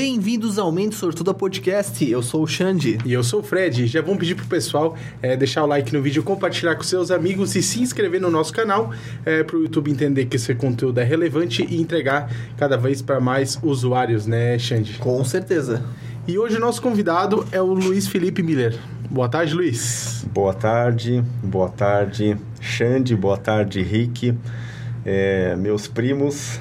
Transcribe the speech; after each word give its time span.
Bem-vindos 0.00 0.60
ao 0.60 0.70
Mente 0.70 0.94
Sortuda 0.94 1.34
Podcast. 1.34 2.08
Eu 2.08 2.22
sou 2.22 2.44
o 2.44 2.46
Xande. 2.46 2.98
E 3.04 3.12
eu 3.12 3.24
sou 3.24 3.40
o 3.40 3.42
Fred. 3.42 3.84
Já 3.88 4.00
vamos 4.00 4.18
pedir 4.18 4.36
pro 4.36 4.46
pessoal 4.46 4.96
é, 5.20 5.36
deixar 5.36 5.64
o 5.64 5.66
like 5.66 5.92
no 5.92 6.00
vídeo, 6.00 6.22
compartilhar 6.22 6.76
com 6.76 6.84
seus 6.84 7.10
amigos 7.10 7.56
e 7.56 7.62
se 7.64 7.82
inscrever 7.82 8.20
no 8.20 8.30
nosso 8.30 8.52
canal 8.52 8.92
é, 9.26 9.42
para 9.42 9.56
o 9.56 9.62
YouTube 9.62 9.90
entender 9.90 10.26
que 10.26 10.36
esse 10.36 10.54
conteúdo 10.54 11.00
é 11.00 11.02
relevante 11.02 11.66
e 11.68 11.82
entregar 11.82 12.30
cada 12.56 12.76
vez 12.76 13.02
para 13.02 13.18
mais 13.18 13.58
usuários, 13.60 14.24
né, 14.24 14.56
Xande? 14.56 14.98
Com 14.98 15.24
certeza. 15.24 15.84
E 16.28 16.38
hoje 16.38 16.58
o 16.58 16.60
nosso 16.60 16.80
convidado 16.80 17.44
é 17.50 17.60
o 17.60 17.74
Luiz 17.74 18.06
Felipe 18.06 18.40
Miller. 18.40 18.78
Boa 19.10 19.28
tarde, 19.28 19.52
Luiz. 19.52 20.24
Boa 20.32 20.54
tarde, 20.54 21.24
boa 21.42 21.70
tarde, 21.70 22.36
Xande, 22.60 23.16
boa 23.16 23.36
tarde, 23.36 23.82
Rick, 23.82 24.32
é, 25.04 25.56
meus 25.56 25.88
primos, 25.88 26.60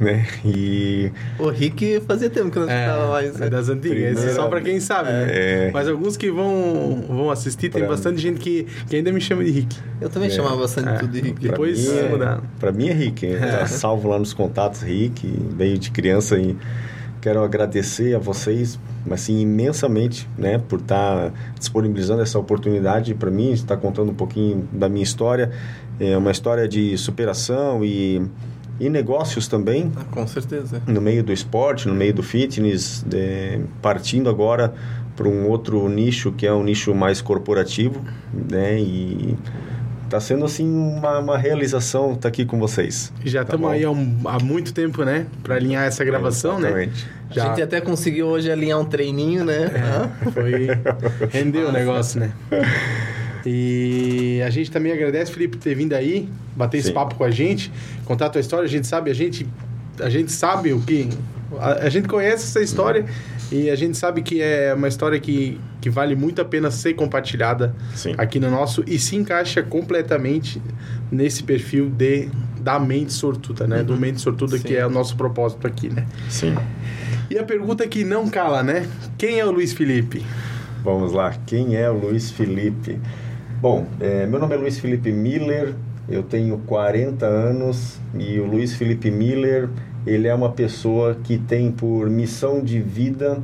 né? 0.00 0.26
E. 0.44 1.10
O 1.38 1.48
Rick 1.48 2.00
fazia 2.06 2.30
tempo 2.30 2.50
que 2.50 2.58
não 2.58 2.68
É, 2.68 2.86
estava 2.86 3.08
mais. 3.10 3.40
é 3.40 3.50
das 3.50 3.68
antigas. 3.68 3.98
É 3.98 4.12
Primeira- 4.12 4.34
só 4.34 4.48
para 4.48 4.60
quem 4.60 4.80
sabe, 4.80 5.10
né? 5.10 5.26
É. 5.28 5.70
Mas 5.72 5.88
alguns 5.88 6.16
que 6.16 6.30
vão, 6.30 7.04
vão 7.08 7.30
assistir, 7.30 7.68
tem 7.68 7.80
Pra- 7.82 7.90
bastante 7.90 8.20
gente 8.20 8.38
que, 8.40 8.66
que 8.88 8.96
ainda 8.96 9.10
me 9.12 9.20
chama 9.20 9.44
de 9.44 9.50
Rick. 9.50 9.76
Eu 10.00 10.08
também 10.08 10.28
É. 10.28 10.32
chamava 10.32 10.56
bastante 10.56 10.88
É. 10.88 10.94
tudo 10.94 11.12
de 11.12 11.20
Rick. 11.20 11.40
pra 11.40 11.50
Depois 11.50 11.88
mim 11.88 11.98
é- 11.98 12.08
mudaram. 12.08 12.42
Pra 12.60 12.72
mim 12.72 12.88
é 12.88 12.92
Rick? 12.92 13.26
Tá 13.36 13.66
salvo 13.66 14.08
lá 14.08 14.18
nos 14.18 14.32
contatos 14.32 14.82
Rick, 14.82 15.26
veio 15.56 15.78
de 15.78 15.90
criança 15.90 16.38
e 16.38 16.56
quero 17.20 17.42
agradecer 17.42 18.14
a 18.14 18.18
vocês, 18.20 18.78
assim, 19.10 19.40
imensamente, 19.40 20.28
né, 20.38 20.56
por 20.58 20.78
estar 20.78 21.32
disponibilizando 21.58 22.22
essa 22.22 22.38
oportunidade 22.38 23.12
para 23.14 23.28
mim, 23.30 23.50
estar 23.50 23.76
contando 23.76 24.12
um 24.12 24.14
pouquinho 24.14 24.68
da 24.72 24.88
minha 24.88 25.02
história, 25.02 25.50
é 25.98 26.16
uma 26.16 26.30
história 26.30 26.68
de 26.68 26.96
superação 26.96 27.84
e, 27.84 28.22
e 28.80 28.88
negócios 28.88 29.48
também, 29.48 29.90
Ah, 29.96 30.04
com 30.10 30.26
certeza. 30.26 30.80
no 30.86 31.00
meio 31.00 31.22
do 31.22 31.32
esporte, 31.32 31.88
no 31.88 31.94
meio 31.94 32.14
do 32.14 32.22
fitness, 32.22 33.04
é, 33.12 33.60
partindo 33.82 34.28
agora 34.30 34.72
para 35.16 35.26
um 35.28 35.48
outro 35.48 35.88
nicho 35.88 36.30
que 36.32 36.46
é 36.46 36.52
um 36.52 36.62
nicho 36.62 36.94
mais 36.94 37.20
corporativo, 37.20 38.00
né? 38.50 38.78
E 38.78 39.36
está 40.04 40.20
sendo 40.20 40.44
assim 40.44 40.66
uma, 40.66 41.18
uma 41.18 41.36
realização 41.36 42.12
estar 42.12 42.28
aqui 42.28 42.44
com 42.44 42.58
vocês. 42.58 43.12
Já 43.24 43.40
Tá 43.40 43.54
estamos 43.56 43.66
bom. 43.66 43.72
aí 43.74 43.84
há, 43.84 43.90
um- 43.90 44.20
há 44.24 44.38
muito 44.38 44.72
tempo, 44.72 45.04
né? 45.04 45.26
Para 45.42 45.56
alinhar 45.56 45.84
essa 45.86 46.04
gravação, 46.04 46.58
né? 46.60 46.68
Exatamente. 46.68 47.06
Já 47.30 47.44
A 47.44 47.48
gente 47.48 47.62
até 47.62 47.78
conseguiu 47.80 48.26
hoje 48.28 48.50
alinhar 48.50 48.78
um 48.80 48.84
treininho, 48.86 49.44
né? 49.44 49.66
Hã? 49.76 50.30
foi. 50.30 50.68
Rendeu 51.30 51.68
o 51.68 51.72
negócio, 51.72 52.20
né? 52.20 52.32
E 53.46 54.42
a 54.44 54.50
gente 54.50 54.70
também 54.70 54.92
agradece, 54.92 55.32
Felipe, 55.32 55.56
por 55.56 55.62
ter 55.62 55.74
vindo 55.74 55.92
aí, 55.92 56.28
bater 56.56 56.78
esse 56.78 56.88
Sim. 56.88 56.94
papo 56.94 57.14
com 57.14 57.24
a 57.24 57.30
gente, 57.30 57.70
contar 58.04 58.26
a 58.26 58.30
tua 58.30 58.40
história. 58.40 58.64
A 58.64 58.68
gente 58.68 58.86
sabe, 58.86 59.10
a 59.10 59.14
gente, 59.14 59.46
a 60.00 60.08
gente 60.08 60.32
sabe 60.32 60.72
o 60.72 60.80
que. 60.80 61.08
A, 61.58 61.86
a 61.86 61.88
gente 61.88 62.08
conhece 62.08 62.44
essa 62.44 62.60
história 62.60 63.06
e 63.50 63.70
a 63.70 63.76
gente 63.76 63.96
sabe 63.96 64.22
que 64.22 64.42
é 64.42 64.74
uma 64.74 64.88
história 64.88 65.18
que, 65.18 65.58
que 65.80 65.88
vale 65.88 66.14
muito 66.14 66.42
a 66.42 66.44
pena 66.44 66.70
ser 66.70 66.94
compartilhada 66.94 67.74
Sim. 67.94 68.14
aqui 68.18 68.38
no 68.38 68.50
nosso 68.50 68.84
e 68.86 68.98
se 68.98 69.16
encaixa 69.16 69.62
completamente 69.62 70.60
nesse 71.10 71.42
perfil 71.42 71.88
de 71.88 72.28
da 72.60 72.78
mente 72.78 73.12
sortuda, 73.12 73.66
né? 73.66 73.82
Do 73.82 73.96
mente 73.96 74.20
sortuda, 74.20 74.58
que 74.58 74.68
Sim. 74.68 74.74
é 74.74 74.86
o 74.86 74.90
nosso 74.90 75.16
propósito 75.16 75.66
aqui, 75.66 75.88
né? 75.88 76.06
Sim. 76.28 76.54
E 77.30 77.38
a 77.38 77.44
pergunta 77.44 77.86
que 77.86 78.04
não 78.04 78.28
cala, 78.28 78.62
né? 78.62 78.86
Quem 79.16 79.38
é 79.38 79.44
o 79.44 79.50
Luiz 79.50 79.72
Felipe? 79.72 80.24
Vamos 80.82 81.12
lá. 81.12 81.34
Quem 81.46 81.76
é 81.76 81.90
o 81.90 81.94
Luiz 81.94 82.30
Felipe? 82.30 82.98
Bom, 83.60 83.88
é, 83.98 84.24
meu 84.24 84.38
nome 84.38 84.54
é 84.54 84.56
Luiz 84.56 84.78
Felipe 84.78 85.10
Miller, 85.10 85.74
eu 86.08 86.22
tenho 86.22 86.58
40 86.58 87.26
anos 87.26 87.98
e 88.16 88.38
o 88.38 88.46
Luiz 88.46 88.76
Felipe 88.76 89.10
Miller, 89.10 89.68
ele 90.06 90.28
é 90.28 90.34
uma 90.34 90.52
pessoa 90.52 91.16
que 91.24 91.38
tem 91.38 91.72
por 91.72 92.08
missão 92.08 92.62
de 92.62 92.80
vida 92.80 93.42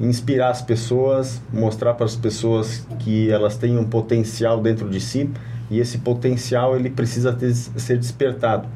inspirar 0.00 0.50
as 0.50 0.62
pessoas, 0.62 1.42
mostrar 1.52 1.94
para 1.94 2.04
as 2.04 2.14
pessoas 2.14 2.86
que 3.00 3.32
elas 3.32 3.56
têm 3.56 3.76
um 3.76 3.84
potencial 3.84 4.60
dentro 4.60 4.88
de 4.88 5.00
si 5.00 5.28
e 5.68 5.80
esse 5.80 5.98
potencial 5.98 6.76
ele 6.76 6.88
precisa 6.88 7.32
ter, 7.32 7.52
ser 7.52 7.98
despertado. 7.98 8.68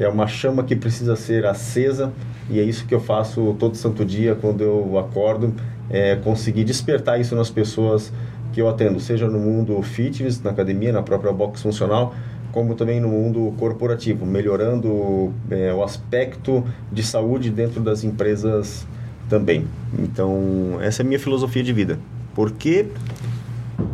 É 0.00 0.08
uma 0.08 0.26
chama 0.26 0.64
que 0.64 0.74
precisa 0.74 1.14
ser 1.14 1.46
acesa 1.46 2.12
e 2.50 2.58
é 2.58 2.62
isso 2.64 2.86
que 2.86 2.94
eu 2.94 3.00
faço 3.00 3.54
todo 3.56 3.76
santo 3.76 4.04
dia 4.04 4.34
quando 4.34 4.62
eu 4.64 4.98
acordo, 4.98 5.54
é 5.88 6.16
conseguir 6.16 6.64
despertar 6.64 7.20
isso 7.20 7.36
nas 7.36 7.50
pessoas 7.50 8.12
que 8.54 8.60
eu 8.60 8.68
atendo, 8.68 9.00
seja 9.00 9.26
no 9.26 9.38
mundo 9.38 9.82
fitness, 9.82 10.40
na 10.40 10.50
academia, 10.50 10.92
na 10.92 11.02
própria 11.02 11.32
box 11.32 11.60
funcional, 11.60 12.14
como 12.52 12.76
também 12.76 13.00
no 13.00 13.08
mundo 13.08 13.52
corporativo, 13.58 14.24
melhorando 14.24 15.32
é, 15.50 15.74
o 15.74 15.82
aspecto 15.82 16.64
de 16.92 17.02
saúde 17.02 17.50
dentro 17.50 17.80
das 17.80 18.04
empresas 18.04 18.86
também. 19.28 19.66
Então, 19.98 20.78
essa 20.80 21.02
é 21.02 21.04
a 21.04 21.06
minha 21.06 21.18
filosofia 21.18 21.64
de 21.64 21.72
vida. 21.72 21.98
Porque 22.32 22.86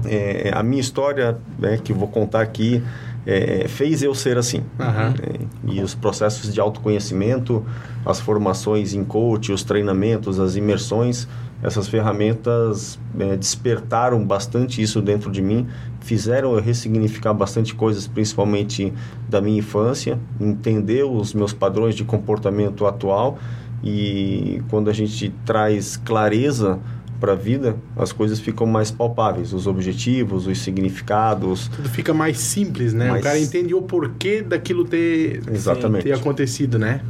é, 0.04 0.50
a 0.53 0.62
minha 0.62 0.81
história, 0.81 1.38
né, 1.59 1.78
que 1.82 1.94
vou 1.94 2.09
contar 2.09 2.42
aqui, 2.42 2.82
é, 3.27 3.66
fez 3.66 4.03
eu 4.03 4.15
ser 4.15 4.37
assim. 4.37 4.62
Aham. 4.78 5.15
É, 5.22 5.72
e 5.72 5.81
os 5.81 5.94
processos 5.94 6.53
de 6.53 6.60
autoconhecimento, 6.60 7.65
as 8.04 8.21
formações 8.21 8.92
em 8.92 9.04
coach, 9.04 9.53
os 9.53 9.62
treinamentos, 9.62 10.38
as 10.38 10.54
imersões, 10.54 11.27
essas 11.62 11.88
ferramentas 11.88 12.98
é, 13.19 13.37
despertaram 13.37 14.25
bastante 14.25 14.81
isso 14.81 15.00
dentro 15.03 15.31
de 15.31 15.43
mim, 15.43 15.66
fizeram 16.00 16.54
eu 16.54 16.60
ressignificar 16.60 17.34
bastante 17.34 17.75
coisas, 17.75 18.06
principalmente 18.06 18.93
da 19.28 19.41
minha 19.41 19.59
infância, 19.59 20.19
entender 20.41 21.04
os 21.04 21.34
meus 21.34 21.53
padrões 21.53 21.94
de 21.94 22.04
comportamento 22.04 22.87
atual 22.87 23.38
e 23.82 24.62
quando 24.71 24.91
a 24.91 24.93
gente 24.93 25.32
traz 25.44 25.97
clareza 25.97 26.78
para 27.19 27.32
a 27.32 27.37
vida, 27.37 27.77
as 27.98 28.12
coisas 28.12 28.41
ficam 28.41 28.66
mais 28.66 28.91
palpáveis, 28.91 29.53
os 29.53 29.66
objetivos, 29.66 30.47
os 30.47 30.59
significados, 30.59 31.69
Tudo 31.69 31.88
fica 31.91 32.15
mais 32.15 32.38
simples, 32.38 32.94
né? 32.94 33.09
O 33.09 33.10
Mais- 33.10 33.22
cara 33.22 33.38
entende 33.38 33.75
o 33.75 33.82
porquê 33.82 34.41
daquilo 34.41 34.87
ter, 34.87 35.42
Exatamente. 35.53 36.04
ter 36.04 36.12
acontecido, 36.12 36.78
né? 36.78 37.03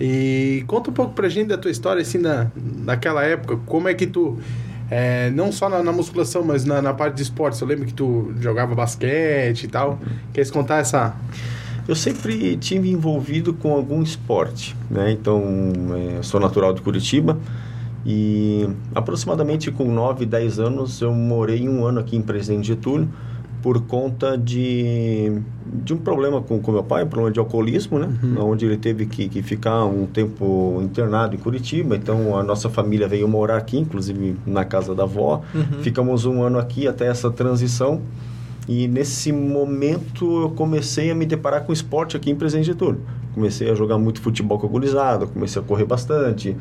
E 0.00 0.64
conta 0.66 0.90
um 0.90 0.94
pouco 0.94 1.12
pra 1.12 1.28
gente 1.28 1.48
da 1.48 1.58
tua 1.58 1.70
história, 1.70 2.00
assim, 2.00 2.18
na, 2.18 2.50
naquela 2.56 3.22
época. 3.22 3.58
Como 3.66 3.86
é 3.86 3.94
que 3.94 4.06
tu... 4.06 4.38
é, 4.90 5.30
não 5.30 5.52
só 5.52 5.68
na, 5.68 5.82
na 5.82 5.92
musculação, 5.92 6.42
mas 6.42 6.64
na, 6.64 6.80
na 6.80 6.94
parte 6.94 7.16
de 7.16 7.22
esportes. 7.22 7.60
Eu 7.60 7.68
lembro 7.68 7.84
que 7.84 7.92
tu 7.92 8.32
jogava 8.40 8.74
basquete 8.74 9.64
e 9.64 9.68
tal. 9.68 9.98
Queres 10.32 10.50
contar 10.50 10.78
essa... 10.78 11.14
Eu 11.86 11.96
sempre 11.96 12.56
tive 12.56 12.90
envolvido 12.90 13.52
com 13.52 13.72
algum 13.72 14.02
esporte, 14.02 14.76
né? 14.90 15.10
Então, 15.10 15.42
é, 15.94 16.18
eu 16.18 16.22
sou 16.22 16.40
natural 16.40 16.72
de 16.72 16.80
Curitiba 16.80 17.38
e 18.06 18.68
aproximadamente 18.94 19.70
com 19.70 19.92
9, 19.92 20.24
10 20.24 20.58
anos 20.58 21.00
eu 21.02 21.12
morei 21.12 21.68
um 21.68 21.84
ano 21.84 22.00
aqui 22.00 22.16
em 22.16 22.22
Presidente 22.22 22.68
Getúlio 22.68 23.08
por 23.62 23.80
conta 23.82 24.36
de, 24.38 25.40
de 25.66 25.92
um 25.92 25.98
problema 25.98 26.40
com, 26.40 26.58
com 26.60 26.72
meu 26.72 26.82
pai, 26.82 27.04
um 27.04 27.08
problema 27.08 27.32
de 27.32 27.38
alcoolismo, 27.38 27.98
né? 27.98 28.08
Onde 28.40 28.64
ele 28.64 28.76
teve 28.76 29.06
que, 29.06 29.28
que 29.28 29.42
ficar 29.42 29.84
um 29.84 30.06
tempo 30.06 30.80
internado 30.82 31.34
em 31.34 31.38
Curitiba. 31.38 31.96
Então, 31.96 32.36
a 32.38 32.42
nossa 32.42 32.70
família 32.70 33.06
veio 33.06 33.28
morar 33.28 33.56
aqui, 33.56 33.78
inclusive 33.78 34.36
na 34.46 34.64
casa 34.64 34.94
da 34.94 35.02
avó. 35.02 35.42
Ficamos 35.82 36.24
um 36.24 36.42
ano 36.42 36.58
aqui 36.58 36.88
até 36.88 37.06
essa 37.06 37.30
transição. 37.30 38.00
E 38.68 38.86
nesse 38.86 39.32
momento 39.32 40.42
eu 40.42 40.50
comecei 40.50 41.10
a 41.10 41.14
me 41.14 41.26
deparar 41.26 41.64
com 41.64 41.72
esporte 41.72 42.16
aqui 42.16 42.30
em 42.30 42.36
Presidente 42.36 42.66
Getúlio. 42.66 43.00
Comecei 43.34 43.70
a 43.70 43.74
jogar 43.74 43.98
muito 43.98 44.20
futebol 44.20 44.58
com 44.58 44.66
a 44.66 45.26
comecei 45.26 45.60
a 45.60 45.64
correr 45.64 45.84
bastante. 45.84 46.56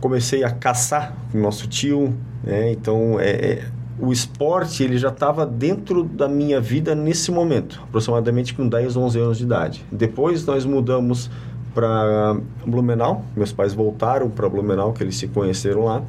Comecei 0.00 0.44
a 0.44 0.50
caçar 0.50 1.16
com 1.32 1.38
o 1.38 1.42
nosso 1.42 1.66
tio, 1.66 2.14
né? 2.44 2.70
Então, 2.70 3.18
é, 3.18 3.30
é, 3.30 3.64
o 4.00 4.12
esporte 4.12 4.82
ele 4.82 4.96
já 4.96 5.08
estava 5.08 5.44
dentro 5.44 6.04
da 6.04 6.28
minha 6.28 6.60
vida 6.60 6.94
nesse 6.94 7.30
momento, 7.30 7.80
aproximadamente 7.84 8.54
com 8.54 8.68
10, 8.68 8.96
11 8.96 9.18
anos 9.18 9.38
de 9.38 9.44
idade. 9.44 9.84
Depois 9.90 10.44
nós 10.46 10.64
mudamos 10.64 11.30
para 11.74 12.36
Blumenau, 12.66 13.24
meus 13.36 13.52
pais 13.52 13.74
voltaram 13.74 14.28
para 14.30 14.48
Blumenau, 14.48 14.92
que 14.92 15.02
eles 15.02 15.16
se 15.16 15.28
conheceram 15.28 15.84
lá. 15.84 16.02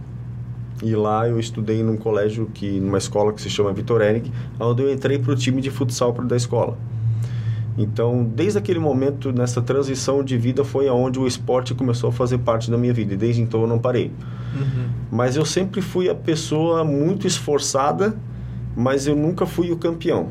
E 0.81 0.95
lá 0.95 1.27
eu 1.27 1.39
estudei 1.39 1.83
num 1.83 1.97
colégio 1.97 2.49
que 2.53 2.79
numa 2.79 2.97
escola 2.97 3.33
que 3.33 3.41
se 3.41 3.49
chama 3.49 3.73
Vitor 3.73 4.01
Enig, 4.01 4.31
onde 4.59 4.81
eu 4.81 4.91
entrei 4.91 5.19
para 5.19 5.33
o 5.33 5.35
time 5.35 5.61
de 5.61 5.69
futsal 5.69 6.13
da 6.13 6.37
escola. 6.37 6.77
Então, 7.81 8.25
desde 8.35 8.57
aquele 8.59 8.77
momento, 8.79 9.31
nessa 9.31 9.61
transição 9.61 10.21
de 10.21 10.37
vida, 10.37 10.65
foi 10.65 10.89
aonde 10.89 11.17
o 11.17 11.25
esporte 11.25 11.73
começou 11.73 12.09
a 12.09 12.11
fazer 12.11 12.37
parte 12.39 12.69
da 12.69 12.77
minha 12.77 12.93
vida. 12.93 13.13
E 13.13 13.17
desde 13.17 13.41
então 13.41 13.61
eu 13.61 13.67
não 13.67 13.79
parei. 13.79 14.11
Mas 15.09 15.37
eu 15.37 15.45
sempre 15.45 15.81
fui 15.81 16.09
a 16.09 16.13
pessoa 16.15 16.83
muito 16.83 17.25
esforçada, 17.25 18.15
mas 18.75 19.07
eu 19.07 19.15
nunca 19.15 19.45
fui 19.45 19.71
o 19.71 19.77
campeão. 19.77 20.27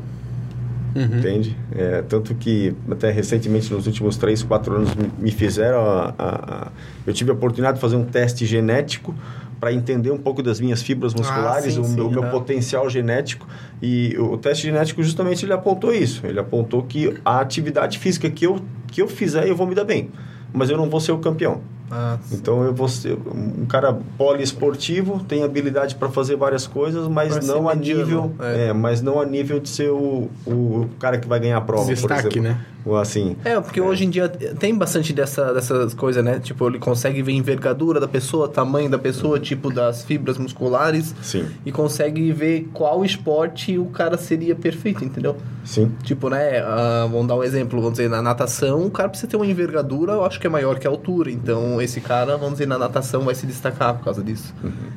Entende? 0.95 1.55
É, 1.71 2.01
tanto 2.03 2.33
que 2.35 2.73
até 2.89 3.11
recentemente, 3.11 3.71
nos 3.73 3.87
últimos 3.87 4.15
3, 4.17 4.43
4 4.43 4.75
anos, 4.75 4.93
me- 4.95 5.09
me 5.19 5.31
fizeram. 5.31 5.79
A, 5.79 6.13
a- 6.17 6.65
a- 6.67 6.67
eu 7.05 7.13
tive 7.13 7.31
a 7.31 7.33
oportunidade 7.33 7.75
de 7.77 7.81
fazer 7.81 7.95
um 7.95 8.03
teste 8.05 8.45
genético 8.45 9.13
para 9.59 9.73
entender 9.73 10.11
um 10.11 10.17
pouco 10.17 10.41
das 10.41 10.59
minhas 10.59 10.81
fibras 10.81 11.13
musculares, 11.13 11.73
sim, 11.73 11.79
o, 11.81 11.83
sim, 11.83 11.95
meu, 11.95 12.07
o 12.07 12.11
meu 12.11 12.23
potencial 12.29 12.89
genético. 12.89 13.45
E 13.81 14.15
o 14.17 14.37
teste 14.37 14.63
genético 14.63 15.03
justamente 15.03 15.45
ele 15.45 15.53
apontou 15.53 15.93
isso. 15.93 16.25
Ele 16.25 16.39
apontou 16.39 16.83
que 16.83 17.15
a 17.25 17.39
atividade 17.39 17.99
física 17.99 18.29
que 18.29 18.45
eu, 18.45 18.59
que 18.87 19.01
eu 19.01 19.07
fizer, 19.07 19.47
eu 19.47 19.55
vou 19.55 19.67
me 19.67 19.75
dar 19.75 19.83
bem. 19.83 20.09
Mas 20.53 20.69
eu 20.69 20.77
não 20.77 20.89
vou 20.89 20.99
ser 20.99 21.11
o 21.11 21.17
campeão. 21.19 21.61
Ah, 21.91 22.17
Então 22.31 22.63
eu 22.63 22.73
vou 22.73 22.87
ser 22.87 23.17
um 23.33 23.65
cara 23.65 23.97
poliesportivo, 24.17 25.23
tem 25.27 25.43
habilidade 25.43 25.95
para 25.95 26.07
fazer 26.09 26.35
várias 26.35 26.67
coisas, 26.67 27.07
mas 27.07 27.35
Pra 27.37 27.47
não 27.47 27.67
a 27.67 27.75
mediano, 27.75 28.01
nível, 28.03 28.31
é. 28.39 28.67
é, 28.67 28.73
mas 28.73 29.01
não 29.01 29.19
a 29.19 29.25
nível 29.25 29.59
de 29.59 29.69
ser 29.69 29.89
o, 29.89 30.29
o 30.45 30.87
cara 30.99 31.17
que 31.17 31.27
vai 31.27 31.39
ganhar 31.39 31.57
a 31.57 31.61
prova, 31.61 31.85
por 31.85 31.93
Destaque, 31.93 32.39
exemplo. 32.39 32.41
né? 32.43 32.65
Ou 32.85 32.97
assim. 32.97 33.35
É, 33.43 33.59
porque 33.59 33.81
hoje 33.81 34.05
em 34.05 34.09
dia 34.09 34.29
tem 34.29 34.73
bastante 34.75 35.11
dessa, 35.11 35.53
dessas 35.53 35.93
coisas, 35.93 36.23
né? 36.23 36.39
Tipo, 36.39 36.67
ele 36.67 36.79
consegue 36.79 37.21
ver 37.21 37.33
envergadura 37.33 37.99
da 37.99 38.07
pessoa, 38.07 38.47
tamanho 38.47 38.89
da 38.89 38.97
pessoa, 38.97 39.37
tipo 39.39 39.69
das 39.71 40.03
fibras 40.03 40.37
musculares. 40.37 41.13
Sim. 41.21 41.45
E 41.65 41.71
consegue 41.73 42.31
ver 42.31 42.69
qual 42.73 43.03
esporte 43.03 43.77
o 43.77 43.85
cara 43.87 44.17
seria 44.17 44.55
perfeito, 44.55 45.03
entendeu? 45.03 45.35
Sim. 45.65 45.91
Tipo, 46.03 46.29
né? 46.29 46.59
ah, 46.61 47.05
vamos 47.11 47.27
dar 47.27 47.35
um 47.35 47.43
exemplo. 47.43 47.79
Vamos 47.81 47.97
dizer, 47.97 48.09
na 48.09 48.21
natação, 48.21 48.85
o 48.85 48.89
cara 48.91 49.09
precisa 49.09 49.29
ter 49.29 49.35
uma 49.35 49.45
envergadura, 49.45 50.13
eu 50.13 50.23
acho 50.25 50.39
que 50.39 50.47
é 50.47 50.49
maior 50.49 50.79
que 50.79 50.87
a 50.87 50.89
altura. 50.89 51.29
Então, 51.29 51.81
esse 51.81 51.99
cara, 51.99 52.37
vamos 52.37 52.53
dizer, 52.53 52.65
na 52.67 52.77
natação 52.79 53.23
vai 53.23 53.35
se 53.35 53.45
destacar 53.45 53.95
por 53.95 54.05
causa 54.05 54.23
disso. 54.23 54.53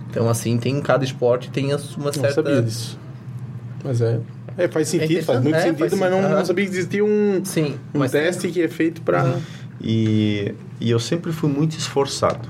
Então, 0.08 0.29
assim, 0.31 0.56
tem 0.56 0.81
cada 0.81 1.05
esporte 1.05 1.50
tem 1.50 1.73
as- 1.73 1.96
uma 1.96 2.06
Não 2.06 2.12
certa. 2.12 2.34
sabia 2.34 2.62
disso. 2.62 2.96
Mas 3.84 4.00
é. 4.00 4.20
É, 4.57 4.69
faz 4.69 4.89
sentido, 4.89 5.25
faz 5.25 5.41
muito 5.43 5.55
É, 5.57 5.63
sentido, 5.63 5.79
faz 5.79 5.93
mas 5.95 6.11
não, 6.11 6.19
sentido. 6.21 6.37
não 6.37 6.45
sabia 6.45 6.65
que 6.67 6.71
existia 6.73 7.05
um, 7.05 7.41
Sim, 7.45 7.77
um 7.95 8.07
teste 8.07 8.49
que 8.49 8.63
é 8.63 8.69
feito 8.69 9.03
pra. 9.03 9.37
E, 9.81 10.55
e 10.81 10.91
eu 10.91 10.99
sempre 11.01 11.33
fui 11.33 11.51
muito 11.51 11.77
esforçado 11.77 12.49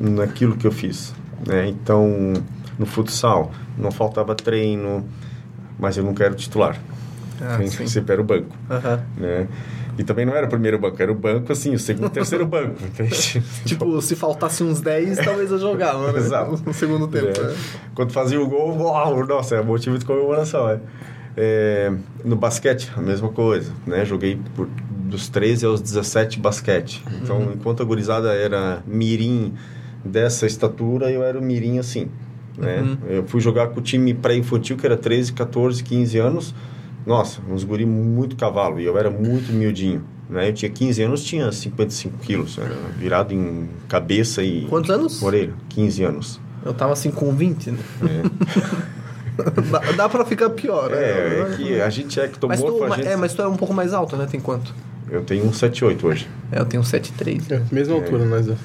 naquilo 0.00 0.56
que 0.56 0.66
eu 0.66 0.72
fiz. 0.72 1.14
Né? 1.46 1.68
Então, 1.68 2.34
no 2.78 2.86
futsal, 2.86 3.50
não 3.76 3.90
faltava 3.90 4.34
treino, 4.34 5.04
mas 5.78 5.96
eu 5.96 6.04
nunca 6.04 6.24
era 6.24 6.32
o 6.32 6.36
titular. 6.36 6.78
Ah, 7.40 7.58
sim. 7.66 7.86
sempre 7.86 8.12
era 8.12 8.20
o 8.20 8.24
banco. 8.24 8.54
Aham. 8.70 9.00
Né? 9.16 9.48
E 9.98 10.04
também 10.04 10.24
não 10.24 10.32
era 10.34 10.46
o 10.46 10.48
primeiro 10.48 10.78
banco, 10.78 11.02
era 11.02 11.10
o 11.10 11.14
banco, 11.14 11.50
assim, 11.50 11.74
o 11.74 11.78
segundo, 11.78 12.08
terceiro 12.10 12.46
banco. 12.46 12.76
Tipo, 13.66 14.00
se 14.00 14.14
faltasse 14.14 14.62
uns 14.62 14.80
10, 14.80 15.18
talvez 15.18 15.50
eu 15.50 15.58
jogava, 15.58 16.12
né? 16.12 16.18
Exato. 16.22 16.62
No 16.64 16.72
segundo 16.72 17.08
tempo. 17.08 17.26
É. 17.26 17.42
né? 17.48 17.56
Quando 17.94 18.12
fazia 18.12 18.40
o 18.40 18.46
gol, 18.46 18.76
uau, 18.78 19.26
nossa, 19.26 19.56
é 19.56 19.62
motivo 19.62 19.98
de 19.98 20.04
comemoração. 20.04 20.68
É. 20.68 20.78
É, 21.40 21.92
no 22.24 22.34
basquete, 22.34 22.90
a 22.96 23.00
mesma 23.00 23.28
coisa. 23.28 23.70
Né? 23.86 24.04
Joguei 24.04 24.40
por, 24.56 24.68
dos 24.90 25.28
13 25.28 25.66
aos 25.66 25.80
17 25.80 26.40
basquete. 26.40 27.04
Então, 27.22 27.38
Uhum. 27.38 27.52
enquanto 27.54 27.80
a 27.80 27.84
gurizada 27.84 28.32
era 28.32 28.82
mirim 28.84 29.54
dessa 30.04 30.46
estatura, 30.46 31.12
eu 31.12 31.22
era 31.22 31.38
o 31.38 31.42
mirim 31.42 31.78
assim. 31.78 32.08
Né? 32.56 32.80
Uhum. 32.80 32.96
Eu 33.08 33.24
fui 33.28 33.40
jogar 33.40 33.68
com 33.68 33.78
o 33.78 33.82
time 33.82 34.12
pré-infantil, 34.14 34.76
que 34.76 34.84
era 34.84 34.96
13, 34.96 35.32
14, 35.32 35.84
15 35.84 36.18
anos. 36.18 36.54
Nossa, 37.06 37.40
uns 37.48 37.62
guri 37.62 37.86
muito 37.86 38.34
cavalo. 38.34 38.80
E 38.80 38.84
eu 38.84 38.98
era 38.98 39.08
muito 39.08 39.52
miudinho. 39.52 40.02
Né? 40.28 40.48
Eu 40.48 40.52
tinha 40.52 40.70
15 40.70 41.02
anos, 41.04 41.22
tinha 41.22 41.52
55 41.52 42.18
quilos. 42.18 42.58
Era 42.58 42.74
virado 42.98 43.32
em 43.32 43.68
cabeça 43.88 44.42
e... 44.42 44.66
Quantos 44.68 44.90
anos? 44.90 45.22
Orelha, 45.22 45.54
15 45.68 46.02
anos. 46.02 46.40
Eu 46.64 46.74
tava 46.74 46.92
assim 46.94 47.12
com 47.12 47.32
20, 47.32 47.70
né? 47.70 47.78
É. 48.02 48.88
dá, 49.70 49.92
dá 49.92 50.08
pra 50.08 50.24
ficar 50.24 50.50
pior, 50.50 50.90
né? 50.90 50.96
É, 50.96 51.40
é 51.40 51.56
que 51.56 51.80
a 51.80 51.90
gente 51.90 52.18
é 52.18 52.24
mas 52.24 52.32
ectomorfo, 52.32 52.78
tu, 52.78 52.84
a 52.84 52.96
gente... 52.96 53.08
é, 53.08 53.16
mas 53.16 53.34
tu 53.34 53.42
é 53.42 53.48
um 53.48 53.56
pouco 53.56 53.72
mais 53.72 53.92
alto, 53.92 54.16
né? 54.16 54.26
Tem 54.30 54.40
quanto? 54.40 54.74
Eu 55.10 55.22
tenho 55.22 55.44
um 55.44 55.50
7,8 55.50 56.04
hoje. 56.04 56.28
É, 56.52 56.60
eu 56.60 56.66
tenho 56.66 56.82
7,3. 56.82 57.50
É, 57.50 57.62
mesma 57.72 57.94
altura, 57.94 58.24
nós 58.24 58.46
dois. 58.46 58.58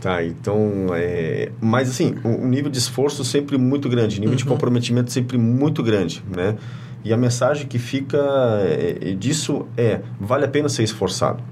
Tá, 0.00 0.24
então... 0.24 0.86
É... 0.94 1.50
Mas, 1.60 1.90
assim, 1.90 2.16
o, 2.24 2.46
nível 2.46 2.70
de 2.70 2.78
esforço 2.78 3.24
sempre 3.24 3.58
muito 3.58 3.88
grande. 3.88 4.18
O 4.18 4.20
nível 4.20 4.36
de 4.36 4.44
comprometimento 4.44 5.12
sempre 5.12 5.36
muito 5.36 5.82
grande, 5.82 6.22
né? 6.34 6.56
E 7.04 7.12
a 7.12 7.16
mensagem 7.16 7.66
que 7.66 7.78
fica 7.78 8.18
é, 8.62 9.14
disso 9.18 9.66
é... 9.76 10.00
Vale 10.18 10.44
a 10.44 10.48
pena 10.48 10.68
ser 10.68 10.84
esforçado. 10.84 11.42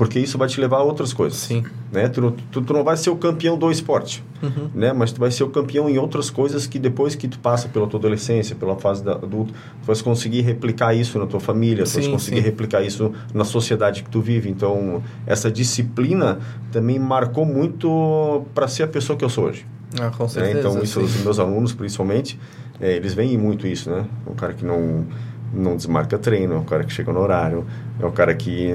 Porque 0.00 0.18
isso 0.18 0.38
vai 0.38 0.48
te 0.48 0.58
levar 0.58 0.78
a 0.78 0.82
outras 0.82 1.12
coisas. 1.12 1.38
Sim. 1.38 1.62
Né? 1.92 2.08
Tu, 2.08 2.22
não- 2.22 2.30
tu, 2.50 2.62
tu 2.62 2.72
não 2.72 2.82
vai 2.82 2.96
ser 2.96 3.10
o 3.10 3.16
campeão 3.16 3.58
do 3.58 3.70
esporte, 3.70 4.24
Uhum. 4.42 4.70
né? 4.74 4.94
Mas 4.94 5.12
tu 5.12 5.20
vai 5.20 5.30
ser 5.30 5.44
o 5.44 5.50
campeão 5.50 5.90
em 5.90 5.98
outras 5.98 6.30
coisas 6.30 6.66
que 6.66 6.78
depois 6.78 7.14
que 7.14 7.28
tu 7.28 7.38
passa 7.38 7.68
pela 7.68 7.86
tua 7.86 8.00
adolescência, 8.00 8.56
pela 8.56 8.76
fase 8.76 9.04
da 9.04 9.12
adulto, 9.12 9.52
tu 9.52 9.86
vai 9.86 9.94
conseguir 9.96 10.40
replicar 10.40 10.94
isso 10.94 11.18
na 11.18 11.26
tua 11.26 11.38
família, 11.38 11.84
tu 11.84 11.90
vai 11.92 12.02
Sim, 12.02 12.12
conseguir 12.12 12.38
sim. 12.38 12.42
replicar 12.46 12.80
isso 12.82 13.12
na 13.34 13.44
sociedade 13.44 14.02
que 14.02 14.08
tu 14.08 14.22
vive. 14.22 14.48
Então, 14.48 15.02
essa 15.26 15.50
disciplina 15.50 16.38
também 16.72 16.98
marcou 16.98 17.44
muito 17.44 18.46
para 18.54 18.66
ser 18.68 18.84
a 18.84 18.88
pessoa 18.88 19.18
que 19.18 19.24
eu 19.24 19.28
sou 19.28 19.44
hoje. 19.48 19.66
Ah, 20.00 20.08
com 20.16 20.22
né? 20.22 20.28
certeza. 20.30 20.58
Então, 20.60 20.82
isso, 20.82 20.98
sim. 21.00 21.04
os 21.04 21.16
meus 21.22 21.38
alunos, 21.38 21.74
principalmente, 21.74 22.40
eh, 22.80 22.96
eles 22.96 23.12
veem 23.12 23.36
muito 23.36 23.66
isso, 23.66 23.90
né? 23.90 24.06
O 24.24 24.32
cara 24.34 24.54
que 24.54 24.64
não 24.64 25.04
não 25.52 25.76
desmarca 25.76 26.18
treino, 26.18 26.54
é 26.54 26.58
o 26.58 26.64
cara 26.64 26.84
que 26.84 26.92
chega 26.92 27.12
no 27.12 27.20
horário, 27.20 27.66
é 27.98 28.06
o 28.06 28.12
cara 28.12 28.34
que, 28.34 28.72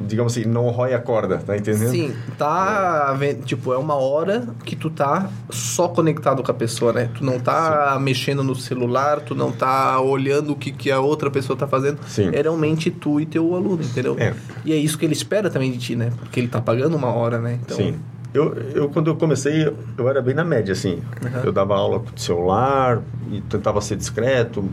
digamos 0.00 0.36
assim, 0.36 0.46
não 0.46 0.68
rói 0.68 0.94
a 0.94 0.98
corda, 0.98 1.38
tá 1.38 1.56
entendendo? 1.56 1.90
Sim, 1.90 2.14
tá 2.36 3.12
vendo, 3.14 3.44
tipo, 3.44 3.72
é 3.72 3.78
uma 3.78 3.94
hora 3.94 4.46
que 4.64 4.76
tu 4.76 4.90
tá 4.90 5.30
só 5.48 5.88
conectado 5.88 6.42
com 6.42 6.50
a 6.50 6.54
pessoa, 6.54 6.92
né? 6.92 7.10
Tu 7.14 7.24
não 7.24 7.38
tá 7.40 7.98
mexendo 8.00 8.44
no 8.44 8.54
celular, 8.54 9.20
tu 9.20 9.34
não 9.34 9.50
tá 9.50 10.00
olhando 10.00 10.52
o 10.52 10.56
que, 10.56 10.70
que 10.70 10.90
a 10.90 11.00
outra 11.00 11.30
pessoa 11.30 11.56
tá 11.56 11.66
fazendo. 11.66 11.98
Sim. 12.06 12.30
É 12.32 12.42
realmente 12.42 12.90
tu 12.90 13.20
e 13.20 13.26
teu 13.26 13.54
aluno, 13.54 13.82
entendeu? 13.82 14.16
É. 14.18 14.34
E 14.64 14.72
é 14.72 14.76
isso 14.76 14.98
que 14.98 15.04
ele 15.04 15.14
espera 15.14 15.50
também 15.50 15.72
de 15.72 15.78
ti, 15.78 15.96
né? 15.96 16.10
Porque 16.18 16.38
ele 16.38 16.48
tá 16.48 16.60
pagando 16.60 16.96
uma 16.96 17.08
hora, 17.08 17.38
né? 17.38 17.58
Então, 17.62 17.76
Sim. 17.76 17.98
Eu, 18.32 18.54
eu, 18.74 18.88
quando 18.88 19.08
eu 19.08 19.16
comecei, 19.16 19.66
eu, 19.66 19.76
eu 19.98 20.08
era 20.08 20.22
bem 20.22 20.34
na 20.34 20.44
média, 20.44 20.72
assim. 20.72 21.02
Uhum. 21.22 21.40
Eu 21.44 21.52
dava 21.52 21.74
aula 21.74 21.98
com 21.98 22.14
o 22.14 22.18
celular 22.18 23.02
e 23.32 23.40
tentava 23.40 23.80
ser 23.80 23.96
discreto. 23.96 24.64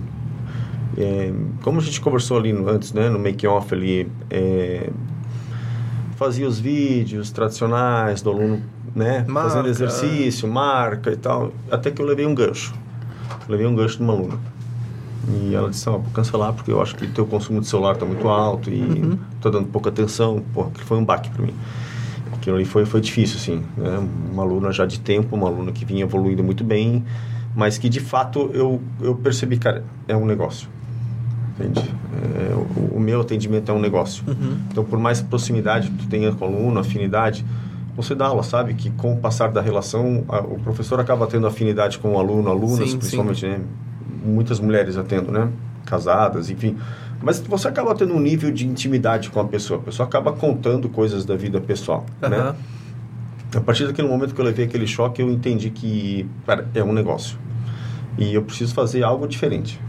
É, 0.97 1.31
como 1.61 1.79
a 1.79 1.81
gente 1.83 2.01
conversou 2.01 2.37
ali 2.37 2.51
antes, 2.51 2.91
né? 2.93 3.09
No 3.09 3.19
make-off 3.19 3.73
ali, 3.73 4.09
é, 4.29 4.89
fazia 6.15 6.47
os 6.47 6.59
vídeos 6.59 7.31
tradicionais 7.31 8.21
do 8.21 8.31
aluno, 8.31 8.61
né? 8.95 9.23
Marca. 9.27 9.49
Fazendo 9.49 9.67
exercício, 9.69 10.47
marca 10.47 11.11
e 11.11 11.15
tal. 11.15 11.51
Até 11.69 11.91
que 11.91 12.01
eu 12.01 12.05
levei 12.05 12.25
um 12.25 12.33
gancho. 12.33 12.73
Levei 13.47 13.67
um 13.67 13.75
gancho 13.75 13.97
de 13.97 14.03
uma 14.03 14.13
aluna. 14.13 14.39
E 15.29 15.53
ela 15.53 15.69
disse, 15.69 15.87
ó, 15.89 15.93
vou 15.97 16.09
cancelar 16.13 16.53
porque 16.53 16.71
eu 16.71 16.81
acho 16.81 16.95
que 16.95 17.05
teu 17.07 17.25
consumo 17.25 17.59
de 17.59 17.67
celular 17.67 17.93
está 17.93 18.05
muito 18.05 18.27
alto 18.29 18.69
e 18.69 18.81
Uhum. 18.81 19.17
tô 19.41 19.49
dando 19.49 19.67
pouca 19.67 19.89
atenção. 19.89 20.43
Pô, 20.53 20.61
aquilo 20.61 20.85
foi 20.85 20.97
um 20.97 21.05
baque 21.05 21.29
para 21.29 21.45
mim. 21.45 21.53
Aquilo 22.33 22.55
ali 22.55 22.65
foi, 22.65 22.85
foi 22.85 23.01
difícil, 23.01 23.37
assim, 23.37 23.63
né? 23.77 23.99
Uma 24.31 24.43
aluna 24.43 24.71
já 24.71 24.85
de 24.85 24.99
tempo, 24.99 25.35
uma 25.35 25.47
aluna 25.47 25.71
que 25.71 25.83
vinha 25.85 26.03
evoluindo 26.03 26.43
muito 26.43 26.63
bem, 26.63 27.03
mas 27.55 27.77
que 27.77 27.89
de 27.89 27.99
fato 27.99 28.49
eu, 28.53 28.81
eu 29.01 29.15
percebi, 29.15 29.57
cara, 29.57 29.83
é 30.07 30.15
um 30.15 30.25
negócio. 30.25 30.69
Entende? 31.59 31.79
É, 32.35 32.53
o, 32.55 32.97
o 32.97 32.99
meu 32.99 33.21
atendimento 33.21 33.71
é 33.71 33.73
um 33.73 33.79
negócio. 33.79 34.23
Uhum. 34.27 34.57
Então, 34.71 34.83
por 34.83 34.99
mais 34.99 35.21
proximidade 35.21 35.89
que 35.89 35.97
tu 35.97 36.07
tenha 36.07 36.31
com 36.31 36.45
o 36.45 36.47
aluno, 36.47 36.79
afinidade, 36.79 37.43
você 37.95 38.13
dá 38.13 38.27
aula, 38.27 38.43
sabe? 38.43 38.73
Que 38.75 38.89
com 38.91 39.13
o 39.13 39.17
passar 39.17 39.51
da 39.51 39.61
relação, 39.61 40.23
a- 40.29 40.39
o 40.41 40.59
professor 40.59 40.99
acaba 40.99 41.25
tendo 41.27 41.47
afinidade 41.47 41.97
com 41.97 42.13
o 42.13 42.19
aluno, 42.19 42.49
alunas, 42.49 42.91
Sim, 42.91 42.97
principalmente, 42.99 43.45
né? 43.47 43.59
Muitas 44.23 44.59
mulheres 44.59 44.97
atendo, 44.97 45.31
né? 45.31 45.49
Casadas, 45.85 46.49
enfim. 46.49 46.77
Mas 47.21 47.39
você 47.39 47.67
acaba 47.67 47.95
tendo 47.95 48.13
um 48.13 48.19
nível 48.19 48.51
de 48.51 48.67
intimidade 48.67 49.31
com 49.31 49.39
a 49.39 49.45
pessoa. 49.45 49.79
A 49.79 49.83
pessoa 49.83 50.05
acaba 50.07 50.31
contando 50.33 50.87
coisas 50.89 51.25
da 51.25 51.35
vida 51.35 51.59
pessoal, 51.59 52.05
né? 52.21 52.37
Aham. 52.37 52.55
A 53.55 53.61
partir 53.61 53.87
daquele 53.87 54.07
momento 54.07 54.35
que 54.35 54.41
eu 54.41 54.45
levei 54.45 54.65
aquele 54.65 54.85
choque, 54.85 55.21
eu 55.21 55.31
entendi 55.31 55.69
que, 55.69 56.29
cara, 56.45 56.67
é 56.75 56.83
um 56.83 56.91
negócio. 56.93 57.37
E 58.17 58.33
eu 58.33 58.41
preciso 58.43 58.73
fazer 58.73 59.03
algo 59.03 59.25
diferente. 59.27 59.79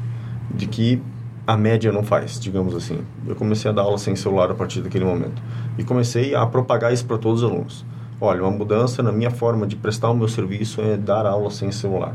De 0.55 0.67
que 0.67 1.03
a 1.49 1.57
média 1.57 1.91
não 1.91 2.03
faz, 2.03 2.39
digamos 2.39 2.77
assim. 2.77 2.99
Eu 3.27 3.35
comecei 3.35 3.71
a 3.71 3.73
dar 3.73 3.81
aula 3.81 3.97
sem 3.97 4.15
celular 4.15 4.51
a 4.51 4.55
partir 4.55 4.83
daquele 4.83 5.07
momento. 5.07 5.41
E 5.79 5.83
comecei 5.83 6.35
a 6.35 6.45
propagar 6.45 6.93
isso 6.93 7.07
para 7.07 7.17
todos 7.17 7.43
os 7.43 7.51
alunos. 7.51 7.87
Olha, 8.21 8.43
uma 8.43 8.51
mudança 8.51 9.03
na 9.03 9.11
minha 9.11 9.31
forma 9.31 9.67
de 9.67 9.75
prestar 9.75 10.11
o 10.11 10.15
meu 10.15 10.29
serviço 10.29 10.83
é 10.83 10.95
dar 10.95 11.25
aula 11.25 11.51
sem 11.51 11.73
celular. 11.73 12.15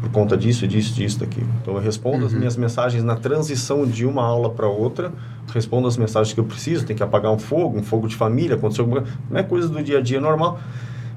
Por 0.00 0.10
conta 0.12 0.36
disso, 0.36 0.68
disso, 0.68 0.94
disso, 0.94 1.18
daquilo. 1.18 1.48
Então 1.60 1.74
eu 1.74 1.80
respondo 1.80 2.24
as 2.24 2.32
minhas 2.32 2.56
mensagens 2.56 3.02
na 3.02 3.16
transição 3.16 3.84
de 3.84 4.06
uma 4.06 4.22
aula 4.22 4.48
para 4.48 4.68
outra, 4.68 5.12
respondo 5.52 5.88
as 5.88 5.96
mensagens 5.96 6.32
que 6.32 6.38
eu 6.38 6.44
preciso, 6.44 6.86
tem 6.86 6.94
que 6.94 7.02
apagar 7.02 7.32
um 7.32 7.40
fogo, 7.40 7.76
um 7.76 7.82
fogo 7.82 8.06
de 8.06 8.14
família, 8.14 8.54
aconteceu 8.54 8.84
alguma 8.84 9.00
coisa. 9.00 9.18
Não 9.28 9.40
é 9.40 9.42
coisa 9.42 9.68
do 9.68 9.82
dia 9.82 9.98
a 9.98 10.00
dia 10.00 10.20
normal. 10.20 10.60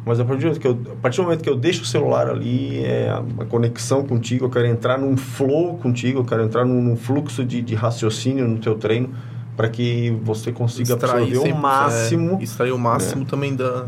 Mas 0.05 0.19
a 0.19 0.25
partir, 0.25 0.59
que 0.59 0.67
eu, 0.67 0.77
a 0.91 0.95
partir 1.01 1.17
do 1.17 1.23
momento 1.23 1.41
que 1.41 1.49
eu 1.49 1.55
deixo 1.55 1.83
o 1.83 1.85
celular 1.85 2.27
ali, 2.27 2.83
é 2.83 3.09
a 3.09 3.45
conexão 3.45 4.03
contigo, 4.05 4.45
eu 4.45 4.49
quero 4.49 4.67
entrar 4.67 4.97
num 4.97 5.15
flow 5.15 5.77
contigo, 5.77 6.19
eu 6.19 6.25
quero 6.25 6.43
entrar 6.43 6.65
num, 6.65 6.81
num 6.81 6.97
fluxo 6.97 7.45
de, 7.45 7.61
de 7.61 7.73
raciocínio 7.73 8.47
no 8.47 8.57
teu 8.57 8.75
treino, 8.75 9.09
para 9.55 9.69
que 9.69 10.17
você 10.23 10.51
consiga 10.51 10.93
Extrair 10.93 11.23
absorver 11.23 11.35
sempre, 11.35 11.51
o 11.51 11.61
máximo. 11.61 12.37
É, 12.39 12.43
extrair 12.43 12.71
o 12.71 12.77
máximo 12.77 13.23
também 13.23 13.55
da, 13.55 13.85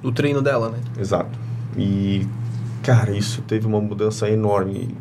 do 0.00 0.12
treino 0.12 0.40
dela, 0.40 0.68
né? 0.70 0.78
Exato. 0.98 1.36
E, 1.76 2.24
cara, 2.82 3.10
isso 3.10 3.42
teve 3.42 3.66
uma 3.66 3.80
mudança 3.80 4.30
enorme 4.30 4.94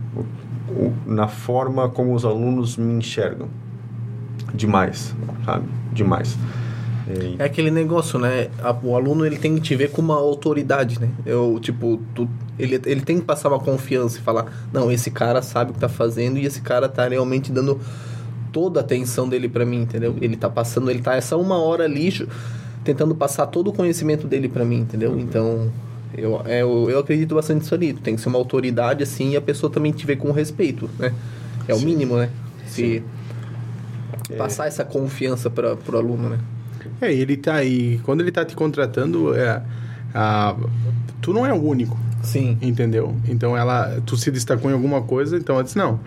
na 1.05 1.27
forma 1.27 1.87
como 1.89 2.13
os 2.13 2.25
alunos 2.25 2.77
me 2.77 2.93
enxergam. 2.93 3.47
Demais, 4.53 5.15
sabe? 5.45 5.67
Demais. 5.93 6.37
É, 7.09 7.43
É 7.43 7.45
aquele 7.45 7.71
negócio, 7.71 8.19
né? 8.19 8.49
O 8.83 8.95
aluno 8.95 9.25
ele 9.25 9.37
tem 9.37 9.55
que 9.55 9.61
te 9.61 9.75
ver 9.75 9.91
com 9.91 10.01
uma 10.01 10.15
autoridade, 10.15 10.99
né? 10.99 11.09
Eu, 11.25 11.59
tipo, 11.61 11.99
tu, 12.13 12.27
ele, 12.57 12.81
ele 12.85 13.01
tem 13.01 13.19
que 13.19 13.25
passar 13.25 13.49
uma 13.49 13.59
confiança 13.59 14.17
e 14.19 14.21
falar, 14.21 14.67
não, 14.73 14.91
esse 14.91 15.11
cara 15.11 15.41
sabe 15.41 15.71
o 15.71 15.73
que 15.73 15.79
tá 15.79 15.89
fazendo 15.89 16.37
e 16.37 16.45
esse 16.45 16.61
cara 16.61 16.89
tá 16.89 17.07
realmente 17.07 17.51
dando 17.51 17.79
toda 18.51 18.79
a 18.79 18.83
atenção 18.83 19.27
dele 19.29 19.47
pra 19.47 19.65
mim, 19.65 19.81
entendeu? 19.81 20.15
Ele 20.19 20.35
tá 20.35 20.49
passando, 20.49 20.89
ele 20.89 21.01
tá 21.01 21.15
essa 21.15 21.37
uma 21.37 21.57
hora 21.57 21.83
ali. 21.83 22.27
tentando 22.83 23.13
passar 23.13 23.47
todo 23.47 23.69
o 23.69 23.73
conhecimento 23.73 24.27
dele 24.27 24.47
para 24.47 24.63
mim, 24.63 24.79
entendeu? 24.79 25.19
Então, 25.19 25.71
eu, 26.17 26.41
é, 26.45 26.61
eu, 26.61 26.89
eu 26.89 26.99
acredito 26.99 27.35
bastante 27.35 27.59
nisso 27.59 27.75
ali. 27.75 27.93
Tem 27.93 28.15
que 28.15 28.21
ser 28.21 28.29
uma 28.29 28.37
autoridade 28.37 29.03
assim 29.03 29.31
e 29.31 29.35
a 29.37 29.41
pessoa 29.41 29.71
também 29.71 29.91
te 29.91 30.05
ver 30.05 30.15
com 30.17 30.31
respeito, 30.31 30.89
né? 30.97 31.13
É 31.67 31.73
o 31.73 31.77
Sim. 31.77 31.85
mínimo, 31.85 32.15
né? 32.17 32.29
Se 32.65 33.03
passar 34.37 34.67
essa 34.67 34.83
confiança 34.83 35.49
para 35.49 35.75
o 35.75 35.97
aluno, 35.97 36.29
né? 36.29 36.39
É, 37.01 37.13
ele 37.13 37.37
tá 37.37 37.55
aí. 37.55 37.99
Quando 38.03 38.21
ele 38.21 38.31
tá 38.31 38.43
te 38.43 38.55
contratando, 38.55 39.35
é, 39.35 39.61
a, 40.13 40.55
tu 41.21 41.33
não 41.33 41.45
é 41.45 41.53
o 41.53 41.61
único, 41.61 41.97
Sim. 42.23 42.57
entendeu? 42.61 43.15
Então 43.27 43.55
ela, 43.55 44.01
tu 44.05 44.17
se 44.17 44.31
destacou 44.31 44.69
em 44.71 44.73
alguma 44.73 45.01
coisa, 45.01 45.37
então 45.37 45.55
ela 45.55 45.63
disse, 45.63 45.77
não. 45.77 45.99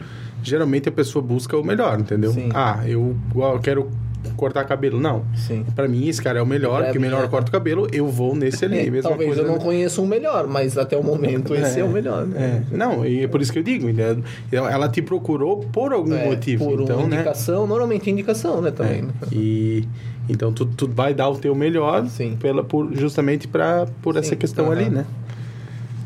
Geralmente 0.42 0.88
a 0.88 0.92
pessoa 0.92 1.22
busca 1.22 1.56
o 1.56 1.62
melhor, 1.62 2.00
entendeu? 2.00 2.32
Sim. 2.32 2.48
Ah, 2.54 2.80
eu, 2.86 3.14
eu 3.34 3.60
quero 3.60 3.90
cortar 4.36 4.64
cabelo. 4.64 4.98
Não. 4.98 5.22
Sim. 5.36 5.64
Pra 5.74 5.86
mim, 5.86 6.08
esse 6.08 6.20
cara 6.20 6.38
é 6.38 6.42
o 6.42 6.46
melhor, 6.46 6.90
que 6.90 6.98
mim, 6.98 7.06
melhor 7.06 7.24
é. 7.24 7.28
corta 7.28 7.48
o 7.48 7.52
cabelo, 7.52 7.86
eu 7.92 8.06
vou 8.08 8.34
nesse 8.34 8.64
ali. 8.64 8.78
É, 8.78 8.90
Mesma 8.90 9.10
talvez 9.10 9.28
coisa, 9.28 9.42
eu 9.42 9.46
não 9.46 9.58
né? 9.58 9.64
conheça 9.64 10.00
um 10.00 10.06
melhor, 10.06 10.46
mas 10.46 10.78
até 10.78 10.96
o 10.96 11.02
momento 11.02 11.54
esse 11.54 11.80
é, 11.80 11.84
o 11.84 11.88
melhor. 11.88 12.26
Né? 12.26 12.64
É, 12.72 12.76
não, 12.76 13.04
e 13.04 13.24
é 13.24 13.28
por 13.28 13.40
isso 13.40 13.52
que 13.52 13.58
eu 13.58 13.62
digo, 13.62 13.88
entendeu? 13.88 14.24
ela 14.50 14.88
te 14.88 15.02
procurou 15.02 15.58
por 15.72 15.92
algum 15.92 16.14
É, 16.14 16.26
motivo, 16.26 16.64
por 16.64 16.80
então, 16.80 17.00
uma 17.00 17.08
né? 17.08 17.16
indicação, 17.16 17.66
normalmente 17.66 18.08
é 18.08 18.12
indicação, 18.12 18.60
né, 18.60 18.70
também. 18.70 19.00
É, 19.00 19.02
né? 19.02 19.12
E 19.30 19.84
então 20.30 20.52
tu, 20.52 20.64
tu 20.64 20.88
vai 20.88 21.12
dar 21.12 21.28
o 21.28 21.36
teu 21.36 21.54
melhor 21.54 22.06
Sim. 22.06 22.36
pela 22.40 22.62
por 22.62 22.94
justamente 22.94 23.48
para 23.48 23.86
por 24.00 24.16
essa 24.16 24.30
Sim, 24.30 24.36
questão 24.36 24.66
aham. 24.66 24.74
ali, 24.74 24.90
né? 24.90 25.04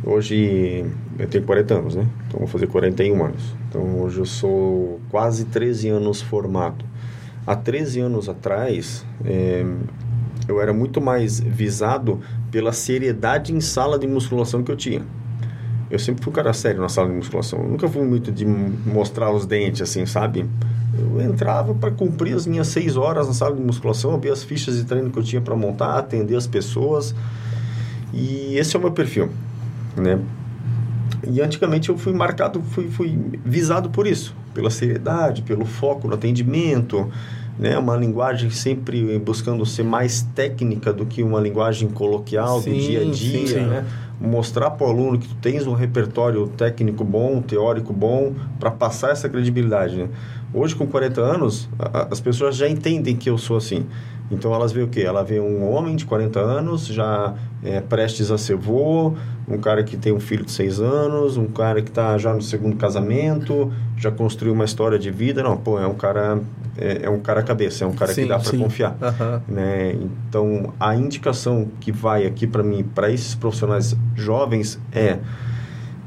Hoje 0.03 0.85
eu 1.19 1.27
tenho 1.29 1.45
40 1.45 1.75
anos, 1.75 1.95
né? 1.95 2.07
Então 2.29 2.41
vou 2.41 2.49
fazer 2.49 2.67
41 2.67 3.25
anos. 3.25 3.43
Então 3.69 4.01
hoje 4.01 4.19
eu 4.19 4.27
sou 4.27 5.01
quase 5.11 5.47
13 5.47 5.89
anos 5.89 6.21
formado. 6.21 6.85
Há 7.47 7.57
13 7.57 8.01
anos 8.01 8.29
atrás, 8.29 9.05
eh, 9.25 9.65
eu 10.47 10.61
era 10.61 10.73
muito 10.73 11.01
mais 11.01 11.41
visado 11.41 12.21
pela 12.51 12.73
seriedade 12.73 13.55
em 13.55 13.61
sala 13.61 13.99
de 13.99 14.07
musculação 14.07 14.63
que 14.63 14.71
eu 14.71 14.77
tinha. 14.77 15.03
Eu 15.91 15.99
sempre 15.99 16.23
fui 16.25 16.33
um 16.33 16.35
cara 16.35 16.53
sério 16.53 16.81
na 16.81 16.89
sala 16.89 17.09
de 17.09 17.15
musculação. 17.15 17.61
Eu 17.61 17.69
nunca 17.69 17.89
fui 17.89 18.03
muito 18.03 18.33
de 18.33 18.45
mostrar 18.45 19.31
os 19.31 19.47
dentes, 19.47 19.83
assim, 19.83 20.05
sabe? 20.07 20.47
Eu 20.99 21.21
entrava 21.21 21.75
para 21.75 21.91
cumprir 21.91 22.35
as 22.35 22.47
minhas 22.47 22.69
seis 22.69 22.97
horas 22.97 23.27
na 23.27 23.33
sala 23.33 23.55
de 23.55 23.63
musculação, 23.63 24.15
abrir 24.15 24.31
as 24.31 24.43
fichas 24.43 24.77
de 24.77 24.85
treino 24.85 25.11
que 25.11 25.19
eu 25.19 25.23
tinha 25.23 25.41
para 25.41 25.57
montar, 25.57 25.99
atender 25.99 26.37
as 26.37 26.47
pessoas. 26.47 27.15
E 28.13 28.57
esse 28.57 28.77
é 28.77 28.79
o 28.79 28.83
meu 28.83 28.93
perfil, 28.93 29.29
né? 29.97 30.21
E 31.27 31.41
antigamente 31.41 31.89
eu 31.89 31.97
fui 31.97 32.13
marcado, 32.13 32.63
fui, 32.63 32.89
fui 32.91 33.19
visado 33.45 33.91
por 33.91 34.07
isso, 34.07 34.35
pela 34.53 34.71
seriedade, 34.71 35.43
pelo 35.43 35.65
foco 35.65 36.07
no 36.07 36.15
atendimento, 36.15 37.11
né? 37.59 37.79
Uma 37.79 37.97
linguagem 37.97 38.51
sempre 38.51 39.19
buscando 39.19 39.65
ser 39.65 39.85
mais 39.85 40.23
técnica 40.35 40.93
do 40.93 41.07
que 41.07 41.23
uma 41.23 41.41
linguagem 41.41 41.89
coloquial 41.89 42.59
do 42.59 42.65
Sim, 42.65 42.79
dia 42.79 43.03
a 43.03 43.05
dia, 43.05 43.47
sim. 43.47 43.67
né? 43.67 43.85
Mostrar 44.21 44.71
para 44.71 44.87
o 44.87 44.91
aluno 44.91 45.19
que 45.19 45.27
tu 45.27 45.35
tens 45.37 45.67
um 45.67 45.75
repertório 45.75 46.47
técnico 46.49 47.05
bom, 47.05 47.43
teórico 47.43 47.93
bom, 47.93 48.33
para 48.61 48.71
passar 48.71 49.11
essa 49.11 49.29
credibilidade, 49.29 49.97
né? 49.97 50.09
Hoje, 50.55 50.75
com 50.77 50.87
40 50.87 51.21
anos, 51.21 51.69
a- 51.79 52.07
as 52.13 52.21
pessoas 52.21 52.57
já 52.57 52.69
entendem 52.69 53.17
que 53.17 53.29
eu 53.29 53.37
sou 53.37 53.57
assim. 53.57 53.85
Então, 54.31 54.55
elas 54.55 54.73
veem 54.73 54.87
o 54.87 54.89
quê? 54.89 55.01
Ela 55.03 55.23
vê 55.23 55.39
um 55.41 55.69
homem 55.71 55.97
de 55.97 56.07
40 56.07 56.41
anos, 56.41 56.87
já 56.87 57.35
é, 57.63 57.81
prestes 57.81 58.31
a 58.31 58.39
ser 58.39 58.57
vô, 58.57 59.15
um 59.49 59.59
cara 59.59 59.83
que 59.83 59.97
tem 59.97 60.13
um 60.13 60.21
filho 60.21 60.45
de 60.45 60.53
6 60.53 60.81
anos, 60.81 61.37
um 61.37 61.47
cara 61.47 61.83
que 61.83 61.91
está 61.91 62.17
já 62.17 62.33
no 62.33 62.41
segundo 62.41 62.77
casamento, 62.77 63.71
já 63.99 64.11
construiu 64.11 64.55
uma 64.55 64.65
história 64.65 64.99
de 64.99 65.11
vida. 65.11 65.43
Não, 65.43 65.57
pô, 65.57 65.79
é 65.79 65.87
um 65.87 65.95
cara, 65.95 66.41
é, 66.79 67.01
é 67.03 67.11
um 67.11 67.21
cara 67.21 67.43
cabeça, 67.43 67.85
é 67.85 67.87
um 67.87 67.93
cara 67.93 68.15
que 68.15 68.23
Sim, 68.23 68.29
dá 68.29 68.39
para 68.39 68.57
confiar 68.57 68.97
Aham. 69.03 69.43
né? 69.49 69.95
Então, 70.29 70.73
a 70.81 70.95
indicação 70.97 71.69
que 71.81 71.91
vai 71.93 72.27
aqui 72.27 72.47
para 72.47 72.63
mim, 72.63 72.83
para 72.83 73.11
esses 73.11 73.35
profissionais 73.35 73.95
jovens, 74.15 74.79
é 74.93 75.19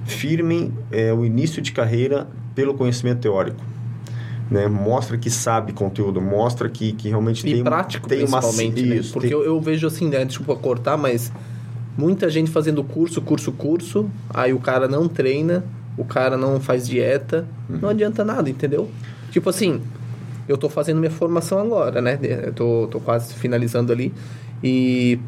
firmem 0.06 0.74
é, 0.92 1.14
o 1.14 1.26
início 1.26 1.62
de 1.62 1.72
carreira 1.72 2.28
pelo 2.56 2.74
conhecimento 2.74 3.20
teórico. 3.20 3.62
Né? 4.50 4.68
Mostra 4.68 5.18
que 5.18 5.30
sabe 5.30 5.74
conteúdo, 5.74 6.22
mostra 6.22 6.70
que, 6.70 6.94
que 6.94 7.10
realmente 7.10 7.46
E 7.48 7.54
tem, 7.56 7.64
prático, 7.64 8.08
tem 8.08 8.24
uma 8.24 8.40
principalmente, 8.40 8.82
né? 8.86 8.96
isso, 8.96 9.12
Porque 9.14 9.28
tem- 9.28 9.38
eu, 9.38 9.44
eu 9.44 9.60
vejo 9.60 9.86
assim, 9.88 10.08
né? 10.10 10.24
Desculpa 10.24 10.56
cortar, 10.56 10.96
mas 10.98 11.32
muita 11.98 12.30
gente 12.30 12.50
fazendo 12.50 12.84
curso, 12.84 13.22
curso, 13.22 13.52
curso, 13.52 14.10
aí 14.34 14.54
o 14.54 14.60
cara 14.60 14.88
não 14.88 15.08
treina, 15.10 15.66
o 15.98 16.06
cara 16.06 16.38
não 16.38 16.60
faz 16.62 16.88
dieta, 16.88 17.46
Uhum. 17.70 17.80
não 17.82 17.90
adianta 17.90 18.24
nada, 18.24 18.50
entendeu? 18.50 18.90
Tipo 19.32 19.50
assim, 19.50 19.82
eu 20.48 20.58
tô 20.58 20.70
fazendo 20.70 20.98
minha 21.00 21.12
formação 21.12 21.60
agora, 21.60 22.02
né? 22.02 22.18
Eu 22.22 22.54
tô, 22.54 22.88
tô 22.90 23.00
quase 23.02 23.34
finalizando 23.34 23.92
ali. 23.92 24.14
E 24.64 25.20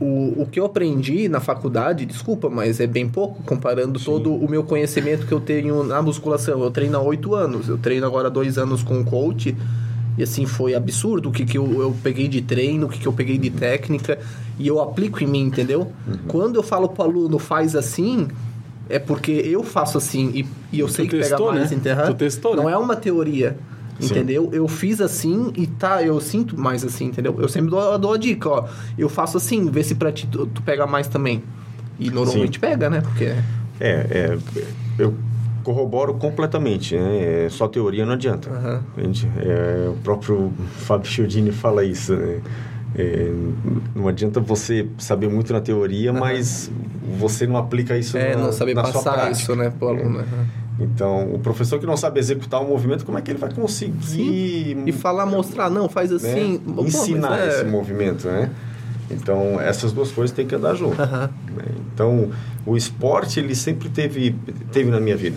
o, 0.00 0.42
o 0.42 0.46
que 0.46 0.60
eu 0.60 0.64
aprendi 0.64 1.28
na 1.28 1.40
faculdade, 1.40 2.06
desculpa, 2.06 2.48
mas 2.48 2.78
é 2.78 2.86
bem 2.86 3.08
pouco 3.08 3.42
comparando 3.42 3.98
todo 3.98 4.32
o 4.32 4.48
meu 4.48 4.62
conhecimento 4.62 5.26
que 5.26 5.32
eu 5.32 5.40
tenho 5.40 5.82
na 5.82 6.00
musculação. 6.00 6.62
Eu 6.62 6.70
treino 6.70 6.96
há 6.96 7.02
oito 7.02 7.34
anos, 7.34 7.68
eu 7.68 7.78
treino 7.78 8.06
agora 8.06 8.30
dois 8.30 8.58
anos 8.58 8.82
com 8.82 8.98
um 8.98 9.04
coach. 9.04 9.56
E 10.16 10.22
assim, 10.22 10.46
foi 10.46 10.74
absurdo 10.74 11.28
o 11.28 11.32
que, 11.32 11.44
que 11.44 11.58
eu, 11.58 11.80
eu 11.80 11.96
peguei 12.02 12.26
de 12.26 12.42
treino, 12.42 12.86
o 12.86 12.88
que, 12.88 12.98
que 12.98 13.06
eu 13.06 13.12
peguei 13.12 13.38
de 13.38 13.50
técnica, 13.50 14.18
e 14.58 14.66
eu 14.66 14.80
aplico 14.80 15.22
em 15.22 15.26
mim, 15.28 15.42
entendeu? 15.42 15.92
Quando 16.26 16.56
eu 16.56 16.62
falo 16.62 16.88
pro 16.88 17.04
aluno, 17.04 17.38
faz 17.38 17.76
assim, 17.76 18.26
é 18.88 18.98
porque 18.98 19.30
eu 19.30 19.62
faço 19.62 19.96
assim, 19.96 20.30
e, 20.34 20.46
e 20.76 20.80
eu 20.80 20.88
sei 20.88 21.06
que 21.06 21.16
testou, 21.16 21.48
pega 21.48 21.58
mais 21.60 21.70
né? 21.70 21.76
enterrar. 21.76 22.06
Tu 22.08 22.14
testou, 22.14 22.56
Não 22.56 22.64
né? 22.64 22.72
é 22.72 22.76
uma 22.76 22.96
teoria. 22.96 23.56
Sim. 24.00 24.06
Entendeu? 24.06 24.48
Eu 24.52 24.68
fiz 24.68 25.00
assim 25.00 25.52
e 25.56 25.66
tá, 25.66 26.02
eu 26.02 26.20
sinto 26.20 26.58
mais 26.58 26.84
assim, 26.84 27.06
entendeu? 27.06 27.34
Eu 27.38 27.48
sempre 27.48 27.70
dou, 27.70 27.98
dou 27.98 28.12
a 28.12 28.16
dica, 28.16 28.48
ó. 28.48 28.68
Eu 28.96 29.08
faço 29.08 29.36
assim, 29.36 29.70
vê 29.70 29.82
se 29.82 29.94
pra 29.94 30.12
ti 30.12 30.26
tu, 30.26 30.46
tu 30.46 30.62
pega 30.62 30.86
mais 30.86 31.08
também. 31.08 31.42
E 31.98 32.10
normalmente 32.10 32.58
pega, 32.60 32.88
né? 32.88 33.00
Porque. 33.00 33.24
É, 33.24 33.42
é, 33.80 34.38
eu 34.98 35.14
corroboro 35.64 36.14
completamente, 36.14 36.96
né? 36.96 37.44
É, 37.44 37.48
Só 37.50 37.66
teoria 37.66 38.06
não 38.06 38.12
adianta. 38.12 38.82
Entende? 38.96 39.28
É, 39.38 39.88
o 39.88 39.96
próprio 39.96 40.52
Fábio 40.78 41.10
Chiodini 41.10 41.50
fala 41.50 41.84
isso, 41.84 42.14
né? 42.14 42.40
É, 42.94 43.32
não 43.94 44.08
adianta 44.08 44.40
você 44.40 44.86
saber 44.98 45.28
muito 45.28 45.52
na 45.52 45.60
teoria, 45.60 46.12
mas 46.12 46.70
você 47.18 47.46
não 47.46 47.56
aplica 47.56 47.96
isso 47.96 48.16
É, 48.16 48.34
na, 48.34 48.44
não 48.44 48.52
saber 48.52 48.74
na 48.74 48.82
sua 48.84 48.92
passar 48.94 49.12
prática. 49.12 49.32
isso, 49.42 49.54
né, 49.54 49.70
pro 49.78 49.88
aluno. 49.88 50.18
aham. 50.20 50.46
Então, 50.80 51.34
o 51.34 51.40
professor 51.40 51.78
que 51.80 51.86
não 51.86 51.96
sabe 51.96 52.20
executar 52.20 52.62
um 52.62 52.68
movimento, 52.68 53.04
como 53.04 53.18
é 53.18 53.20
que 53.20 53.32
ele 53.32 53.38
vai 53.38 53.52
conseguir 53.52 54.76
E 54.86 54.92
falar, 54.92 55.26
mostrar, 55.26 55.68
não, 55.68 55.88
faz 55.88 56.10
né, 56.10 56.16
assim. 56.16 56.60
Mas 56.64 56.86
ensinar 56.94 57.38
é- 57.40 57.48
esse 57.48 57.64
movimento, 57.64 58.28
né? 58.28 58.50
Então, 59.10 59.60
essas 59.60 59.92
duas 59.92 60.12
coisas 60.12 60.34
têm 60.36 60.46
que 60.46 60.54
andar 60.54 60.74
junto. 60.74 60.96
Né? 61.00 61.28
Então, 61.92 62.30
o 62.64 62.76
esporte, 62.76 63.40
ele 63.40 63.54
sempre 63.56 63.88
teve, 63.88 64.34
teve 64.70 64.90
na 64.90 65.00
minha 65.00 65.16
vida. 65.16 65.36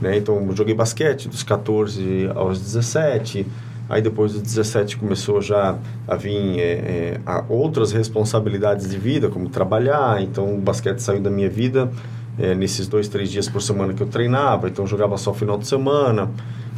Né? 0.00 0.16
Então, 0.16 0.36
eu 0.48 0.56
joguei 0.56 0.74
basquete 0.74 1.28
dos 1.28 1.42
14 1.42 2.30
aos 2.34 2.58
17. 2.60 3.46
Aí, 3.88 4.00
depois 4.00 4.32
dos 4.32 4.42
17, 4.42 4.96
começou 4.96 5.40
já 5.42 5.76
a 6.08 6.16
vir 6.16 6.58
é, 6.58 6.62
é, 6.62 7.20
a 7.26 7.44
outras 7.48 7.92
responsabilidades 7.92 8.88
de 8.88 8.96
vida, 8.96 9.28
como 9.28 9.48
trabalhar. 9.48 10.22
Então, 10.22 10.54
o 10.54 10.58
basquete 10.58 11.00
saiu 11.00 11.20
da 11.20 11.30
minha 11.30 11.50
vida 11.50 11.90
é, 12.38 12.54
nesses 12.54 12.88
dois, 12.88 13.08
três 13.08 13.30
dias 13.30 13.48
por 13.48 13.60
semana 13.60 13.92
que 13.92 14.02
eu 14.02 14.06
treinava. 14.06 14.68
Então, 14.68 14.84
eu 14.84 14.88
jogava 14.88 15.18
só 15.18 15.34
final 15.34 15.58
de 15.58 15.66
semana. 15.66 16.30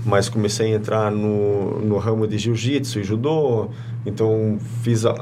Mas 0.04 0.28
comecei 0.28 0.72
a 0.72 0.76
entrar 0.76 1.10
no, 1.10 1.80
no 1.80 1.96
ramo 1.98 2.26
de 2.26 2.36
jiu-jitsu 2.36 2.98
e 3.00 3.04
judô. 3.04 3.68
Então, 4.04 4.58
fiz 4.82 5.06
a, 5.06 5.14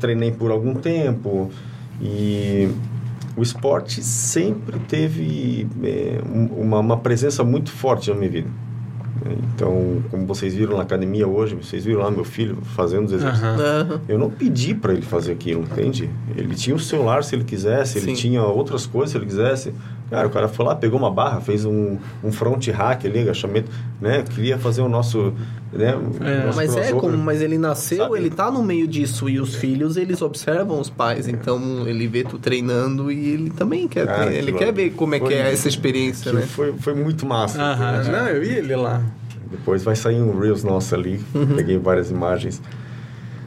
treinei 0.00 0.32
por 0.32 0.50
algum 0.50 0.74
tempo. 0.74 1.50
E 2.00 2.68
o 3.36 3.42
esporte 3.42 4.02
sempre 4.02 4.78
teve 4.80 5.68
é, 5.84 6.20
um- 6.26 6.62
uma, 6.62 6.78
uma 6.80 6.96
presença 6.96 7.44
muito 7.44 7.70
forte 7.70 8.10
na 8.10 8.16
minha 8.16 8.30
vida. 8.30 8.48
Então, 9.54 10.02
como 10.10 10.26
vocês 10.26 10.54
viram 10.54 10.76
na 10.76 10.82
academia 10.82 11.26
hoje, 11.26 11.54
vocês 11.54 11.84
viram 11.84 12.00
lá 12.00 12.10
meu 12.10 12.24
filho 12.24 12.58
fazendo 12.74 13.06
os 13.06 13.12
exercícios. 13.12 13.48
Aham. 13.48 14.00
Eu 14.08 14.18
não 14.18 14.30
pedi 14.30 14.74
para 14.74 14.92
ele 14.92 15.02
fazer 15.02 15.32
aquilo, 15.32 15.62
entende? 15.62 16.10
Ele 16.36 16.54
tinha 16.54 16.76
o 16.76 16.78
celular 16.78 17.24
se 17.24 17.34
ele 17.34 17.44
quisesse, 17.44 17.98
ele 17.98 18.08
Sim. 18.08 18.14
tinha 18.14 18.42
outras 18.42 18.86
coisas 18.86 19.10
se 19.10 19.18
ele 19.18 19.26
quisesse. 19.26 19.72
Cara, 20.08 20.26
o 20.28 20.30
cara 20.30 20.46
foi 20.46 20.64
lá, 20.64 20.76
pegou 20.76 20.98
uma 21.00 21.10
barra, 21.10 21.40
fez 21.40 21.64
um, 21.64 21.98
um 22.22 22.30
front 22.30 22.68
hack 22.68 23.04
ali, 23.06 23.18
agachamento, 23.20 23.68
né? 24.00 24.22
Queria 24.34 24.56
fazer 24.56 24.80
o 24.80 24.88
nosso, 24.88 25.32
né? 25.72 25.98
É. 26.20 26.44
nosso 26.44 26.56
Mas 26.56 26.70
é 26.70 26.74
crossover. 26.74 26.94
como, 27.00 27.18
mas 27.18 27.42
ele 27.42 27.58
nasceu, 27.58 28.04
Sabe? 28.04 28.16
ele 28.18 28.30
tá 28.30 28.48
no 28.48 28.62
meio 28.62 28.86
disso 28.86 29.28
e 29.28 29.40
os 29.40 29.56
filhos, 29.56 29.96
eles 29.96 30.22
observam 30.22 30.78
os 30.80 30.88
pais, 30.88 31.26
então 31.26 31.88
ele 31.88 32.06
vê 32.06 32.22
tu 32.22 32.38
treinando 32.38 33.10
e 33.10 33.30
ele 33.30 33.50
também 33.50 33.88
quer, 33.88 34.06
Cara, 34.06 34.30
ele 34.30 34.42
aquilo 34.42 34.58
quer 34.58 34.72
ver 34.72 34.90
como 34.90 35.16
é 35.16 35.18
que 35.18 35.24
foi- 35.26 35.34
é 35.34 35.52
essa 35.52 35.66
experiência, 35.66 36.32
né? 36.32 36.42
foi, 36.42 36.72
foi 36.78 36.94
muito 36.94 37.26
massa. 37.26 37.60
Aham. 37.60 38.04
Foi- 38.04 38.12
Não, 38.12 38.28
eu 38.28 38.40
vi 38.40 38.50
ele 38.54 38.76
lá. 38.76 39.02
Depois 39.50 39.82
vai 39.82 39.96
sair 39.96 40.22
um 40.22 40.38
Reels 40.38 40.62
nosso 40.62 40.94
ali. 40.94 41.20
Peguei 41.56 41.78
várias 41.78 42.10
imagens. 42.12 42.62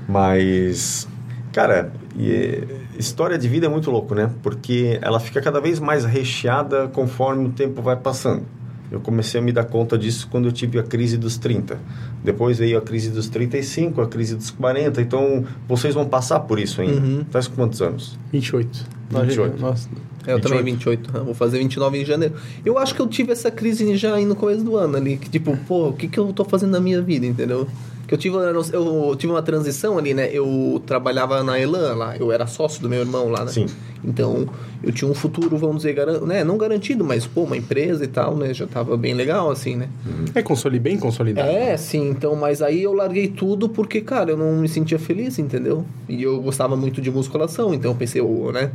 Mas, 0.07 1.07
cara, 1.53 1.91
e, 2.17 2.31
é, 2.31 2.63
história 2.99 3.37
de 3.37 3.47
vida 3.47 3.65
é 3.65 3.69
muito 3.69 3.89
louco, 3.89 4.13
né? 4.13 4.29
Porque 4.43 4.99
ela 5.01 5.19
fica 5.19 5.41
cada 5.41 5.59
vez 5.59 5.79
mais 5.79 6.03
recheada 6.05 6.87
conforme 6.89 7.47
o 7.47 7.49
tempo 7.49 7.81
vai 7.81 7.95
passando. 7.95 8.43
Eu 8.91 8.99
comecei 8.99 9.39
a 9.39 9.43
me 9.43 9.51
dar 9.51 9.65
conta 9.65 9.97
disso 9.97 10.27
quando 10.31 10.45
eu 10.45 10.51
tive 10.51 10.79
a 10.79 10.83
crise 10.83 11.15
dos 11.15 11.37
30. 11.37 11.79
Depois 12.23 12.57
veio 12.57 12.77
a 12.77 12.81
crise 12.81 13.11
dos 13.11 13.29
35, 13.29 14.01
a 14.01 14.07
crise 14.07 14.35
dos 14.35 14.49
40. 14.49 14.99
Então, 14.99 15.45
vocês 15.67 15.93
vão 15.93 16.05
passar 16.05 16.39
por 16.41 16.59
isso 16.59 16.81
ainda. 16.81 16.99
Uhum. 16.99 17.25
Faz 17.29 17.47
quantos 17.47 17.81
anos? 17.83 18.17
28. 18.31 18.85
28. 19.11 19.61
Nossa, 19.61 19.87
É, 20.25 20.33
Eu 20.33 20.41
também 20.41 20.63
28. 20.63 21.01
28. 21.03 21.23
Vou 21.25 21.35
fazer 21.35 21.59
29 21.59 22.01
em 22.01 22.05
janeiro. 22.05 22.33
Eu 22.65 22.79
acho 22.79 22.95
que 22.95 23.01
eu 23.01 23.07
tive 23.07 23.31
essa 23.31 23.51
crise 23.51 23.95
já 23.95 24.15
aí 24.15 24.25
no 24.25 24.35
começo 24.35 24.63
do 24.63 24.75
ano 24.75 24.97
ali. 24.97 25.17
Que 25.17 25.29
tipo, 25.29 25.55
pô, 25.67 25.89
o 25.89 25.93
que, 25.93 26.07
que 26.07 26.17
eu 26.17 26.33
tô 26.33 26.43
fazendo 26.43 26.71
na 26.71 26.79
minha 26.79 27.01
vida, 27.01 27.27
entendeu? 27.27 27.67
Que 28.09 28.15
eu 28.15 28.17
tive, 28.17 28.35
eu 28.73 29.15
tive 29.15 29.31
uma 29.31 29.43
transição 29.43 29.95
ali, 29.95 30.15
né? 30.15 30.31
Eu 30.33 30.81
trabalhava 30.83 31.43
na 31.43 31.59
Elan 31.59 31.93
lá. 31.93 32.17
Eu 32.17 32.31
era 32.31 32.47
sócio 32.47 32.81
do 32.81 32.89
meu 32.89 33.01
irmão 33.01 33.29
lá, 33.29 33.45
né? 33.45 33.51
Sim. 33.51 33.67
Então, 34.03 34.49
eu 34.81 34.91
tinha 34.91 35.07
um 35.07 35.13
futuro, 35.13 35.55
vamos 35.59 35.77
dizer, 35.77 35.93
garan 35.93 36.21
né? 36.21 36.43
não 36.43 36.57
garantido, 36.57 37.05
mas, 37.05 37.27
pô, 37.27 37.43
uma 37.43 37.55
empresa 37.55 38.03
e 38.03 38.07
tal, 38.07 38.35
né? 38.35 38.51
Já 38.51 38.65
tava 38.65 38.97
bem 38.97 39.13
legal, 39.13 39.51
assim, 39.51 39.75
né? 39.75 39.89
é 40.33 40.41
consoli 40.41 40.79
bem 40.79 40.97
consolidado. 40.97 41.47
É, 41.47 41.77
sim. 41.77 42.09
Então, 42.09 42.35
mas 42.35 42.63
aí 42.63 42.81
eu 42.81 42.93
larguei 42.93 43.27
tudo 43.27 43.69
porque, 43.69 44.01
cara, 44.01 44.31
eu 44.31 44.37
não 44.37 44.55
me 44.55 44.67
sentia 44.67 44.97
feliz, 44.97 45.37
entendeu? 45.37 45.85
E 46.07 46.23
eu 46.23 46.41
gostava 46.41 46.75
muito 46.75 46.99
de 46.99 47.11
musculação, 47.11 47.75
então 47.75 47.91
eu 47.91 47.95
pensei, 47.95 48.21
ô, 48.21 48.51
né? 48.51 48.71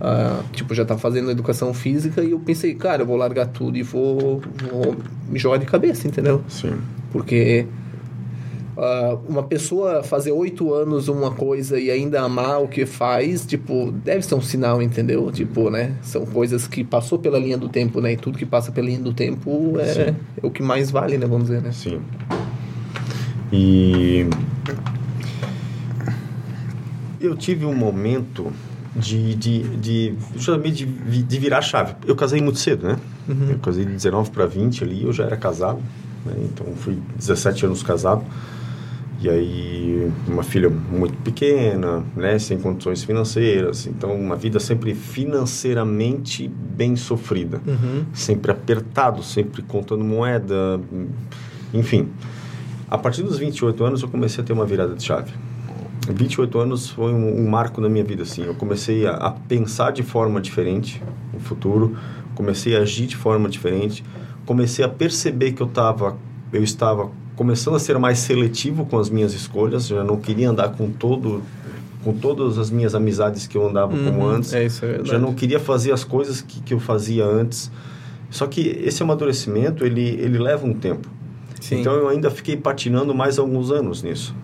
ah, 0.00 0.44
tipo, 0.52 0.72
já 0.76 0.84
tava 0.84 1.00
fazendo 1.00 1.28
educação 1.28 1.74
física 1.74 2.22
e 2.22 2.30
eu 2.30 2.38
pensei, 2.38 2.72
cara, 2.76 3.02
eu 3.02 3.06
vou 3.06 3.16
largar 3.16 3.48
tudo 3.48 3.76
e 3.76 3.82
vou, 3.82 4.40
vou 4.70 4.96
me 5.28 5.40
jogar 5.40 5.56
de 5.56 5.66
cabeça, 5.66 6.06
entendeu? 6.06 6.40
Sim. 6.48 6.78
Porque 7.10 7.66
ah, 8.76 9.18
uma 9.28 9.42
pessoa 9.42 10.02
fazer 10.02 10.32
oito 10.32 10.72
anos 10.72 11.08
uma 11.08 11.30
coisa 11.30 11.78
e 11.78 11.90
ainda 11.90 12.20
amar 12.20 12.62
o 12.62 12.68
que 12.68 12.86
faz, 12.86 13.44
tipo, 13.44 13.92
deve 13.92 14.22
ser 14.22 14.34
um 14.34 14.40
sinal, 14.40 14.80
entendeu? 14.80 15.30
Tipo, 15.30 15.70
né? 15.70 15.96
São 16.02 16.24
coisas 16.24 16.66
que 16.66 16.84
passou 16.84 17.18
pela 17.18 17.38
linha 17.38 17.58
do 17.58 17.68
tempo, 17.68 18.00
né? 18.00 18.12
E 18.12 18.16
tudo 18.16 18.38
que 18.38 18.46
passa 18.46 18.72
pela 18.72 18.86
linha 18.86 19.00
do 19.00 19.12
tempo 19.12 19.74
é, 19.78 20.14
é 20.42 20.46
o 20.46 20.50
que 20.50 20.62
mais 20.62 20.90
vale, 20.90 21.18
né? 21.18 21.26
Vamos 21.26 21.48
dizer, 21.48 21.62
né? 21.62 21.72
Sim. 21.72 22.00
E 23.52 24.26
eu 27.20 27.36
tive 27.36 27.66
um 27.66 27.74
momento 27.74 28.52
de, 28.94 29.34
de, 29.34 29.62
de, 29.76 30.14
justamente 30.36 30.84
de, 30.86 31.22
de 31.22 31.38
virar 31.38 31.58
a 31.58 31.62
chave. 31.62 31.94
Eu 32.06 32.16
casei 32.16 32.40
muito 32.40 32.58
cedo, 32.58 32.86
né? 32.86 32.96
Eu 33.48 33.58
casei 33.58 33.84
de 33.84 33.92
19 33.92 34.30
para 34.30 34.46
20 34.46 34.82
ali, 34.82 35.04
eu 35.04 35.12
já 35.12 35.24
era 35.24 35.36
casado, 35.36 35.80
né? 36.26 36.34
então 36.38 36.66
fui 36.74 36.98
17 37.16 37.66
anos 37.66 37.82
casado. 37.82 38.24
E 39.22 39.28
aí, 39.28 40.10
uma 40.26 40.42
filha 40.42 40.70
muito 40.70 41.14
pequena, 41.18 42.02
né? 42.16 42.38
Sem 42.38 42.58
condições 42.58 43.04
financeiras. 43.04 43.86
Então, 43.86 44.14
uma 44.14 44.34
vida 44.34 44.58
sempre 44.58 44.94
financeiramente 44.94 46.48
bem 46.48 46.96
sofrida 46.96 47.60
Uhum. 47.66 48.04
sempre 48.14 48.50
apertado, 48.50 49.22
sempre 49.22 49.60
contando 49.62 50.02
moeda, 50.02 50.80
enfim. 51.74 52.08
A 52.90 52.96
partir 52.96 53.22
dos 53.22 53.38
28 53.38 53.84
anos 53.84 54.02
eu 54.02 54.08
comecei 54.08 54.42
a 54.42 54.46
ter 54.46 54.52
uma 54.52 54.64
virada 54.64 54.94
de 54.94 55.02
chave. 55.02 55.32
28 56.08 56.58
anos 56.58 56.88
foi 56.88 57.12
um, 57.12 57.40
um 57.40 57.48
marco 57.48 57.80
na 57.80 57.88
minha 57.88 58.02
vida, 58.02 58.22
assim. 58.22 58.44
Eu 58.44 58.54
comecei 58.54 59.06
a, 59.06 59.12
a 59.12 59.30
pensar 59.30 59.92
de 59.92 60.02
forma 60.02 60.40
diferente 60.40 61.00
no 61.32 61.38
futuro, 61.40 61.94
comecei 62.34 62.74
a 62.74 62.80
agir 62.80 63.06
de 63.06 63.16
forma 63.16 63.48
diferente, 63.48 64.02
comecei 64.46 64.84
a 64.84 64.88
perceber 64.88 65.52
que 65.52 65.60
eu 65.62 65.66
tava, 65.66 66.16
eu 66.52 66.62
estava 66.64 67.10
começando 67.40 67.74
a 67.74 67.78
ser 67.78 67.98
mais 67.98 68.18
seletivo 68.18 68.84
com 68.84 68.98
as 68.98 69.08
minhas 69.08 69.32
escolhas, 69.32 69.86
já 69.86 70.04
não 70.04 70.18
queria 70.18 70.50
andar 70.50 70.68
com 70.76 70.90
todo 70.90 71.42
com 72.04 72.12
todas 72.12 72.58
as 72.58 72.70
minhas 72.70 72.94
amizades 72.94 73.46
que 73.46 73.56
eu 73.56 73.66
andava 73.66 73.92
como 73.96 74.20
Uhum, 74.20 74.28
antes. 74.28 74.52
é 74.52 74.66
isso, 74.66 74.84
é 74.84 74.88
verdade. 74.88 75.08
já 75.10 75.18
não 75.18 75.32
queria 75.32 75.58
fazer 75.58 75.90
as 75.92 76.04
coisas 76.04 76.42
que, 76.42 76.60
que 76.60 76.74
eu 76.74 76.78
fazia 76.80 77.24
antes. 77.24 77.70
Só 78.28 78.46
que 78.46 78.60
esse 78.84 79.02
amadurecimento, 79.02 79.86
ele, 79.86 80.02
ele 80.20 80.38
leva 80.38 80.66
um 80.66 80.74
tempo. 80.74 81.08
Sim. 81.62 81.80
Então 81.80 81.94
eu 81.94 82.08
ainda 82.08 82.30
fiquei 82.30 82.58
patinando 82.58 83.14
mais 83.14 83.38
alguns 83.38 83.70
anos 83.70 84.02
nisso. 84.02 84.34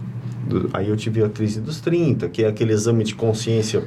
Do- 0.49 0.71
aí 0.73 0.89
eu 0.89 0.97
tive 0.97 1.23
a 1.23 1.29
crise 1.29 1.61
dos 1.61 1.81
30, 1.83 2.31
que 2.31 2.43
é 2.45 2.49
aquele 2.49 2.73
exame 2.73 3.05
de 3.05 3.15
consciência 3.15 3.85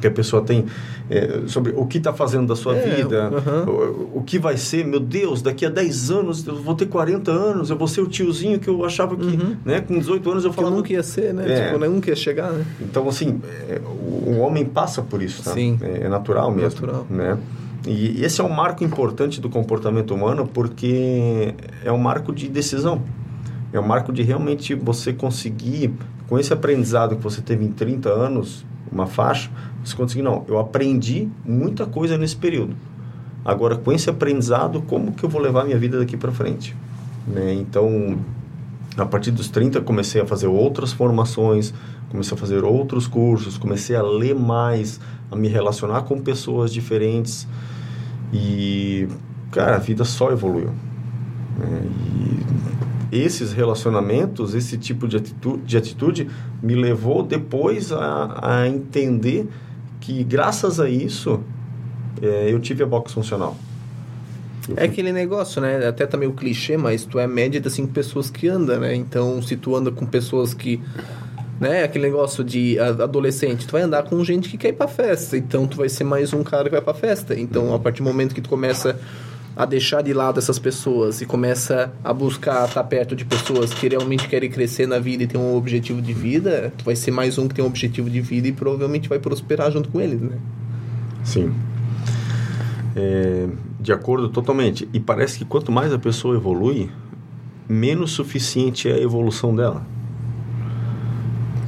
que 0.00 0.06
a 0.06 0.10
pessoa 0.10 0.42
tem 0.42 0.64
é, 1.08 1.42
sobre 1.46 1.72
o 1.76 1.86
que 1.86 1.98
está 1.98 2.12
fazendo 2.12 2.46
da 2.46 2.56
sua 2.56 2.76
É, 2.76 2.96
vida, 2.96 3.28
aham. 3.28 3.64
o, 3.68 4.18
o 4.18 4.22
que 4.22 4.38
vai 4.38 4.56
ser, 4.56 4.84
meu 4.84 5.00
Deus, 5.00 5.40
daqui 5.42 5.64
a 5.64 5.70
10 5.70 6.10
anos 6.10 6.46
eu 6.46 6.56
vou 6.56 6.74
ter 6.74 6.86
40 6.86 7.30
anos, 7.30 7.70
eu 7.70 7.76
vou 7.76 7.88
ser 7.88 8.00
o 8.02 8.06
tiozinho 8.06 8.58
que 8.58 8.68
eu 8.68 8.84
achava 8.84 9.16
que, 9.16 9.24
Uhum. 9.24 9.56
né, 9.64 9.80
com 9.80 9.98
18 9.98 10.30
anos 10.30 10.44
eu 10.44 10.50
que 10.50 10.56
falava... 10.56 10.74
nunca 10.76 10.92
ia 10.92 11.02
ser, 11.02 11.32
né? 11.32 11.44
É. 11.50 11.66
Tipo, 11.72 11.84
nunca 11.88 12.10
ia 12.10 12.16
chegar, 12.16 12.50
né? 12.52 12.64
Então, 12.80 13.08
assim, 13.08 13.40
é, 13.68 13.80
o, 13.84 14.30
o 14.32 14.38
homem 14.40 14.64
passa 14.64 15.00
por 15.02 15.22
isso, 15.22 15.42
tá? 15.42 15.52
Sim. 15.52 15.78
É, 15.80 16.04
é 16.04 16.08
natural 16.08 16.50
mesmo, 16.50 16.80
Natural. 16.86 17.06
né? 17.08 17.38
E 17.86 18.22
esse 18.24 18.40
é 18.40 18.44
um 18.44 18.48
marco 18.48 18.82
importante 18.82 19.40
do 19.40 19.48
comportamento 19.48 20.12
humano 20.12 20.44
porque 20.52 21.54
é 21.84 21.92
um 21.92 21.98
marco 21.98 22.32
de 22.34 22.48
decisão. 22.48 23.00
É 23.72 23.78
um 23.78 23.86
marco 23.86 24.12
de 24.12 24.22
realmente 24.22 24.74
você 24.74 25.12
conseguir, 25.12 25.92
com 26.28 26.36
esse 26.38 26.52
aprendizado 26.52 27.14
que 27.16 27.22
você 27.22 27.40
teve 27.40 27.64
em 27.64 27.70
30 27.70 28.08
anos, 28.08 28.64
uma 28.90 29.06
faixa, 29.06 29.50
você 29.88 29.96
conseguir, 29.96 30.22
não, 30.22 30.44
eu 30.48 30.58
aprendi 30.58 31.28
muita 31.44 31.86
coisa 31.86 32.16
nesse 32.18 32.36
período. 32.36 32.74
Agora, 33.44 33.76
com 33.76 33.92
esse 33.92 34.10
aprendizado, 34.10 34.82
como 34.82 35.12
que 35.12 35.24
eu 35.24 35.28
vou 35.28 35.40
levar 35.40 35.64
minha 35.64 35.78
vida 35.78 35.98
daqui 35.98 36.16
para 36.16 36.32
frente? 36.32 36.74
Né? 37.26 37.54
Então, 37.54 38.18
a 38.96 39.04
partir 39.06 39.30
dos 39.30 39.48
30 39.48 39.80
comecei 39.82 40.20
a 40.20 40.26
fazer 40.26 40.46
outras 40.46 40.92
formações, 40.92 41.72
comecei 42.08 42.36
a 42.36 42.40
fazer 42.40 42.64
outros 42.64 43.06
cursos, 43.06 43.56
comecei 43.58 43.94
a 43.94 44.02
ler 44.02 44.34
mais, 44.34 44.98
a 45.30 45.36
me 45.36 45.48
relacionar 45.48 46.02
com 46.02 46.20
pessoas 46.20 46.72
diferentes 46.72 47.46
e 48.32 49.06
cara, 49.50 49.76
a 49.76 49.78
vida 49.78 50.04
só 50.04 50.30
evoluiu. 50.30 50.70
né? 51.58 51.82
E 51.92 52.26
esses 53.12 53.52
relacionamentos, 53.52 54.54
esse 54.54 54.76
tipo 54.76 55.06
de 55.06 55.16
atitude, 55.16 55.62
de 55.62 55.76
atitude 55.76 56.28
me 56.62 56.74
levou 56.74 57.22
depois 57.22 57.92
a, 57.92 58.38
a 58.42 58.68
entender 58.68 59.48
que 60.00 60.22
graças 60.24 60.78
a 60.80 60.88
isso 60.88 61.40
eh, 62.22 62.48
eu 62.50 62.60
tive 62.60 62.82
a 62.82 62.86
box 62.86 63.12
funcional. 63.12 63.56
É 64.76 64.84
aquele 64.84 65.12
negócio, 65.12 65.60
né? 65.60 65.86
Até 65.86 66.06
tá 66.06 66.16
meio 66.16 66.32
clichê, 66.32 66.76
mas 66.76 67.04
tu 67.04 67.18
é 67.18 67.24
a 67.24 67.28
média 67.28 67.60
das 67.60 67.74
cinco 67.74 67.92
pessoas 67.92 68.30
que 68.30 68.48
anda, 68.48 68.78
né? 68.78 68.94
Então, 68.94 69.40
se 69.40 69.56
tu 69.56 69.76
anda 69.76 69.92
com 69.92 70.04
pessoas 70.04 70.54
que. 70.54 70.80
Né? 71.60 71.84
Aquele 71.84 72.06
negócio 72.06 72.42
de 72.44 72.78
adolescente, 72.78 73.66
tu 73.66 73.72
vai 73.72 73.82
andar 73.82 74.02
com 74.02 74.22
gente 74.24 74.48
que 74.48 74.58
quer 74.58 74.68
ir 74.68 74.72
pra 74.72 74.88
festa. 74.88 75.36
Então, 75.36 75.66
tu 75.66 75.76
vai 75.76 75.88
ser 75.88 76.04
mais 76.04 76.32
um 76.32 76.42
cara 76.42 76.64
que 76.64 76.70
vai 76.70 76.82
pra 76.82 76.92
festa. 76.92 77.38
Então, 77.38 77.72
a 77.74 77.78
partir 77.78 78.02
do 78.02 78.04
momento 78.04 78.34
que 78.34 78.40
tu 78.40 78.48
começa 78.48 78.98
a 79.56 79.64
deixar 79.64 80.02
de 80.02 80.12
lado 80.12 80.38
essas 80.38 80.58
pessoas 80.58 81.22
e 81.22 81.26
começa 81.26 81.90
a 82.04 82.12
buscar 82.12 82.68
estar 82.68 82.84
perto 82.84 83.16
de 83.16 83.24
pessoas 83.24 83.72
que 83.72 83.88
realmente 83.88 84.28
querem 84.28 84.50
crescer 84.50 84.86
na 84.86 84.98
vida 84.98 85.22
e 85.22 85.26
ter 85.26 85.38
um 85.38 85.56
objetivo 85.56 86.02
de 86.02 86.12
vida, 86.12 86.72
tu 86.76 86.84
vai 86.84 86.94
ser 86.94 87.10
mais 87.10 87.38
um 87.38 87.48
que 87.48 87.54
tem 87.54 87.64
um 87.64 87.68
objetivo 87.68 88.10
de 88.10 88.20
vida 88.20 88.48
e 88.48 88.52
provavelmente 88.52 89.08
vai 89.08 89.18
prosperar 89.18 89.72
junto 89.72 89.88
com 89.88 89.98
eles, 90.00 90.20
né? 90.20 90.36
Sim. 91.24 91.52
É, 92.94 93.46
de 93.80 93.92
acordo 93.92 94.28
totalmente. 94.28 94.86
E 94.92 95.00
parece 95.00 95.38
que 95.38 95.44
quanto 95.44 95.72
mais 95.72 95.90
a 95.92 95.98
pessoa 95.98 96.36
evolui, 96.36 96.90
menos 97.68 98.12
suficiente 98.12 98.88
é 98.90 98.92
a 98.94 99.00
evolução 99.00 99.56
dela. 99.56 99.82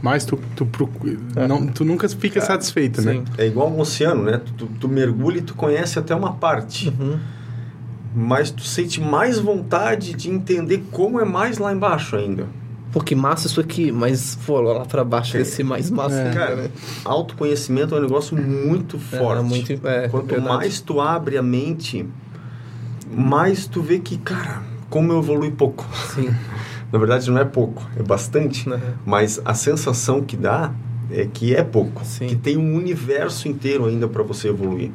Mas 0.03 0.24
tu, 0.24 0.38
tu, 0.55 0.64
procu- 0.64 1.16
não, 1.48 1.66
tu 1.66 1.85
nunca 1.85 2.09
fica 2.09 2.40
satisfeito, 2.40 3.03
né? 3.03 3.14
sim. 3.14 3.24
É 3.37 3.46
igual 3.46 3.68
um 3.70 3.81
oceano, 3.81 4.24
né? 4.24 4.38
Tu, 4.44 4.53
tu, 4.53 4.66
tu 4.81 4.88
mergulha 4.88 5.38
e 5.38 5.42
tu 5.42 5.55
conhece 5.55 5.98
até 5.98 6.14
uma 6.14 6.35
parte. 6.35 6.88
Uhum. 6.88 7.18
Mas 8.20 8.50
tu 8.50 8.62
sente 8.64 9.00
mais 9.00 9.38
vontade 9.38 10.12
de 10.14 10.28
entender 10.28 10.83
como 10.90 11.20
é 11.20 11.24
mais 11.24 11.59
lá 11.59 11.72
embaixo 11.72 12.16
ainda. 12.16 12.46
Pô, 12.90 13.00
que 13.00 13.14
massa 13.14 13.46
isso 13.46 13.61
aqui, 13.61 13.92
mas, 13.92 14.35
pô, 14.46 14.61
lá 14.61 14.85
pra 14.87 15.04
baixo 15.04 15.35
vai 15.35 15.44
ser 15.44 15.62
mais 15.62 15.90
massa 15.90 16.16
É. 16.16 16.24
ainda, 16.24 16.35
Cara, 16.37 16.57
né? 16.57 16.70
autoconhecimento 17.04 17.94
é 17.94 17.98
um 17.98 18.02
negócio 18.02 18.37
muito 18.37 18.98
forte. 18.98 19.44
muito- 19.44 19.87
é, 19.87 20.09
Quanto 20.09 20.26
verdade. 20.28 20.48
mais 20.48 20.81
tu 20.81 21.00
abre 21.00 21.37
a 21.37 21.42
mente, 21.42 22.09
mais 23.11 23.66
tu 23.66 23.83
vê 23.83 23.98
que, 23.98 24.16
cara, 24.18 24.62
como 24.90 25.12
eu 25.12 25.18
evolui 25.18 25.50
pouco. 25.50 25.87
Sim. 26.14 26.31
Na 26.90 26.98
verdade, 26.98 27.31
não 27.31 27.38
é 27.38 27.44
pouco, 27.44 27.87
é 27.98 28.02
bastante. 28.02 28.68
Uhum. 28.68 28.78
Mas 29.04 29.38
a 29.44 29.52
sensação 29.52 30.22
que 30.22 30.37
dá 30.37 30.72
é 31.11 31.26
que 31.31 31.54
é 31.54 31.62
pouco. 31.62 32.02
Sim. 32.04 32.26
Que 32.28 32.37
tem 32.37 32.57
um 32.57 32.74
universo 32.74 33.46
inteiro 33.48 33.85
ainda 33.87 34.09
para 34.09 34.22
você 34.22 34.48
evoluir. 34.48 34.90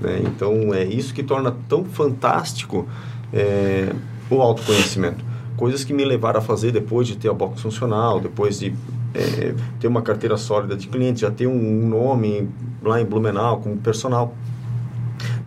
Né? 0.00 0.22
Então, 0.24 0.74
é 0.74 0.84
isso 0.84 1.14
que 1.14 1.22
torna 1.22 1.54
tão 1.68 1.84
fantástico 1.84 2.88
é, 3.32 3.92
o 4.30 4.40
autoconhecimento. 4.40 5.24
Coisas 5.56 5.84
que 5.84 5.92
me 5.92 6.04
levaram 6.04 6.40
a 6.40 6.42
fazer 6.42 6.72
depois 6.72 7.06
de 7.06 7.16
ter 7.16 7.28
a 7.28 7.32
box 7.32 7.60
funcional, 7.60 8.20
depois 8.20 8.58
de 8.58 8.74
é, 9.14 9.54
ter 9.78 9.86
uma 9.86 10.02
carteira 10.02 10.36
sólida 10.36 10.76
de 10.76 10.88
clientes, 10.88 11.20
já 11.20 11.30
ter 11.30 11.46
um 11.46 11.88
nome 11.88 12.48
lá 12.82 13.00
em 13.00 13.04
Blumenau 13.04 13.60
como 13.60 13.76
personal, 13.76 14.34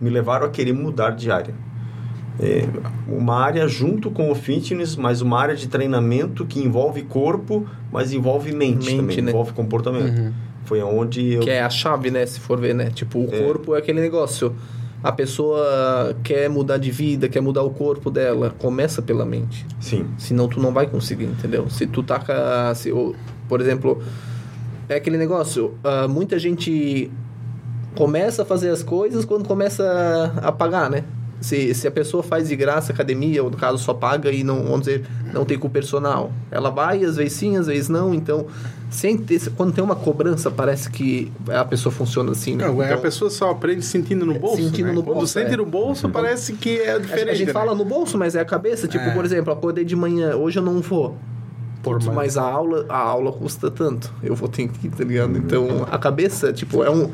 me 0.00 0.10
levaram 0.10 0.46
a 0.46 0.50
querer 0.50 0.72
mudar 0.72 1.10
de 1.10 1.30
área. 1.30 1.54
É, 2.40 2.68
uma 3.08 3.36
área 3.36 3.66
junto 3.66 4.10
com 4.10 4.30
o 4.30 4.34
fitness, 4.34 4.94
mas 4.94 5.20
uma 5.20 5.38
área 5.40 5.56
de 5.56 5.66
treinamento 5.66 6.46
que 6.46 6.60
envolve 6.60 7.02
corpo, 7.02 7.66
mas 7.92 8.12
envolve 8.12 8.52
mente, 8.52 8.86
Mente, 8.86 8.96
também, 8.96 9.22
né? 9.22 9.30
envolve 9.30 9.52
comportamento. 9.52 10.18
Uhum. 10.18 10.32
Foi 10.68 10.80
aonde 10.80 11.32
eu... 11.34 11.40
Que 11.40 11.50
é 11.50 11.62
a 11.62 11.70
chave, 11.70 12.10
né? 12.10 12.26
Se 12.26 12.38
for 12.38 12.60
ver, 12.60 12.74
né? 12.74 12.90
Tipo, 12.94 13.20
o 13.20 13.28
É. 13.34 13.42
corpo 13.42 13.74
é 13.74 13.78
aquele 13.78 14.00
negócio. 14.00 14.54
a 15.02 15.12
pessoa 15.12 16.16
quer 16.24 16.50
mudar 16.50 16.76
de 16.76 16.90
vida, 16.90 17.28
quer 17.28 17.40
mudar 17.40 17.62
o 17.62 17.70
corpo 17.70 18.10
dela, 18.10 18.52
começa 18.58 19.00
pela 19.00 19.24
mente. 19.24 19.64
Sim. 19.80 20.04
Senão 20.18 20.48
tu 20.48 20.58
não 20.60 20.72
vai 20.72 20.88
conseguir, 20.88 21.24
entendeu? 21.26 21.70
Se 21.70 21.86
tu 21.86 22.02
taca, 22.02 22.74
se, 22.74 22.90
ou, 22.90 23.14
por 23.48 23.60
exemplo, 23.60 24.02
é 24.88 24.96
aquele 24.96 25.16
negócio, 25.16 25.74
ah, 25.84 26.08
muita 26.08 26.36
gente 26.36 27.08
começa 27.94 28.42
a 28.42 28.44
fazer 28.44 28.70
as 28.70 28.82
coisas 28.82 29.24
quando 29.24 29.46
começa 29.46 30.32
a 30.42 30.50
pagar, 30.50 30.90
né? 30.90 31.04
Se, 31.40 31.72
se 31.72 31.86
a 31.86 31.90
pessoa 31.90 32.22
faz 32.22 32.48
de 32.48 32.56
graça 32.56 32.92
academia, 32.92 33.44
ou 33.44 33.50
no 33.50 33.56
caso 33.56 33.78
só 33.78 33.94
paga 33.94 34.30
e 34.32 34.42
não, 34.42 34.62
vamos 34.64 34.80
dizer, 34.80 35.04
não 35.32 35.44
tem 35.44 35.56
com 35.56 35.68
o 35.68 35.70
personal. 35.70 36.32
Ela 36.50 36.68
vai, 36.70 37.04
às 37.04 37.16
vezes 37.16 37.34
sim, 37.34 37.56
às 37.56 37.68
vezes 37.68 37.88
não. 37.88 38.12
Então, 38.12 38.46
sem 38.90 39.16
ter, 39.16 39.40
quando 39.56 39.72
tem 39.72 39.84
uma 39.84 39.94
cobrança, 39.94 40.50
parece 40.50 40.90
que 40.90 41.30
a 41.48 41.64
pessoa 41.64 41.92
funciona 41.92 42.32
assim, 42.32 42.56
né? 42.56 42.66
Não, 42.66 42.82
é, 42.82 42.86
então, 42.86 42.98
a 42.98 43.00
pessoa 43.00 43.30
só 43.30 43.50
aprende 43.50 43.84
sentindo 43.84 44.26
no 44.26 44.34
bolso. 44.36 44.56
Sentindo 44.62 44.88
né? 44.88 44.92
no 44.94 45.02
Quando 45.04 45.16
bolso, 45.18 45.32
sente 45.32 45.52
é. 45.52 45.56
no 45.56 45.64
bolso, 45.64 46.08
parece 46.08 46.54
que 46.54 46.78
é 46.80 46.94
a- 46.94 46.98
diferente. 46.98 47.30
a 47.30 47.34
gente 47.34 47.46
né? 47.48 47.52
fala 47.52 47.72
no 47.74 47.84
bolso, 47.84 48.18
mas 48.18 48.34
é 48.34 48.40
a 48.40 48.44
cabeça. 48.44 48.88
Tipo, 48.88 49.04
É. 49.04 49.10
por 49.14 49.24
exemplo, 49.24 49.52
acordei 49.52 49.84
de 49.84 49.94
manhã, 49.94 50.34
hoje 50.34 50.58
eu 50.58 50.62
não 50.64 50.80
vou. 50.80 51.16
Por 51.84 52.02
mais- 52.02 52.14
mas 52.16 52.36
a 52.36 52.42
aula, 52.42 52.84
a 52.88 52.98
aula 52.98 53.30
custa 53.30 53.70
tanto. 53.70 54.12
Eu 54.24 54.34
vou 54.34 54.48
ter 54.48 54.66
que 54.66 54.88
ir, 54.88 54.90
tá 54.90 55.04
ligado? 55.04 55.38
Então, 55.38 55.86
a 55.88 55.98
cabeça, 55.98 56.52
tipo, 56.52 56.82
é 56.82 56.90
um. 56.90 57.10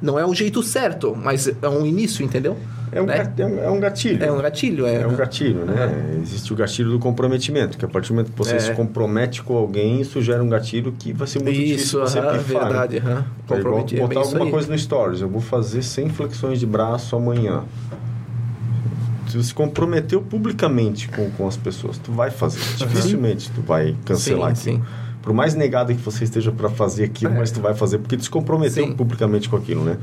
Não 0.00 0.16
é 0.18 0.24
um 0.24 0.34
jeito 0.34 0.62
certo, 0.62 1.16
mas 1.20 1.48
é 1.60 1.68
um 1.68 1.84
início, 1.84 2.24
entendeu? 2.24 2.56
É 2.94 3.02
um, 3.02 3.06
Né? 3.06 3.32
é 3.38 3.44
um- 3.46 3.58
é 3.64 3.70
um 3.70 3.80
gatilho. 3.80 4.24
É 4.24 4.30
um 4.32 4.38
gatilho, 4.40 4.86
é. 4.86 4.94
É 5.02 5.06
um 5.06 5.16
gatilho, 5.16 5.64
né? 5.64 6.18
Existe 6.22 6.52
o 6.52 6.56
gatilho 6.56 6.90
do 6.90 6.98
comprometimento, 6.98 7.76
que 7.76 7.84
a 7.84 7.88
partir 7.88 8.08
do 8.08 8.14
momento 8.14 8.30
que 8.32 8.38
você 8.38 8.54
É. 8.56 8.58
se 8.60 8.72
compromete 8.72 9.42
com 9.42 9.56
alguém, 9.56 10.00
isso 10.00 10.22
gera 10.22 10.42
um 10.42 10.48
gatilho 10.48 10.92
que 10.98 11.12
vai 11.12 11.26
ser 11.26 11.42
muito 11.42 11.58
Isso, 11.58 11.66
difícil 11.74 12.00
você 12.00 12.18
aham, 12.20 12.38
pifar. 12.38 12.62
né? 12.62 12.68
verdade, 12.70 12.98
aham. 12.98 13.10
É 13.10 13.12
igual 13.14 13.24
Comprometi- 13.46 13.96
é 13.96 14.00
botar 14.00 14.20
isso 14.20 14.30
alguma 14.34 14.50
coisa 14.50 14.70
no 14.70 14.78
Stories. 14.78 15.20
Eu 15.20 15.28
vou 15.28 15.40
fazer 15.40 15.82
100 15.82 16.08
flexões 16.08 16.60
de 16.60 16.66
braço 16.66 17.16
amanhã. 17.16 17.64
Se 19.28 19.38
você 19.38 19.48
se 19.48 19.54
comprometeu 19.54 20.20
publicamente 20.22 21.08
com, 21.08 21.28
com 21.32 21.48
as 21.48 21.56
pessoas, 21.56 21.98
tu 21.98 22.12
vai 22.12 22.30
fazer. 22.30 22.60
Dificilmente 22.76 23.50
tu 23.50 23.60
vai 23.62 23.96
cancelar 24.04 24.54
Sim, 24.54 24.70
aquilo. 24.70 24.84
sim. 24.86 24.90
Por 25.22 25.32
mais 25.32 25.54
negado 25.54 25.92
que 25.94 26.00
você 26.02 26.24
esteja 26.24 26.52
para 26.52 26.68
fazer 26.68 27.04
aquilo, 27.04 27.32
É. 27.32 27.38
mas 27.38 27.50
tu 27.50 27.58
vai 27.60 27.74
fazer 27.74 27.98
porque 27.98 28.16
tu 28.16 28.22
se 28.22 28.30
comprometeu 28.30 28.84
Sim. 28.86 28.92
publicamente 28.92 29.48
com 29.48 29.56
aquilo, 29.56 29.82
né? 29.82 29.96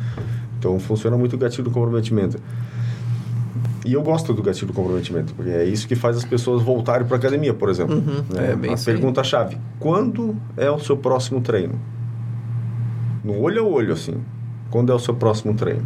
Então 0.60 0.80
funciona 0.80 1.16
muito 1.16 1.36
o 1.36 1.38
gatilho 1.40 1.64
do 1.64 1.72
comprometimento. 1.72 2.38
E 3.86 3.94
eu 3.94 4.04
gosto 4.04 4.34
do 4.34 4.44
gatilho 4.44 4.68
do 4.68 4.74
comprometimento, 4.74 5.34
porque 5.34 5.50
é 5.50 5.66
isso 5.66 5.88
que 5.88 5.96
faz 5.96 6.16
as 6.18 6.24
pessoas 6.24 6.62
voltarem 6.62 7.08
para 7.08 7.18
academia, 7.18 7.54
por 7.54 7.68
exemplo. 7.70 7.96
Uhum, 7.96 8.24
né? 8.30 8.52
é 8.52 8.56
bem 8.56 8.74
a 8.74 8.78
pergunta-chave: 8.78 9.58
quando 9.80 10.36
é 10.56 10.70
o 10.70 10.80
seu 10.80 10.96
próximo 10.98 11.42
treino? 11.42 11.80
No 13.24 13.40
olho 13.40 13.64
a 13.64 13.68
olho, 13.68 13.94
assim. 13.94 14.18
Quando 14.70 14.92
é 14.92 14.96
o 14.96 15.00
seu 15.00 15.14
próximo 15.16 15.54
treino? 15.56 15.86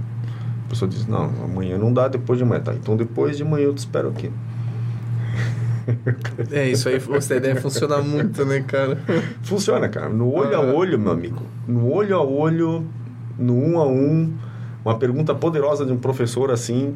A 0.65 0.69
pessoa 0.69 0.89
diz: 0.89 1.08
Não, 1.08 1.31
amanhã 1.43 1.77
não 1.77 1.91
dá, 1.93 2.08
depois 2.08 2.38
de 2.38 2.43
amanhã. 2.43 2.62
Tá, 2.62 2.73
então 2.73 2.97
depois 2.97 3.38
de 3.38 3.43
amanhã 3.43 3.65
eu 3.65 3.73
te 3.73 3.79
espero 3.79 4.10
aqui. 4.10 4.29
É, 6.51 6.67
isso 6.67 6.89
aí, 6.89 6.97
você 6.97 7.39
deve 7.39 7.62
funcionar 7.62 8.01
muito, 8.01 8.43
né, 8.43 8.62
cara? 8.62 8.97
Funciona, 9.43 9.88
cara. 9.88 10.10
No 10.10 10.34
olho 10.34 10.55
a 10.55 10.60
Ah. 10.60 10.73
olho, 10.73 10.97
meu 10.99 11.12
amigo. 11.12 11.43
No 11.67 11.91
olho 11.91 12.15
a 12.15 12.23
olho, 12.23 12.84
no 13.38 13.53
um 13.53 13.79
a 13.79 13.86
um, 13.88 14.34
uma 14.84 14.97
pergunta 14.97 15.36
poderosa 15.36 15.86
de 15.86 15.91
um 15.91 15.97
professor 15.97 16.49
assim. 16.49 16.95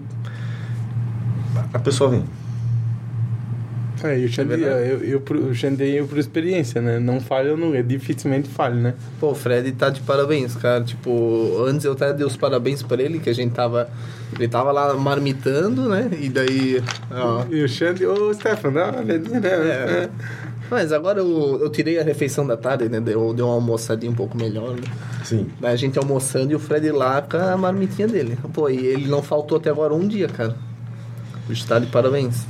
A 1.73 1.79
pessoa 1.79 2.09
vem. 2.09 2.23
É, 4.03 4.17
e 4.17 4.25
o 4.25 4.29
Xandei, 4.29 4.57
verdade. 4.57 4.89
eu, 4.89 4.97
eu, 4.99 5.23
eu 5.83 6.07
por 6.07 6.17
experiência, 6.17 6.81
né? 6.81 6.99
Não 6.99 7.19
falha, 7.19 7.55
não, 7.57 7.73
é 7.75 7.81
dificilmente 7.81 8.47
falha, 8.47 8.75
né? 8.75 8.93
Pô, 9.19 9.31
o 9.31 9.35
Fred 9.35 9.69
tá 9.73 9.89
de 9.89 10.01
parabéns, 10.01 10.55
cara. 10.55 10.83
Tipo, 10.83 11.63
antes 11.67 11.85
eu 11.85 11.93
até 11.93 12.13
dei 12.13 12.25
os 12.25 12.37
parabéns 12.37 12.81
pra 12.81 13.01
ele, 13.01 13.19
que 13.19 13.29
a 13.29 13.33
gente 13.33 13.51
tava. 13.51 13.89
Ele 14.35 14.47
tava 14.47 14.71
lá 14.71 14.93
marmitando, 14.93 15.89
né? 15.89 16.09
E 16.19 16.29
daí. 16.29 16.81
Ó, 17.11 17.43
E 17.49 17.63
o 17.63 17.67
Xandei, 17.67 18.07
ô 18.07 18.33
Stefan, 18.33 18.71
dá 18.71 18.89
uma 18.89 19.01
olhadinha, 19.01 19.39
né? 19.39 19.49
É. 19.49 20.09
Mas 20.71 20.93
agora 20.93 21.19
eu, 21.19 21.59
eu 21.61 21.69
tirei 21.69 21.99
a 21.99 22.03
refeição 22.03 22.45
da 22.45 22.55
tarde, 22.55 22.87
né? 22.87 23.01
Deu, 23.01 23.33
deu 23.33 23.47
uma 23.47 23.55
almoçadinha 23.55 24.11
um 24.11 24.15
pouco 24.15 24.37
melhor, 24.37 24.75
né? 24.75 24.87
Sim. 25.25 25.47
Daí 25.59 25.73
a 25.73 25.75
gente 25.75 25.97
almoçando 25.97 26.51
e 26.51 26.55
o 26.55 26.59
Fred 26.59 26.91
lá 26.91 27.21
com 27.21 27.37
a 27.37 27.57
marmitinha 27.57 28.07
dele. 28.07 28.37
Pô, 28.53 28.69
e 28.69 28.77
ele 28.77 29.07
não 29.07 29.23
faltou 29.23 29.57
até 29.57 29.69
agora 29.69 29.93
um 29.93 30.07
dia, 30.07 30.27
cara. 30.27 30.55
Está 31.49 31.79
de 31.79 31.87
parabéns. 31.87 32.45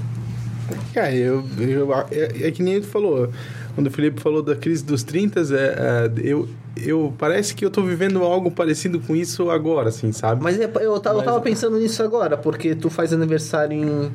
Cara, 0.94 1.14
eu, 1.16 1.44
eu, 1.58 1.94
é, 2.12 2.48
é 2.48 2.52
que 2.52 2.62
nem 2.62 2.76
ele 2.76 2.86
falou. 2.86 3.30
Quando 3.76 3.88
o 3.88 3.92
Felipe 3.92 4.20
falou 4.22 4.44
da 4.44 4.56
crise 4.56 4.84
dos 4.84 5.04
30, 5.04 5.40
é, 5.40 5.44
é, 5.54 6.12
eu, 6.18 6.48
eu 6.76 7.14
parece 7.18 7.56
que 7.56 7.64
eu 7.66 7.70
tô 7.70 7.82
vivendo 7.82 8.22
algo 8.24 8.52
parecido 8.52 9.00
com 9.00 9.16
isso 9.16 9.50
agora, 9.50 9.90
assim, 9.90 10.12
sabe? 10.12 10.44
Mas 10.44 10.60
é, 10.60 10.66
eu, 10.82 11.00
tava, 11.00 11.16
eu 11.16 11.18
Mas- 11.18 11.26
tava 11.26 11.42
pensando 11.42 11.78
nisso 11.80 12.04
agora, 12.04 12.38
porque 12.38 12.76
tu 12.76 12.90
faz 12.90 13.14
aniversário 13.14 13.74
em 13.78 14.12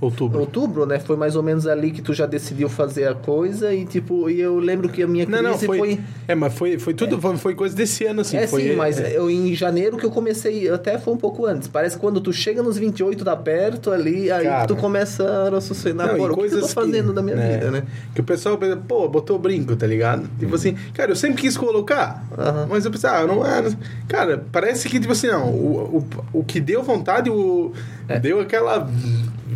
Outubro. 0.00 0.40
outubro, 0.40 0.86
né? 0.86 0.98
Foi 0.98 1.16
mais 1.16 1.36
ou 1.36 1.42
menos 1.42 1.66
ali 1.66 1.90
que 1.90 2.02
tu 2.02 2.12
já 2.12 2.26
decidiu 2.26 2.68
fazer 2.68 3.08
a 3.08 3.14
coisa 3.14 3.72
e 3.74 3.84
tipo, 3.86 4.28
e 4.28 4.40
eu 4.40 4.58
lembro 4.58 4.88
que 4.88 5.02
a 5.02 5.06
minha 5.06 5.24
crise 5.26 5.42
Não, 5.42 5.50
não, 5.50 5.58
foi, 5.58 5.78
foi 5.78 6.00
É, 6.28 6.34
mas 6.34 6.52
foi, 6.54 6.78
foi 6.78 6.94
tudo, 6.94 7.20
foi, 7.20 7.36
foi 7.36 7.54
coisa 7.54 7.74
desse 7.74 8.04
ano, 8.04 8.20
assim. 8.20 8.36
é 8.36 8.46
foi, 8.46 8.62
sim, 8.62 8.76
mas 8.76 8.98
é, 9.00 9.16
eu 9.16 9.30
em 9.30 9.54
janeiro 9.54 9.96
que 9.96 10.04
eu 10.04 10.10
comecei, 10.10 10.68
até 10.68 10.98
foi 10.98 11.14
um 11.14 11.16
pouco 11.16 11.46
antes. 11.46 11.68
Parece 11.68 11.96
que 11.96 12.00
quando 12.00 12.20
tu 12.20 12.32
chega 12.32 12.62
nos 12.62 12.76
28 12.76 13.24
tá 13.24 13.36
perto 13.36 13.90
ali, 13.90 14.30
aí 14.30 14.44
Cara. 14.44 14.66
tu 14.66 14.76
começa 14.76 15.24
a 15.28 15.50
raciocinar, 15.50 16.08
Não, 16.08 16.14
agora, 16.14 16.32
o 16.32 16.36
que, 16.36 16.48
que 16.48 16.54
eu 16.54 16.60
tô 16.60 16.68
fazendo 16.68 17.12
da 17.12 17.22
minha 17.22 17.36
né, 17.36 17.54
vida, 17.54 17.70
né? 17.70 17.82
Que 18.14 18.20
o 18.20 18.24
pessoal 18.24 18.56
pensa, 18.58 18.76
pô, 18.76 19.08
botou 19.08 19.38
brinco, 19.38 19.74
tá 19.76 19.86
ligado? 19.86 20.28
Tipo 20.38 20.54
assim, 20.54 20.74
cara, 20.94 21.10
eu 21.10 21.16
sempre 21.16 21.40
quis 21.42 21.56
colocar, 21.56 22.24
Aham. 22.36 22.66
mas 22.68 22.84
eu 22.84 22.90
pensei, 22.90 23.08
ah, 23.08 23.26
não 23.26 23.44
é. 23.44 23.64
Cara, 24.08 24.44
parece 24.52 24.88
que, 24.88 25.00
tipo 25.00 25.12
assim, 25.12 25.28
não, 25.28 25.48
o, 25.50 25.98
o, 26.32 26.38
o 26.40 26.44
que 26.44 26.60
deu 26.60 26.82
vontade, 26.82 27.30
o, 27.30 27.72
É. 28.08 28.18
deu 28.18 28.40
aquela. 28.40 28.88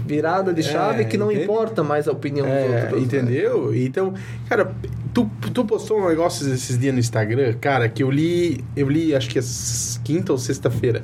Virada 0.07 0.53
de 0.55 0.63
chave 0.63 1.03
É, 1.03 1.05
que 1.05 1.17
não 1.19 1.31
entende? 1.31 1.45
importa 1.45 1.83
mais 1.83 2.07
a 2.07 2.13
opinião 2.13 2.47
dos 2.47 2.55
É, 2.55 2.67
outros. 2.85 2.93
né? 2.93 2.99
entendeu? 3.07 3.75
Então, 3.75 4.15
cara, 4.49 4.73
tu, 5.13 5.29
tu 5.53 5.65
postou 5.65 6.01
um 6.01 6.09
negócio 6.09 6.49
esses 6.53 6.79
dias 6.79 6.95
no 6.95 7.01
Instagram, 7.01 7.55
cara, 7.61 7.89
que 7.89 8.03
eu 8.03 8.11
li, 8.11 8.65
eu 8.77 8.89
li 8.89 9.15
acho 9.15 9.29
que 9.29 9.39
é 9.39 9.43
quinta 10.05 10.31
ou 10.33 10.39
sexta-feira. 10.39 11.03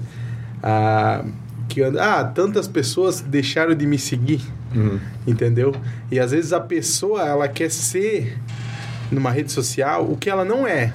Ah, 0.62 1.24
que 1.68 1.82
ah, 1.82 2.24
tantas 2.24 2.68
pessoas 2.68 3.20
deixaram 3.20 3.74
de 3.74 3.86
me 3.86 3.98
seguir, 3.98 4.40
Uhum. 4.74 4.98
entendeu? 5.26 5.74
E 6.10 6.18
às 6.20 6.30
vezes 6.30 6.52
a 6.52 6.60
pessoa, 6.60 7.22
ela 7.26 7.48
quer 7.48 7.70
ser 7.70 8.38
numa 9.10 9.30
rede 9.30 9.50
social 9.50 10.04
o 10.08 10.16
que 10.16 10.30
ela 10.30 10.44
não 10.44 10.66
é. 10.66 10.92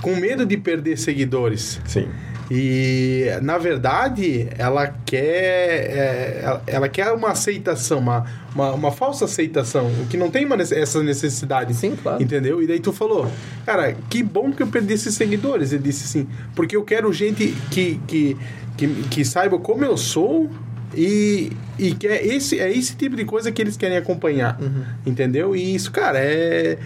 Com 0.00 0.16
medo 0.16 0.44
de 0.46 0.56
perder 0.56 0.96
seguidores. 0.98 1.80
Sim. 1.86 2.08
E 2.50 3.26
na 3.42 3.58
verdade 3.58 4.48
ela 4.58 4.88
quer 5.04 5.18
é, 5.18 6.40
ela, 6.42 6.62
ela 6.66 6.88
quer 6.88 7.12
uma 7.12 7.30
aceitação, 7.30 7.98
uma, 7.98 8.26
uma, 8.54 8.72
uma 8.72 8.92
falsa 8.92 9.24
aceitação, 9.24 9.86
o 9.86 10.06
que 10.06 10.16
não 10.16 10.30
tem 10.30 10.44
uma 10.44 10.56
essa 10.56 11.02
necessidade. 11.02 11.74
Sim, 11.74 11.96
claro. 11.96 12.22
Entendeu? 12.22 12.62
E 12.62 12.66
daí 12.66 12.80
tu 12.80 12.92
falou, 12.92 13.30
cara, 13.64 13.96
que 14.10 14.22
bom 14.22 14.52
que 14.52 14.62
eu 14.62 14.66
perdi 14.66 14.94
esses 14.94 15.14
seguidores. 15.14 15.72
Ele 15.72 15.82
disse 15.82 16.04
assim, 16.04 16.28
porque 16.54 16.76
eu 16.76 16.84
quero 16.84 17.12
gente 17.12 17.54
que, 17.70 18.00
que, 18.06 18.36
que, 18.76 18.86
que 19.04 19.24
saiba 19.24 19.58
como 19.58 19.84
eu 19.84 19.96
sou 19.96 20.50
e, 20.94 21.52
e 21.78 21.94
que 21.94 22.06
é 22.06 22.26
esse, 22.26 22.58
é 22.58 22.70
esse 22.70 22.94
tipo 22.96 23.16
de 23.16 23.24
coisa 23.24 23.50
que 23.50 23.60
eles 23.60 23.76
querem 23.76 23.96
acompanhar. 23.96 24.58
Uhum. 24.60 24.84
Entendeu? 25.06 25.56
E 25.56 25.74
isso, 25.74 25.90
cara, 25.90 26.18
é, 26.18 26.76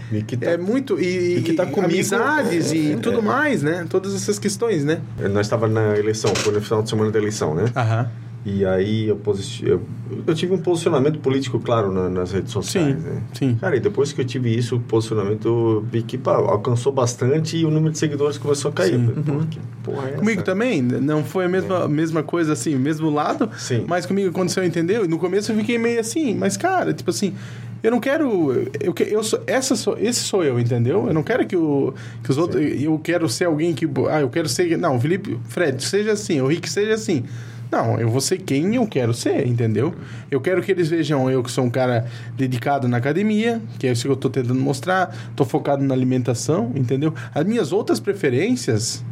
tá- 0.41 0.51
é 0.51 0.57
muito. 0.57 1.01
E, 1.01 1.39
e 1.39 1.43
que 1.43 1.53
tá 1.55 1.65
e 1.65 1.71
comigo, 1.71 1.93
amizades 1.93 2.73
é, 2.73 2.77
e 2.77 2.93
é, 2.93 2.97
tudo 2.97 3.19
é. 3.19 3.23
mais, 3.23 3.63
né? 3.63 3.87
Todas 3.89 4.15
essas 4.15 4.39
questões, 4.39 4.85
né? 4.85 5.01
Nós 5.31 5.47
estava 5.47 5.67
na 5.69 5.97
eleição, 5.97 6.35
foi 6.35 6.53
no 6.53 6.61
final 6.61 6.83
de 6.83 6.91
semana 6.91 7.11
da 7.11 7.19
eleição, 7.19 7.55
né? 7.55 7.65
Aham. 7.75 8.11
E 8.49 8.65
aí 8.65 9.09
eu, 9.09 9.21
eu, 9.65 9.83
eu 10.25 10.35
tive 10.35 10.55
um 10.55 10.59
posicionamento 10.59 11.19
político 11.19 11.59
claro 11.59 11.91
na- 11.91 12.09
nas 12.09 12.31
redes 12.31 12.53
sociais, 12.53 12.97
Sim, 12.97 13.09
né? 13.09 13.23
sim. 13.33 13.55
Cara, 13.61 13.77
e 13.77 13.81
depois 13.81 14.13
que 14.13 14.21
eu 14.21 14.25
tive 14.25 14.57
isso, 14.57 14.77
o 14.77 14.81
posicionamento, 14.81 15.85
vi 15.91 16.01
que 16.03 16.17
pá, 16.17 16.37
alcançou 16.37 16.93
bastante 16.93 17.57
e 17.57 17.65
o 17.65 17.71
número 17.73 17.91
de 17.91 17.99
seguidores 17.99 18.39
começou 18.39 18.71
a 18.71 18.73
cair. 18.75 18.93
Sim. 19.01 19.07
Falei, 19.09 19.25
Pô, 19.25 19.47
que 19.51 19.59
porra 19.83 20.07
é 20.07 20.09
essa? 20.11 20.19
Comigo 20.19 20.43
também, 20.45 20.81
não 20.81 21.25
foi 21.25 21.47
a 21.47 21.49
mesma, 21.49 21.89
mesma 21.89 22.23
coisa 22.23 22.53
assim, 22.53 22.77
o 22.77 22.79
mesmo 22.79 23.11
lado, 23.11 23.51
Sim. 23.59 23.85
mas 23.89 24.07
comigo 24.07 24.29
aconteceu, 24.31 24.63
entendeu? 24.65 25.05
E 25.05 25.09
no 25.09 25.19
começo 25.19 25.51
eu 25.51 25.57
fiquei 25.57 25.77
meio 25.77 25.99
assim, 25.99 26.33
mas 26.33 26.57
cara, 26.57 26.95
tipo 26.95 27.11
assim, 27.11 27.35
eu 27.83 27.91
não 27.91 27.99
quero. 27.99 28.53
Eu, 28.81 28.95
eu 29.09 29.23
sou, 29.25 29.41
essa 29.47 29.75
sou, 29.75 29.99
esse 29.99 30.21
sou 30.21 30.45
eu, 30.45 30.59
entendeu? 30.61 31.07
Eu 31.09 31.13
não 31.15 31.23
quero 31.25 31.45
que, 31.47 31.57
o, 31.57 31.93
que 32.23 32.31
os 32.31 32.39
outros. 32.39 32.63
Eu 32.81 32.97
quero 32.99 33.29
ser 33.29 33.45
alguém 33.47 33.75
que. 33.75 33.87
Ah, 34.09 34.21
eu 34.21 34.31
quero 34.31 34.49
ser. 34.49 34.77
Não, 34.79 35.01
Felipe, 35.01 35.37
Fred, 35.49 35.83
seja 35.85 36.13
assim, 36.13 36.41
o 36.41 36.47
Rick 36.47 36.69
seja 36.71 36.95
assim. 36.95 37.25
Não, 37.71 37.99
eu 37.99 38.09
vou 38.09 38.21
ser 38.21 38.39
quem 38.39 38.77
eu 38.77 38.87
quero 38.87 39.13
ser, 39.13 39.47
entendeu? 39.47 39.95
Eu 40.31 40.41
quero 40.41 40.63
que 40.63 40.71
eles 40.71 40.89
vejam 40.89 41.29
eu 41.31 41.43
que 41.43 41.51
sou 41.51 41.65
um 41.65 41.71
cara 41.71 42.07
dedicado 42.37 42.87
na 42.87 42.97
academia, 42.97 43.61
que 43.79 43.87
é 43.87 43.93
isso 43.93 44.03
que 44.05 44.09
eu 44.09 44.17
tô 44.17 44.31
tentando 44.31 44.61
mostrar, 44.61 45.15
tô 45.35 45.45
focado 45.45 45.83
na 45.83 45.93
alimentação, 45.93 46.71
entendeu? 46.75 47.13
As 47.35 47.45
minhas 47.45 47.73
outras 47.73 47.99
preferências, 47.99 49.05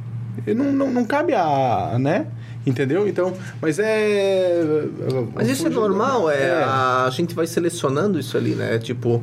não, 0.47 0.73
não, 0.73 0.91
não 0.91 1.05
cabe 1.05 1.35
a, 1.35 1.97
né? 1.99 2.27
Entendeu? 2.67 3.07
Então, 3.07 3.35
mas 3.61 3.79
é... 3.79 4.87
Mas 5.35 5.49
isso 5.51 5.67
é 5.67 5.71
normal, 5.71 6.31
é, 6.31 6.45
é. 6.45 6.65
A 6.65 7.11
gente 7.11 7.35
vai 7.35 7.47
selecionando 7.47 8.19
isso 8.19 8.37
ali, 8.37 8.55
né? 8.55 8.79
Tipo, 8.79 9.23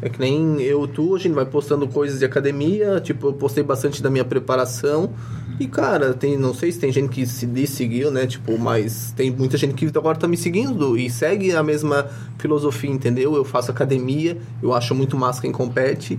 é 0.00 0.08
que 0.08 0.20
nem 0.20 0.60
eu, 0.62 0.86
tu, 0.86 1.16
a 1.16 1.18
gente 1.18 1.32
vai 1.32 1.44
postando 1.44 1.88
coisas 1.88 2.20
de 2.20 2.24
academia, 2.24 3.00
tipo, 3.00 3.28
eu 3.28 3.32
postei 3.32 3.64
bastante 3.64 4.00
da 4.00 4.08
minha 4.08 4.24
preparação. 4.24 5.10
E, 5.60 5.66
cara, 5.66 6.14
tem, 6.14 6.38
não 6.38 6.54
sei 6.54 6.70
se 6.70 6.78
tem 6.78 6.92
gente 6.92 7.08
que 7.08 7.26
se 7.26 7.66
seguiu, 7.66 8.10
né? 8.12 8.26
Tipo, 8.26 8.56
mas 8.58 9.12
tem 9.16 9.30
muita 9.30 9.56
gente 9.56 9.74
que 9.74 9.86
agora 9.98 10.16
tá 10.16 10.28
me 10.28 10.36
seguindo 10.36 10.96
e 10.96 11.10
segue 11.10 11.54
a 11.54 11.62
mesma 11.62 12.06
filosofia, 12.38 12.90
entendeu? 12.90 13.34
Eu 13.34 13.44
faço 13.44 13.70
academia, 13.70 14.38
eu 14.62 14.72
acho 14.72 14.94
muito 14.94 15.16
massa 15.16 15.40
quem 15.40 15.50
compete 15.50 16.16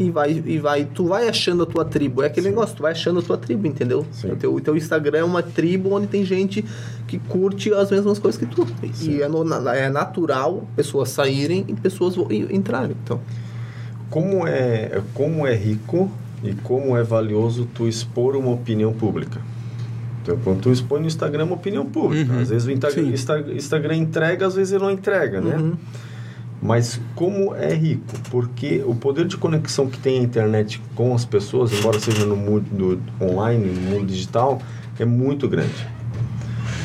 e 0.00 0.10
vai, 0.10 0.42
e 0.44 0.58
vai, 0.58 0.86
tu 0.86 1.06
vai 1.06 1.28
achando 1.28 1.62
a 1.62 1.66
tua 1.66 1.84
tribo. 1.84 2.22
É 2.22 2.26
aquele 2.26 2.48
Sim. 2.48 2.50
negócio, 2.50 2.74
tu 2.74 2.82
vai 2.82 2.92
achando 2.92 3.20
a 3.20 3.22
tua 3.22 3.36
tribo, 3.36 3.66
entendeu? 3.66 4.04
Sim. 4.10 4.32
O 4.32 4.36
teu, 4.36 4.54
o 4.54 4.60
teu 4.60 4.76
Instagram 4.76 5.18
é 5.18 5.24
uma 5.24 5.42
tribo 5.42 5.94
onde 5.94 6.08
tem 6.08 6.24
gente 6.24 6.64
que 7.06 7.18
curte 7.18 7.72
as 7.72 7.90
mesmas 7.90 8.18
coisas 8.18 8.38
que 8.40 8.46
tu. 8.46 8.66
Sim. 8.92 9.12
E 9.12 9.22
é, 9.22 9.28
no, 9.28 9.44
é 9.68 9.88
natural 9.88 10.66
pessoas 10.74 11.10
saírem 11.10 11.64
e 11.68 11.74
pessoas 11.74 12.14
entrarem, 12.50 12.96
então. 13.04 13.20
Como 14.08 14.44
é, 14.48 15.00
como 15.14 15.46
é 15.46 15.54
rico 15.54 16.10
e 16.42 16.54
como 16.54 16.96
é 16.96 17.02
valioso 17.02 17.68
tu 17.74 17.86
expor 17.86 18.36
uma 18.36 18.50
opinião 18.50 18.92
pública. 18.92 19.40
Então, 20.22 20.38
quando 20.42 20.60
tu 20.60 20.70
expõe 20.70 21.00
no 21.00 21.06
Instagram 21.06 21.44
uma 21.44 21.54
opinião 21.54 21.86
pública, 21.86 22.32
uhum. 22.32 22.40
às 22.40 22.50
vezes 22.50 22.66
o 22.66 22.70
Instagram, 22.70 23.54
Instagram 23.54 23.96
entrega, 23.96 24.46
às 24.46 24.54
vezes 24.54 24.72
ele 24.72 24.82
não 24.82 24.90
entrega, 24.90 25.40
né? 25.40 25.56
Uhum. 25.56 25.72
Mas 26.62 27.00
como 27.14 27.54
é 27.54 27.72
rico? 27.74 28.04
Porque 28.30 28.82
o 28.86 28.94
poder 28.94 29.26
de 29.26 29.36
conexão 29.36 29.88
que 29.88 29.98
tem 29.98 30.18
a 30.18 30.22
internet 30.22 30.80
com 30.94 31.14
as 31.14 31.24
pessoas, 31.24 31.72
embora 31.72 31.98
seja 31.98 32.26
no 32.26 32.36
mundo 32.36 33.00
online, 33.20 33.64
no 33.64 33.80
mundo 33.80 34.06
digital, 34.06 34.60
é 34.98 35.04
muito 35.06 35.48
grande. 35.48 35.88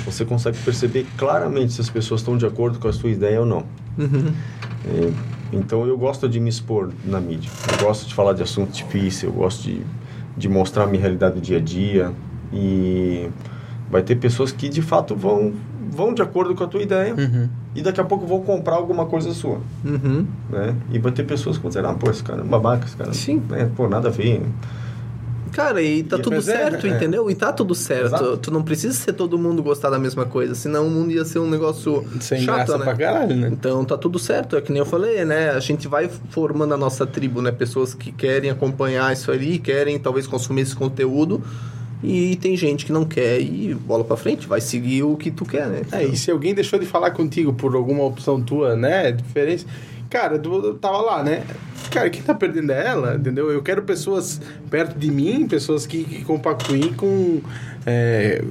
Você 0.06 0.24
consegue 0.24 0.58
perceber 0.60 1.06
claramente 1.18 1.74
se 1.74 1.82
as 1.82 1.90
pessoas 1.90 2.22
estão 2.22 2.38
de 2.38 2.46
acordo 2.46 2.80
com 2.80 2.88
a 2.88 2.94
sua 2.94 3.10
ideia 3.10 3.42
ou 3.42 3.46
não. 3.46 3.66
Uhum. 3.98 4.32
É, 4.86 5.12
então 5.52 5.86
eu 5.86 5.98
gosto 5.98 6.28
de 6.28 6.40
me 6.40 6.50
expor 6.50 6.90
na 7.04 7.20
mídia. 7.20 7.50
Eu 7.72 7.86
gosto 7.86 8.08
de 8.08 8.14
falar 8.14 8.34
de 8.34 8.44
assuntos 8.44 8.78
difíceis, 8.78 9.24
eu 9.24 9.32
gosto 9.32 9.64
de, 9.64 9.82
de 10.36 10.50
mostrar 10.50 10.84
a 10.84 10.88
minha 10.88 11.02
realidade 11.02 11.36
do 11.36 11.42
dia 11.42 11.58
a 11.58 11.62
dia. 11.62 12.12
E 12.54 13.30
vai 13.90 14.02
ter 14.02 14.16
pessoas 14.16 14.52
que 14.52 14.70
de 14.70 14.82
fato 14.82 15.16
vão, 15.16 15.54
vão 15.90 16.14
de 16.14 16.22
acordo 16.22 16.56
com 16.56 16.64
a 16.64 16.68
tua 16.68 16.82
ideia 16.82 17.14
uhum. 17.14 17.50
e 17.76 17.82
daqui 17.82 18.00
a 18.00 18.04
pouco 18.04 18.26
vão 18.26 18.42
comprar 18.42 18.76
alguma 18.76 19.06
coisa 19.06 19.34
sua. 19.34 19.60
Uhum. 19.84 20.26
Né? 20.50 20.76
E 20.92 21.00
vai 21.00 21.12
ter 21.12 21.24
pessoas 21.24 21.58
que 21.58 21.64
vão 21.64 21.70
dizer, 21.70 21.86
ah, 21.86 21.94
pô, 21.94 22.10
esse 22.10 22.24
cara 22.24 22.42
é 22.42 22.44
um 22.44 22.48
babaca, 22.48 22.86
esse 22.86 22.96
cara. 22.96 23.14
Sim. 23.14 23.42
Né? 23.50 23.70
Pô, 23.76 23.88
nada 23.88 24.08
a 24.08 24.12
ver. 24.12 24.42
Cara, 25.56 25.82
e 25.82 26.04
tá 26.04 26.18
e 26.18 26.22
tudo 26.22 26.42
certo, 26.42 26.86
é, 26.86 26.90
entendeu? 26.90 27.32
E 27.32 27.34
tá 27.34 27.54
tudo 27.54 27.74
certo. 27.74 28.08
Exato. 28.08 28.38
Tu 28.38 28.52
não 28.52 28.62
precisa 28.62 28.94
ser 28.94 29.14
todo 29.14 29.38
mundo 29.38 29.64
gostar 29.64 29.90
da 29.90 29.98
mesma 29.98 30.26
coisa, 30.26 30.54
senão 30.54 30.86
o 30.86 30.92
mundo 30.92 31.14
ia 31.14 31.24
ser 31.24 31.40
um 31.40 31.50
negócio 31.50 32.06
Sem 32.20 32.42
chato, 32.42 32.78
né? 32.78 32.84
pra 32.84 32.94
caralho, 32.94 33.34
né? 33.34 33.50
Então 33.54 33.86
tá 33.86 33.98
tudo 33.98 34.20
certo, 34.20 34.58
é 34.58 34.62
que 34.62 34.70
nem 34.70 34.82
eu 34.82 34.86
falei, 34.86 35.24
né? 35.24 35.52
A 35.52 35.60
gente 35.62 35.88
vai 35.88 36.10
formando 36.30 36.74
a 36.74 36.78
nossa 36.78 37.08
tribo, 37.08 37.42
né? 37.42 37.54
Pessoas 37.54 37.94
que 37.94 38.12
querem 38.12 38.50
acompanhar 38.50 39.14
isso 39.14 39.32
ali, 39.32 39.58
querem 39.58 39.98
talvez 39.98 40.28
consumir 40.28 40.64
esse 40.64 40.76
conteúdo. 40.76 41.42
E 42.04 42.36
tem 42.36 42.58
gente 42.58 42.86
que 42.86 42.92
não 42.92 43.06
quer 43.06 43.40
e 43.40 43.74
bola 43.74 44.04
para 44.04 44.18
frente, 44.18 44.48
vai 44.48 44.60
seguir 44.60 45.04
o 45.04 45.16
que 45.16 45.32
tu 45.32 45.46
quer, 45.46 45.68
né? 45.68 45.84
É, 45.94 46.04
e 46.04 46.18
se 46.18 46.30
alguém 46.30 46.54
deixou 46.54 46.78
de 46.78 46.86
falar 46.86 47.12
contigo 47.12 47.54
por 47.54 47.74
alguma 47.76 48.04
opção 48.04 48.42
tua, 48.42 48.76
né? 48.76 49.14
Diferença 49.14 49.66
cara, 50.16 50.40
tu 50.40 50.76
tava 50.76 51.02
lá, 51.02 51.24
né? 51.24 51.44
Cara, 51.96 52.10
quem 52.10 52.22
tá 52.22 52.34
perdendo 52.34 52.72
é 52.72 52.88
ela, 52.88 53.16
entendeu? 53.16 53.50
Eu 53.50 53.64
quero 53.64 53.82
pessoas 53.84 54.42
perto 54.70 55.00
de 55.00 55.10
mim, 55.10 55.48
pessoas 55.48 55.88
que, 55.88 56.04
que 56.04 56.26
compactuem 56.26 56.94
com, 56.94 57.40
é, 57.86 58.44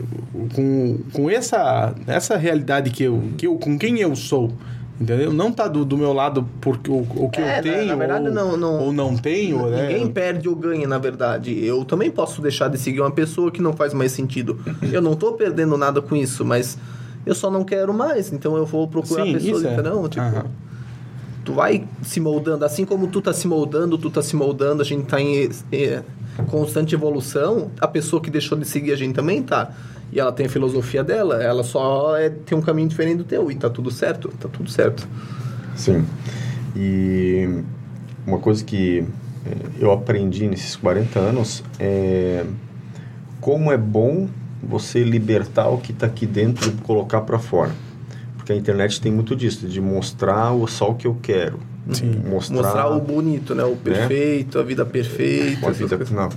com, 0.54 0.98
com 1.12 1.28
essa, 1.28 1.94
essa 2.06 2.36
realidade 2.38 2.90
que 2.90 3.04
eu, 3.04 3.22
que 3.36 3.46
eu, 3.46 3.56
com 3.56 3.78
quem 3.78 4.00
eu 4.00 4.16
sou. 4.16 4.50
Entendeu? 4.98 5.32
Não 5.32 5.50
tá 5.50 5.66
do, 5.66 5.84
do 5.84 5.98
meu 5.98 6.12
lado 6.12 6.48
porque 6.60 6.88
o, 6.88 7.04
o 7.16 7.28
que 7.28 7.40
é, 7.40 7.58
eu 7.58 7.62
tenho. 7.62 7.86
Na, 7.86 7.96
verdade, 7.96 8.28
ou, 8.28 8.32
não, 8.32 8.56
não, 8.56 8.78
ou 8.78 8.92
não 8.92 9.16
tenho, 9.16 9.66
né? 9.66 9.88
Ninguém 9.88 10.08
perde 10.08 10.48
ou 10.48 10.54
ganha, 10.54 10.86
na 10.86 10.98
verdade. 10.98 11.64
Eu 11.64 11.84
também 11.84 12.10
posso 12.10 12.40
deixar 12.40 12.68
de 12.68 12.78
seguir 12.78 13.00
uma 13.00 13.10
pessoa 13.10 13.50
que 13.50 13.60
não 13.60 13.72
faz 13.72 13.92
mais 13.92 14.12
sentido. 14.12 14.58
Eu 14.92 15.02
não 15.02 15.16
tô 15.16 15.32
perdendo 15.32 15.76
nada 15.76 16.00
com 16.00 16.14
isso, 16.14 16.44
mas 16.44 16.78
eu 17.26 17.34
só 17.34 17.50
não 17.50 17.64
quero 17.64 17.92
mais. 17.92 18.32
Então 18.32 18.56
eu 18.56 18.64
vou 18.64 18.86
procurar 18.86 19.24
Sim, 19.24 19.32
pessoas, 19.32 19.64
é. 19.64 19.72
entendeu? 19.72 20.08
Tipo, 20.08 20.24
uhum 20.24 20.64
tu 21.44 21.52
vai 21.52 21.86
se 22.02 22.18
moldando, 22.20 22.64
assim 22.64 22.84
como 22.84 23.06
tu 23.08 23.20
tá 23.20 23.32
se 23.32 23.46
moldando, 23.46 23.98
tu 23.98 24.10
tá 24.10 24.22
se 24.22 24.34
moldando, 24.34 24.82
a 24.82 24.84
gente 24.84 25.04
tá 25.04 25.20
em 25.20 25.48
é, 25.70 26.02
constante 26.48 26.94
evolução, 26.94 27.70
a 27.80 27.86
pessoa 27.86 28.20
que 28.20 28.30
deixou 28.30 28.56
de 28.58 28.64
seguir 28.64 28.92
a 28.92 28.96
gente 28.96 29.14
também 29.14 29.42
tá. 29.42 29.72
E 30.12 30.20
ela 30.20 30.32
tem 30.32 30.46
a 30.46 30.48
filosofia 30.48 31.02
dela, 31.02 31.42
ela 31.42 31.62
só 31.62 32.16
é, 32.16 32.30
tem 32.30 32.56
um 32.56 32.62
caminho 32.62 32.88
diferente 32.88 33.18
do 33.18 33.24
teu, 33.24 33.50
e 33.50 33.54
tá 33.54 33.68
tudo 33.68 33.90
certo, 33.90 34.28
tá 34.40 34.48
tudo 34.48 34.70
certo. 34.70 35.06
Sim. 35.76 36.04
E 36.74 37.62
uma 38.26 38.38
coisa 38.38 38.64
que 38.64 39.04
é, 39.44 39.56
eu 39.78 39.92
aprendi 39.92 40.48
nesses 40.48 40.76
40 40.76 41.18
anos 41.18 41.62
é 41.78 42.44
como 43.40 43.70
é 43.70 43.76
bom 43.76 44.28
você 44.62 45.02
libertar 45.02 45.68
o 45.68 45.78
que 45.78 45.92
está 45.92 46.06
aqui 46.06 46.26
dentro 46.26 46.70
e 46.70 46.72
colocar 46.82 47.20
para 47.20 47.38
fora. 47.38 47.72
Porque 48.44 48.52
a 48.52 48.56
internet 48.56 49.00
tem 49.00 49.10
muito 49.10 49.34
disso, 49.34 49.66
de 49.66 49.80
mostrar 49.80 50.52
o 50.52 50.66
só 50.66 50.90
o 50.90 50.94
que 50.94 51.06
eu 51.06 51.16
quero. 51.22 51.58
Sim. 51.90 52.20
Mostrar, 52.28 52.56
mostrar 52.56 52.88
o 52.90 53.00
bonito, 53.00 53.54
né? 53.54 53.64
O 53.64 53.70
né? 53.70 53.76
perfeito, 53.82 54.58
né? 54.58 54.62
a 54.62 54.66
vida 54.66 54.84
perfeita. 54.84 55.72
Vida, 55.72 55.98
não, 56.10 56.28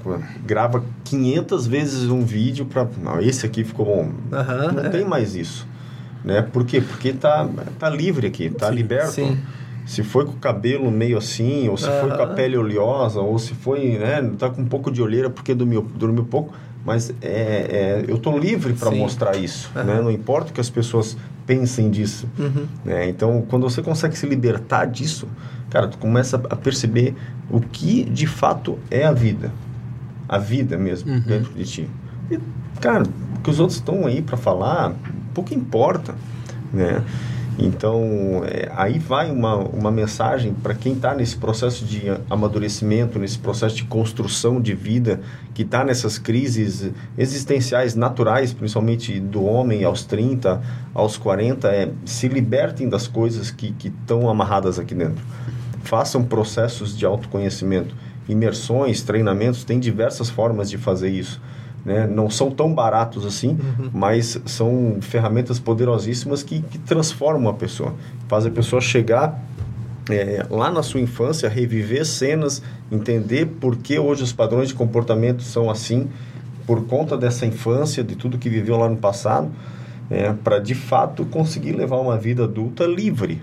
grava 0.46 0.86
500 1.04 1.68
vezes 1.68 2.10
um 2.10 2.24
vídeo 2.24 2.66
para 2.66 2.88
não, 3.04 3.20
esse 3.20 3.46
aqui 3.46 3.62
ficou 3.66 3.86
bom. 3.86 4.12
não 4.32 4.86
é. 4.86 4.90
tem 4.90 5.04
mais 5.04 5.36
isso, 5.36 5.68
né? 6.24 6.42
Por 6.42 6.64
quê? 6.64 6.80
Porque 6.80 7.12
tá 7.12 7.46
tá 7.78 7.90
livre 7.90 8.28
aqui, 8.28 8.50
tá 8.52 8.70
sim, 8.70 8.76
liberto. 8.76 9.12
Sim. 9.12 9.38
Se 9.86 10.02
foi 10.02 10.24
com 10.24 10.32
o 10.32 10.38
cabelo 10.38 10.90
meio 10.90 11.18
assim, 11.18 11.68
ou 11.68 11.76
se 11.76 11.90
foi 12.00 12.10
com 12.10 12.24
a 12.24 12.28
pele 12.28 12.56
oleosa, 12.56 13.20
ou 13.20 13.38
se 13.38 13.54
foi, 13.54 13.98
né, 13.98 14.32
tá 14.38 14.50
com 14.50 14.62
um 14.62 14.66
pouco 14.66 14.90
de 14.90 15.02
olheira 15.02 15.30
porque 15.30 15.54
dormiu, 15.54 15.82
dormiu 15.82 16.24
pouco, 16.24 16.54
mas 16.88 17.14
é, 17.22 17.26
é 17.28 18.06
eu 18.08 18.18
tô 18.18 18.40
livre 18.40 18.72
para 18.72 18.90
mostrar 18.90 19.36
isso, 19.36 19.70
né? 19.76 20.00
Não 20.02 20.10
importa 20.10 20.54
que 20.54 20.62
as 20.62 20.70
pessoas 20.70 21.18
pensem 21.46 21.92
disso. 21.92 22.30
Uhum. 22.40 22.66
Né? 22.86 23.10
Então, 23.10 23.44
quando 23.50 23.70
você 23.70 23.82
consegue 23.82 24.18
se 24.18 24.26
libertar 24.26 24.86
disso, 24.86 25.28
cara, 25.70 25.90
tu 25.90 25.98
começa 25.98 26.38
a 26.50 26.56
perceber 26.56 27.14
o 27.50 27.60
que 27.60 28.06
de 28.06 28.26
fato 28.26 28.80
é 28.90 29.04
a 29.04 29.12
vida. 29.12 29.52
A 30.30 30.38
vida 30.38 30.78
mesmo, 30.78 31.12
uhum. 31.12 31.20
dentro 31.20 31.54
de 31.54 31.66
ti. 31.66 31.90
E, 32.32 32.40
cara, 32.80 33.04
o 33.36 33.42
que 33.42 33.50
os 33.50 33.60
outros 33.60 33.80
estão 33.80 34.06
aí 34.06 34.22
para 34.22 34.38
falar, 34.38 34.96
pouco 35.34 35.54
importa, 35.54 36.16
né? 36.72 37.04
Então, 37.60 38.44
é, 38.46 38.72
aí 38.76 39.00
vai 39.00 39.32
uma, 39.32 39.56
uma 39.56 39.92
mensagem 39.92 40.54
para 40.54 40.76
quem 40.76 40.94
está 40.94 41.16
nesse 41.16 41.36
processo 41.36 41.84
de 41.84 42.04
amadurecimento, 42.30 43.18
nesse 43.18 43.40
processo 43.40 43.76
de 43.76 43.84
construção 43.86 44.62
de 44.62 44.76
vida, 44.76 45.20
que 45.56 45.64
está 45.64 45.84
nessas 45.84 46.20
crises 46.20 46.92
existenciais 47.18 47.96
naturais, 47.96 48.54
principalmente 48.54 49.20
do 49.20 49.44
homem 49.44 49.84
aos 49.84 50.06
30, 50.06 50.62
aos 50.94 51.18
40, 51.18 51.68
é, 51.70 51.92
se 52.06 52.28
libertem 52.28 52.88
das 52.88 53.08
coisas 53.08 53.50
que 53.50 53.74
estão 53.84 54.30
amarradas 54.30 54.78
aqui 54.78 54.94
dentro. 54.94 55.24
Façam 55.84 56.24
processos 56.24 56.96
de 56.96 57.06
autoconhecimento, 57.06 57.96
imersões, 58.30 59.02
treinamentos, 59.02 59.64
tem 59.64 59.80
diversas 59.80 60.30
formas 60.30 60.70
de 60.70 60.78
fazer 60.78 61.10
isso 61.10 61.42
né? 61.86 62.06
Não 62.06 62.30
são 62.30 62.52
tão 62.52 62.74
baratos 62.74 63.26
assim, 63.26 63.50
uhum. 63.50 63.90
mas 63.94 64.40
são 64.46 64.98
ferramentas 65.02 65.60
poderosíssimas 65.60 66.44
que, 66.44 66.62
que 66.62 66.78
transformam 66.80 67.50
a 67.50 67.54
pessoa. 67.54 67.94
Faz 68.28 68.46
a 68.46 68.50
pessoa 68.50 68.82
chegar 68.82 69.42
é, 70.10 70.46
lá 70.50 70.72
na 70.72 70.84
sua 70.84 71.00
infância, 71.00 71.50
reviver 71.50 72.06
cenas, 72.06 72.62
entender 72.92 73.46
por 73.46 73.78
que 73.78 73.98
hoje 74.00 74.24
os 74.24 74.34
padrões 74.34 74.70
de 74.70 74.74
comportamento 74.74 75.44
são 75.44 75.70
assim, 75.70 76.08
por 76.66 76.86
conta 76.86 77.18
dessa 77.18 77.46
infância, 77.46 78.04
de 78.04 78.16
tudo 78.16 78.38
que 78.38 78.50
viveu 78.50 78.78
lá 78.78 78.90
no 78.90 78.98
passado, 78.98 79.50
é, 80.10 80.32
para 80.34 80.60
de 80.60 80.76
fato 80.76 81.26
conseguir 81.26 81.74
levar 81.74 81.98
uma 81.98 82.18
vida 82.18 82.44
adulta 82.44 82.86
livre. 82.86 83.42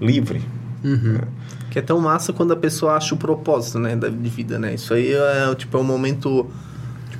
Livre. 0.00 0.42
Uhum. 0.84 1.16
É. 1.16 1.42
Que 1.70 1.78
é 1.78 1.82
tão 1.82 2.00
massa 2.00 2.32
quando 2.32 2.52
a 2.52 2.56
pessoa 2.56 2.94
acha 2.94 3.14
o 3.14 3.18
propósito 3.18 3.78
né, 3.78 3.96
da, 3.96 4.08
de 4.08 4.28
vida, 4.28 4.58
né? 4.58 4.74
Isso 4.74 4.92
aí 4.92 5.12
é, 5.12 5.54
tipo, 5.54 5.76
é 5.76 5.80
um 5.80 5.84
momento 5.84 6.50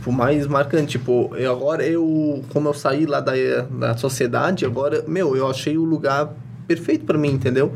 tipo, 0.02 0.10
mais 0.10 0.46
marcante. 0.48 0.98
Tipo, 0.98 1.30
eu, 1.36 1.52
agora 1.52 1.86
eu, 1.86 2.42
como 2.52 2.68
eu 2.68 2.74
saí 2.74 3.06
lá 3.06 3.20
da, 3.20 3.32
da 3.70 3.96
sociedade, 3.96 4.66
agora, 4.66 5.04
meu, 5.06 5.36
eu 5.36 5.48
achei 5.48 5.78
o 5.78 5.84
lugar 5.84 6.34
perfeito 6.66 7.04
para 7.04 7.16
mim, 7.16 7.30
entendeu? 7.30 7.72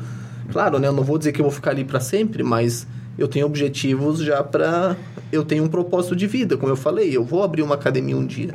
Claro, 0.50 0.78
né? 0.78 0.88
Eu 0.88 0.92
não 0.92 1.04
vou 1.04 1.16
dizer 1.16 1.32
que 1.32 1.40
eu 1.40 1.44
vou 1.44 1.52
ficar 1.52 1.70
ali 1.70 1.84
para 1.84 2.00
sempre, 2.00 2.42
mas 2.42 2.86
eu 3.16 3.28
tenho 3.28 3.46
objetivos 3.46 4.18
já 4.18 4.42
para 4.42 4.96
eu 5.32 5.44
tenho 5.44 5.64
um 5.64 5.68
propósito 5.68 6.14
de 6.14 6.26
vida, 6.26 6.56
como 6.56 6.70
eu 6.70 6.76
falei, 6.76 7.16
eu 7.16 7.24
vou 7.24 7.42
abrir 7.42 7.62
uma 7.62 7.74
academia 7.74 8.16
um 8.16 8.26
dia. 8.26 8.54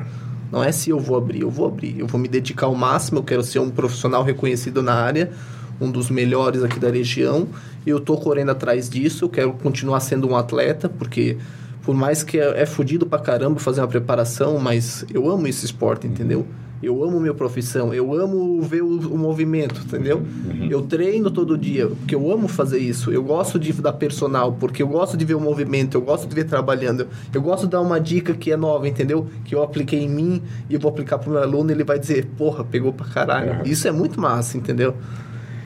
Não 0.51 0.63
é 0.63 0.71
se 0.71 0.89
eu 0.89 0.99
vou 0.99 1.17
abrir, 1.17 1.41
eu 1.41 1.49
vou 1.49 1.67
abrir. 1.67 1.99
Eu 1.99 2.07
vou 2.07 2.19
me 2.19 2.27
dedicar 2.27 2.65
ao 2.65 2.75
máximo, 2.75 3.19
eu 3.19 3.23
quero 3.23 3.43
ser 3.43 3.59
um 3.59 3.69
profissional 3.69 4.23
reconhecido 4.23 4.81
na 4.81 4.93
área, 4.93 5.31
um 5.79 5.89
dos 5.89 6.09
melhores 6.09 6.63
aqui 6.63 6.79
da 6.79 6.89
região. 6.89 7.47
Eu 7.85 7.99
tô 7.99 8.17
correndo 8.17 8.51
atrás 8.51 8.89
disso, 8.89 9.25
eu 9.25 9.29
quero 9.29 9.53
continuar 9.53 9.99
sendo 10.01 10.27
um 10.27 10.35
atleta, 10.35 10.87
porque 10.89 11.37
por 11.81 11.95
mais 11.95 12.23
que 12.23 12.39
é, 12.39 12.61
é 12.61 12.65
fodido 12.65 13.05
pra 13.05 13.19
caramba 13.19 13.59
fazer 13.59 13.81
uma 13.81 13.87
preparação, 13.87 14.59
mas 14.59 15.05
eu 15.13 15.29
amo 15.29 15.47
esse 15.47 15.65
esporte, 15.65 16.07
entendeu? 16.07 16.45
Eu 16.81 17.03
amo 17.03 17.19
minha 17.19 17.33
profissão, 17.33 17.93
eu 17.93 18.11
amo 18.11 18.59
ver 18.63 18.81
o, 18.81 18.87
o 18.87 19.17
movimento, 19.17 19.81
entendeu? 19.85 20.17
Uhum. 20.17 20.67
Eu 20.67 20.81
treino 20.81 21.29
todo 21.29 21.55
dia, 21.55 21.87
porque 21.87 22.15
eu 22.15 22.31
amo 22.31 22.47
fazer 22.47 22.79
isso. 22.79 23.11
Eu 23.11 23.21
gosto 23.21 23.59
de 23.59 23.71
dar 23.73 23.93
personal, 23.93 24.53
porque 24.53 24.81
eu 24.81 24.87
gosto 24.87 25.15
de 25.15 25.23
ver 25.23 25.35
o 25.35 25.39
movimento, 25.39 25.95
eu 25.95 26.01
gosto 26.01 26.27
de 26.27 26.33
ver 26.33 26.45
trabalhando. 26.45 27.07
Eu 27.31 27.39
gosto 27.39 27.65
de 27.65 27.69
dar 27.69 27.81
uma 27.81 27.99
dica 27.99 28.33
que 28.33 28.51
é 28.51 28.57
nova, 28.57 28.87
entendeu? 28.87 29.27
Que 29.45 29.53
eu 29.53 29.61
apliquei 29.61 29.99
em 29.99 30.09
mim 30.09 30.41
e 30.67 30.73
eu 30.73 30.79
vou 30.79 30.89
aplicar 30.89 31.19
pro 31.19 31.29
meu 31.29 31.43
aluno 31.43 31.69
e 31.69 31.73
ele 31.73 31.83
vai 31.83 31.99
dizer, 31.99 32.25
porra, 32.35 32.63
pegou 32.63 32.91
pra 32.91 33.05
caralho. 33.05 33.59
Uhum. 33.59 33.63
Isso 33.63 33.87
é 33.87 33.91
muito 33.91 34.19
massa, 34.19 34.57
entendeu? 34.57 34.95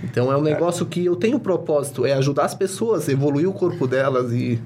Então 0.04 0.30
é 0.30 0.36
um 0.36 0.42
negócio 0.42 0.86
que 0.86 1.06
eu 1.06 1.16
tenho 1.16 1.40
propósito, 1.40 2.06
é 2.06 2.12
ajudar 2.12 2.44
as 2.44 2.54
pessoas, 2.54 3.08
evoluir 3.08 3.48
o 3.48 3.54
corpo 3.54 3.88
delas 3.88 4.34
e 4.34 4.60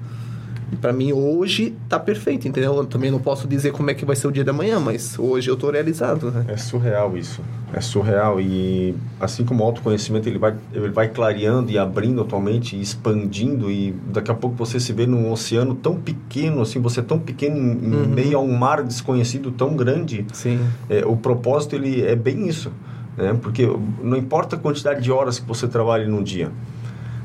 Pra 0.80 0.92
mim, 0.92 1.12
hoje, 1.12 1.74
tá 1.88 1.98
perfeito, 1.98 2.46
entendeu? 2.46 2.74
Eu 2.76 2.86
também 2.86 3.10
não 3.10 3.18
posso 3.18 3.48
dizer 3.48 3.72
como 3.72 3.90
é 3.90 3.94
que 3.94 4.04
vai 4.04 4.14
ser 4.14 4.28
o 4.28 4.30
dia 4.32 4.44
da 4.44 4.52
manhã, 4.52 4.78
mas 4.78 5.18
hoje 5.18 5.50
eu 5.50 5.56
tô 5.56 5.70
realizado, 5.70 6.30
né? 6.30 6.44
É 6.48 6.56
surreal 6.56 7.16
isso. 7.16 7.40
É 7.72 7.80
surreal. 7.80 8.40
E 8.40 8.94
assim 9.20 9.44
como 9.44 9.62
o 9.62 9.66
autoconhecimento 9.66 10.28
ele 10.28 10.38
vai, 10.38 10.54
ele 10.72 10.88
vai 10.90 11.08
clareando 11.08 11.70
e 11.70 11.78
abrindo 11.78 12.20
atualmente, 12.20 12.76
e 12.76 12.80
expandindo, 12.80 13.70
e 13.70 13.92
daqui 14.12 14.30
a 14.30 14.34
pouco 14.34 14.56
você 14.56 14.78
se 14.78 14.92
vê 14.92 15.06
num 15.06 15.30
oceano 15.30 15.74
tão 15.74 15.96
pequeno, 15.96 16.60
assim, 16.62 16.80
você 16.80 17.00
é 17.00 17.02
tão 17.02 17.18
pequeno 17.18 17.56
em, 17.56 17.86
em 17.86 17.94
Uhum. 18.00 18.06
meio 18.08 18.38
a 18.38 18.40
um 18.40 18.56
mar 18.56 18.82
desconhecido 18.82 19.50
tão 19.50 19.74
grande. 19.76 20.24
Sim. 20.32 20.60
É, 20.88 21.04
o 21.04 21.16
propósito 21.16 21.74
ele 21.74 22.02
é 22.02 22.14
bem 22.16 22.48
isso. 22.48 22.70
Né? 23.16 23.36
Porque 23.42 23.66
não 24.02 24.16
importa 24.16 24.56
a 24.56 24.58
quantidade 24.58 25.02
de 25.02 25.10
horas 25.12 25.38
que 25.38 25.46
você 25.46 25.66
trabalhe 25.68 26.06
num 26.06 26.22
dia. 26.22 26.50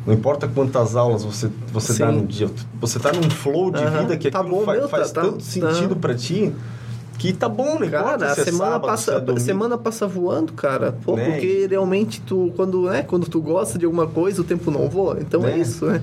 Não 0.06 0.14
importa 0.14 0.48
quantas 0.48 0.96
aulas 0.96 1.24
você, 1.24 1.50
você 1.74 1.98
dá 1.98 2.12
no 2.12 2.26
dia. 2.26 2.50
Você 2.80 3.00
tá 3.00 3.12
num 3.12 3.30
flow 3.30 3.72
de 3.72 3.84
Aham. 3.84 4.02
vida 4.02 4.18
que 4.18 4.30
Tá 4.30 4.40
aquilo 4.40 4.56
bom, 4.58 4.64
faz, 4.66 4.78
meu, 4.80 4.88
tá- 4.88 4.98
faz 4.98 5.12
tá- 5.12 5.22
tanto 5.22 5.42
sentido 5.42 5.96
tá. 5.96 6.02
pra 6.02 6.14
ti 6.14 6.54
que 7.18 7.34
tá 7.34 7.50
bom, 7.50 7.80
né? 7.80 7.88
Cara, 7.90 8.32
a 8.32 8.36
semana, 8.36 8.80
passa, 8.80 9.18
a 9.36 9.40
semana 9.40 9.78
passa 9.78 10.06
voando, 10.06 10.54
cara. 10.54 10.92
Pô, 11.04 11.16
Né? 11.16 11.32
porque 11.32 11.66
realmente 11.70 12.22
tu, 12.22 12.52
quando, 12.56 12.84
né, 12.90 13.02
quando 13.02 13.28
tu 13.28 13.42
gosta 13.42 13.80
de 13.80 13.86
alguma 13.86 14.06
coisa, 14.06 14.42
o 14.42 14.44
tempo 14.44 14.70
não 14.70 14.88
voa. 14.90 15.18
Então 15.22 15.44
é 15.48 15.52
Né? 15.52 15.58
isso, 15.60 15.86
né? 15.86 16.02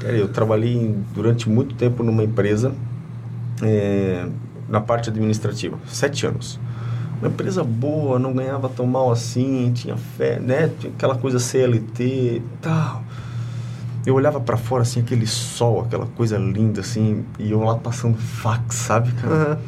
Cara, 0.00 0.14
eu 0.16 0.28
trabalhei 0.28 0.94
durante 1.14 1.48
muito 1.48 1.74
tempo 1.74 2.02
numa 2.04 2.22
empresa 2.22 2.72
é, 3.62 4.26
na 4.68 4.80
parte 4.80 5.10
administrativa, 5.10 5.76
sete 5.88 6.24
anos. 6.26 6.58
Uma 7.20 7.28
empresa 7.28 7.62
boa, 7.62 8.18
não 8.18 8.32
ganhava 8.32 8.68
tão 8.68 8.86
mal 8.86 9.10
assim, 9.10 9.72
tinha 9.74 9.96
fé, 9.96 10.38
né? 10.38 10.70
Tinha 10.78 10.92
aquela 10.92 11.14
coisa 11.16 11.38
CLT 11.38 12.04
e 12.36 12.42
tal. 12.62 13.02
Eu 14.06 14.14
olhava 14.14 14.40
pra 14.40 14.56
fora 14.56 14.82
assim, 14.82 15.00
aquele 15.00 15.26
sol, 15.26 15.82
aquela 15.82 16.06
coisa 16.06 16.38
linda 16.38 16.80
assim, 16.80 17.24
e 17.38 17.50
eu 17.50 17.60
lá 17.62 17.74
passando 17.76 18.16
fax, 18.16 18.74
sabe, 18.74 19.12
cara? 19.12 19.34
Aham. 19.34 19.58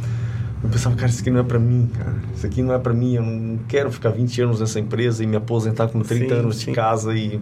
Eu 0.64 0.70
pensava, 0.70 0.94
cara, 0.94 1.08
isso 1.10 1.20
aqui 1.20 1.30
não 1.30 1.40
é 1.40 1.42
pra 1.42 1.58
mim, 1.58 1.90
cara. 1.98 2.14
Isso 2.34 2.46
aqui 2.46 2.62
não 2.62 2.72
é 2.72 2.78
pra 2.78 2.94
mim. 2.94 3.14
Eu 3.14 3.22
não 3.22 3.58
quero 3.68 3.90
ficar 3.90 4.10
20 4.10 4.42
anos 4.42 4.60
nessa 4.60 4.78
empresa 4.78 5.22
e 5.24 5.26
me 5.26 5.36
aposentar 5.36 5.88
com 5.88 6.00
30 6.00 6.34
Sim, 6.34 6.40
anos 6.40 6.56
sim. 6.56 6.66
de 6.66 6.72
casa 6.72 7.12
e, 7.14 7.40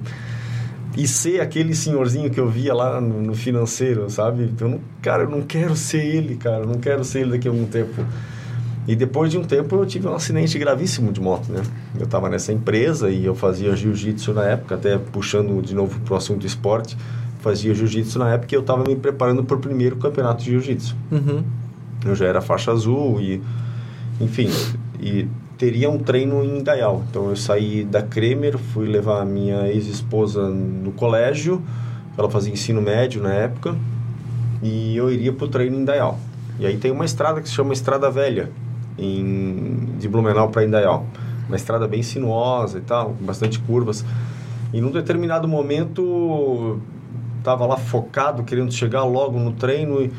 e 0.96 1.06
ser 1.06 1.40
aquele 1.42 1.74
senhorzinho 1.74 2.30
que 2.30 2.40
eu 2.40 2.48
via 2.48 2.72
lá 2.74 2.98
no, 2.98 3.20
no 3.20 3.34
financeiro, 3.34 4.08
sabe? 4.08 4.44
Então, 4.44 4.68
não- 4.70 4.80
cara, 5.02 5.24
eu 5.24 5.28
não 5.30 5.42
quero 5.42 5.76
ser 5.76 6.02
ele, 6.02 6.36
cara. 6.36 6.60
Eu 6.64 6.66
não 6.66 6.76
quero 6.80 7.04
ser 7.04 7.20
ele 7.20 7.32
daqui 7.32 7.46
a 7.46 7.50
algum 7.50 7.66
tempo. 7.66 8.04
E 8.90 8.96
depois 8.96 9.30
de 9.30 9.38
um 9.38 9.44
tempo 9.44 9.76
eu 9.76 9.86
tive 9.86 10.08
um 10.08 10.14
acidente 10.14 10.58
gravíssimo 10.58 11.12
de 11.12 11.20
moto, 11.20 11.52
né? 11.52 11.62
Eu 11.96 12.06
estava 12.06 12.28
nessa 12.28 12.52
empresa 12.52 13.08
e 13.08 13.24
eu 13.24 13.36
fazia 13.36 13.76
jiu-jitsu 13.76 14.32
na 14.34 14.44
época, 14.44 14.74
até 14.74 14.98
puxando 14.98 15.62
de 15.62 15.76
novo 15.76 16.00
pro 16.00 16.16
assunto 16.16 16.44
esporte, 16.44 16.96
fazia 17.40 17.72
jiu-jitsu 17.72 18.18
na 18.18 18.30
época 18.32 18.52
e 18.52 18.56
eu 18.56 18.62
estava 18.62 18.82
me 18.82 18.96
preparando 18.96 19.44
para 19.44 19.56
o 19.56 19.60
primeiro 19.60 19.94
campeonato 19.94 20.42
de 20.42 20.50
jiu-jitsu 20.50 20.96
Uhum. 21.12 21.44
eu 22.04 22.14
já 22.16 22.26
era 22.26 22.40
faixa 22.40 22.72
azul 22.72 23.20
e 23.20 23.40
enfim 24.20 24.50
e 25.00 25.26
teria 25.56 25.88
um 25.88 25.98
treino 25.98 26.42
em 26.44 26.58
Indaial 26.58 27.02
então 27.08 27.30
eu 27.30 27.36
saí 27.36 27.84
da 27.84 28.02
Kremer 28.02 28.58
fui 28.58 28.88
levar 28.88 29.22
a 29.22 29.24
minha 29.24 29.68
ex-esposa 29.68 30.48
no 30.50 30.90
colégio 30.92 31.62
ela 32.18 32.28
fazia 32.28 32.52
ensino 32.52 32.82
médio 32.82 33.22
na 33.22 33.32
época 33.32 33.74
e 34.62 34.96
eu 34.96 35.10
iria 35.10 35.32
pro 35.32 35.48
treino 35.48 35.76
em 35.76 35.80
Indaial 35.80 36.18
e 36.58 36.66
aí 36.66 36.76
tem 36.76 36.90
uma 36.90 37.04
estrada 37.04 37.40
que 37.40 37.48
se 37.48 37.54
chama 37.54 37.72
Estrada 37.72 38.10
Velha 38.10 38.50
em 38.98 39.88
de 39.98 40.08
Blumenau 40.08 40.48
para 40.48 40.64
Indaial 40.64 41.06
uma 41.50 41.56
estrada 41.56 41.86
bem 41.88 42.02
sinuosa 42.02 42.78
e 42.78 42.80
tal 42.80 43.14
com 43.14 43.24
bastante 43.24 43.58
curvas. 43.58 44.04
E 44.72 44.80
num 44.80 44.92
determinado 44.92 45.48
momento 45.48 46.80
tava 47.42 47.66
lá 47.66 47.76
focado 47.76 48.44
querendo 48.44 48.72
chegar 48.72 49.02
logo 49.04 49.38
no 49.38 49.52
treino 49.52 50.00
e 50.02 50.12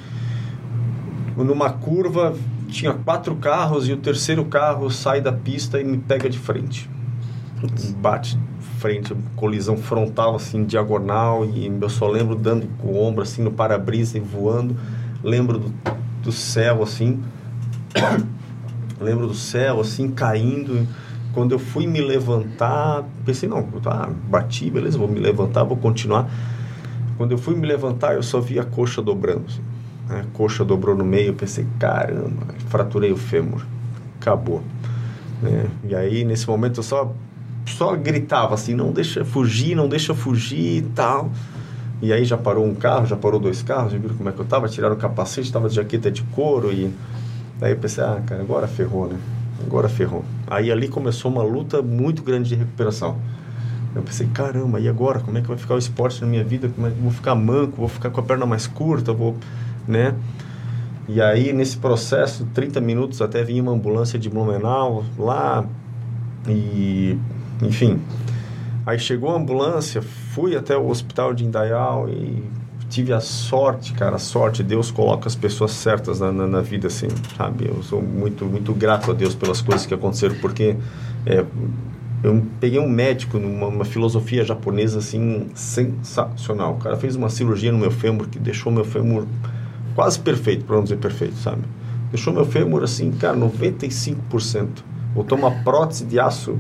numa 1.38 1.70
curva 1.70 2.36
tinha 2.68 2.94
quatro 2.94 3.36
carros 3.36 3.88
e 3.88 3.94
o 3.94 3.98
terceiro 3.98 4.46
carro 4.46 4.90
sai 4.92 5.22
da 5.22 5.32
pista 5.32 5.80
e 5.80 5.84
me 5.84 5.98
pega 5.98 6.30
de 6.30 6.38
frente. 6.38 6.90
Bate 7.98 8.38
frente 8.80 9.16
colisão 9.36 9.78
frontal 9.78 10.36
assim 10.36 10.66
diagonal 10.66 11.46
e 11.46 11.68
eu 11.68 11.90
só 11.90 12.08
lembro 12.08 12.36
dando 12.36 12.68
com 12.80 12.90
o 12.90 13.02
ombro 13.02 13.22
assim 13.22 13.42
no 13.42 13.52
para-brisa 13.52 14.18
e 14.18 14.22
voando. 14.22 14.76
Lembro 15.24 15.60
do, 15.60 15.74
do 16.24 16.32
céu 16.32 16.84
assim 16.84 17.22
lembro 19.04 19.28
do 19.28 19.34
céu 19.34 19.80
assim 19.80 20.10
caindo 20.12 20.88
quando 21.34 21.54
eu 21.54 21.60
fui 21.60 21.88
me 21.88 22.02
levantar 22.02 23.04
pensei 23.26 23.48
não 23.48 23.64
tá 23.64 24.10
bati 24.30 24.70
beleza 24.70 24.98
vou 24.98 25.08
me 25.08 25.20
levantar 25.20 25.64
vou 25.64 25.78
continuar 25.78 26.30
quando 27.18 27.32
eu 27.32 27.38
fui 27.38 27.56
me 27.56 27.68
levantar 27.68 28.16
eu 28.16 28.24
só 28.24 28.40
vi 28.40 28.60
a 28.60 28.64
coxa 28.64 29.02
dobrando 29.02 29.46
assim 29.48 29.72
né? 30.12 30.26
a 30.28 30.38
coxa 30.38 30.66
dobrou 30.66 30.96
no 30.96 31.06
meio, 31.06 31.34
pensei, 31.34 31.66
caramba, 31.80 32.48
fraturei 32.68 33.12
o 33.12 33.18
fêmur, 33.18 33.66
acabou. 34.20 34.62
né? 35.42 35.68
E 35.88 35.96
aí, 35.96 36.24
nesse 36.26 36.48
momento, 36.48 36.80
eu 36.80 36.84
só, 36.84 37.14
só 37.66 37.96
gritava 37.96 38.54
assim, 38.54 38.76
não 38.76 38.92
deixa 38.92 39.24
fugir, 39.24 39.76
não 39.76 39.88
deixa 39.88 40.14
fugir 40.14 40.78
e 40.78 40.82
tal. 40.82 41.32
E 42.02 42.12
aí 42.12 42.26
já 42.26 42.38
parou 42.38 42.66
um 42.66 42.74
carro, 42.74 43.06
já 43.06 43.16
parou 43.16 43.40
dois 43.40 43.62
carros, 43.62 43.94
viram 43.94 44.16
como 44.16 44.28
é 44.28 44.32
que 44.32 44.40
eu 44.40 44.46
tava, 44.46 44.68
tiraram 44.68 44.96
o 44.96 44.98
capacete, 44.98 45.52
tava 45.52 45.70
de 45.70 45.76
jaqueta 45.76 46.12
de 46.12 46.24
couro 46.24 46.72
e... 46.72 46.92
Daí 47.62 47.74
eu 47.74 47.78
pensei, 47.78 48.04
ah, 48.04 48.20
cara, 48.26 48.42
agora 48.42 48.68
ferrou, 48.68 49.08
né? 49.08 49.20
Agora 49.64 49.88
ferrou. 49.88 50.26
Aí 50.48 50.72
ali 50.72 50.88
começou 50.88 51.32
uma 51.32 51.44
luta 51.44 51.80
muito 51.84 52.24
grande 52.24 52.50
de 52.50 52.56
recuperação. 52.56 53.20
Eu 53.94 54.02
pensei, 54.02 54.26
caramba, 54.34 54.80
e 54.80 54.90
agora? 54.90 55.20
Como 55.20 55.38
é 55.38 55.42
que 55.42 55.48
vai 55.48 55.58
ficar 55.58 55.76
o 55.76 55.78
esporte 55.78 56.20
na 56.22 56.28
minha 56.28 56.44
vida? 56.44 56.70
Como 56.70 56.88
é 56.88 56.90
que 56.90 57.00
vou 57.00 57.12
ficar 57.12 57.36
manco? 57.36 57.78
Vou 57.78 57.88
ficar 57.88 58.10
com 58.10 58.20
a 58.20 58.24
perna 58.24 58.48
mais 58.48 58.66
curta? 58.66 59.14
Vou, 59.14 59.38
né? 59.88 60.16
E 61.08 61.22
aí, 61.22 61.54
nesse 61.54 61.78
processo, 61.78 62.48
30 62.52 62.82
minutos 62.82 63.22
até 63.22 63.44
vinha 63.44 63.62
uma 63.62 63.74
ambulância 63.74 64.18
de 64.18 64.28
Blumenau 64.28 65.06
lá 65.16 65.64
e, 66.48 67.16
enfim. 67.62 68.02
Aí 68.88 68.98
chegou 68.98 69.30
a 69.30 69.38
ambulância, 69.38 70.02
fui 70.02 70.56
até 70.56 70.76
o 70.76 70.88
hospital 70.88 71.32
de 71.32 71.46
Indaial 71.46 72.10
e 72.10 72.44
tive 72.92 73.14
a 73.14 73.22
sorte, 73.22 73.94
cara, 73.94 74.18
a 74.18 74.20
sorte. 74.20 74.62
Deus 74.62 74.92
coloca 74.92 75.28
as 75.28 75.36
pessoas 75.36 75.72
certas 75.72 76.20
na, 76.20 76.32
na, 76.32 76.46
na 76.46 76.62
vida, 76.62 76.88
assim, 76.88 77.08
sabe? 77.38 77.68
Eu 77.68 77.82
sou 77.82 78.02
muito, 78.02 78.46
muito 78.46 78.74
grato 78.74 79.10
a 79.10 79.14
Deus 79.14 79.34
pelas 79.34 79.62
coisas 79.62 79.86
que 79.86 79.94
aconteceram, 79.94 80.36
porque 80.36 80.76
é, 81.26 81.46
eu 82.22 82.46
peguei 82.60 82.80
um 82.80 82.90
médico 82.90 83.40
numa 83.40 83.68
uma 83.68 83.86
filosofia 83.86 84.44
japonesa 84.44 85.00
assim 85.00 85.48
sensacional. 85.56 86.74
O 86.74 86.78
cara 86.78 86.98
fez 86.98 87.16
uma 87.16 87.30
cirurgia 87.30 87.72
no 87.72 87.80
meu 87.80 87.92
fêmur 87.92 88.28
que 88.28 88.38
deixou 88.38 88.72
meu 88.72 88.84
fêmur 88.84 89.26
quase 89.96 90.20
perfeito, 90.20 90.66
para 90.66 90.76
não 90.76 90.84
dizer 90.84 90.98
perfeito, 90.98 91.36
sabe? 91.36 91.62
Deixou 92.12 92.34
meu 92.34 92.46
fêmur 92.46 92.84
assim, 92.84 93.10
cara, 93.12 93.38
95%. 93.38 94.68
Botou 95.16 95.38
uma 95.38 95.52
prótese 95.64 96.06
de 96.06 96.20
aço 96.20 96.60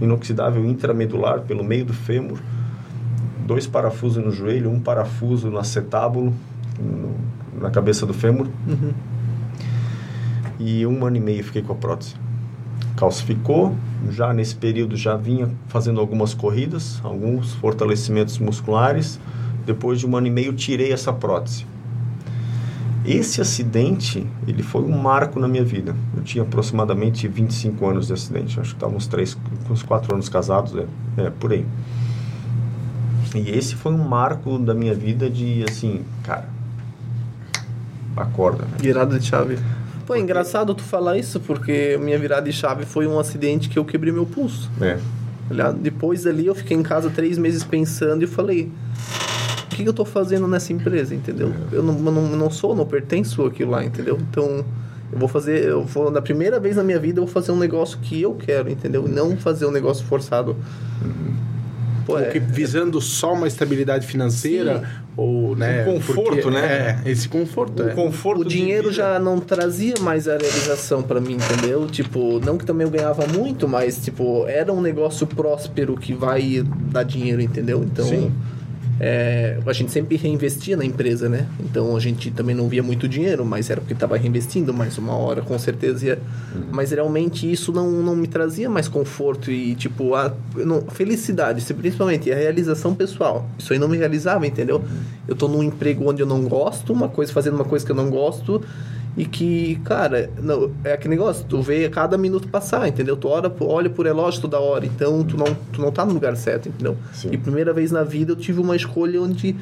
inoxidável 0.00 0.64
intramedular 0.64 1.42
pelo 1.42 1.62
meio 1.62 1.84
do 1.84 1.92
fêmur, 1.92 2.38
dois 3.48 3.66
parafusos 3.66 4.22
no 4.22 4.30
joelho, 4.30 4.70
um 4.70 4.78
parafuso 4.78 5.50
no 5.50 5.58
acetábulo, 5.58 6.34
no, 6.78 7.14
na 7.58 7.70
cabeça 7.70 8.04
do 8.04 8.12
fêmur. 8.12 8.46
Uhum. 8.66 8.92
E 10.60 10.86
um 10.86 11.06
ano 11.06 11.16
e 11.16 11.20
meio 11.20 11.42
fiquei 11.42 11.62
com 11.62 11.72
a 11.72 11.76
prótese 11.76 12.14
calcificou. 12.98 13.74
Já 14.10 14.32
nesse 14.32 14.56
período 14.56 14.96
já 14.96 15.16
vinha 15.16 15.48
fazendo 15.68 16.00
algumas 16.00 16.34
corridas, 16.34 17.00
alguns 17.04 17.54
fortalecimentos 17.54 18.38
musculares. 18.38 19.18
Depois 19.64 20.00
de 20.00 20.06
um 20.06 20.16
ano 20.16 20.26
e 20.26 20.30
meio 20.30 20.52
tirei 20.52 20.92
essa 20.92 21.12
prótese. 21.12 21.64
Esse 23.04 23.40
acidente, 23.40 24.26
ele 24.46 24.62
foi 24.62 24.82
um 24.82 24.98
marco 24.98 25.38
na 25.38 25.48
minha 25.48 25.64
vida. 25.64 25.94
Eu 26.16 26.22
tinha 26.22 26.42
aproximadamente 26.42 27.26
25 27.28 27.86
anos 27.86 28.08
de 28.08 28.12
acidente. 28.12 28.60
Acho 28.60 28.70
que 28.70 28.76
estava 28.76 28.94
uns 28.94 29.06
3, 29.06 29.38
uns 29.70 29.82
4 29.82 30.14
anos 30.14 30.28
casados, 30.28 30.74
é, 30.74 30.86
é, 31.22 31.30
por 31.30 31.52
aí. 31.52 31.64
E 33.34 33.50
esse 33.50 33.74
foi 33.74 33.92
um 33.92 33.98
marco 33.98 34.58
da 34.58 34.74
minha 34.74 34.94
vida 34.94 35.28
de, 35.28 35.64
assim, 35.68 36.04
cara, 36.22 36.48
acorda. 38.16 38.64
Né? 38.64 38.70
Virada 38.78 39.18
de 39.18 39.26
chave. 39.26 39.58
Pô, 40.06 40.14
é 40.14 40.20
engraçado 40.20 40.74
tu 40.74 40.82
falar 40.82 41.18
isso, 41.18 41.38
porque 41.40 41.98
minha 42.00 42.18
virada 42.18 42.50
de 42.50 42.52
chave 42.52 42.86
foi 42.86 43.06
um 43.06 43.18
acidente 43.18 43.68
que 43.68 43.78
eu 43.78 43.84
quebrei 43.84 44.12
meu 44.12 44.24
pulso. 44.24 44.70
É. 44.80 44.98
Olha, 45.50 45.72
Depois 45.72 46.26
ali 46.26 46.46
eu 46.46 46.54
fiquei 46.54 46.76
em 46.76 46.82
casa 46.82 47.10
três 47.10 47.36
meses 47.36 47.62
pensando 47.62 48.22
e 48.22 48.26
falei, 48.26 48.72
o 49.64 49.68
que, 49.68 49.82
que 49.82 49.88
eu 49.88 49.92
tô 49.92 50.04
fazendo 50.04 50.48
nessa 50.48 50.72
empresa, 50.72 51.14
entendeu? 51.14 51.52
Eu 51.70 51.82
não, 51.82 51.94
não, 51.94 52.22
não 52.36 52.50
sou, 52.50 52.74
não 52.74 52.86
pertenço 52.86 53.44
àquilo 53.44 53.72
lá, 53.72 53.84
entendeu? 53.84 54.18
Então, 54.30 54.64
Eu 55.10 55.18
vou 55.18 55.28
fazer, 55.28 55.64
eu 55.64 55.84
vou, 55.84 56.10
na 56.10 56.20
primeira 56.20 56.60
vez 56.60 56.76
na 56.76 56.84
minha 56.84 56.98
vida, 56.98 57.20
eu 57.20 57.24
vou 57.24 57.32
fazer 57.32 57.50
um 57.50 57.58
negócio 57.58 57.98
que 57.98 58.20
eu 58.20 58.34
quero, 58.34 58.70
entendeu? 58.70 59.06
E 59.06 59.10
não 59.10 59.36
fazer 59.36 59.64
um 59.66 59.70
negócio 59.70 60.04
forçado. 60.04 60.54
Pô, 62.08 62.18
é- 62.18 62.30
que 62.30 62.38
visando 62.38 63.02
só 63.02 63.34
uma 63.34 63.46
estabilidade 63.46 64.06
financeira, 64.06 64.82
ou, 65.14 65.54
né? 65.54 65.82
Um 65.86 65.96
conforto, 65.96 66.22
porque- 66.42 66.50
né? 66.50 67.00
É, 67.04 67.10
esse 67.10 67.28
conforto. 67.28 67.82
O 67.82 67.88
é. 67.90 67.92
conforto 67.92 68.40
o 68.40 68.44
dinheiro 68.46 68.90
já 68.90 69.18
não 69.18 69.38
trazia 69.38 69.92
mais 70.00 70.26
a 70.26 70.38
realização 70.38 71.02
pra 71.02 71.20
mim, 71.20 71.34
entendeu? 71.36 71.86
Tipo, 71.86 72.40
não 72.40 72.56
que 72.56 72.64
também 72.64 72.86
eu 72.86 72.90
ganhava 72.90 73.26
muito, 73.26 73.68
mas 73.68 73.98
tipo, 73.98 74.46
era 74.48 74.72
um 74.72 74.80
negócio 74.80 75.26
próspero 75.26 75.98
que 75.98 76.14
vai 76.14 76.64
dar 76.90 77.02
dinheiro, 77.02 77.42
entendeu? 77.42 77.84
Então, 77.84 78.06
Sim. 78.06 78.32
É, 79.00 79.58
a 79.64 79.72
gente 79.72 79.92
sempre 79.92 80.16
reinvestia 80.16 80.76
na 80.76 80.84
empresa, 80.84 81.28
né? 81.28 81.46
Então 81.60 81.96
a 81.96 82.00
gente 82.00 82.30
também 82.30 82.54
não 82.54 82.68
via 82.68 82.82
muito 82.82 83.08
dinheiro, 83.08 83.44
mas 83.44 83.70
era 83.70 83.80
porque 83.80 83.92
estava 83.92 84.16
reinvestindo 84.16 84.74
mais 84.74 84.98
uma 84.98 85.14
hora, 85.14 85.40
com 85.40 85.58
certeza 85.58 86.06
ia. 86.06 86.18
Mas 86.72 86.90
realmente 86.90 87.50
isso 87.50 87.72
não, 87.72 87.90
não 87.90 88.16
me 88.16 88.26
trazia 88.26 88.68
mais 88.68 88.88
conforto 88.88 89.50
e, 89.50 89.74
tipo, 89.74 90.14
a 90.14 90.34
não, 90.56 90.82
felicidade, 90.82 91.62
principalmente 91.74 92.30
a 92.32 92.36
realização 92.36 92.94
pessoal. 92.94 93.48
Isso 93.58 93.72
aí 93.72 93.78
não 93.78 93.88
me 93.88 93.96
realizava, 93.96 94.46
entendeu? 94.46 94.82
Eu 95.26 95.36
tô 95.36 95.46
num 95.46 95.62
emprego 95.62 96.08
onde 96.08 96.22
eu 96.22 96.26
não 96.26 96.42
gosto, 96.42 96.92
uma 96.92 97.08
coisa 97.08 97.32
fazendo 97.32 97.54
uma 97.54 97.64
coisa 97.64 97.84
que 97.84 97.92
eu 97.92 97.96
não 97.96 98.10
gosto. 98.10 98.62
E 99.18 99.24
que, 99.24 99.74
cara, 99.84 100.30
não, 100.40 100.70
é 100.84 100.92
aquele 100.92 101.16
negócio, 101.16 101.44
tu 101.44 101.60
vê 101.60 101.84
a 101.84 101.90
cada 101.90 102.16
minuto 102.16 102.46
passar, 102.46 102.86
entendeu? 102.86 103.16
Tu 103.16 103.26
olha, 103.26 103.52
olha 103.60 103.90
por 103.90 104.06
relógio 104.06 104.40
toda 104.40 104.60
hora, 104.60 104.86
então 104.86 105.24
tu 105.24 105.36
não, 105.36 105.56
tu 105.72 105.80
não 105.80 105.90
tá 105.90 106.06
no 106.06 106.14
lugar 106.14 106.36
certo, 106.36 106.68
entendeu? 106.68 106.96
Sim. 107.12 107.30
E 107.32 107.36
primeira 107.36 107.72
vez 107.72 107.90
na 107.90 108.04
vida 108.04 108.30
eu 108.30 108.36
tive 108.36 108.60
uma 108.60 108.76
escolha 108.76 109.20
onde 109.20 109.56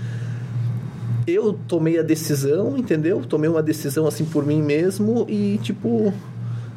eu 1.27 1.59
tomei 1.67 1.99
a 1.99 2.03
decisão, 2.03 2.77
entendeu? 2.77 3.23
Tomei 3.27 3.49
uma 3.49 3.63
decisão 3.63 4.07
assim 4.07 4.27
por 4.27 4.45
mim 4.45 4.61
mesmo 4.61 5.25
e, 5.27 5.59
tipo, 5.63 6.13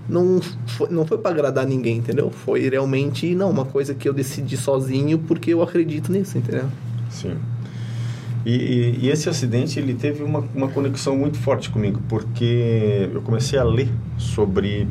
não 0.07 0.39
foi, 0.65 0.89
não 0.89 1.05
foi 1.05 1.17
para 1.17 1.31
agradar 1.31 1.67
ninguém, 1.67 1.97
entendeu? 1.97 2.31
Foi 2.31 2.69
realmente, 2.69 3.35
não, 3.35 3.49
uma 3.49 3.65
coisa 3.65 3.93
que 3.93 4.07
eu 4.07 4.13
decidi 4.13 4.55
sozinho 4.55 5.19
porque 5.19 5.53
eu 5.53 5.61
acredito 5.61 6.11
nisso, 6.13 6.37
entendeu? 6.37 6.65
Sim. 7.09 7.35
E, 8.45 8.51
e- 8.55 8.99
e 9.05 9.09
esse 9.09 9.27
acidente 9.29 9.77
ele 9.79 9.93
teve 9.93 10.23
uma, 10.23 10.43
uma 10.55 10.67
conexão 10.69 11.15
muito 11.17 11.37
forte 11.37 11.69
comigo, 11.69 11.99
porque 12.07 13.09
eu 13.13 13.21
comecei 13.21 13.59
a 13.59 13.63
ler 13.63 13.89
sobre, 14.17 14.87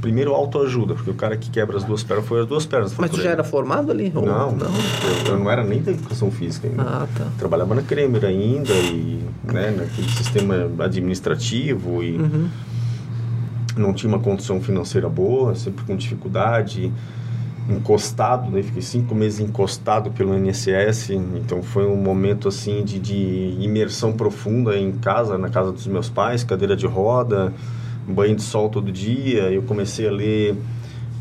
primeiro, 0.00 0.32
autoajuda, 0.32 0.94
porque 0.94 1.10
o 1.10 1.14
cara 1.14 1.36
que 1.36 1.50
quebra 1.50 1.76
as 1.76 1.82
duas 1.84 2.02
pernas 2.04 2.26
foi 2.26 2.40
as 2.40 2.46
duas 2.46 2.64
pernas. 2.64 2.94
Mas 2.96 3.10
tu 3.10 3.20
já 3.20 3.30
era 3.30 3.42
formado 3.42 3.90
ali? 3.90 4.12
Ou- 4.14 4.24
Não, 4.24 4.52
não. 4.52 4.66
Eu, 5.26 5.32
eu 5.32 5.38
não 5.38 5.50
era 5.50 5.64
nem 5.64 5.82
da 5.82 5.90
educação 5.90 6.30
física 6.30 6.68
ainda. 6.68 6.82
Ah, 6.82 7.08
tá. 7.16 7.26
Trabalhava 7.38 7.74
na 7.74 7.82
Kremer 7.82 8.24
ainda, 8.24 8.72
e 8.74 9.20
né, 9.44 9.70
naquele 9.76 10.08
sistema 10.10 10.70
administrativo, 10.78 12.02
e 12.04 12.16
Uhum. 12.18 12.48
não 13.76 13.92
tinha 13.92 14.08
uma 14.08 14.20
condição 14.20 14.60
financeira 14.60 15.08
boa, 15.08 15.54
sempre 15.54 15.84
com 15.84 15.96
dificuldade, 15.96 16.92
encostado, 17.68 18.50
né? 18.50 18.62
Fiquei 18.62 18.82
cinco 18.82 19.14
meses 19.14 19.40
encostado 19.40 20.10
pelo 20.10 20.36
INSS, 20.36 21.10
então 21.10 21.62
foi 21.62 21.86
um 21.86 21.96
momento 21.96 22.48
assim 22.48 22.84
de, 22.84 22.98
de 22.98 23.56
imersão 23.60 24.12
profunda 24.12 24.76
em 24.76 24.92
casa, 24.92 25.38
na 25.38 25.48
casa 25.48 25.72
dos 25.72 25.86
meus 25.86 26.08
pais, 26.08 26.42
cadeira 26.42 26.74
de 26.74 26.86
roda, 26.86 27.52
banho 28.06 28.36
de 28.36 28.42
sol 28.42 28.68
todo 28.68 28.90
dia. 28.90 29.50
Eu 29.50 29.62
comecei 29.62 30.08
a 30.08 30.10
ler 30.10 30.56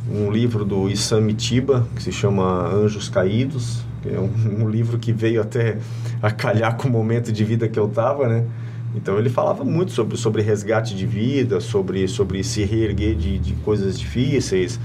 um 0.10 0.32
livro 0.32 0.66
do 0.66 0.90
Issam 0.90 1.22
Mitiba, 1.22 1.88
que 1.96 2.02
se 2.02 2.12
chama 2.12 2.68
Anjos 2.68 3.08
Caídos, 3.08 3.84
que 4.02 4.10
é 4.10 4.20
um, 4.20 4.32
um 4.66 4.70
livro 4.70 4.98
que 4.98 5.14
veio 5.14 5.42
até 5.42 5.78
a 6.22 6.32
calhar 6.32 6.76
com 6.76 6.88
o 6.88 6.92
momento 6.92 7.32
de 7.32 7.44
vida 7.44 7.68
que 7.68 7.80
eu 7.80 7.88
estava, 7.88 8.28
né? 8.28 8.46
Então 8.94 9.18
ele 9.18 9.30
falava 9.30 9.64
muito 9.64 9.92
sobre, 9.94 10.18
sobre 10.18 10.42
resgate 10.42 10.96
de 10.96 11.06
vida, 11.06 11.62
sobre, 11.62 12.08
sobre 12.10 12.44
se 12.44 12.66
reerguer 12.66 13.16
de, 13.16 13.40
de 13.40 13.54
coisas 13.56 13.98
difíceis. 13.98 14.80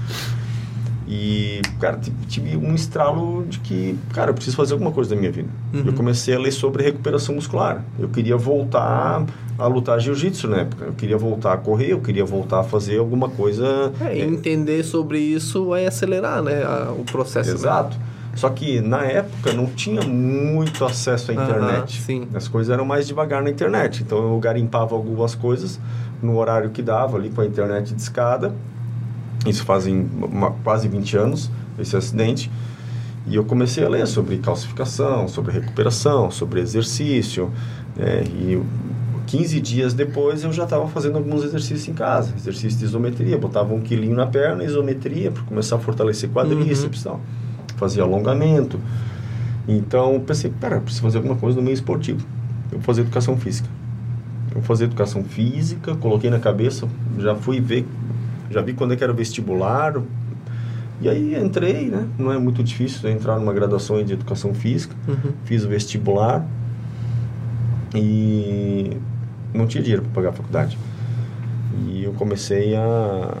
E, 1.07 1.61
cara, 1.79 1.95
t- 1.97 2.11
tive 2.27 2.57
um 2.57 2.75
estralo 2.75 3.45
de 3.47 3.59
que, 3.59 3.97
cara, 4.13 4.31
eu 4.31 4.33
preciso 4.33 4.57
fazer 4.57 4.73
alguma 4.73 4.91
coisa 4.91 5.11
da 5.11 5.15
minha 5.15 5.31
vida. 5.31 5.47
Uhum. 5.73 5.83
Eu 5.85 5.93
comecei 5.93 6.35
a 6.35 6.39
ler 6.39 6.51
sobre 6.51 6.83
recuperação 6.83 7.33
muscular. 7.35 7.83
Eu 7.97 8.09
queria 8.09 8.35
voltar 8.35 9.25
a 9.57 9.67
lutar 9.67 9.99
jiu-jitsu 10.01 10.49
na 10.49 10.57
época. 10.57 10.85
Eu 10.85 10.93
queria 10.93 11.17
voltar 11.17 11.53
a 11.53 11.57
correr, 11.57 11.91
eu 11.93 12.01
queria 12.01 12.25
voltar 12.25 12.59
a 12.59 12.63
fazer 12.63 12.97
alguma 12.99 13.29
coisa. 13.29 13.93
É, 14.01 14.19
entender 14.19 14.83
sobre 14.83 15.19
isso 15.19 15.67
vai 15.67 15.85
acelerar, 15.85 16.41
né, 16.43 16.63
a- 16.63 16.91
o 16.91 17.05
processo. 17.05 17.49
né? 17.51 17.55
Exato. 17.55 17.97
Só 18.35 18.49
que 18.49 18.81
na 18.81 19.01
época 19.03 19.51
não 19.53 19.65
tinha 19.65 20.01
muito 20.01 20.83
acesso 20.85 21.31
à 21.31 21.33
internet. 21.33 22.01
sim. 22.01 22.27
As 22.35 22.47
coisas 22.47 22.71
eram 22.71 22.85
mais 22.85 23.07
devagar 23.07 23.41
na 23.41 23.49
internet. 23.49 24.03
Então 24.03 24.17
eu 24.33 24.39
garimpava 24.39 24.93
algumas 24.93 25.33
coisas 25.33 25.79
no 26.21 26.37
horário 26.37 26.69
que 26.69 26.81
dava 26.83 27.17
ali 27.17 27.29
com 27.29 27.41
a 27.41 27.45
internet 27.45 27.95
de 27.95 28.01
escada. 28.01 28.53
Isso 29.47 29.63
fazem 29.63 30.07
uma- 30.21 30.51
quase 30.63 30.87
20 30.87 31.15
anos, 31.17 31.49
esse 31.79 31.95
acidente. 31.95 32.51
E 33.25 33.35
eu 33.35 33.43
comecei 33.43 33.83
a 33.83 33.89
ler 33.89 34.07
sobre 34.07 34.37
calcificação, 34.37 35.27
sobre 35.27 35.51
recuperação, 35.53 36.31
sobre 36.31 36.61
exercício. 36.61 37.49
né? 37.95 38.23
E 38.25 38.61
15 39.25 39.59
dias 39.59 39.93
depois 39.93 40.43
eu 40.43 40.53
já 40.53 40.63
estava 40.65 40.87
fazendo 40.87 41.17
alguns 41.17 41.43
exercícios 41.43 41.87
em 41.87 41.93
casa. 41.93 42.31
Exercício 42.37 42.77
de 42.77 42.85
isometria. 42.85 43.37
Botava 43.37 43.73
um 43.73 43.81
quilinho 43.81 44.15
na 44.15 44.27
perna, 44.27 44.63
isometria, 44.63 45.31
para 45.31 45.41
começar 45.43 45.75
a 45.77 45.79
fortalecer 45.79 46.29
quadríceps 46.29 47.01
e 47.01 47.03
tal. 47.05 47.19
Fazia 47.75 48.03
alongamento. 48.03 48.79
Então 49.67 50.19
pensei, 50.25 50.49
pera, 50.49 50.79
preciso 50.79 51.01
fazer 51.03 51.17
alguma 51.17 51.35
coisa 51.35 51.57
no 51.57 51.63
meio 51.63 51.73
esportivo. 51.73 52.25
Eu 52.71 52.77
vou 52.77 52.81
fazer 52.81 53.01
educação 53.01 53.35
física. 53.35 53.67
Eu 54.49 54.55
vou 54.55 54.63
fazer 54.63 54.85
educação 54.85 55.23
física, 55.23 55.93
coloquei 55.95 56.29
na 56.29 56.39
cabeça, 56.39 56.87
já 57.19 57.35
fui 57.35 57.59
ver, 57.59 57.85
já 58.49 58.61
vi 58.61 58.73
quando 58.73 58.93
é 58.93 58.95
que 58.95 59.03
era 59.03 59.13
vestibular. 59.13 60.01
E 60.99 61.07
aí 61.07 61.35
entrei, 61.35 61.89
né? 61.89 62.07
Não 62.17 62.31
é 62.31 62.39
muito 62.39 62.63
difícil 62.63 63.09
entrar 63.09 63.39
numa 63.39 63.53
graduação 63.53 64.03
de 64.03 64.13
educação 64.13 64.53
física. 64.53 64.95
Uhum. 65.07 65.33
Fiz 65.43 65.63
o 65.63 65.67
vestibular 65.67 66.45
e 67.93 68.97
não 69.53 69.67
tinha 69.67 69.81
dinheiro 69.81 70.03
para 70.03 70.11
pagar 70.11 70.29
a 70.29 70.33
faculdade. 70.33 70.77
E 71.87 72.03
eu 72.03 72.13
comecei 72.13 72.75
a, 72.75 73.37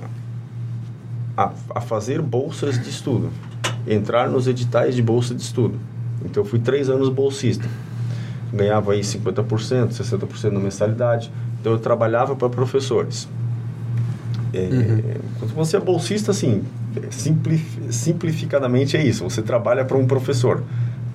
a, 1.35 1.51
a 1.75 1.81
fazer 1.81 2.21
bolsas 2.21 2.81
de 2.81 2.89
estudo, 2.89 3.29
entrar 3.87 4.29
nos 4.29 4.47
editais 4.47 4.95
de 4.95 5.01
bolsa 5.01 5.33
de 5.33 5.41
estudo. 5.41 5.79
Então 6.23 6.43
eu 6.43 6.47
fui 6.47 6.59
três 6.59 6.89
anos 6.89 7.09
bolsista. 7.09 7.67
Ganhava 8.53 8.93
aí 8.93 9.01
50%, 9.01 9.89
60% 9.89 10.51
na 10.51 10.59
mensalidade. 10.59 11.31
Então 11.59 11.73
eu 11.73 11.79
trabalhava 11.79 12.35
para 12.35 12.49
professores. 12.49 13.27
É, 14.59 15.17
Quando 15.39 15.53
você 15.53 15.77
é 15.77 15.79
bolsista, 15.79 16.31
assim, 16.31 16.63
simplif- 17.09 17.79
simplificadamente 17.91 18.97
é 18.97 19.03
isso. 19.05 19.23
Você 19.23 19.41
trabalha 19.41 19.85
para 19.85 19.97
um 19.97 20.05
professor, 20.07 20.63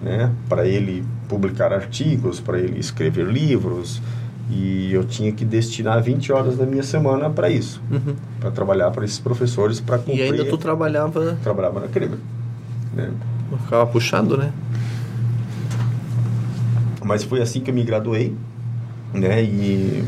né? 0.02 0.30
Para 0.48 0.66
ele 0.66 1.04
publicar 1.28 1.72
artigos, 1.72 2.40
para 2.40 2.58
ele 2.58 2.78
escrever 2.78 3.26
livros. 3.26 4.00
E 4.50 4.92
eu 4.92 5.04
tinha 5.04 5.32
que 5.32 5.44
destinar 5.44 6.02
20 6.02 6.32
horas 6.32 6.56
da 6.56 6.66
minha 6.66 6.82
semana 6.82 7.30
para 7.30 7.48
isso. 7.48 7.80
Uhum. 7.90 8.14
Para 8.40 8.50
trabalhar 8.50 8.90
para 8.90 9.04
esses 9.04 9.18
professores, 9.18 9.80
para 9.80 9.98
cumprir... 9.98 10.18
E 10.18 10.22
ainda 10.22 10.44
tu 10.44 10.58
trabalhava, 10.58 11.38
Trabalhava 11.42 11.80
na 11.80 11.88
Cremer. 11.88 12.18
Né? 12.94 13.10
ficava 13.64 13.86
puxado, 13.86 14.36
né? 14.36 14.52
Mas 17.04 17.22
foi 17.24 17.40
assim 17.42 17.60
que 17.60 17.70
eu 17.70 17.74
me 17.74 17.82
graduei, 17.82 18.34
né? 19.12 19.42
E 19.42 20.04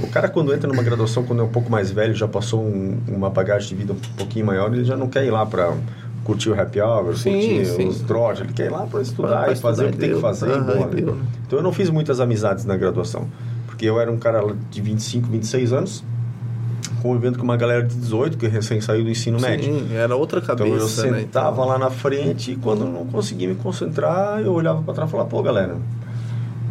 o 0.00 0.06
cara 0.08 0.28
quando 0.28 0.52
entra 0.54 0.68
numa 0.68 0.82
graduação, 0.82 1.24
quando 1.24 1.40
é 1.40 1.44
um 1.44 1.48
pouco 1.48 1.70
mais 1.70 1.90
velho, 1.90 2.14
já 2.14 2.28
passou 2.28 2.60
um- 2.62 2.98
uma 3.08 3.30
bagagem 3.30 3.68
de 3.68 3.74
vida 3.74 3.92
um 3.92 4.16
pouquinho 4.16 4.46
maior, 4.46 4.72
ele 4.72 4.84
já 4.84 4.96
não 4.96 5.08
quer 5.08 5.24
ir 5.24 5.30
lá 5.30 5.44
para 5.46 5.74
curtir 6.24 6.50
o 6.50 6.60
happy 6.60 6.80
hour, 6.80 7.16
Sim, 7.16 7.32
curtir 7.32 7.66
sim. 7.66 7.88
os 7.88 8.00
trotes, 8.02 8.42
ele 8.42 8.52
quer 8.52 8.66
ir 8.66 8.70
lá 8.70 8.86
para 8.86 9.00
estudar 9.00 9.44
Pra 9.44 9.52
e 9.52 9.56
fazer 9.56 9.84
estudar 9.84 9.88
o 9.88 9.90
que 9.90 9.96
e 9.96 10.00
tem 10.00 10.08
que 10.08 10.14
deu. 10.14 10.20
fazer. 10.20 10.50
Ah, 10.50 10.88
e 10.92 10.94
deu, 11.00 11.14
né? 11.14 11.22
Então 11.46 11.58
eu 11.58 11.62
não 11.62 11.72
fiz 11.72 11.88
muitas 11.90 12.20
amizades 12.20 12.64
na 12.64 12.76
graduação, 12.76 13.26
porque 13.66 13.86
eu 13.86 13.98
era 13.98 14.10
um 14.12 14.18
cara 14.18 14.42
de 14.70 14.80
25, 14.82 15.26
26 15.28 15.72
anos, 15.72 16.04
convivendo 17.02 17.38
com 17.38 17.44
uma 17.44 17.56
galera 17.56 17.82
de 17.82 17.94
18 17.94 18.36
que 18.36 18.46
recém 18.46 18.80
saiu 18.80 19.04
do 19.04 19.10
ensino 19.10 19.40
médio. 19.40 19.64
Sim, 19.72 19.88
era 19.94 20.14
outra 20.16 20.40
Então 20.40 20.66
eu 20.66 20.72
cabeça, 20.74 21.06
né? 21.10 21.20
sentava 21.20 21.64
lá 21.64 21.78
na 21.78 21.90
frente 21.90 22.52
e 22.52 22.56
quando 22.56 22.84
não 22.84 23.06
conseguia 23.06 23.48
me 23.48 23.54
concentrar, 23.54 24.40
eu 24.40 24.52
olhava 24.52 24.82
para 24.82 24.94
trás 24.94 25.08
e 25.08 25.12
falava, 25.12 25.28
pô, 25.30 25.42
galera, 25.42 25.76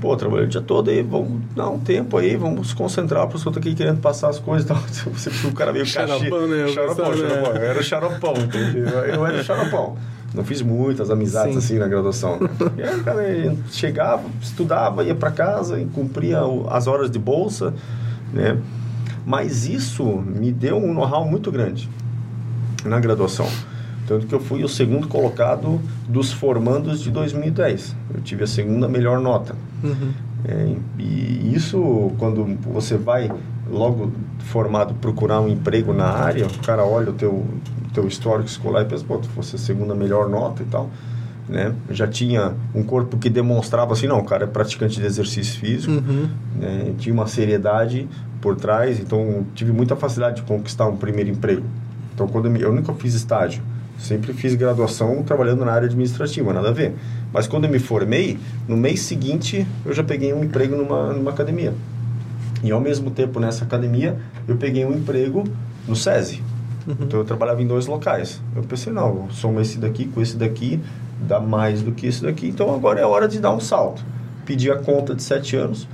pô, 0.01 0.15
trabalhei 0.15 0.45
o 0.45 0.49
dia 0.49 0.61
todo 0.61 0.89
aí, 0.89 1.01
vamos 1.01 1.41
dar 1.55 1.69
um 1.69 1.79
tempo 1.79 2.17
aí, 2.17 2.35
vamos 2.35 2.69
se 2.69 2.75
concentrar, 2.75 3.27
porque 3.27 3.47
eu 3.47 3.51
tô 3.51 3.59
aqui 3.59 3.73
querendo 3.75 3.99
passar 3.99 4.29
as 4.29 4.39
coisas 4.39 4.65
e 4.65 4.67
tal. 4.67 4.77
Você 5.13 5.29
o 5.47 5.51
cara 5.53 5.73
meio 5.73 5.85
Xaropão, 5.85 6.47
né? 6.47 6.67
Xaropão, 6.67 7.11
né? 7.11 7.17
xaropão. 7.17 7.55
Eu 7.55 7.61
era 7.63 7.79
o 7.79 7.83
xaropão, 7.83 8.33
entende? 8.37 8.77
Eu 8.79 9.25
era 9.25 9.39
o 9.39 9.43
xaropão. 9.43 9.97
Não 10.33 10.43
fiz 10.43 10.61
muitas 10.61 11.09
amizades 11.09 11.53
Sim. 11.53 11.57
assim 11.59 11.79
na 11.79 11.87
graduação. 11.87 12.37
né? 12.39 12.49
E 12.77 12.83
aí, 12.83 12.99
cara, 13.01 13.55
chegava, 13.71 14.23
estudava, 14.41 15.03
ia 15.03 15.15
para 15.15 15.31
casa 15.31 15.79
e 15.79 15.85
cumpria 15.85 16.43
o- 16.45 16.67
as 16.69 16.85
horas 16.85 17.09
de 17.09 17.17
bolsa, 17.17 17.73
né? 18.33 18.57
Mas 19.25 19.65
isso 19.65 20.03
me 20.05 20.51
deu 20.51 20.77
um 20.77 20.93
know-how 20.93 21.25
muito 21.25 21.51
grande 21.51 21.89
na 22.85 22.99
graduação. 22.99 23.47
Tanto 24.07 24.25
que 24.25 24.33
eu 24.33 24.39
fui 24.39 24.63
o 24.63 24.69
segundo 24.69 25.07
colocado 25.07 25.79
dos 26.07 26.31
formandos 26.31 27.01
de 27.01 27.11
2010. 27.11 27.95
Eu 28.15 28.21
tive 28.21 28.43
a 28.45 28.47
segunda 28.47 28.87
melhor 28.87 29.19
nota. 29.19 29.53
Uhum. 29.83 30.11
É, 30.45 30.75
e 30.97 31.51
isso, 31.53 32.11
quando 32.17 32.45
você 32.71 32.95
vai 32.97 33.29
logo 33.69 34.11
formado, 34.39 34.93
procurar 34.95 35.41
um 35.41 35.49
emprego 35.49 35.91
na 35.93 36.05
área, 36.07 36.45
o 36.47 36.59
cara 36.65 36.85
olha 36.85 37.09
o 37.09 37.13
teu, 37.13 37.45
teu 37.93 38.07
histórico 38.07 38.47
escolar 38.47 38.83
e 38.83 38.85
pensa, 38.85 39.03
pô, 39.05 39.17
tu 39.17 39.27
fosse 39.29 39.57
a 39.57 39.59
segunda 39.59 39.93
melhor 39.93 40.29
nota 40.29 40.63
e 40.63 40.65
tal. 40.67 40.89
Né? 41.49 41.73
Já 41.89 42.07
tinha 42.07 42.53
um 42.73 42.83
corpo 42.83 43.17
que 43.17 43.29
demonstrava 43.29 43.91
assim, 43.93 44.07
não, 44.07 44.19
o 44.19 44.23
cara 44.23 44.45
é 44.45 44.47
praticante 44.47 44.99
de 44.99 45.05
exercício 45.05 45.59
físico, 45.59 45.91
Uhum. 45.93 46.29
né? 46.57 46.93
tinha 46.97 47.13
uma 47.13 47.27
seriedade 47.27 48.07
por 48.41 48.55
trás, 48.55 48.99
então 48.99 49.45
tive 49.53 49.71
muita 49.73 49.95
facilidade 49.97 50.37
de 50.37 50.41
conquistar 50.43 50.85
um 50.87 50.95
primeiro 50.95 51.29
emprego. 51.29 51.63
Então, 52.13 52.27
quando 52.27 52.45
eu, 52.45 52.51
me, 52.51 52.61
eu 52.61 52.73
nunca 52.73 52.93
fiz 52.93 53.13
estágio, 53.13 53.61
sempre 53.97 54.33
fiz 54.33 54.55
graduação 54.55 55.23
trabalhando 55.23 55.65
na 55.65 55.71
área 55.71 55.87
administrativa, 55.87 56.53
nada 56.53 56.69
a 56.69 56.71
ver. 56.71 56.95
Mas 57.33 57.47
quando 57.47 57.65
eu 57.65 57.69
me 57.69 57.79
formei, 57.79 58.37
no 58.67 58.77
mês 58.77 59.01
seguinte 59.01 59.65
eu 59.85 59.93
já 59.93 60.03
peguei 60.03 60.33
um 60.33 60.43
emprego 60.43 60.75
numa, 60.75 61.13
numa 61.13 61.31
academia. 61.31 61.73
E 62.63 62.71
ao 62.71 62.79
mesmo 62.79 63.11
tempo 63.11 63.39
nessa 63.39 63.65
academia 63.65 64.17
eu 64.47 64.55
peguei 64.55 64.85
um 64.85 64.93
emprego 64.93 65.43
no 65.87 65.95
SESI. 65.95 66.41
Então 66.87 67.19
eu 67.19 67.25
trabalhava 67.25 67.61
em 67.61 67.67
dois 67.67 67.85
locais. 67.85 68.41
Eu 68.55 68.63
pensei, 68.63 68.93
não, 68.93 69.07
eu 69.07 69.27
somo 69.31 69.59
esse 69.59 69.77
daqui 69.77 70.05
com 70.05 70.21
esse 70.21 70.37
daqui, 70.37 70.79
dá 71.27 71.39
mais 71.39 71.81
do 71.81 71.91
que 71.91 72.07
esse 72.07 72.23
daqui, 72.23 72.47
então 72.47 72.73
agora 72.73 72.99
é 72.99 73.05
hora 73.05 73.27
de 73.27 73.39
dar 73.39 73.53
um 73.53 73.59
salto. 73.59 74.03
Pedi 74.45 74.71
a 74.71 74.77
conta 74.77 75.13
de 75.13 75.21
sete 75.21 75.57
anos, 75.57 75.87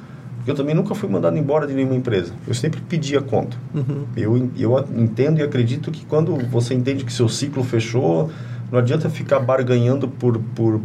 porque 0.44 0.52
eu 0.52 0.56
também 0.56 0.76
nunca 0.76 0.94
fui 0.94 1.08
mandado 1.10 1.38
embora 1.38 1.66
de 1.66 1.74
nenhuma 1.74 1.96
empresa. 1.96 2.34
Eu 2.46 2.54
sempre 2.54 2.82
pedi 2.82 3.16
a 3.16 3.22
conta. 3.22 3.56
Uhum. 3.74 4.04
Eu, 4.18 4.50
eu 4.58 4.86
entendo 4.98 5.40
e 5.40 5.42
acredito 5.42 5.90
que 5.90 6.06
quando 6.06 6.36
você 6.50 6.74
entende 6.74 7.06
que 7.06 7.14
seu 7.14 7.30
ciclo 7.30 7.64
fechou, 7.64 8.30
não 8.70 8.78
adianta 8.78 9.10
ficar 9.10 9.40
barganhando 9.40 10.06
por... 10.06 10.38
por 10.54 10.82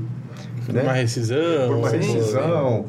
né? 0.73 0.83
Uma 0.83 0.93
rescisão. 0.93 1.67
por 1.67 1.77
uma 1.77 1.91
rescisão, 1.91 2.87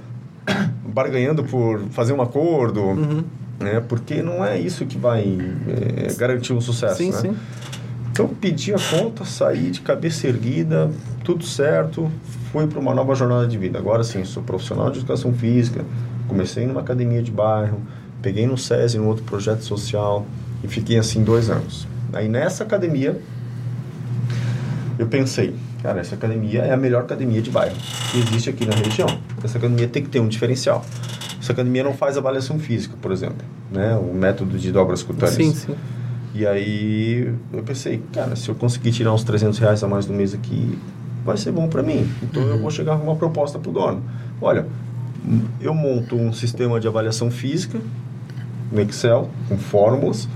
barganhando 0.86 1.44
por 1.44 1.80
fazer 1.90 2.14
um 2.14 2.22
acordo, 2.22 2.82
Uhum. 2.82 3.24
né? 3.60 3.82
Porque 3.88 4.22
não 4.22 4.46
é 4.46 4.60
isso 4.60 4.86
que 4.86 4.98
vai 4.98 5.38
é, 5.68 6.14
garantir 6.14 6.54
um 6.54 6.62
sucesso, 6.62 6.98
Sim, 6.98 7.10
né? 7.12 7.18
sim. 7.18 7.36
Então 8.12 8.28
pedi 8.28 8.74
a 8.76 8.78
conta, 8.78 9.26
saí 9.26 9.72
de 9.72 9.82
cabeça 9.82 10.28
erguida, 10.28 10.92
tudo 11.24 11.44
certo, 11.46 12.12
fui 12.52 12.68
para 12.68 12.80
uma 12.80 12.94
nova 12.94 13.16
jornada 13.16 13.48
de 13.48 13.58
vida. 13.58 13.80
Agora 13.80 14.04
sim, 14.04 14.24
sou 14.24 14.44
profissional 14.44 14.92
de 14.92 15.00
educação 15.00 15.34
física, 15.34 15.84
comecei 16.30 16.66
numa 16.66 16.80
academia 16.80 17.22
de 17.22 17.32
bairro, 17.32 17.82
peguei 18.22 18.48
no 18.48 18.58
SESI, 18.58 18.98
num 18.98 19.08
outro 19.08 19.24
projeto 19.24 19.64
social 19.64 20.26
e 20.64 20.68
fiquei 20.68 20.98
assim 20.98 21.24
dois 21.24 21.50
anos. 21.50 21.88
Aí 22.14 22.30
nessa 22.30 22.64
academia 22.64 23.20
eu 24.98 25.08
pensei, 25.08 25.56
cara, 25.82 26.00
essa 26.00 26.16
academia 26.16 26.62
é 26.62 26.72
a 26.72 26.78
melhor 26.78 27.02
academia 27.02 27.42
de 27.42 27.50
bairro 27.50 27.76
que 28.12 28.20
existe 28.20 28.50
aqui 28.50 28.66
na 28.66 28.76
região. 28.76 29.08
Essa 29.44 29.58
academia 29.58 29.88
tem 29.88 30.04
que 30.04 30.10
ter 30.10 30.20
um 30.20 30.28
diferencial. 30.28 30.86
Essa 31.42 31.54
academia 31.54 31.84
não 31.84 31.94
faz 31.94 32.18
avaliação 32.18 32.60
física, 32.60 32.96
por 33.02 33.12
exemplo, 33.12 33.46
né? 33.72 33.96
O 33.96 34.14
método 34.14 34.58
de 34.58 34.72
dobras 34.72 35.02
cutâneas. 35.02 35.36
Sim, 35.36 35.54
sim. 35.54 35.76
E 36.36 36.46
aí 36.46 37.34
eu 37.52 37.64
pensei, 37.64 38.04
cara, 38.14 38.36
se 38.36 38.50
eu 38.50 38.56
conseguir 38.56 38.92
tirar 38.92 39.14
uns 39.14 39.24
300 39.24 39.58
reais 39.58 39.84
a 39.84 39.88
mais 39.88 40.06
no 40.06 40.14
mês 40.14 40.34
aqui, 40.34 40.78
vai 41.26 41.38
ser 41.38 41.52
bom 41.52 41.68
para 41.68 41.82
mim. 41.82 42.08
Então 42.22 42.44
eu 42.44 42.60
vou 42.60 42.70
chegar 42.70 42.98
com 42.98 43.04
uma 43.04 43.16
proposta 43.16 43.58
pro 43.58 43.72
dono. 43.72 44.04
Olha, 44.42 44.68
eu 45.62 45.74
monto 45.74 46.16
um 46.16 46.34
sistema 46.34 46.80
de 46.80 46.88
avaliação 46.88 47.30
física 47.30 47.80
no 48.72 48.82
Excel, 48.82 49.30
com 49.48 49.58
fórmulas. 49.58 50.28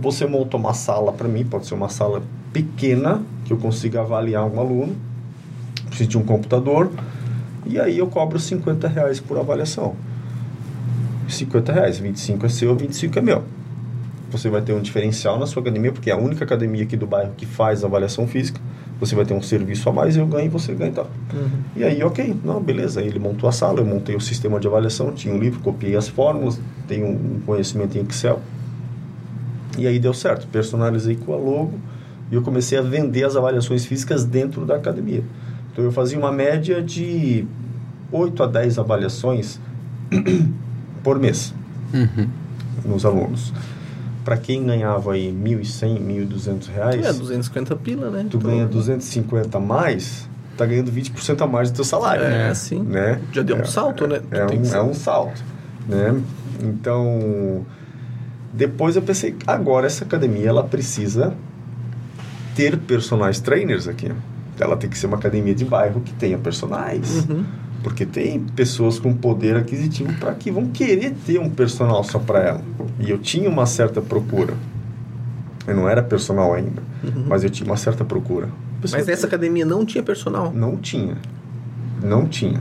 Você 0.00 0.26
monta 0.26 0.56
uma 0.56 0.74
sala 0.74 1.12
para 1.12 1.28
mim, 1.28 1.44
pode 1.44 1.66
ser 1.66 1.74
uma 1.74 1.88
sala 1.88 2.22
pequena, 2.52 3.22
que 3.44 3.52
eu 3.52 3.56
consiga 3.56 4.00
avaliar 4.00 4.44
um 4.44 4.58
aluno. 4.58 4.96
Preciso 5.86 6.10
de 6.10 6.18
um 6.18 6.22
computador. 6.22 6.90
E 7.66 7.78
aí 7.78 7.98
eu 7.98 8.06
cobro 8.06 8.38
50 8.38 8.88
reais 8.88 9.20
por 9.20 9.38
avaliação. 9.38 9.94
50 11.28 11.72
reais, 11.72 11.98
25 11.98 12.46
é 12.46 12.48
seu, 12.48 12.76
25 12.76 13.18
é 13.18 13.22
meu 13.22 13.44
você 14.32 14.48
vai 14.48 14.62
ter 14.62 14.72
um 14.72 14.80
diferencial 14.80 15.38
na 15.38 15.46
sua 15.46 15.60
academia, 15.60 15.92
porque 15.92 16.10
é 16.10 16.14
a 16.14 16.16
única 16.16 16.44
academia 16.44 16.82
aqui 16.82 16.96
do 16.96 17.06
bairro 17.06 17.34
que 17.36 17.44
faz 17.44 17.84
avaliação 17.84 18.26
física. 18.26 18.60
Você 19.02 19.16
vai 19.16 19.24
ter 19.24 19.34
um 19.34 19.42
serviço 19.42 19.88
a 19.88 19.92
mais, 19.92 20.16
eu 20.16 20.24
ganho 20.24 20.46
e 20.46 20.48
você 20.48 20.72
ganha 20.72 20.92
e 20.92 20.94
tal. 20.94 21.10
E 21.74 21.82
aí, 21.82 22.04
ok, 22.04 22.36
não, 22.44 22.62
beleza. 22.62 23.00
Aí 23.00 23.08
ele 23.08 23.18
montou 23.18 23.48
a 23.48 23.52
sala, 23.52 23.80
eu 23.80 23.84
montei 23.84 24.14
o 24.14 24.20
sistema 24.20 24.60
de 24.60 24.68
avaliação, 24.68 25.10
tinha 25.10 25.34
um 25.34 25.38
livro, 25.38 25.58
copiei 25.58 25.96
as 25.96 26.06
fórmulas, 26.06 26.60
tenho 26.86 27.08
um 27.08 27.40
conhecimento 27.44 27.98
em 27.98 28.02
Excel. 28.02 28.40
E 29.76 29.88
aí 29.88 29.98
deu 29.98 30.14
certo, 30.14 30.46
personalizei 30.46 31.16
com 31.16 31.34
a 31.34 31.36
logo 31.36 31.80
e 32.30 32.36
eu 32.36 32.42
comecei 32.42 32.78
a 32.78 32.82
vender 32.82 33.24
as 33.24 33.34
avaliações 33.34 33.84
físicas 33.84 34.24
dentro 34.24 34.64
da 34.64 34.76
academia. 34.76 35.24
Então 35.72 35.84
eu 35.84 35.90
fazia 35.90 36.16
uma 36.16 36.30
média 36.30 36.80
de 36.80 37.44
8 38.12 38.40
a 38.40 38.46
10 38.46 38.78
avaliações 38.78 39.58
por 41.02 41.18
mês 41.18 41.52
nos 42.84 43.04
alunos. 43.04 43.52
Para 44.24 44.36
quem 44.36 44.64
ganhava 44.64 45.14
aí 45.14 45.32
1.100, 45.32 45.98
1.200 45.98 46.68
reais, 46.72 47.04
É, 47.04 47.12
250 47.12 47.74
pila, 47.76 48.08
né? 48.10 48.26
tu 48.30 48.38
ganha 48.38 48.66
250 48.66 49.58
a 49.58 49.60
mais, 49.60 50.28
tá 50.56 50.64
ganhando 50.64 50.92
20% 50.92 51.42
a 51.42 51.46
mais 51.46 51.70
do 51.70 51.76
teu 51.76 51.84
salário. 51.84 52.22
É, 52.24 52.54
sim. 52.54 52.82
Né? 52.82 53.20
Já 53.32 53.42
deu 53.42 53.56
um 53.56 53.60
É- 53.60 53.64
salto, 53.64 54.06
né? 54.06 54.20
É, 54.30 54.44
Tu 54.44 54.46
tem 54.48 54.58
um, 54.60 54.62
que 54.62 54.74
é 54.74 54.82
um 54.82 54.94
salto, 54.94 55.42
né? 55.88 56.20
Então, 56.62 57.66
depois 58.52 58.94
eu 58.94 59.02
pensei, 59.02 59.34
agora 59.46 59.86
essa 59.86 60.04
academia, 60.04 60.48
ela 60.48 60.62
precisa 60.62 61.34
ter 62.54 62.76
personagens 62.78 63.40
trainers 63.40 63.88
aqui. 63.88 64.12
Ela 64.60 64.76
tem 64.76 64.88
que 64.88 64.96
ser 64.96 65.06
uma 65.06 65.16
academia 65.16 65.54
de 65.54 65.64
bairro 65.64 66.00
que 66.02 66.12
tenha 66.12 66.38
personagens. 66.38 67.26
Uhum. 67.28 67.44
Porque 67.82 68.06
tem 68.06 68.38
pessoas 68.40 68.98
com 68.98 69.12
poder 69.12 69.56
aquisitivo 69.56 70.12
para 70.14 70.34
que 70.34 70.50
vão 70.50 70.68
querer 70.68 71.14
ter 71.26 71.38
um 71.38 71.50
personal 71.50 72.04
só 72.04 72.18
para 72.18 72.40
ela. 72.40 72.60
E 73.00 73.10
eu 73.10 73.18
tinha 73.18 73.48
uma 73.48 73.66
certa 73.66 74.00
procura. 74.00 74.54
Eu 75.66 75.76
não 75.76 75.88
era 75.88 76.02
personal 76.02 76.54
ainda, 76.54 76.82
mas 77.26 77.44
eu 77.44 77.50
tinha 77.50 77.68
uma 77.68 77.76
certa 77.76 78.04
procura. 78.04 78.46
Uhum. 78.46 78.52
Mas 78.90 79.08
essa 79.08 79.26
academia 79.26 79.64
não 79.64 79.84
tinha 79.84 80.02
personal. 80.02 80.52
Não 80.52 80.76
tinha. 80.76 81.16
Não 82.02 82.26
tinha. 82.26 82.60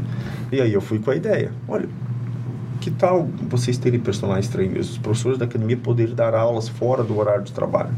E 0.51 0.61
aí 0.61 0.74
eu 0.74 0.82
fui 0.82 0.99
com 0.99 1.09
a 1.09 1.15
ideia. 1.15 1.51
Olha, 1.67 1.88
que 2.80 2.91
tal 2.91 3.30
vocês 3.49 3.78
terem 3.78 3.99
personagens 3.99 4.47
trainers? 4.47 4.91
Os 4.91 4.97
professores 4.97 5.38
da 5.38 5.45
academia 5.45 5.78
poderem 5.78 6.13
dar 6.13 6.34
aulas 6.34 6.67
fora 6.67 7.03
do 7.03 7.17
horário 7.17 7.43
de 7.43 7.53
trabalho. 7.53 7.91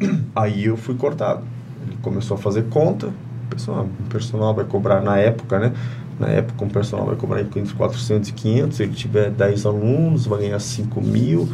Aí 0.34 0.64
eu 0.64 0.76
fui 0.76 0.94
cortado. 0.94 1.42
Ele 1.86 1.96
começou 2.02 2.36
a 2.36 2.38
fazer 2.38 2.64
conta. 2.64 3.10
Pensou, 3.48 3.74
ah, 3.74 3.82
o 3.82 4.08
personal 4.08 4.54
vai 4.54 4.64
cobrar 4.64 5.02
na 5.02 5.18
época, 5.18 5.58
né? 5.58 5.72
Na 6.18 6.28
época, 6.28 6.64
um 6.64 6.68
personal 6.68 7.06
vai 7.06 7.16
cobrar 7.16 7.40
entre 7.40 7.74
400 7.74 8.28
e 8.28 8.32
500. 8.32 8.76
Se 8.76 8.82
ele 8.82 8.92
tiver 8.92 9.30
10 9.30 9.66
alunos, 9.66 10.26
vai 10.26 10.40
ganhar 10.40 10.58
5 10.58 11.00
mil. 11.00 11.48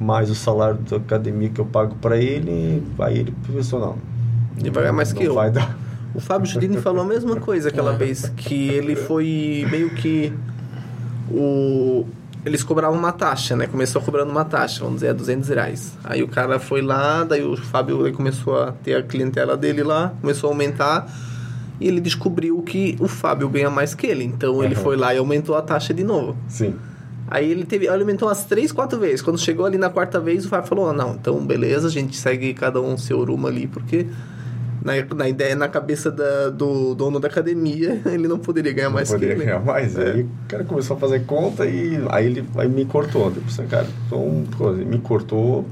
Mais 0.00 0.30
o 0.30 0.34
salário 0.34 0.78
da 0.78 0.96
academia 0.96 1.48
que 1.48 1.60
eu 1.60 1.66
pago 1.66 1.96
para 1.96 2.16
ele. 2.16 2.82
Aí 2.98 3.18
ele 3.18 3.34
não. 3.72 3.96
Ele 4.58 4.70
vai 4.70 4.82
ganhar 4.82 4.92
mais 4.92 5.12
não 5.12 5.18
que 5.18 5.24
eu. 5.24 5.34
Vai 5.34 5.50
dar. 5.50 5.76
O 6.14 6.20
Fábio 6.20 6.46
Giurini 6.50 6.78
falou 6.78 7.02
a 7.02 7.06
mesma 7.06 7.36
coisa 7.36 7.68
aquela 7.68 7.92
vez, 7.92 8.32
que 8.36 8.68
ele 8.70 8.96
foi 8.96 9.66
meio 9.70 9.90
que 9.90 10.32
o 11.30 12.06
eles 12.44 12.62
cobravam 12.62 12.98
uma 12.98 13.12
taxa, 13.12 13.56
né? 13.56 13.66
Começou 13.66 14.00
cobrando 14.00 14.30
uma 14.30 14.44
taxa, 14.44 14.80
vamos 14.80 15.00
dizer, 15.00 15.12
200 15.12 15.48
reais. 15.48 15.92
Aí 16.04 16.22
o 16.22 16.28
cara 16.28 16.58
foi 16.58 16.80
lá, 16.80 17.24
daí 17.24 17.44
o 17.44 17.56
Fábio 17.56 18.10
começou 18.12 18.60
a 18.60 18.72
ter 18.72 18.94
a 18.94 19.02
clientela 19.02 19.56
dele 19.56 19.82
lá, 19.82 20.14
começou 20.20 20.48
a 20.48 20.52
aumentar 20.52 21.06
e 21.80 21.86
ele 21.88 22.00
descobriu 22.00 22.60
que 22.62 22.96
o 23.00 23.06
Fábio 23.08 23.48
ganha 23.48 23.70
mais 23.70 23.94
que 23.94 24.06
ele. 24.06 24.24
Então 24.24 24.62
ele 24.64 24.74
Uhum. 24.74 24.82
foi 24.82 24.96
lá 24.96 25.14
e 25.14 25.18
aumentou 25.18 25.56
a 25.56 25.62
taxa 25.62 25.92
de 25.94 26.04
novo. 26.04 26.36
Sim. 26.48 26.74
Aí 27.30 27.50
ele 27.50 27.64
teve, 27.64 27.86
ele 27.86 28.02
aumentou 28.02 28.26
umas 28.28 28.44
três, 28.44 28.72
quatro 28.72 28.98
vezes. 28.98 29.20
Quando 29.20 29.38
chegou 29.38 29.66
ali 29.66 29.76
na 29.78 29.90
quarta 29.90 30.18
vez, 30.18 30.46
o 30.46 30.48
Fábio 30.48 30.66
falou: 30.68 30.88
"Ah, 30.88 30.92
"Não, 30.94 31.14
então 31.14 31.44
beleza, 31.46 31.86
a 31.88 31.90
gente 31.90 32.16
segue 32.16 32.54
cada 32.54 32.80
um 32.80 32.96
seu 32.96 33.22
rumo 33.22 33.46
ali, 33.46 33.66
porque 33.66 34.06
na, 34.82 34.92
na 35.14 35.28
ideia, 35.28 35.54
na 35.54 35.68
cabeça 35.68 36.10
da- 36.10 36.48
do 36.48 36.94
dono 36.94 37.20
da 37.20 37.28
academia, 37.28 38.00
ele 38.06 38.26
não 38.28 38.38
poderia 38.38 38.72
ganhar 38.72 38.88
mais 38.90 39.10
poderia 39.10 39.34
que 39.34 39.42
ele. 39.42 39.50
ganhar 39.50 39.60
mais. 39.62 39.98
É. 39.98 40.12
Aí 40.12 40.22
o 40.22 40.28
cara 40.48 40.64
começou 40.64 40.96
a 40.96 41.00
fazer 41.00 41.26
conta 41.26 41.66
e 41.66 42.00
aí 42.08 42.26
ele 42.26 42.44
aí 42.56 42.68
me 42.68 42.84
cortou. 42.86 43.30
Pensei, 43.30 43.66
cara, 43.66 43.86
então, 44.06 44.44
ele 44.72 44.84
me 44.86 44.98
cortou, 44.98 45.66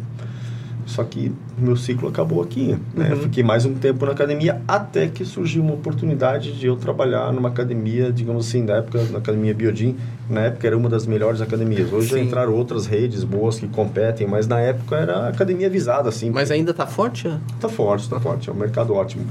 só 0.86 1.02
que 1.02 1.32
o 1.58 1.62
meu 1.62 1.76
ciclo 1.76 2.08
acabou 2.08 2.40
aqui. 2.40 2.78
Né? 2.94 3.12
Uhum. 3.12 3.22
Fiquei 3.22 3.42
mais 3.42 3.66
um 3.66 3.74
tempo 3.74 4.06
na 4.06 4.12
academia 4.12 4.62
até 4.66 5.08
que 5.08 5.24
surgiu 5.24 5.62
uma 5.62 5.74
oportunidade 5.74 6.56
de 6.56 6.66
eu 6.66 6.76
trabalhar 6.76 7.32
numa 7.32 7.48
academia, 7.48 8.12
digamos 8.12 8.46
assim, 8.46 8.64
da 8.64 8.76
época, 8.76 9.04
na 9.10 9.18
academia 9.18 9.52
Biodin. 9.52 9.96
Na 10.30 10.42
época 10.42 10.66
era 10.66 10.76
uma 10.76 10.88
das 10.88 11.04
melhores 11.06 11.40
academias. 11.40 11.92
Hoje 11.92 12.08
já 12.08 12.16
Sim. 12.16 12.22
entraram 12.24 12.54
outras 12.54 12.86
redes 12.86 13.24
boas 13.24 13.58
que 13.58 13.66
competem, 13.66 14.26
mas 14.26 14.46
na 14.46 14.60
época 14.60 14.96
era 14.96 15.16
a 15.18 15.28
academia 15.28 15.68
visada, 15.68 16.08
assim. 16.08 16.30
Mas 16.30 16.50
ainda 16.50 16.72
tá 16.72 16.86
forte? 16.86 17.26
ó? 17.26 17.36
Tá 17.60 17.68
forte, 17.68 18.08
tá 18.08 18.20
forte. 18.20 18.48
É 18.48 18.52
um 18.52 18.56
mercado 18.56 18.94
ótimo. 18.94 19.26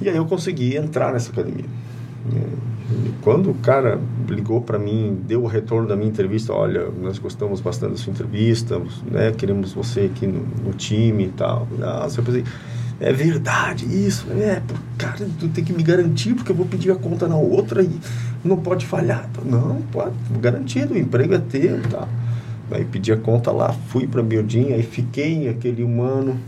E 0.00 0.08
aí 0.08 0.16
eu 0.16 0.24
consegui 0.24 0.76
entrar 0.76 1.12
nessa 1.12 1.32
academia. 1.32 1.66
Quando 3.22 3.50
o 3.50 3.54
cara 3.54 4.00
ligou 4.28 4.60
para 4.60 4.78
mim, 4.78 5.18
deu 5.26 5.42
o 5.42 5.46
retorno 5.46 5.86
da 5.86 5.96
minha 5.96 6.08
entrevista, 6.08 6.52
olha, 6.52 6.88
nós 7.00 7.18
gostamos 7.18 7.60
bastante 7.60 7.92
da 7.92 7.96
sua 7.96 8.12
entrevista, 8.12 8.80
né? 9.10 9.32
Queremos 9.36 9.72
você 9.72 10.10
aqui 10.12 10.26
no, 10.26 10.40
no 10.64 10.72
time 10.72 11.26
e 11.26 11.28
tal. 11.28 11.68
Nossa, 11.78 12.20
eu 12.20 12.24
pensei, 12.24 12.44
é 13.00 13.12
verdade 13.12 13.86
isso, 13.86 14.26
é, 14.32 14.60
cara, 14.98 15.26
tu 15.38 15.48
tem 15.48 15.64
que 15.64 15.72
me 15.72 15.82
garantir 15.82 16.34
porque 16.34 16.52
eu 16.52 16.56
vou 16.56 16.66
pedir 16.66 16.90
a 16.90 16.96
conta 16.96 17.26
na 17.26 17.36
outra 17.36 17.82
e 17.82 17.98
não 18.44 18.56
pode 18.56 18.84
falhar. 18.84 19.28
Não, 19.44 19.80
pode, 19.90 20.14
garantido, 20.40 20.94
o 20.94 20.98
emprego 20.98 21.34
é 21.34 21.38
teu 21.38 21.80
tal. 21.88 22.08
Aí 22.70 22.84
pedi 22.84 23.10
a 23.10 23.16
conta 23.16 23.50
lá, 23.50 23.72
fui 23.88 24.06
para 24.06 24.22
Biodin, 24.22 24.72
aí 24.72 24.82
fiquei 24.82 25.48
aquele 25.48 25.82
um 25.82 26.02
ano 26.02 26.38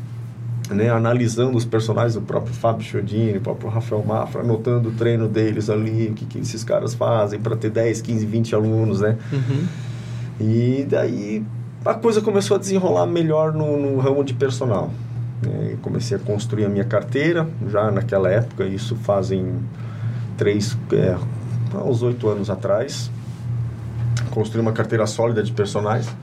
né, 0.71 0.91
analisando 0.91 1.57
os 1.57 1.65
personagens 1.65 2.15
do 2.15 2.23
próprio 2.23 2.55
Fábio 2.55 2.85
Chiodini, 2.85 3.35
do 3.35 3.41
próprio 3.41 3.69
Rafael 3.69 4.03
Mafra, 4.05 4.41
anotando 4.41 4.89
o 4.89 4.93
treino 4.93 5.29
deles 5.29 5.69
ali, 5.69 6.09
o 6.09 6.15
que, 6.15 6.25
que 6.25 6.39
esses 6.39 6.63
caras 6.65 6.95
fazem 6.95 7.41
para 7.41 7.57
ter 7.57 7.71
10, 7.71 8.01
15, 8.01 8.27
20 8.27 8.55
alunos, 8.55 9.01
né? 9.01 9.17
Uhum. 9.33 9.67
E 10.41 10.87
daí 10.89 11.45
a 11.85 11.95
coisa 11.95 12.21
começou 12.21 12.57
a 12.57 12.61
desenrolar 12.61 13.07
melhor 13.07 13.53
no, 13.53 13.77
no 13.77 13.99
ramo 13.99 14.25
de 14.25 14.35
personal. 14.35 14.91
Né? 15.43 15.77
Comecei 15.83 16.17
a 16.17 16.21
construir 16.21 16.65
a 16.65 16.69
minha 16.69 16.85
carteira, 16.85 17.49
já 17.69 17.91
naquela 17.91 18.31
época, 18.31 18.65
isso 18.65 18.95
fazem 18.97 19.57
três, 20.37 20.77
é, 20.93 21.17
uns 21.85 22.03
oito 22.03 22.29
anos 22.29 22.49
atrás. 22.49 23.11
Construí 24.31 24.61
uma 24.63 24.73
carteira 24.73 25.07
sólida 25.07 25.43
de 25.43 25.53
personagens 25.53 26.15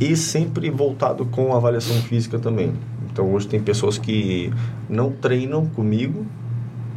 e 0.00 0.16
sempre 0.16 0.70
voltado 0.70 1.24
com 1.26 1.54
avaliação 1.54 1.96
física 2.02 2.38
também. 2.38 2.74
Então 3.12 3.30
hoje 3.32 3.46
tem 3.46 3.60
pessoas 3.60 3.98
que 3.98 4.50
não 4.88 5.10
treinam 5.10 5.66
comigo, 5.66 6.26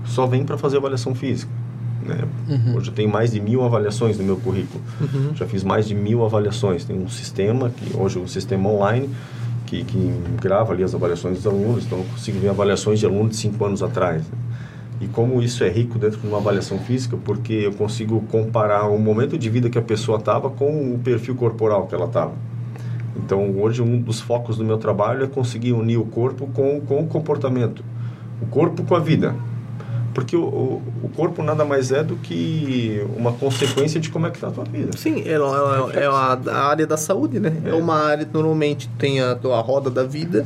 só 0.06 0.26
vêm 0.26 0.46
para 0.46 0.58
fazer 0.58 0.78
avaliação 0.78 1.14
física. 1.14 1.52
Né? 2.06 2.24
Uhum. 2.48 2.78
Hoje 2.78 2.90
eu 2.90 2.94
tenho 2.94 3.10
mais 3.10 3.32
de 3.32 3.42
mil 3.42 3.64
avaliações 3.64 4.18
no 4.18 4.24
meu 4.24 4.38
currículo. 4.38 4.82
Uhum. 5.02 5.36
Já 5.36 5.46
fiz 5.46 5.64
mais 5.64 5.88
de 5.88 5.96
mil 5.96 6.24
avaliações. 6.24 6.86
Tem 6.86 6.98
um 6.98 7.10
sistema, 7.10 7.70
que 7.70 7.98
hoje 7.98 8.18
é 8.18 8.22
um 8.22 8.28
sistema 8.28 8.70
online, 8.70 9.10
que, 9.66 9.84
que 9.84 10.14
grava 10.40 10.72
ali 10.72 10.84
as 10.84 10.94
avaliações 10.94 11.38
dos 11.38 11.48
alunos. 11.48 11.86
Então 11.86 12.00
eu 12.00 12.06
consigo 12.06 12.40
ver 12.40 12.50
avaliações 12.50 13.00
de 13.00 13.06
alunos 13.06 13.32
de 13.32 13.38
cinco 13.38 13.66
anos 13.66 13.82
atrás. 13.82 14.24
E 15.02 15.08
como 15.08 15.42
isso 15.42 15.64
é 15.64 15.70
rico 15.70 16.00
dentro 16.00 16.20
de 16.20 16.28
uma 16.28 16.38
avaliação 16.38 16.80
física, 16.80 17.18
porque 17.18 17.54
eu 17.54 17.74
consigo 17.74 18.22
comparar 18.32 18.88
o 18.88 18.98
momento 18.98 19.38
de 19.38 19.50
vida 19.50 19.70
que 19.70 19.78
a 19.78 19.82
pessoa 19.82 20.18
estava 20.18 20.50
com 20.50 20.94
o 20.94 21.00
perfil 21.00 21.36
corporal 21.36 21.88
que 21.88 21.96
ela 21.96 22.06
estava. 22.06 22.34
Então, 23.16 23.58
hoje, 23.60 23.82
um 23.82 24.00
dos 24.00 24.20
focos 24.20 24.58
do 24.58 24.64
meu 24.64 24.78
trabalho 24.78 25.24
é 25.24 25.28
conseguir 25.28 25.74
unir 25.74 25.98
o 25.98 26.06
corpo 26.06 26.48
com, 26.48 26.82
com 26.82 27.02
o 27.02 27.08
comportamento, 27.08 27.84
o 28.42 28.46
corpo 28.48 28.84
com 28.84 28.96
a 28.96 29.00
vida. 29.00 29.36
Porque 30.14 30.36
o, 30.36 30.44
o, 30.44 30.82
o 31.04 31.10
corpo 31.10 31.44
nada 31.44 31.66
mais 31.66 31.92
é 31.92 32.02
do 32.02 32.16
que 32.16 33.06
uma 33.18 33.34
consequência 33.34 34.00
de 34.00 34.10
como 34.10 34.28
é 34.28 34.30
que 34.30 34.38
está 34.38 34.48
a 34.48 34.52
tua 34.52 34.64
vida. 34.64 34.98
Sim, 34.98 35.22
é, 35.26 35.34
é, 35.34 36.04
é 36.04 36.06
a, 36.06 36.40
a, 36.52 36.70
área 36.70 36.88
da 36.88 36.96
saúde, 36.96 37.40
né? 37.40 37.54
É. 37.66 37.70
é 37.70 37.74
uma 37.74 37.96
área 37.96 38.26
que 38.26 38.34
normalmente 38.34 38.90
tem 38.98 39.22
a 39.22 39.36
tua 39.36 39.60
roda 39.60 39.90
da 39.90 40.04
vida 40.04 40.46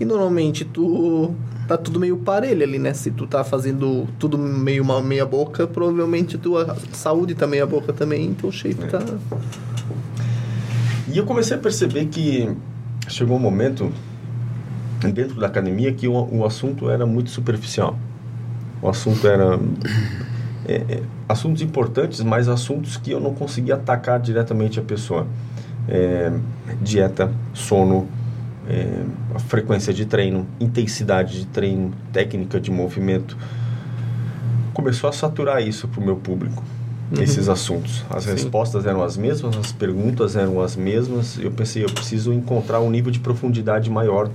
e 0.00 0.04
normalmente 0.04 0.64
tu 0.64 1.34
tá 1.68 1.76
tudo 1.76 2.00
meio 2.00 2.16
parelho 2.16 2.62
ali, 2.62 2.78
né? 2.78 2.94
Se 2.94 3.10
tu 3.10 3.26
tá 3.26 3.44
fazendo 3.44 4.08
tudo 4.18 4.38
meio 4.38 4.82
uma 4.82 5.02
meia 5.02 5.26
boca, 5.26 5.66
provavelmente 5.66 6.38
tua 6.38 6.74
saúde 6.92 7.34
tá 7.34 7.46
meia 7.46 7.66
boca 7.66 7.92
também, 7.92 8.28
então 8.28 8.48
o 8.48 8.52
shape 8.52 8.82
é. 8.84 8.86
tá 8.86 8.98
e 11.12 11.18
eu 11.18 11.26
comecei 11.26 11.54
a 11.54 11.60
perceber 11.60 12.06
que 12.06 12.50
chegou 13.06 13.36
um 13.36 13.40
momento 13.40 13.92
dentro 15.12 15.38
da 15.38 15.46
academia 15.46 15.92
que 15.92 16.08
o, 16.08 16.12
o 16.12 16.46
assunto 16.46 16.88
era 16.88 17.04
muito 17.04 17.28
superficial. 17.28 17.98
O 18.80 18.88
assunto 18.88 19.26
era 19.28 19.58
é, 20.66 20.74
é, 20.88 21.02
assuntos 21.28 21.60
importantes, 21.60 22.22
mas 22.22 22.48
assuntos 22.48 22.96
que 22.96 23.10
eu 23.10 23.20
não 23.20 23.34
conseguia 23.34 23.74
atacar 23.74 24.18
diretamente 24.18 24.80
a 24.80 24.82
pessoa. 24.82 25.26
É, 25.86 26.32
dieta, 26.80 27.30
sono, 27.52 28.08
é, 28.66 29.04
a 29.34 29.38
frequência 29.38 29.92
de 29.92 30.06
treino, 30.06 30.46
intensidade 30.58 31.40
de 31.40 31.46
treino, 31.46 31.92
técnica 32.10 32.58
de 32.58 32.70
movimento. 32.70 33.36
Começou 34.72 35.10
a 35.10 35.12
saturar 35.12 35.60
isso 35.60 35.86
para 35.88 36.00
o 36.00 36.04
meu 36.04 36.16
público 36.16 36.62
uhum. 37.16 37.22
esses 37.22 37.48
assuntos. 37.48 38.04
As 38.10 38.24
Sim. 38.24 38.32
respostas 38.32 38.86
eram 38.86 39.02
as 39.02 39.16
mesmas, 39.16 39.56
as 39.56 39.72
perguntas 39.72 40.36
eram 40.36 40.60
as 40.60 40.76
mesmas. 40.76 41.38
Eu 41.38 41.50
pensei, 41.50 41.84
eu 41.84 41.90
preciso 41.90 42.32
encontrar 42.32 42.80
um 42.80 42.90
nível 42.90 43.10
de 43.10 43.20
profundidade 43.20 43.90
maior 43.90 44.30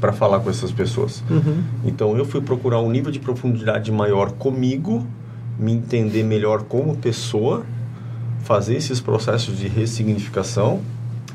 para 0.00 0.12
falar 0.12 0.40
com 0.40 0.50
essas 0.50 0.72
pessoas. 0.72 1.22
Uhum. 1.30 1.62
Então 1.84 2.16
eu 2.16 2.24
fui 2.24 2.40
procurar 2.40 2.80
um 2.80 2.90
nível 2.90 3.12
de 3.12 3.18
profundidade 3.18 3.92
maior 3.92 4.32
comigo, 4.32 5.06
me 5.58 5.72
entender 5.72 6.22
melhor 6.22 6.62
como 6.62 6.96
pessoa, 6.96 7.64
fazer 8.42 8.76
esses 8.76 9.00
processos 9.00 9.58
de 9.58 9.68
ressignificação. 9.68 10.80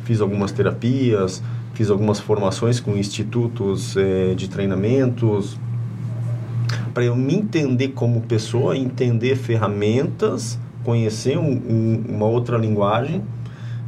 Fiz 0.03 0.21
algumas 0.21 0.51
terapias, 0.51 1.41
fiz 1.73 1.89
algumas 1.89 2.19
formações 2.19 2.79
com 2.79 2.95
institutos 2.97 3.95
eh, 3.97 4.33
de 4.35 4.47
treinamentos, 4.49 5.57
para 6.95 7.03
eu 7.03 7.15
me 7.15 7.35
entender 7.35 7.89
como 7.89 8.21
pessoa, 8.21 8.77
entender 8.77 9.35
ferramentas, 9.35 10.57
conhecer 10.81 11.37
um, 11.37 11.51
um, 11.51 12.03
uma 12.07 12.25
outra 12.25 12.57
linguagem, 12.57 13.21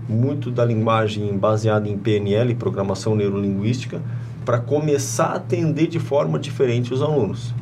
muito 0.09 0.51
da 0.51 0.65
linguagem 0.65 1.37
baseada 1.37 1.87
em 1.87 1.97
PNL, 1.97 2.53
programação 2.55 3.15
neurolinguística, 3.15 4.01
para 4.43 4.59
começar 4.59 5.27
a 5.27 5.35
atender 5.35 5.87
de 5.87 5.99
forma 5.99 6.37
diferente 6.37 6.93
os 6.93 7.01
alunos. 7.01 7.53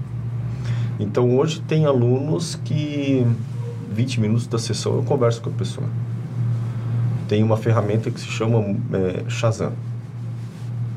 Então 0.99 1.37
hoje 1.37 1.61
tem 1.61 1.85
alunos 1.85 2.59
que 2.65 3.23
20 3.93 4.21
minutos 4.21 4.47
da 4.47 4.57
sessão 4.57 4.95
eu 4.95 5.03
converso 5.03 5.43
com 5.43 5.51
a 5.51 5.53
pessoa. 5.53 5.87
Tem 7.27 7.43
uma 7.43 7.55
ferramenta 7.55 8.09
que 8.09 8.19
se 8.19 8.27
chama 8.27 8.75
é, 8.93 9.29
Shazam 9.29 9.73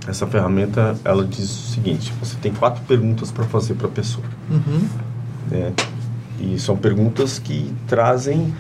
essa 0.09 0.27
ferramenta, 0.27 0.97
ela 1.05 1.25
diz 1.25 1.51
o 1.51 1.73
seguinte: 1.75 2.13
você 2.19 2.37
tem 2.39 2.53
quatro 2.53 2.83
perguntas 2.85 3.31
para 3.31 3.45
fazer 3.45 3.75
para 3.75 3.87
a 3.87 3.91
pessoa. 3.91 4.25
Uhum. 4.51 4.89
É, 5.53 5.73
e 6.41 6.59
são 6.59 6.77
perguntas 6.77 7.39
que 7.39 7.73
trazem 7.87 8.55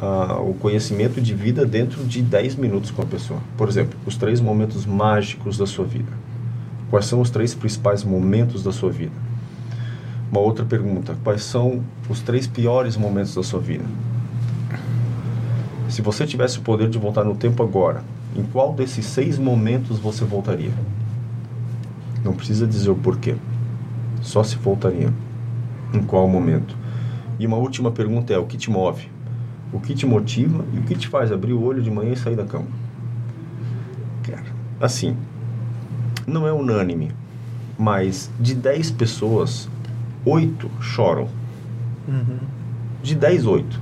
uh, 0.00 0.40
o 0.48 0.54
conhecimento 0.54 1.20
de 1.20 1.34
vida 1.34 1.66
dentro 1.66 2.02
de 2.04 2.22
10 2.22 2.56
minutos 2.56 2.90
com 2.90 3.02
a 3.02 3.06
pessoa. 3.06 3.40
Por 3.56 3.68
exemplo, 3.68 3.98
os 4.06 4.16
três 4.16 4.40
momentos 4.40 4.86
mágicos 4.86 5.58
da 5.58 5.66
sua 5.66 5.84
vida. 5.84 6.12
Quais 6.88 7.04
são 7.06 7.20
os 7.20 7.30
três 7.30 7.52
principais 7.52 8.02
momentos 8.02 8.62
da 8.62 8.72
sua 8.72 8.90
vida? 8.90 9.12
Uma 10.30 10.40
outra 10.40 10.64
pergunta: 10.64 11.14
quais 11.22 11.42
são 11.42 11.82
os 12.08 12.20
três 12.22 12.46
piores 12.46 12.96
momentos 12.96 13.34
da 13.34 13.42
sua 13.42 13.60
vida? 13.60 13.84
Se 15.90 16.00
você 16.00 16.26
tivesse 16.26 16.58
o 16.58 16.62
poder 16.62 16.88
de 16.88 16.98
voltar 16.98 17.22
no 17.22 17.34
tempo 17.34 17.62
agora, 17.62 18.02
em 18.36 18.44
qual 18.44 18.72
desses 18.72 19.06
seis 19.06 19.38
momentos 19.38 19.98
você 19.98 20.24
voltaria? 20.24 20.70
Não 22.22 22.34
precisa 22.34 22.66
dizer 22.66 22.90
o 22.90 22.94
porquê. 22.94 23.34
Só 24.20 24.42
se 24.42 24.56
voltaria. 24.56 25.12
Em 25.94 26.02
qual 26.02 26.28
momento? 26.28 26.76
E 27.38 27.46
uma 27.46 27.56
última 27.56 27.90
pergunta 27.90 28.32
é: 28.32 28.38
o 28.38 28.44
que 28.44 28.56
te 28.56 28.70
move? 28.70 29.08
O 29.72 29.80
que 29.80 29.94
te 29.94 30.06
motiva 30.06 30.64
e 30.72 30.78
o 30.78 30.82
que 30.82 30.94
te 30.94 31.08
faz 31.08 31.32
abrir 31.32 31.52
o 31.52 31.62
olho 31.62 31.82
de 31.82 31.90
manhã 31.90 32.12
e 32.12 32.16
sair 32.16 32.36
da 32.36 32.44
cama? 32.44 32.66
Cara, 34.22 34.44
assim, 34.80 35.16
não 36.26 36.46
é 36.46 36.52
unânime, 36.52 37.10
mas 37.78 38.30
de 38.40 38.54
10 38.54 38.90
pessoas, 38.92 39.68
8 40.24 40.70
choram. 40.80 41.28
Uhum. 42.08 42.38
De 43.02 43.14
10, 43.14 43.46
8. 43.46 43.80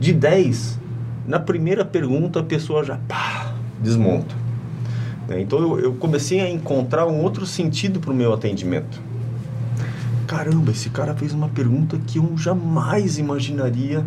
De 0.00 0.12
10, 0.12 0.78
na 1.26 1.38
primeira 1.38 1.84
pergunta 1.84 2.40
a 2.40 2.42
pessoa 2.42 2.84
já 2.84 2.96
pá, 3.08 3.54
desmonta. 3.80 4.34
Né? 5.28 5.42
Então 5.42 5.58
eu, 5.58 5.78
eu 5.78 5.94
comecei 5.94 6.40
a 6.40 6.50
encontrar 6.50 7.06
um 7.06 7.22
outro 7.22 7.46
sentido 7.46 8.00
para 8.00 8.10
o 8.10 8.14
meu 8.14 8.32
atendimento. 8.32 9.00
Caramba, 10.26 10.72
esse 10.72 10.90
cara 10.90 11.14
fez 11.14 11.32
uma 11.32 11.48
pergunta 11.48 11.98
que 12.06 12.18
eu 12.18 12.36
jamais 12.36 13.18
imaginaria. 13.18 14.04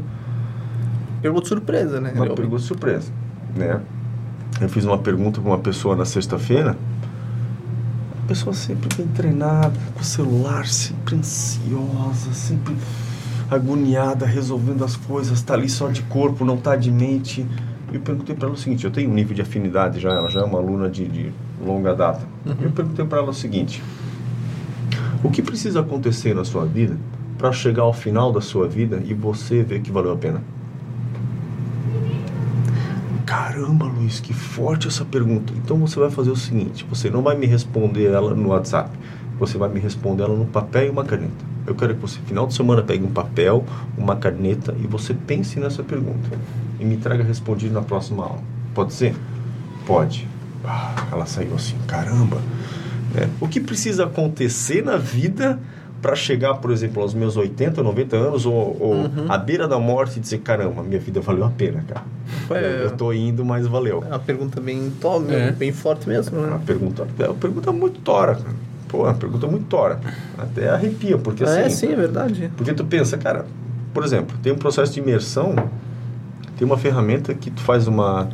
Pergunta 1.22 1.48
surpresa, 1.48 2.00
né? 2.00 2.12
Uma 2.16 2.36
pergunta 2.36 2.62
surpresa, 2.62 3.12
né? 3.56 3.82
Eu 4.60 4.70
fiz 4.70 4.86
uma 4.86 4.98
pergunta 4.98 5.42
para 5.42 5.50
uma 5.50 5.60
pessoa 5.60 5.96
na 5.96 6.06
sexta-feira. 6.06 6.78
A 8.24 8.28
pessoa 8.28 8.54
sempre 8.54 8.96
bem 8.96 9.08
treinada, 9.08 9.74
com 9.94 10.02
o 10.02 10.04
celular, 10.04 10.68
sempre 10.68 11.16
ansiosa, 11.16 12.34
sempre 12.34 12.76
agoniada, 13.50 14.26
resolvendo 14.26 14.86
as 14.86 14.96
coisas, 14.96 15.40
está 15.40 15.56
ali 15.56 15.68
só 15.68 15.90
de 15.90 16.04
corpo, 16.04 16.46
não 16.46 16.56
está 16.56 16.76
de 16.76 16.90
mente 16.92 17.46
eu 17.92 18.00
perguntei 18.00 18.36
para 18.36 18.48
ela 18.48 18.56
o 18.56 18.58
seguinte: 18.58 18.86
eu 18.86 18.92
tenho 18.92 19.10
um 19.10 19.14
nível 19.14 19.36
de 19.36 19.42
afinidade 19.42 20.00
já, 20.00 20.12
ela 20.12 20.30
já 20.30 20.42
é 20.42 20.44
uma 20.44 20.60
aluna 20.60 20.90
de, 20.90 21.08
de 21.08 21.32
longa 21.64 21.94
data. 21.94 22.26
Uhum. 22.46 22.56
Eu 22.62 22.72
perguntei 22.72 23.06
para 23.06 23.20
ela 23.20 23.30
o 23.30 23.34
seguinte: 23.34 23.84
o 25.24 25.30
que 25.30 25.42
precisa 25.42 25.82
acontecer 25.82 26.34
na 26.34 26.44
sua 26.44 26.66
vida 26.66 26.98
para 27.38 27.52
chegar 27.52 27.84
ao 27.84 27.94
final 27.94 28.32
da 28.32 28.42
sua 28.42 28.68
vida 28.68 29.02
e 29.06 29.14
você 29.14 29.64
ver 29.64 29.82
que 29.82 29.92
valeu 29.92 30.14
a 30.14 30.18
pena? 30.18 30.42
Caramba, 33.26 33.86
Luiz, 33.86 34.20
que 34.20 34.34
forte 34.34 34.88
essa 34.88 35.06
pergunta. 35.06 35.54
Então 35.56 35.78
você 35.78 36.00
vai 36.00 36.10
fazer 36.10 36.32
o 36.32 36.36
seguinte: 36.36 36.86
você 36.90 37.10
não 37.10 37.22
vai 37.22 37.38
me 37.38 37.46
responder 37.46 38.08
ela 38.08 38.34
no 38.36 38.50
WhatsApp, 38.50 38.90
você 39.40 39.58
vai 39.58 39.70
me 39.70 39.80
responder 39.80 40.24
ela 40.24 40.36
no 40.36 40.46
papel 40.46 40.88
e 40.88 40.90
uma 40.90 41.04
caneta. 41.04 41.46
Eu 41.68 41.76
quero 41.76 41.94
que 41.96 42.02
você, 42.02 42.20
final 42.26 42.48
de 42.48 42.54
semana, 42.54 42.82
pegue 42.82 43.04
um 43.04 43.12
papel, 43.12 43.64
uma 43.98 44.16
caneta 44.16 44.76
e 44.84 44.88
você 44.88 45.14
pense 45.14 45.60
nessa 45.60 45.84
pergunta 45.84 46.30
e 46.80 46.86
me 46.86 46.98
traga 46.98 47.24
respondido 47.24 47.74
na 47.74 47.82
próxima 47.82 48.24
aula. 48.24 48.40
Pode 48.74 48.94
ser? 48.94 49.16
Pode. 49.86 50.28
Ah, 50.66 51.08
ela 51.12 51.26
saiu 51.26 51.54
assim, 51.56 51.76
caramba. 51.88 52.38
É, 53.16 53.28
o 53.40 53.48
que 53.48 53.60
precisa 53.60 54.06
acontecer 54.06 54.84
na 54.84 54.96
vida 54.98 55.60
para 56.02 56.16
chegar, 56.16 56.56
por 56.56 56.72
exemplo, 56.72 57.02
aos 57.04 57.14
meus 57.14 57.38
80, 57.38 57.84
90 57.84 58.16
anos 58.16 58.46
ou, 58.46 58.54
ou 58.80 58.94
Uhum. 58.94 59.26
à 59.30 59.38
beira 59.38 59.68
da 59.68 59.78
morte 59.78 60.18
e 60.18 60.20
dizer, 60.20 60.40
caramba, 60.40 60.82
minha 60.82 61.00
vida 61.00 61.22
valeu 61.22 61.46
a 61.46 61.50
pena, 61.50 61.84
cara. 61.88 62.04
É. 62.50 62.86
Eu 62.86 62.92
tô 62.98 63.14
indo, 63.14 63.46
mas 63.46 63.68
valeu. 63.68 64.04
É 64.04 64.08
uma 64.08 64.20
pergunta 64.20 64.60
bem, 64.60 64.92
to- 65.00 65.26
É. 65.30 65.52
bem 65.52 65.72
forte 65.72 66.08
mesmo, 66.10 66.38
É 66.38 66.42
uma 66.42 66.58
né? 66.58 66.62
pergunta, 66.66 67.08
é 67.20 67.26
uma 67.26 67.36
pergunta 67.36 67.72
muito 67.72 68.00
tora, 68.00 68.36
cara. 68.36 68.56
Pô, 68.92 69.06
é 69.06 69.10
uma 69.10 69.14
pergunta 69.14 69.48
muito 69.48 69.68
tora. 69.68 70.02
Até 70.38 70.70
arrepia, 70.70 71.18
porque 71.18 71.46
assim... 71.46 71.60
é, 71.60 71.70
sim, 71.70 71.94
é 71.94 71.96
verdade. 71.96 72.52
Porque 72.58 72.74
tu 72.74 72.84
pensa, 72.84 73.18
cara, 73.18 73.46
por 73.94 74.04
exemplo, 74.04 74.38
tem 74.44 74.52
um 74.52 74.58
processo 74.58 74.94
de 74.94 75.00
imersão, 75.00 75.56
tem 76.58 76.68
uma 76.68 76.78
ferramenta 76.78 77.34
que 77.34 77.50
tu 77.50 77.62
faz 77.62 77.88
uma, 77.88 78.28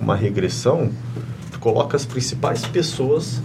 uma 0.00 0.14
regressão, 0.14 0.88
tu 1.50 1.58
coloca 1.58 1.96
as 1.96 2.06
principais 2.06 2.64
pessoas 2.64 3.42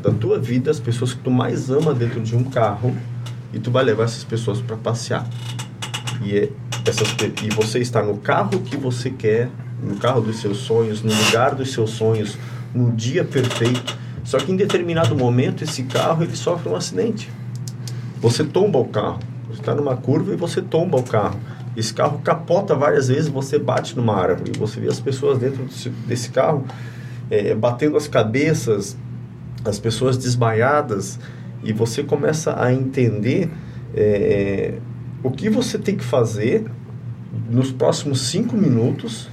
da 0.00 0.12
tua 0.12 0.38
vida, 0.38 0.70
as 0.70 0.78
pessoas 0.78 1.12
que 1.12 1.20
tu 1.20 1.32
mais 1.32 1.68
ama 1.68 1.92
dentro 1.92 2.20
de 2.20 2.36
um 2.36 2.44
carro, 2.44 2.94
e 3.52 3.58
tu 3.58 3.72
vai 3.72 3.82
levar 3.82 4.04
essas 4.04 4.22
pessoas 4.22 4.60
para 4.60 4.76
passear. 4.76 5.26
E, 6.22 6.36
é 6.36 6.48
essas, 6.86 7.08
e 7.42 7.50
você 7.50 7.80
está 7.80 8.02
no 8.02 8.18
carro 8.18 8.60
que 8.60 8.76
você 8.76 9.10
quer, 9.10 9.50
no 9.82 9.96
carro 9.96 10.20
dos 10.20 10.40
seus 10.40 10.58
sonhos, 10.58 11.02
no 11.02 11.12
lugar 11.12 11.56
dos 11.56 11.72
seus 11.72 11.90
sonhos, 11.90 12.38
no 12.72 12.92
dia 12.92 13.24
perfeito. 13.24 13.98
Só 14.28 14.36
que 14.36 14.52
em 14.52 14.56
determinado 14.56 15.16
momento 15.16 15.64
esse 15.64 15.84
carro 15.84 16.22
ele 16.22 16.36
sofre 16.36 16.68
um 16.68 16.76
acidente. 16.76 17.30
Você 18.20 18.44
tomba 18.44 18.78
o 18.78 18.84
carro. 18.84 19.20
Você 19.48 19.60
está 19.60 19.74
numa 19.74 19.96
curva 19.96 20.34
e 20.34 20.36
você 20.36 20.60
tomba 20.60 20.98
o 20.98 21.02
carro. 21.02 21.40
Esse 21.74 21.94
carro 21.94 22.18
capota 22.18 22.74
várias 22.74 23.08
vezes, 23.08 23.28
você 23.28 23.58
bate 23.58 23.96
numa 23.96 24.14
árvore. 24.14 24.52
Você 24.58 24.80
vê 24.80 24.88
as 24.88 25.00
pessoas 25.00 25.38
dentro 25.38 25.66
desse, 26.06 26.28
carro 26.28 26.66
eh, 27.30 27.54
batendo 27.54 27.96
as 27.96 28.06
cabeças, 28.06 28.98
as 29.64 29.78
pessoas 29.78 30.18
desmaiadas, 30.18 31.18
e 31.64 31.72
você 31.72 32.02
começa 32.02 32.62
a 32.62 32.70
entender 32.70 33.48
eh, 33.94 34.74
o 35.22 35.30
que 35.30 35.48
você 35.48 35.78
tem 35.78 35.96
que 35.96 36.04
fazer 36.04 36.66
nos 37.48 37.72
próximos 37.72 38.20
cinco 38.28 38.58
minutos 38.58 39.30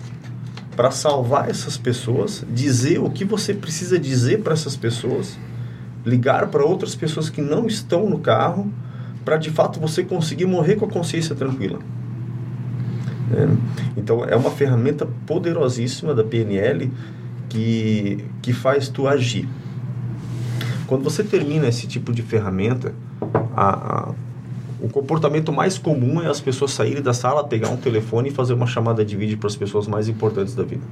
para 0.75 0.91
salvar 0.91 1.49
essas 1.49 1.77
pessoas, 1.77 2.43
dizer 2.49 2.99
o 2.99 3.09
que 3.09 3.23
você 3.23 3.53
precisa 3.53 3.97
dizer 3.97 4.41
para 4.41 4.53
essas 4.53 4.75
pessoas, 4.75 5.37
ligar 6.05 6.47
para 6.47 6.63
outras 6.63 6.95
pessoas 6.95 7.29
que 7.29 7.41
não 7.41 7.65
estão 7.65 8.09
no 8.09 8.19
carro, 8.19 8.71
para 9.23 9.37
de 9.37 9.49
fato 9.49 9.79
você 9.79 10.03
conseguir 10.03 10.45
morrer 10.45 10.75
com 10.75 10.85
a 10.85 10.89
consciência 10.89 11.33
tranquila. 11.33 11.79
É. 13.33 13.47
Então 13.97 14.23
é 14.23 14.35
uma 14.35 14.51
ferramenta 14.51 15.07
poderosíssima 15.25 16.13
da 16.13 16.23
PNL 16.23 16.91
que, 17.49 18.23
que 18.41 18.53
faz 18.53 18.87
tu 18.87 19.07
agir. 19.07 19.47
Quando 20.85 21.03
você 21.03 21.23
termina 21.23 21.67
esse 21.67 21.87
tipo 21.87 22.13
de 22.13 22.21
ferramenta, 22.21 22.93
a, 23.55 23.69
a, 23.69 24.13
o 24.85 24.89
comportamento 24.89 25.51
mais 25.51 25.79
comum 25.79 26.21
é 26.21 26.27
as 26.27 26.39
pessoas 26.39 26.71
saírem 26.71 27.01
da 27.01 27.13
sala, 27.13 27.43
pegar 27.43 27.69
um 27.69 27.77
telefone 27.77 28.29
e 28.29 28.31
fazer 28.31 28.53
uma 28.53 28.67
chamada 28.67 29.03
de 29.03 29.17
vídeo 29.17 29.37
para 29.37 29.47
as 29.47 29.55
pessoas 29.55 29.87
mais 29.87 30.07
importantes 30.07 30.53
da 30.53 30.63
vida. 30.63 30.83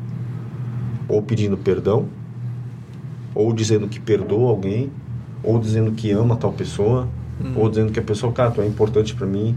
Ou 1.07 1.21
pedindo 1.21 1.55
perdão, 1.55 2.07
ou 3.35 3.53
dizendo 3.53 3.87
que 3.87 3.99
perdoa 3.99 4.49
alguém, 4.49 4.91
ou 5.43 5.59
dizendo 5.59 5.91
que 5.91 6.11
ama 6.11 6.35
tal 6.35 6.51
pessoa, 6.51 7.07
ou 7.55 7.69
dizendo 7.69 7.91
que 7.91 7.99
a 7.99 8.03
pessoa, 8.03 8.33
cara, 8.33 8.49
tu 8.49 8.61
é 8.61 8.65
importante 8.65 9.13
para 9.13 9.27
mim, 9.27 9.55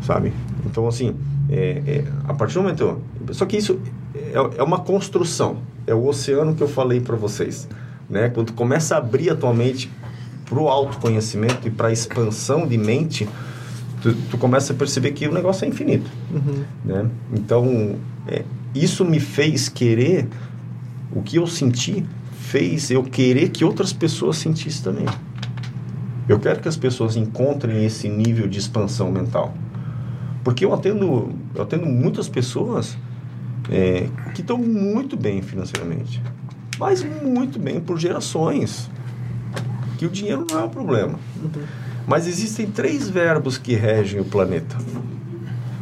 sabe? 0.00 0.32
Então, 0.64 0.86
assim, 0.86 1.16
é, 1.48 1.82
é, 1.86 2.04
a 2.28 2.34
partir 2.34 2.54
do 2.54 2.62
momento. 2.62 3.00
Só 3.32 3.46
que 3.46 3.56
isso 3.56 3.80
é, 4.14 4.34
é 4.58 4.62
uma 4.62 4.78
construção, 4.78 5.56
é 5.86 5.94
o 5.94 6.06
oceano 6.06 6.54
que 6.54 6.62
eu 6.62 6.68
falei 6.68 7.00
para 7.00 7.16
vocês. 7.16 7.68
Né? 8.08 8.28
Quando 8.28 8.48
tu 8.48 8.52
começa 8.52 8.94
a 8.94 8.98
abrir 8.98 9.30
a 9.30 9.34
tua 9.34 9.52
mente 9.52 9.90
para 10.54 10.62
o 10.62 10.68
autoconhecimento 10.68 11.66
e 11.66 11.70
para 11.70 11.88
a 11.88 11.92
expansão 11.92 12.66
de 12.66 12.78
mente, 12.78 13.28
tu, 14.00 14.14
tu 14.30 14.38
começa 14.38 14.72
a 14.72 14.76
perceber 14.76 15.10
que 15.10 15.26
o 15.26 15.32
negócio 15.32 15.64
é 15.64 15.68
infinito. 15.68 16.08
Uhum. 16.32 16.64
Né? 16.84 17.10
Então, 17.32 17.96
é, 18.28 18.44
isso 18.72 19.04
me 19.04 19.18
fez 19.18 19.68
querer, 19.68 20.28
o 21.12 21.22
que 21.22 21.36
eu 21.36 21.46
senti, 21.46 22.06
fez 22.38 22.90
eu 22.90 23.02
querer 23.02 23.48
que 23.48 23.64
outras 23.64 23.92
pessoas 23.92 24.36
sentissem 24.36 24.84
também. 24.84 25.06
Eu 26.28 26.38
quero 26.38 26.60
que 26.60 26.68
as 26.68 26.76
pessoas 26.76 27.16
encontrem 27.16 27.84
esse 27.84 28.08
nível 28.08 28.46
de 28.46 28.58
expansão 28.58 29.10
mental. 29.10 29.52
Porque 30.44 30.64
eu 30.64 30.72
atendo, 30.72 31.30
eu 31.54 31.62
atendo 31.62 31.84
muitas 31.84 32.28
pessoas 32.28 32.96
é, 33.70 34.08
que 34.34 34.40
estão 34.40 34.56
muito 34.56 35.16
bem 35.16 35.42
financeiramente, 35.42 36.22
mas 36.78 37.02
muito 37.02 37.58
bem 37.58 37.80
por 37.80 37.98
gerações. 37.98 38.88
Que 39.98 40.06
o 40.06 40.10
dinheiro 40.10 40.46
não 40.50 40.60
é 40.60 40.64
o 40.64 40.68
problema. 40.68 41.18
Mas 42.06 42.26
existem 42.26 42.66
três 42.66 43.08
verbos 43.08 43.56
que 43.56 43.74
regem 43.74 44.20
o 44.20 44.24
planeta. 44.24 44.76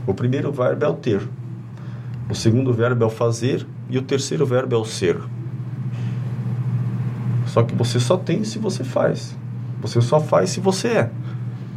O 0.06 0.14
primeiro 0.14 0.52
verbo 0.52 0.84
é 0.84 0.88
o 0.88 0.94
ter. 0.94 1.22
O 2.30 2.34
segundo 2.34 2.72
verbo 2.72 3.04
é 3.04 3.06
o 3.06 3.10
fazer. 3.10 3.66
E 3.90 3.98
o 3.98 4.02
terceiro 4.02 4.46
verbo 4.46 4.74
é 4.74 4.78
o 4.78 4.84
ser. 4.84 5.18
Só 7.46 7.62
que 7.62 7.74
você 7.74 8.00
só 8.00 8.16
tem 8.16 8.44
se 8.44 8.58
você 8.58 8.82
faz. 8.82 9.36
Você 9.80 10.00
só 10.00 10.20
faz 10.20 10.50
se 10.50 10.60
você 10.60 10.88
é. 10.88 11.10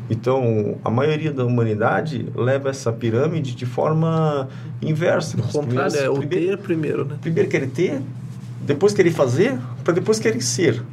Então, 0.10 0.78
a 0.84 0.90
maioria 0.90 1.32
da 1.32 1.44
humanidade 1.44 2.28
leva 2.36 2.70
essa 2.70 2.92
pirâmide 2.92 3.56
de 3.56 3.66
forma 3.66 4.48
inversa. 4.82 5.38
O 5.38 5.42
contrário 5.42 5.98
é 5.98 6.10
o 6.10 6.16
primeiro, 6.16 6.58
ter 6.58 6.64
primeiro, 6.64 7.06
né? 7.06 7.18
primeiro 7.20 7.50
querer 7.50 7.70
ter, 7.70 8.02
depois 8.62 8.94
querer 8.94 9.12
fazer, 9.12 9.58
para 9.84 9.94
depois 9.94 10.20
querer 10.20 10.42
ser. 10.42 10.84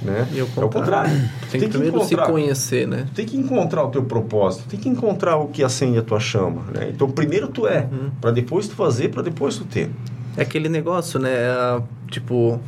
Né? 0.00 0.28
E 0.32 0.38
é 0.38 0.42
o 0.44 0.46
contrário. 0.68 1.10
Tu 1.42 1.50
Tem 1.52 1.60
que 1.62 1.68
primeiro 1.68 1.98
se 2.04 2.14
encontrar- 2.14 2.26
conhecer, 2.30 2.86
né? 2.86 3.04
Tu 3.08 3.14
tem 3.14 3.26
que 3.26 3.36
encontrar 3.36 3.82
o 3.84 3.88
teu 3.90 4.04
propósito, 4.04 4.64
tem 4.68 4.78
que 4.78 4.88
encontrar 4.88 5.36
o 5.36 5.48
que 5.48 5.64
acende 5.64 5.98
a 5.98 6.02
tua 6.02 6.20
chama, 6.20 6.62
né? 6.72 6.90
Então 6.94 7.10
primeiro 7.10 7.48
tu 7.48 7.66
é, 7.66 7.88
Uhum. 7.90 8.10
para 8.20 8.30
depois 8.30 8.68
tu 8.68 8.76
fazer, 8.76 9.08
para 9.08 9.22
depois 9.22 9.56
tu 9.56 9.64
ter. 9.64 9.90
É 10.36 10.42
aquele 10.42 10.68
negócio, 10.68 11.18
né? 11.18 11.30
É, 11.32 11.82
Tipo, 12.10 12.58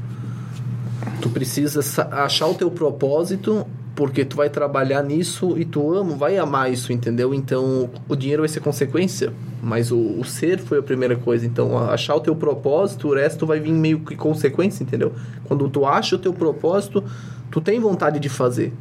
tu 1.23 1.31
precisa 1.31 1.81
sa- 1.81 2.09
achar 2.25 2.47
o 2.47 2.55
teu 2.55 2.71
propósito 2.71 3.67
porque 4.01 4.25
tu 4.25 4.35
vai 4.35 4.49
trabalhar 4.49 5.03
nisso 5.03 5.59
e 5.59 5.65
tu 5.67 5.95
ama, 5.95 6.17
vai 6.17 6.39
amar 6.39 6.73
isso, 6.73 6.91
entendeu? 6.91 7.35
Então, 7.35 7.91
o 8.09 8.17
dinheiro 8.17 8.41
vai 8.41 8.49
ser 8.49 8.61
consequência, 8.61 9.31
mas 9.63 9.93
o, 9.93 9.99
o 9.99 10.25
ser 10.25 10.59
foi 10.59 10.79
a 10.79 10.83
primeira 10.83 11.17
coisa. 11.17 11.45
Então, 11.45 11.77
achar 11.77 12.15
o 12.15 12.21
teu 12.21 12.35
propósito, 12.35 13.09
o 13.09 13.15
resto 13.15 13.45
vai 13.45 13.61
vir 13.61 13.73
meio 13.73 14.01
que 14.01 14.17
consequência, 14.17 14.83
entendeu? 14.83 15.13
Quando 15.45 15.69
tu 15.69 15.85
acha 15.85 16.17
o 16.17 16.19
teu 16.19 16.33
propósito, 16.33 17.05
tu 17.51 17.61
tem 17.61 17.79
vontade 17.79 18.19
de 18.19 18.31
fazer. 18.31 18.73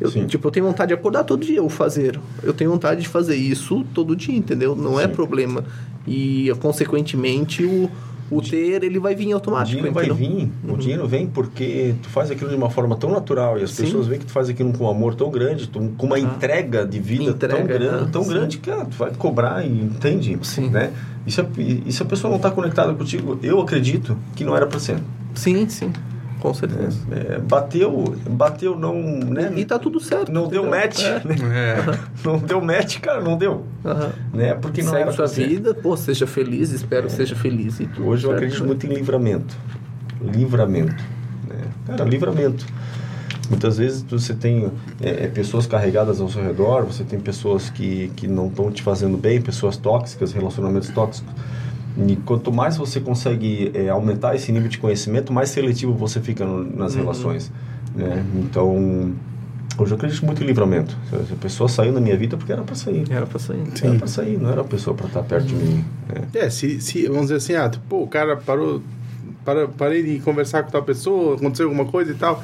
Eu, 0.00 0.12
Sim. 0.12 0.26
tipo, 0.26 0.46
eu 0.46 0.52
tenho 0.52 0.66
vontade 0.66 0.90
de 0.90 0.94
acordar 0.94 1.24
todo 1.24 1.44
dia, 1.44 1.56
eu 1.56 1.68
fazer. 1.68 2.20
Eu 2.40 2.54
tenho 2.54 2.70
vontade 2.70 3.00
de 3.00 3.08
fazer 3.08 3.34
isso 3.34 3.84
todo 3.92 4.14
dia, 4.14 4.36
entendeu? 4.36 4.76
Não 4.76 5.00
é 5.00 5.08
Sim. 5.08 5.12
problema. 5.12 5.64
E, 6.06 6.52
consequentemente, 6.60 7.64
o, 7.64 7.90
o 8.30 8.42
ter, 8.42 8.82
ele 8.84 8.98
vai 8.98 9.14
vir 9.14 9.28
O 9.32 9.34
automático, 9.34 9.76
dinheiro 9.76 9.92
vai 9.94 10.10
vir, 10.10 10.50
o 10.68 10.76
dinheiro 10.76 11.06
vem 11.06 11.26
porque 11.26 11.94
tu 12.02 12.08
faz 12.08 12.30
aquilo 12.30 12.50
de 12.50 12.56
uma 12.56 12.68
forma 12.70 12.94
tão 12.96 13.10
natural 13.10 13.58
e 13.58 13.62
as 13.62 13.70
Sim. 13.70 13.84
pessoas 13.84 14.06
veem 14.06 14.20
que 14.20 14.26
tu 14.26 14.32
faz 14.32 14.48
aquilo 14.48 14.72
com 14.72 14.84
um 14.84 14.90
amor 14.90 15.14
tão 15.14 15.30
grande, 15.30 15.66
tu- 15.68 15.92
com 15.96 16.06
uma 16.06 16.18
entrega 16.18 16.84
de 16.86 16.98
vida 17.00 17.32
tão 17.34 17.60
Entrega, 17.60 17.78
grande, 17.78 18.04
ah, 18.04 18.08
tão 18.12 18.22
sim. 18.22 18.28
grande 18.30 18.58
que 18.58 18.70
ah, 18.70 18.84
tu 18.84 18.96
vai 18.96 19.10
cobrar 19.16 19.64
e 19.64 19.68
entende, 19.82 20.38
Sim. 20.42 20.68
né? 20.70 20.92
E 21.26 21.30
se, 21.32 21.40
a, 21.40 21.46
e 21.58 21.92
se 21.92 22.02
a 22.02 22.06
pessoa 22.06 22.30
não 22.30 22.36
está 22.36 22.50
conectada 22.50 22.92
contigo, 22.94 23.38
eu 23.42 23.60
acredito 23.60 24.16
que 24.34 24.44
não 24.44 24.56
era 24.56 24.66
para 24.66 24.78
ser. 24.78 24.98
Sim, 25.34 25.68
sim. 25.68 25.92
Com 26.40 26.54
certeza. 26.54 26.98
É, 27.10 27.38
bateu, 27.38 28.14
bateu 28.30 28.78
não, 28.78 28.94
né? 28.94 29.52
E 29.56 29.64
tá 29.64 29.78
tudo 29.78 29.98
certo. 29.98 30.30
não 30.30 30.46
deu 30.48 30.64
match, 30.68 31.02
É. 31.02 31.20
né? 31.24 31.36
É. 31.52 31.98
Não 32.24 32.38
deu 32.38 32.60
match, 32.60 32.98
cara, 33.00 33.20
não 33.20 33.36
deu. 33.36 33.64
Né? 34.32 34.54
Porque 34.54 34.82
não 34.82 34.90
Segue 34.90 35.12
sua 35.12 35.26
vida, 35.26 35.72
pô, 35.74 35.96
seja 35.96 36.26
feliz, 36.26 36.70
espero 36.70 37.06
que 37.06 37.12
seja 37.12 37.34
feliz. 37.34 37.78
E 37.80 37.86
tudo 37.86 38.08
Hoje 38.08 38.24
eu 38.24 38.30
certo, 38.30 38.42
acredito 38.42 38.66
muito 38.66 38.86
em 38.86 38.90
livramento. 38.94 39.56
Livramento. 40.20 41.02
Né? 41.48 41.56
Cara, 41.86 42.04
livramento. 42.04 42.66
Muitas 43.48 43.78
vezes 43.78 44.02
você 44.02 44.34
tem 44.34 44.70
é, 45.00 45.24
é, 45.24 45.28
pessoas 45.28 45.66
carregadas 45.66 46.20
ao 46.20 46.28
seu 46.28 46.42
redor, 46.42 46.84
você 46.84 47.02
tem 47.02 47.18
pessoas 47.18 47.70
que, 47.70 48.12
que 48.14 48.26
não 48.26 48.48
estão 48.48 48.70
te 48.70 48.82
fazendo 48.82 49.16
bem, 49.16 49.40
pessoas 49.40 49.76
tóxicas, 49.76 50.32
relacionamentos 50.32 50.90
tóxicos. 50.90 51.32
E 52.06 52.16
quanto 52.16 52.52
mais 52.52 52.76
você 52.76 53.00
consegue 53.00 53.70
é, 53.74 53.88
aumentar 53.88 54.34
esse 54.36 54.52
nível 54.52 54.68
de 54.68 54.78
conhecimento, 54.78 55.32
mais 55.32 55.50
seletivo 55.50 55.92
você 55.94 56.20
fica 56.20 56.44
no- 56.44 56.64
nas 56.76 56.94
Uhum. 56.94 57.00
relações. 57.00 57.50
Né? 57.94 58.24
Então, 58.36 59.12
hoje 59.76 59.92
eu 59.92 59.96
acredito 59.96 60.24
muito 60.24 60.42
em 60.42 60.46
livramento. 60.46 60.96
A 61.12 61.34
pessoa 61.36 61.68
saiu 61.68 61.92
da 61.92 62.00
minha 62.00 62.16
vida 62.16 62.36
porque 62.36 62.52
era 62.52 62.62
para 62.62 62.74
sair. 62.76 63.04
Era 63.10 63.26
pra 63.26 63.38
sair. 63.40 63.62
Era 63.82 63.94
para 63.96 64.06
sair, 64.06 64.38
não 64.38 64.50
era 64.50 64.60
a 64.60 64.64
pessoa 64.64 64.94
para 64.94 65.06
estar 65.08 65.22
perto 65.22 65.46
de 65.46 65.54
mim. 65.54 65.84
né? 66.08 66.22
É, 66.34 66.50
se, 66.50 66.80
se, 66.80 67.06
vamos 67.06 67.22
dizer 67.22 67.36
assim, 67.36 67.54
ah, 67.54 67.70
pô, 67.88 68.02
o 68.02 68.06
cara 68.08 68.36
parou, 68.36 68.80
para, 69.44 69.66
parei 69.66 70.02
de 70.02 70.20
conversar 70.20 70.62
com 70.62 70.70
tal 70.70 70.82
pessoa, 70.84 71.34
aconteceu 71.34 71.66
alguma 71.66 71.86
coisa 71.86 72.12
e 72.12 72.14
tal. 72.14 72.42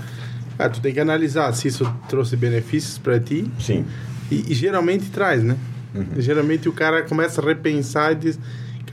Ah, 0.59 0.69
tu 0.69 0.81
tem 0.81 0.93
que 0.93 1.01
analisar 1.01 1.53
se 1.53 1.69
isso 1.69 1.89
trouxe 2.09 2.37
benefícios 2.37 2.97
para 2.99 3.19
ti 3.21 3.45
Sim. 3.61 3.85
e, 4.31 4.53
e 4.53 4.55
geralmente 4.55 5.11
traz, 5.11 5.43
né? 5.43 5.57
Geralmente 6.19 6.69
o 6.69 6.73
cara 6.73 7.03
começa 7.05 7.41
a 7.41 7.45
repensar 7.45 8.13
e 8.13 8.15
diz, 8.17 8.39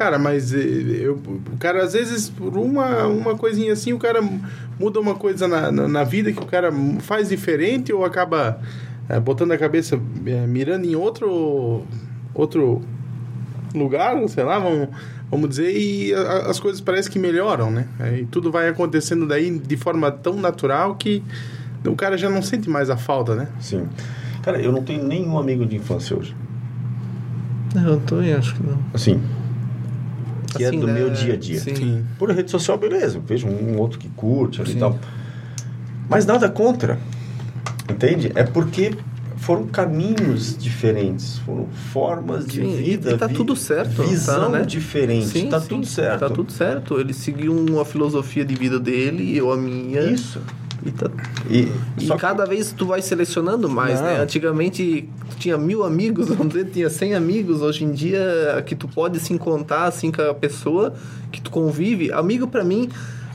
cara, 0.02 0.18
mas 0.18 0.52
eh, 0.52 0.58
eu, 1.02 1.14
o 1.14 1.58
cara 1.60 1.84
às 1.84 1.94
vezes 1.94 2.28
por 2.28 2.58
uma, 2.58 3.06
uma 3.06 3.38
coisinha 3.38 3.72
assim 3.72 3.94
o 3.94 4.00
cara 4.00 4.20
muda 4.80 5.00
uma 5.00 5.14
coisa 5.14 5.48
na, 5.48 5.72
na, 5.72 5.88
na 5.88 6.04
vida 6.04 6.32
que 6.32 6.42
o 6.42 6.46
cara 6.48 6.74
faz 7.02 7.30
diferente 7.30 7.94
ou 7.94 8.04
acaba 8.04 8.60
é, 9.08 9.20
botando 9.20 9.52
a 9.52 9.58
cabeça, 9.60 10.02
é, 10.26 10.48
mirando 10.48 10.86
em 10.86 10.96
outro, 10.96 11.84
outro 12.34 12.82
lugar, 13.76 14.28
sei 14.28 14.44
lá, 14.44 14.58
vamos, 14.58 14.90
vamos 15.30 15.50
dizer, 15.50 15.72
e 15.72 16.12
a, 16.16 16.50
as 16.50 16.60
coisas 16.60 16.82
parecem 16.82 17.12
que 17.12 17.20
melhoram, 17.20 17.70
né? 17.70 17.86
E 18.20 18.26
tudo 18.26 18.52
vai 18.52 18.70
acontecendo 18.70 19.28
daí 19.28 19.52
de 19.52 19.78
forma 19.78 20.12
tão 20.12 20.34
natural 20.34 20.96
que 20.96 21.22
o 21.86 21.96
cara 21.96 22.18
já 22.18 22.28
não 22.30 22.42
sente 22.42 22.68
mais 22.68 22.90
a 22.90 22.98
falta, 22.98 23.36
né? 23.36 23.50
Sim. 23.60 23.88
Cara, 24.42 24.60
eu 24.60 24.72
não 24.72 24.82
tenho 24.82 25.04
nenhum 25.04 25.38
amigo 25.38 25.64
de 25.64 25.76
infância 25.76 26.18
hoje. 26.18 26.36
Não, 27.76 27.88
eu 27.88 28.00
também 28.00 28.34
acho 28.34 28.56
que 28.56 28.64
não. 28.64 28.80
Assim, 28.94 29.22
que 30.58 30.64
é 30.64 30.68
Assim, 30.68 30.80
do 30.80 30.88
né? 30.88 30.94
meu 30.94 31.10
dia 31.10 31.34
a 31.34 31.38
dia. 31.38 31.60
Sim. 31.60 32.04
Por 32.20 32.30
rede 32.32 32.50
social, 32.52 32.78
beleza. 32.78 33.18
Eu 33.18 33.22
vejo 33.22 33.48
um 33.48 33.78
outro 33.78 33.98
que 34.00 34.10
curte 34.10 34.62
e 34.62 34.76
tal. 34.76 34.98
Mas 36.10 36.26
nada 36.26 36.50
contra. 36.50 37.00
Entende? 37.90 38.32
É 38.36 38.44
porque 38.44 38.92
foram 39.38 39.66
caminhos 39.68 40.56
diferentes, 40.58 41.40
foram 41.40 41.68
formas 41.92 42.46
de 42.46 42.62
Sim, 42.62 42.74
e- 42.74 42.84
vida. 42.84 43.12
e 43.14 43.18
tá 43.18 43.26
vi- 43.28 43.34
tudo 43.34 43.56
certo, 43.56 44.04
Visão 44.04 44.52
tá, 44.52 44.60
né? 44.60 44.66
diferente. 44.66 45.26
Sim, 45.28 45.50
tá 45.50 45.60
sim, 45.60 45.68
tudo 45.68 45.86
certo. 45.88 46.20
Tá 46.20 46.30
tudo 46.30 46.52
certo. 46.52 47.00
Ele 47.00 47.12
seguiu 47.14 47.80
a 47.82 47.86
filosofia 47.86 48.46
de 48.46 48.54
vida 48.54 48.80
dele, 48.80 49.36
eu 49.36 49.52
a 49.52 49.58
minha. 49.58 50.02
Isso. 50.02 50.40
E, 50.86 50.92
tá- 50.92 51.10
E, 51.50 51.72
e 51.98 52.08
que- 52.08 52.18
cada 52.18 52.46
vez 52.46 52.72
tu 52.72 52.86
vai 52.88 53.02
selecionando 53.02 53.70
mais, 53.70 54.00
Não. 54.00 54.08
né? 54.08 54.20
Antigamente 54.20 55.08
tu 55.30 55.36
tinha 55.38 55.58
mil 55.58 55.84
amigos, 55.84 56.28
vamos 56.34 56.54
dizer, 56.54 56.66
tinha 56.72 56.90
cem 56.90 57.14
amigos. 57.14 57.62
Hoje 57.62 57.84
em 57.84 57.92
dia, 57.92 58.64
que 58.66 58.76
tu 58.76 58.88
pode 58.88 59.20
se 59.20 59.32
encontrar 59.34 59.84
assim 59.86 60.12
com 60.12 60.22
a 60.22 60.34
pessoa 60.34 60.94
que 61.32 61.40
tu 61.42 61.52
convive. 61.52 62.12
Amigo 62.12 62.48
pra 62.48 62.64
mim 62.64 62.90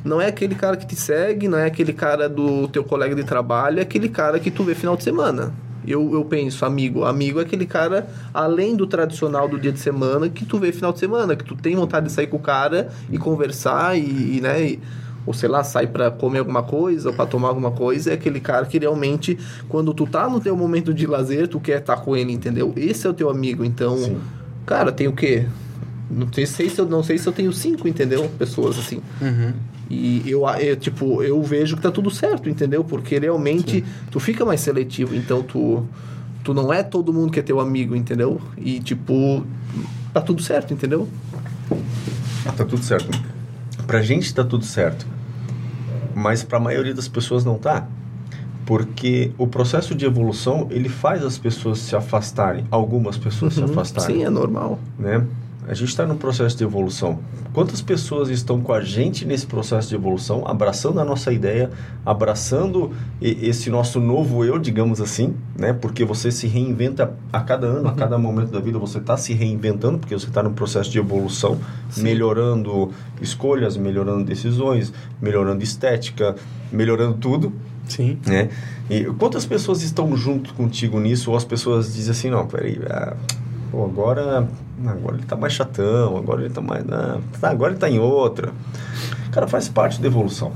não 0.05 0.21
é 0.21 0.27
aquele 0.29 0.55
cara 0.55 0.77
que 0.77 0.87
te 0.87 0.97
segue, 0.97 1.49
não 1.49 1.59
é 1.59 1.67
aquele 1.67 1.93
cara 1.93 2.29
do 2.29 2.69
teu 2.69 2.83
colega 2.85 3.15
de 3.15 3.25
trabalho, 3.25 3.79
é 3.79 3.83
aquele 3.83 4.09
cara 4.09 4.39
que 4.39 4.51
tu 4.51 4.63
vê 4.65 4.75
final 4.75 4.97
de 4.97 5.03
semana. 5.05 5.53
Eu, 5.87 6.13
eu 6.15 6.25
penso, 6.25 6.65
amigo. 6.65 7.05
Amigo 7.05 7.39
é 7.39 7.43
aquele 7.43 7.65
cara, 7.65 8.09
além 8.35 8.75
do 8.75 8.89
tradicional 8.89 9.49
do 9.49 9.57
dia 9.57 9.71
de 9.71 9.79
semana, 9.79 10.29
que 10.29 10.45
tu 10.45 10.59
vê 10.59 10.73
final 10.73 10.93
de 10.93 10.99
semana, 10.99 11.37
que 11.37 11.45
tu 11.45 11.55
tem 11.55 11.77
vontade 11.77 12.07
de 12.07 12.13
sair 12.13 12.27
com 12.27 12.39
o 12.39 12.41
cara 12.41 12.89
e 13.09 13.17
conversar 13.19 13.97
e, 13.97 14.39
e, 14.39 14.41
né? 14.41 14.63
e- 14.65 14.81
ou 15.27 15.35
sei 15.35 15.49
lá, 15.49 15.65
sai 15.65 15.87
pra 15.87 16.11
comer 16.11 16.39
alguma 16.39 16.63
coisa 16.63 17.11
ou 17.11 17.15
pra 17.15 17.27
tomar 17.27 17.49
alguma 17.49 17.73
coisa, 17.73 18.11
é 18.11 18.15
aquele 18.15 18.41
cara 18.41 18.65
que 18.65 18.79
realmente, 18.79 19.37
quando 19.69 19.93
tu 19.93 20.07
tá 20.07 20.29
no 20.31 20.41
teu 20.41 20.57
momento 20.57 20.95
de 20.95 21.07
lazer, 21.07 21.49
tu 21.49 21.59
quer 21.59 21.81
estar 21.81 21.97
com 21.97 22.17
ele, 22.17 22.33
entendeu? 22.33 22.73
Esse 22.77 23.07
é 23.07 23.11
o 23.11 23.15
teu 23.15 23.29
amigo, 23.29 23.65
então, 23.65 23.99
Sim. 23.99 24.19
cara, 24.65 24.93
tem 24.93 25.09
o 25.09 25.13
quê? 25.13 25.47
Não 26.09 26.33
sei, 26.33 26.47
sei 26.47 26.71
se 26.71 26.81
eu 26.81 26.87
não 26.87 27.03
sei 27.03 27.19
se 27.19 27.27
eu 27.27 27.33
tenho 27.33 27.53
cinco, 27.53 27.89
entendeu? 27.89 28.31
Pessoas 28.39 28.79
assim. 28.79 29.03
Uhum. 29.21 29.53
E 29.91 30.23
eu, 30.27 30.47
eu, 30.49 30.77
tipo, 30.77 31.23
eu 31.23 31.43
vejo 31.43 31.77
que 31.77 31.83
tá 31.83 31.91
tudo 31.91 32.11
certo, 32.11 32.49
entendeu? 32.49 32.85
Porque 32.85 33.19
realmente 33.19 33.85
tu 34.11 34.21
fica 34.21 34.45
mais 34.45 34.61
seletivo, 34.61 35.15
então 35.15 35.43
tu 35.43 35.85
tu 36.43 36.55
não 36.55 36.73
é 36.73 36.85
todo 36.85 37.13
mundo 37.13 37.33
que 37.33 37.41
é 37.41 37.43
teu 37.43 37.59
amigo, 37.59 37.97
entendeu? 37.97 38.41
E 38.57 38.79
tipo, 38.79 39.45
tá 40.13 40.21
tudo 40.21 40.41
certo, 40.41 40.73
entendeu? 40.73 41.09
Tá 42.57 42.65
tudo 42.65 42.85
certo. 42.85 43.11
Pra 43.85 44.01
gente 44.01 44.33
tá 44.33 44.45
tudo 44.45 44.65
certo. 44.65 45.16
Mas 46.19 46.43
pra 46.43 46.59
maioria 46.59 46.95
das 46.95 47.07
pessoas 47.07 47.45
não 47.45 47.59
tá. 47.59 47.87
Porque 48.65 49.33
o 49.37 49.47
processo 49.47 49.95
de 49.95 50.07
evolução, 50.07 50.67
ele 50.71 50.89
faz 50.89 51.23
as 51.23 51.37
pessoas 51.37 51.79
se 51.79 51.95
afastarem. 51.95 52.65
Algumas 52.71 53.19
pessoas 53.19 53.53
se 53.53 53.61
Uhum. 53.61 53.67
afastarem. 53.71 54.17
Sim, 54.17 54.25
é 54.25 54.31
normal. 54.31 54.79
né? 54.99 55.23
A 55.69 55.75
gente 55.75 55.89
está 55.89 56.07
num 56.07 56.17
processo 56.17 56.57
de 56.57 56.63
evolução. 56.65 57.19
Quantas 57.53 57.83
pessoas 57.83 58.29
estão 58.29 58.61
com 58.61 58.73
a 58.73 58.81
gente 58.81 59.25
nesse 59.25 59.47
processo 59.47 59.89
de 59.89 59.95
evolução, 59.95 60.47
abraçando 60.47 61.01
a 61.01 61.05
nossa 61.05 61.33
ideia, 61.33 61.71
abraçando 62.05 62.93
esse 63.21 63.69
nosso 63.69 64.01
novo 64.01 64.45
eu, 64.45 64.59
digamos 64.59 65.01
assim, 65.01 65.35
né? 65.59 65.73
Porque 65.73 66.05
você 66.05 66.31
se 66.31 66.47
reinventa 66.47 67.15
a 67.33 67.41
cada 67.41 67.67
ano, 67.67 67.89
a 67.89 67.93
cada 67.93 68.17
momento 68.17 68.53
da 68.53 68.61
vida, 68.61 68.79
você 68.79 68.99
está 68.99 69.17
se 69.17 69.33
reinventando, 69.33 69.99
porque 69.99 70.15
você 70.15 70.27
está 70.27 70.43
num 70.43 70.53
processo 70.53 70.91
de 70.91 70.99
evolução, 70.99 71.59
Sim. 71.91 72.03
melhorando 72.03 72.91
escolhas, 73.21 73.77
melhorando 73.77 74.25
decisões, 74.25 74.93
melhorando 75.21 75.65
estética, 75.65 76.37
melhorando 76.71 77.15
tudo 77.15 77.53
Sim. 77.89 78.19
né? 78.27 78.51
E 78.89 79.05
quantas 79.05 79.45
pessoas 79.45 79.83
estão 79.83 80.17
junto 80.17 80.55
contigo 80.55 81.01
nisso? 81.01 81.31
Ou 81.31 81.37
as 81.37 81.45
pessoas 81.45 81.95
dizem 81.95 82.13
assim, 82.13 82.31
não, 82.31 82.47
peraí, 82.47 82.81
ah, 82.89 83.17
pô, 83.71 83.85
agora, 83.85 84.49
agora 84.87 85.17
ele 85.17 85.27
tá 85.27 85.37
mais 85.37 85.53
chatão, 85.53 86.17
agora 86.17 86.43
ele 86.43 86.53
tá 86.53 86.61
mais, 86.61 86.85
não, 86.85 87.21
tá, 87.41 87.51
agora 87.51 87.73
ele 87.73 87.81
tá 87.81 87.89
em 87.89 87.99
outra. 87.99 88.53
Cara, 89.33 89.47
faz 89.47 89.69
parte 89.69 90.01
da 90.01 90.07
evolução. 90.07 90.53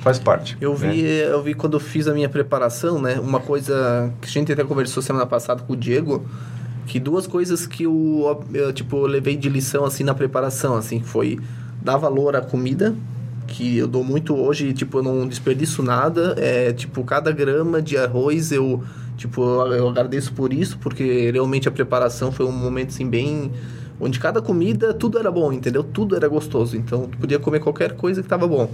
Faz 0.00 0.18
parte. 0.18 0.56
Eu 0.60 0.78
né? 0.78 0.90
vi, 0.90 1.02
eu 1.02 1.42
vi 1.42 1.54
quando 1.54 1.74
eu 1.74 1.80
fiz 1.80 2.06
a 2.06 2.12
minha 2.12 2.28
preparação, 2.28 3.00
né? 3.00 3.18
Uma 3.18 3.40
coisa 3.40 4.12
que 4.20 4.28
a 4.28 4.30
gente 4.30 4.52
até 4.52 4.62
conversou 4.62 5.02
semana 5.02 5.24
passada 5.24 5.62
com 5.62 5.72
o 5.72 5.76
Diego, 5.76 6.26
que 6.86 7.00
duas 7.00 7.26
coisas 7.26 7.66
que 7.66 7.84
eu, 7.84 8.44
eu, 8.52 8.72
tipo, 8.72 8.96
eu 8.96 9.06
levei 9.06 9.36
de 9.36 9.48
lição 9.48 9.84
assim 9.84 10.04
na 10.04 10.14
preparação, 10.14 10.76
assim, 10.76 11.00
foi 11.02 11.40
dar 11.82 11.96
valor 11.96 12.36
à 12.36 12.40
comida, 12.40 12.94
que 13.46 13.78
eu 13.78 13.86
dou 13.86 14.04
muito 14.04 14.36
hoje, 14.36 14.72
tipo, 14.72 14.98
eu 14.98 15.02
não 15.02 15.26
desperdiço 15.26 15.82
nada, 15.82 16.34
é, 16.38 16.72
tipo, 16.72 17.02
cada 17.04 17.32
grama 17.32 17.80
de 17.80 17.96
arroz 17.96 18.52
eu, 18.52 18.82
tipo, 19.16 19.42
eu, 19.42 19.88
agradeço 19.88 20.32
por 20.32 20.52
isso, 20.52 20.78
porque 20.78 21.30
realmente 21.30 21.68
a 21.68 21.72
preparação 21.72 22.32
foi 22.32 22.46
um 22.46 22.52
momento 22.52 22.88
assim 22.88 23.08
bem 23.08 23.52
onde 24.00 24.18
cada 24.18 24.42
comida 24.42 24.92
tudo 24.92 25.18
era 25.18 25.30
bom, 25.30 25.52
entendeu? 25.52 25.82
Tudo 25.82 26.16
era 26.16 26.28
gostoso, 26.28 26.76
então 26.76 27.08
tu 27.08 27.18
podia 27.18 27.38
comer 27.38 27.60
qualquer 27.60 27.92
coisa 27.92 28.22
que 28.22 28.28
tava 28.28 28.46
bom. 28.46 28.70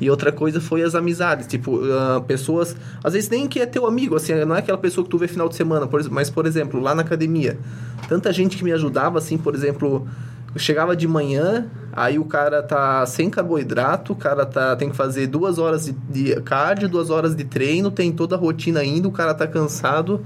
E 0.00 0.08
outra 0.08 0.32
coisa 0.32 0.60
foi 0.60 0.82
as 0.82 0.94
amizades, 0.94 1.46
tipo, 1.46 1.80
ah, 1.84 2.22
pessoas, 2.26 2.74
às 3.04 3.12
vezes 3.12 3.28
nem 3.28 3.46
que 3.46 3.60
é 3.60 3.66
teu 3.66 3.86
amigo, 3.86 4.16
assim, 4.16 4.34
não 4.46 4.56
é 4.56 4.60
aquela 4.60 4.78
pessoa 4.78 5.04
que 5.04 5.10
tu 5.10 5.18
vê 5.18 5.28
final 5.28 5.46
de 5.46 5.54
semana, 5.54 5.86
por, 5.86 6.02
mas, 6.10 6.30
por 6.30 6.46
exemplo, 6.46 6.80
lá 6.80 6.94
na 6.94 7.02
academia, 7.02 7.58
tanta 8.08 8.32
gente 8.32 8.56
que 8.56 8.64
me 8.64 8.72
ajudava, 8.72 9.18
assim, 9.18 9.36
por 9.36 9.54
exemplo, 9.54 10.08
chegava 10.56 10.96
de 10.96 11.06
manhã, 11.06 11.66
aí 11.92 12.18
o 12.18 12.24
cara 12.24 12.62
tá 12.62 13.04
sem 13.06 13.30
carboidrato, 13.30 14.12
o 14.12 14.16
cara 14.16 14.44
tá, 14.44 14.74
tem 14.76 14.90
que 14.90 14.96
fazer 14.96 15.26
duas 15.26 15.58
horas 15.58 15.86
de, 15.86 15.92
de 15.92 16.40
cardio, 16.42 16.88
duas 16.88 17.10
horas 17.10 17.34
de 17.34 17.44
treino, 17.44 17.90
tem 17.90 18.12
toda 18.12 18.36
a 18.36 18.38
rotina 18.38 18.80
ainda, 18.80 19.06
o 19.06 19.12
cara 19.12 19.32
tá 19.34 19.46
cansado, 19.46 20.24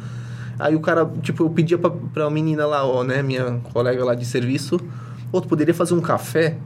aí 0.59 0.75
o 0.75 0.81
cara, 0.81 1.09
tipo, 1.23 1.45
eu 1.45 1.51
pedia 1.51 1.77
pra, 1.77 1.91
pra 1.91 2.31
menina 2.31 2.67
lá, 2.67 2.87
ó, 2.87 3.05
né, 3.05 3.23
minha 3.23 3.61
colega 3.73 4.05
lá 4.05 4.15
de 4.15 4.25
serviço, 4.25 4.81
Pô, 5.35 5.41
tu 5.41 5.49
poderia 5.49 5.75
fazer 5.75 5.95
um 5.95 6.01
café? 6.01 6.57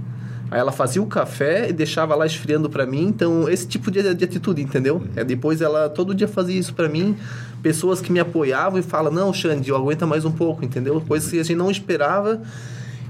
Aí 0.50 0.60
ela 0.60 0.70
fazia 0.70 1.00
o 1.00 1.06
café 1.06 1.70
e 1.70 1.72
deixava 1.72 2.14
lá 2.14 2.26
esfriando 2.26 2.68
pra 2.68 2.84
mim. 2.84 3.06
Então, 3.06 3.48
esse 3.48 3.66
tipo 3.66 3.90
de, 3.90 4.14
de 4.14 4.24
atitude, 4.26 4.60
entendeu? 4.60 5.02
É, 5.16 5.24
depois 5.24 5.62
ela 5.62 5.88
todo 5.88 6.14
dia 6.14 6.28
fazia 6.28 6.60
isso 6.60 6.74
pra 6.74 6.86
mim. 6.86 7.16
Pessoas 7.62 8.02
que 8.02 8.12
me 8.12 8.20
apoiavam 8.20 8.78
e 8.78 8.82
falam, 8.82 9.10
não, 9.10 9.32
Xande, 9.32 9.72
aguenta 9.72 10.06
mais 10.06 10.26
um 10.26 10.30
pouco, 10.30 10.62
entendeu? 10.66 11.00
Coisas 11.00 11.30
que 11.30 11.40
a 11.40 11.42
gente 11.42 11.56
não 11.56 11.70
esperava. 11.70 12.42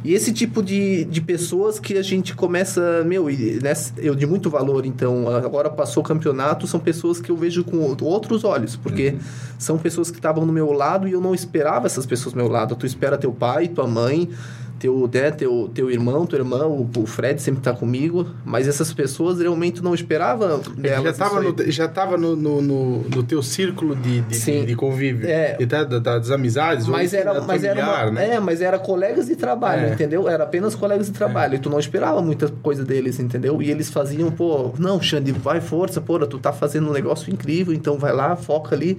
E 0.05 0.15
esse 0.15 0.33
tipo 0.33 0.63
de, 0.63 1.05
de 1.05 1.21
pessoas 1.21 1.81
que 1.81 1.99
a 1.99 2.03
gente 2.03 2.35
começa, 2.35 3.03
meu, 3.05 3.29
e 3.29 3.59
eu 3.97 4.15
de 4.15 4.27
muito 4.27 4.49
valor, 4.49 4.87
então, 4.87 5.29
agora 5.29 5.69
passou 5.69 6.03
o 6.03 6.07
campeonato, 6.07 6.69
são 6.69 6.79
pessoas 6.79 7.21
que 7.21 7.31
eu 7.31 7.37
vejo 7.37 7.65
com 7.65 7.79
outros 8.03 8.45
olhos, 8.45 8.77
porque 8.77 9.17
são 9.59 9.77
pessoas 9.77 10.09
que 10.11 10.19
estavam 10.19 10.47
do 10.47 10.53
meu 10.53 10.73
lado 10.73 11.09
e 11.09 11.13
eu 11.13 11.21
não 11.21 11.35
esperava 11.35 11.87
essas 11.87 12.07
pessoas 12.07 12.33
do 12.33 12.37
meu 12.37 12.49
lado. 12.49 12.77
Tu 12.77 12.87
espera 12.87 13.19
teu 13.19 13.33
pai, 13.33 13.67
tua 13.67 13.89
mãe, 13.89 14.31
teu, 14.79 15.11
né, 15.13 15.31
teu, 15.31 15.71
teu 15.75 15.91
irmão, 15.91 16.25
tua 16.27 16.39
irmã, 16.39 16.67
o, 16.67 16.89
o 16.97 17.07
Fred 17.07 17.41
sempre 17.43 17.61
tá 17.63 17.73
comigo, 17.73 18.27
mas 18.45 18.69
essas 18.69 18.93
pessoas 18.93 19.41
realmente 19.41 19.83
não 19.83 19.95
esperava 19.95 20.61
É 20.79 20.81
delas 20.81 21.03
já 21.05 21.11
estava 21.11 21.41
no, 21.41 21.71
já 21.71 21.89
tava 21.89 22.17
no, 22.17 22.37
no, 22.37 22.63
no, 22.63 22.99
no 23.09 23.23
teu 23.23 23.43
círculo 23.43 23.97
de, 23.97 24.21
de, 24.23 24.65
de, 24.67 24.75
convívio. 24.75 25.27
É. 25.29 25.57
E 25.59 25.67
tá, 25.67 25.85
da- 25.85 25.99
das 25.99 26.31
amizades. 26.31 26.87
ou 26.87 26.93
Mas 26.93 27.13
enfim, 27.13 27.23
era, 27.23 27.35
da 27.35 27.41
mas 27.43 27.65
era 27.65 27.81
familiar, 27.81 28.05
uma, 28.07 28.13
né? 28.13 28.35
é, 28.35 28.41
mas 28.41 28.61
era 28.61 28.79
colegas 28.79 29.27
de 29.27 29.37
trabalho, 29.37 29.87
É. 29.87 29.93
entendeu? 29.93 30.29
Era 30.29 30.45
apenas 30.45 30.75
colegas 30.75 31.07
de 31.07 31.13
trabalho. 31.13 31.55
E 31.57 31.59
tu 31.59 31.69
não 31.69 31.79
esperava 31.79 32.21
muita 32.23 32.49
coisa 32.49 32.85
deles, 32.85 33.19
entendeu? 33.19 33.61
E 33.61 33.71
eles 33.71 33.91
faziam, 33.91 34.31
pô, 34.31 34.73
não, 34.79 35.01
Xande, 35.01 35.33
vai 35.33 35.61
força, 35.61 36.01
porra, 36.01 36.27
tu 36.27 36.39
tá 36.39 36.53
fazendo 36.53 36.89
um 36.89 36.93
negócio 36.93 37.33
incrível, 37.33 37.75
então 37.75 37.99
vai 37.99 38.13
lá, 38.13 38.37
foca 38.37 38.75
ali. 38.75 38.99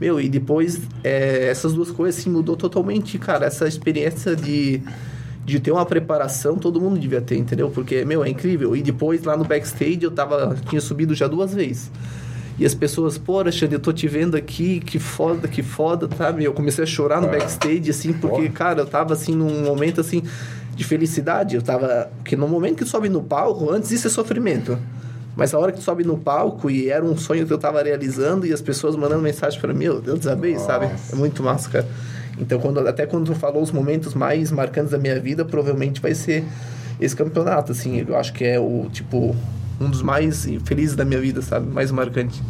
Meu, 0.00 0.20
e 0.20 0.28
depois 0.28 0.80
é, 1.02 1.48
essas 1.48 1.72
duas 1.72 1.90
coisas 1.90 2.20
assim 2.20 2.30
mudou 2.30 2.56
totalmente, 2.56 3.18
cara. 3.18 3.46
Essa 3.46 3.66
experiência 3.66 4.36
de, 4.36 4.80
de 5.48 5.58
ter 5.58 5.72
uma 5.72 5.86
preparação, 5.86 6.56
todo 6.56 6.78
mundo 6.78 7.00
devia 7.00 7.22
ter, 7.22 7.38
entendeu? 7.38 7.70
Porque, 7.70 8.04
meu, 8.04 8.22
é 8.22 8.28
incrível. 8.28 8.76
E 8.76 8.82
depois 8.82 9.24
lá 9.24 9.34
no 9.34 9.46
backstage 9.46 10.00
eu 10.02 10.10
tava, 10.10 10.54
tinha 10.68 10.78
subido 10.78 11.14
já 11.14 11.26
duas 11.26 11.54
vezes. 11.54 11.90
E 12.58 12.66
as 12.66 12.74
pessoas, 12.74 13.16
pô, 13.16 13.38
Alexandre, 13.38 13.76
eu 13.76 13.80
tô 13.80 13.90
te 13.90 14.06
vendo 14.06 14.36
aqui, 14.36 14.78
que 14.78 14.98
foda, 14.98 15.48
que 15.48 15.62
foda, 15.62 16.06
sabe? 16.18 16.44
Eu 16.44 16.52
comecei 16.52 16.84
a 16.84 16.86
chorar 16.86 17.22
no 17.22 17.28
backstage, 17.28 17.88
assim, 17.88 18.12
porque, 18.12 18.50
cara, 18.50 18.80
eu 18.80 18.86
tava, 18.86 19.14
assim, 19.14 19.34
num 19.34 19.62
momento, 19.62 20.02
assim, 20.02 20.22
de 20.76 20.84
felicidade. 20.84 21.56
Eu 21.56 21.62
tava... 21.62 22.10
Porque 22.18 22.36
no 22.36 22.46
momento 22.46 22.76
que 22.76 22.84
tu 22.84 22.90
sobe 22.90 23.08
no 23.08 23.22
palco, 23.22 23.72
antes 23.72 23.90
isso 23.90 24.06
é 24.06 24.10
sofrimento. 24.10 24.78
Mas 25.34 25.54
a 25.54 25.58
hora 25.58 25.72
que 25.72 25.78
tu 25.78 25.84
sobe 25.84 26.04
no 26.04 26.18
palco 26.18 26.70
e 26.70 26.90
era 26.90 27.02
um 27.02 27.16
sonho 27.16 27.46
que 27.46 27.52
eu 27.52 27.58
tava 27.58 27.82
realizando 27.82 28.44
e 28.44 28.52
as 28.52 28.60
pessoas 28.60 28.96
mandando 28.96 29.22
mensagem 29.22 29.58
pra 29.58 29.72
mim, 29.72 29.84
meu 29.84 30.00
Deus, 30.02 30.18
desabei, 30.18 30.58
sabe? 30.58 30.90
É 31.10 31.16
muito 31.16 31.42
massa, 31.42 31.70
cara. 31.70 31.88
Então, 32.40 32.58
quando, 32.58 32.86
até 32.86 33.06
quando 33.06 33.26
tu 33.26 33.34
falou 33.34 33.62
os 33.62 33.70
momentos 33.70 34.14
mais 34.14 34.50
marcantes 34.50 34.90
da 34.90 34.98
minha 34.98 35.18
vida, 35.18 35.44
provavelmente 35.44 36.00
vai 36.00 36.14
ser 36.14 36.44
esse 37.00 37.14
campeonato, 37.14 37.72
assim. 37.72 38.04
Eu 38.06 38.16
acho 38.16 38.32
que 38.32 38.44
é 38.44 38.58
o, 38.58 38.88
tipo, 38.92 39.34
um 39.80 39.90
dos 39.90 40.02
mais 40.02 40.46
felizes 40.64 40.96
da 40.96 41.04
minha 41.04 41.20
vida, 41.20 41.42
sabe? 41.42 41.66
Mais 41.66 41.90
marcante. 41.90 42.42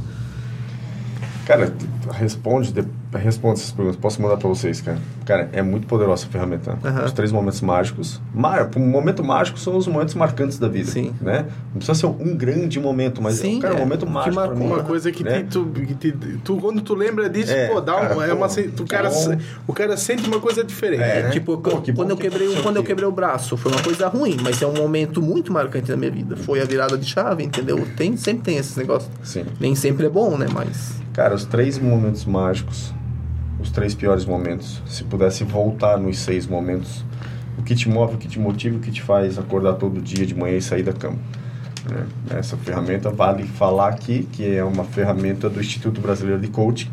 Cara, 1.46 1.72
responde, 2.12 2.74
responde 3.12 3.60
essas 3.60 3.72
perguntas. 3.72 3.98
Posso 3.98 4.20
mandar 4.20 4.36
para 4.36 4.48
vocês, 4.48 4.80
cara. 4.80 4.98
Cara, 5.24 5.48
é 5.52 5.62
muito 5.62 5.86
poderosa 5.86 6.22
essa 6.24 6.30
ferramenta. 6.32 6.78
Aham. 6.84 7.04
Os 7.04 7.12
três 7.12 7.32
momentos 7.32 7.60
mágicos. 7.60 8.20
Mar, 8.34 8.68
um 8.76 8.80
momento 8.86 9.24
mágico 9.24 9.58
são 9.58 9.76
os 9.76 9.86
momentos 9.86 10.14
marcantes 10.14 10.58
da 10.58 10.68
vida. 10.68 10.90
Sim. 10.90 11.14
Né? 11.20 11.46
Não 11.72 11.76
precisa 11.80 11.94
ser 11.94 12.06
um 12.06 12.36
grande 12.36 12.78
momento, 12.80 13.22
mas 13.22 13.36
Sim, 13.36 13.60
cara, 13.60 13.74
é. 13.74 13.76
um 13.76 13.80
momento 13.80 14.04
Que 14.06 14.12
mágico 14.12 14.34
marcou 14.34 14.56
mim. 14.56 14.66
Uma 14.66 14.82
coisa 14.82 15.10
que, 15.10 15.24
né? 15.24 15.38
te- 15.42 15.44
tu, 15.44 15.64
que 15.66 15.94
te- 15.94 16.12
tu, 16.44 16.56
quando 16.58 16.80
tu 16.82 16.94
lembra 16.94 17.28
disso, 17.30 17.52
É, 17.52 17.68
pô, 17.68 17.80
dá 17.80 17.96
um, 17.96 18.00
cara, 18.08 18.26
é 18.26 18.32
uma, 18.34 18.46
pô, 18.48 18.52
sen- 18.52 18.70
o, 18.78 18.84
cara, 18.84 19.10
o 19.66 19.72
cara 19.72 19.96
sente 19.96 20.28
uma 20.28 20.40
coisa 20.40 20.62
diferente, 20.64 21.02
É, 21.02 21.22
né? 21.24 21.30
Tipo, 21.30 21.56
Pô, 21.58 21.80
que 21.80 21.92
quando, 21.92 22.10
eu 22.10 22.16
que 22.16 22.22
quebrei, 22.22 22.46
aconteceu 22.46 22.62
quando 22.62 22.76
eu 22.76 22.84
quebrei 22.84 23.06
o 23.08 23.12
braço, 23.12 23.56
foi 23.56 23.72
uma 23.72 23.82
coisa 23.82 24.08
ruim, 24.08 24.36
mas 24.42 24.60
é 24.60 24.66
um 24.66 24.74
momento 24.74 25.22
muito 25.22 25.52
marcante 25.52 25.88
da 25.88 25.96
minha 25.96 26.10
vida. 26.10 26.36
Foi 26.36 26.60
a 26.60 26.64
virada 26.64 26.96
de 26.98 27.06
chave, 27.06 27.42
entendeu? 27.44 27.86
Tem, 27.96 28.16
sempre 28.16 28.42
tem 28.42 28.56
esses 28.58 28.76
negócios. 28.76 29.10
Sim. 29.22 29.44
Nem 29.60 29.74
sempre 29.74 30.06
é 30.06 30.08
bom, 30.10 30.36
né? 30.36 30.46
Mas. 30.52 30.98
Cara, 31.12 31.34
os 31.34 31.44
três 31.44 31.78
momentos 31.78 32.24
mágicos, 32.24 32.94
os 33.60 33.70
três 33.70 33.94
piores 33.94 34.24
momentos, 34.24 34.82
se 34.86 35.04
pudesse 35.04 35.44
voltar 35.44 35.98
nos 35.98 36.18
seis 36.18 36.46
momentos, 36.46 37.04
o 37.58 37.62
que 37.62 37.74
te 37.74 37.88
move, 37.88 38.14
o 38.14 38.18
que 38.18 38.28
te 38.28 38.38
motiva, 38.38 38.76
o 38.76 38.80
que 38.80 38.90
te 38.90 39.02
faz 39.02 39.38
acordar 39.38 39.74
todo 39.74 40.00
dia 40.00 40.24
de 40.24 40.34
manhã 40.34 40.56
e 40.56 40.62
sair 40.62 40.82
da 40.82 40.92
cama. 40.92 41.18
né? 41.90 42.06
Essa 42.30 42.56
ferramenta 42.56 43.10
vale 43.10 43.44
falar 43.44 43.88
aqui 43.88 44.28
que 44.32 44.56
é 44.56 44.64
uma 44.64 44.84
ferramenta 44.84 45.50
do 45.50 45.60
Instituto 45.60 46.00
Brasileiro 46.00 46.40
de 46.40 46.48
Coaching. 46.48 46.90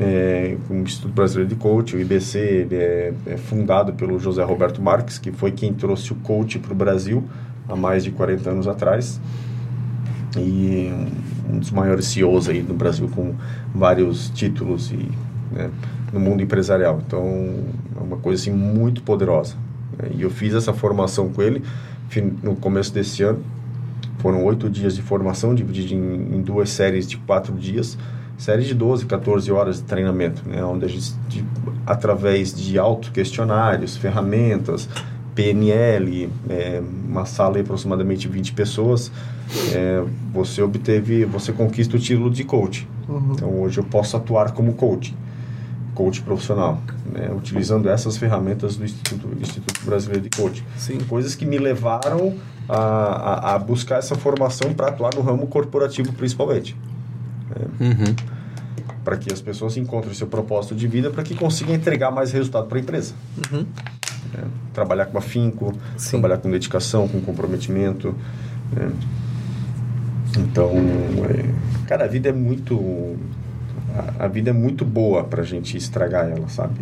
É, 0.00 0.56
o 0.70 0.74
Instituto 0.74 1.12
Brasileiro 1.12 1.48
de 1.48 1.56
Coaching, 1.56 1.96
o 1.96 2.00
IBC, 2.00 2.68
é, 2.70 3.12
é 3.26 3.36
fundado 3.36 3.92
pelo 3.94 4.18
José 4.20 4.44
Roberto 4.44 4.80
Marques, 4.80 5.18
que 5.18 5.32
foi 5.32 5.50
quem 5.50 5.74
trouxe 5.74 6.12
o 6.12 6.16
coach 6.16 6.60
para 6.60 6.72
o 6.72 6.76
Brasil 6.76 7.24
há 7.68 7.74
mais 7.74 8.04
de 8.04 8.12
40 8.12 8.48
anos 8.48 8.68
atrás 8.68 9.20
e 10.36 10.92
um 11.50 11.58
dos 11.58 11.70
maiores 11.70 12.06
CEOs 12.06 12.48
aí 12.48 12.62
no 12.62 12.74
Brasil 12.74 13.08
com 13.08 13.34
vários 13.74 14.30
títulos 14.30 14.92
e 14.92 15.08
né, 15.52 15.70
no 16.12 16.20
mundo 16.20 16.42
empresarial. 16.42 17.00
Então 17.06 17.22
é 17.98 18.02
uma 18.02 18.16
coisa 18.16 18.40
assim 18.42 18.52
muito 18.52 19.02
poderosa. 19.02 19.54
né? 19.98 20.10
E 20.16 20.22
eu 20.22 20.30
fiz 20.30 20.54
essa 20.54 20.72
formação 20.72 21.28
com 21.28 21.42
ele 21.42 21.62
no 22.42 22.56
começo 22.56 22.92
desse 22.92 23.22
ano. 23.22 23.40
Foram 24.18 24.44
oito 24.44 24.68
dias 24.68 24.96
de 24.96 25.02
formação, 25.02 25.54
dividido 25.54 25.94
em, 25.94 26.36
em 26.36 26.42
duas 26.42 26.70
séries 26.70 27.06
de 27.06 27.16
quatro 27.18 27.54
dias. 27.54 27.96
Série 28.36 28.64
de 28.64 28.72
12, 28.74 29.04
14 29.06 29.50
horas 29.50 29.76
de 29.78 29.82
treinamento, 29.82 30.42
né? 30.48 30.62
onde 30.64 30.84
a 30.84 30.88
gente, 30.88 31.12
de- 31.28 31.44
através 31.86 32.54
de 32.54 32.78
autoquestionários, 32.78 33.96
ferramentas, 33.96 34.88
PNL, 35.34 36.28
é, 36.48 36.82
uma 37.08 37.24
sala 37.24 37.54
de 37.54 37.60
aproximadamente 37.60 38.26
20 38.28 38.52
pessoas, 38.52 39.10
é, 39.72 40.02
você 40.32 40.60
obteve, 40.62 41.24
você 41.24 41.52
conquista 41.52 41.96
o 41.96 41.98
título 42.00 42.30
de 42.30 42.44
coach. 42.44 42.88
Então 43.32 43.60
hoje 43.60 43.78
eu 43.78 43.84
posso 43.84 44.16
atuar 44.16 44.52
como 44.52 44.72
coach, 44.74 45.16
coach 45.98 46.22
profissional, 46.22 46.80
né? 47.12 47.28
utilizando 47.36 47.88
essas 47.88 48.16
ferramentas 48.16 48.76
do 48.76 48.84
Instituto, 48.84 49.28
Instituto 49.40 49.84
Brasileiro 49.84 50.22
de 50.22 50.30
Coaching. 50.30 50.62
Sim. 50.76 50.98
Coisas 51.08 51.34
que 51.34 51.44
me 51.44 51.58
levaram 51.58 52.36
a, 52.68 52.76
a, 52.76 53.54
a 53.54 53.58
buscar 53.58 53.98
essa 53.98 54.14
formação 54.14 54.72
para 54.72 54.86
atuar 54.88 55.12
no 55.16 55.22
ramo 55.22 55.48
corporativo 55.48 56.12
principalmente 56.12 56.76
Uhum. 57.80 58.14
para 59.02 59.16
que 59.16 59.32
as 59.32 59.40
pessoas 59.40 59.76
encontrem 59.76 60.12
seu 60.14 60.26
propósito 60.26 60.74
de 60.74 60.86
vida 60.86 61.10
para 61.10 61.22
que 61.22 61.34
consigam 61.34 61.74
entregar 61.74 62.10
mais 62.12 62.30
resultado 62.30 62.66
para 62.68 62.78
a 62.78 62.80
empresa. 62.80 63.14
Uhum. 63.50 63.64
né? 64.34 64.44
Trabalhar 64.74 65.06
com 65.06 65.18
afinco, 65.18 65.72
Sim. 65.96 66.10
trabalhar 66.10 66.38
com 66.38 66.50
dedicação, 66.50 67.08
com 67.08 67.20
comprometimento. 67.22 68.14
né? 68.72 68.92
Então, 70.36 70.70
é, 71.30 71.86
cara, 71.88 72.04
a 72.04 72.06
vida 72.06 72.28
é 72.28 72.32
muito. 72.32 73.16
A, 73.94 74.24
a 74.24 74.28
vida 74.28 74.50
é 74.50 74.52
muito 74.52 74.84
boa 74.84 75.24
para 75.24 75.42
a 75.42 75.44
gente 75.44 75.76
estragar 75.76 76.28
ela, 76.28 76.48
sabe? 76.48 76.80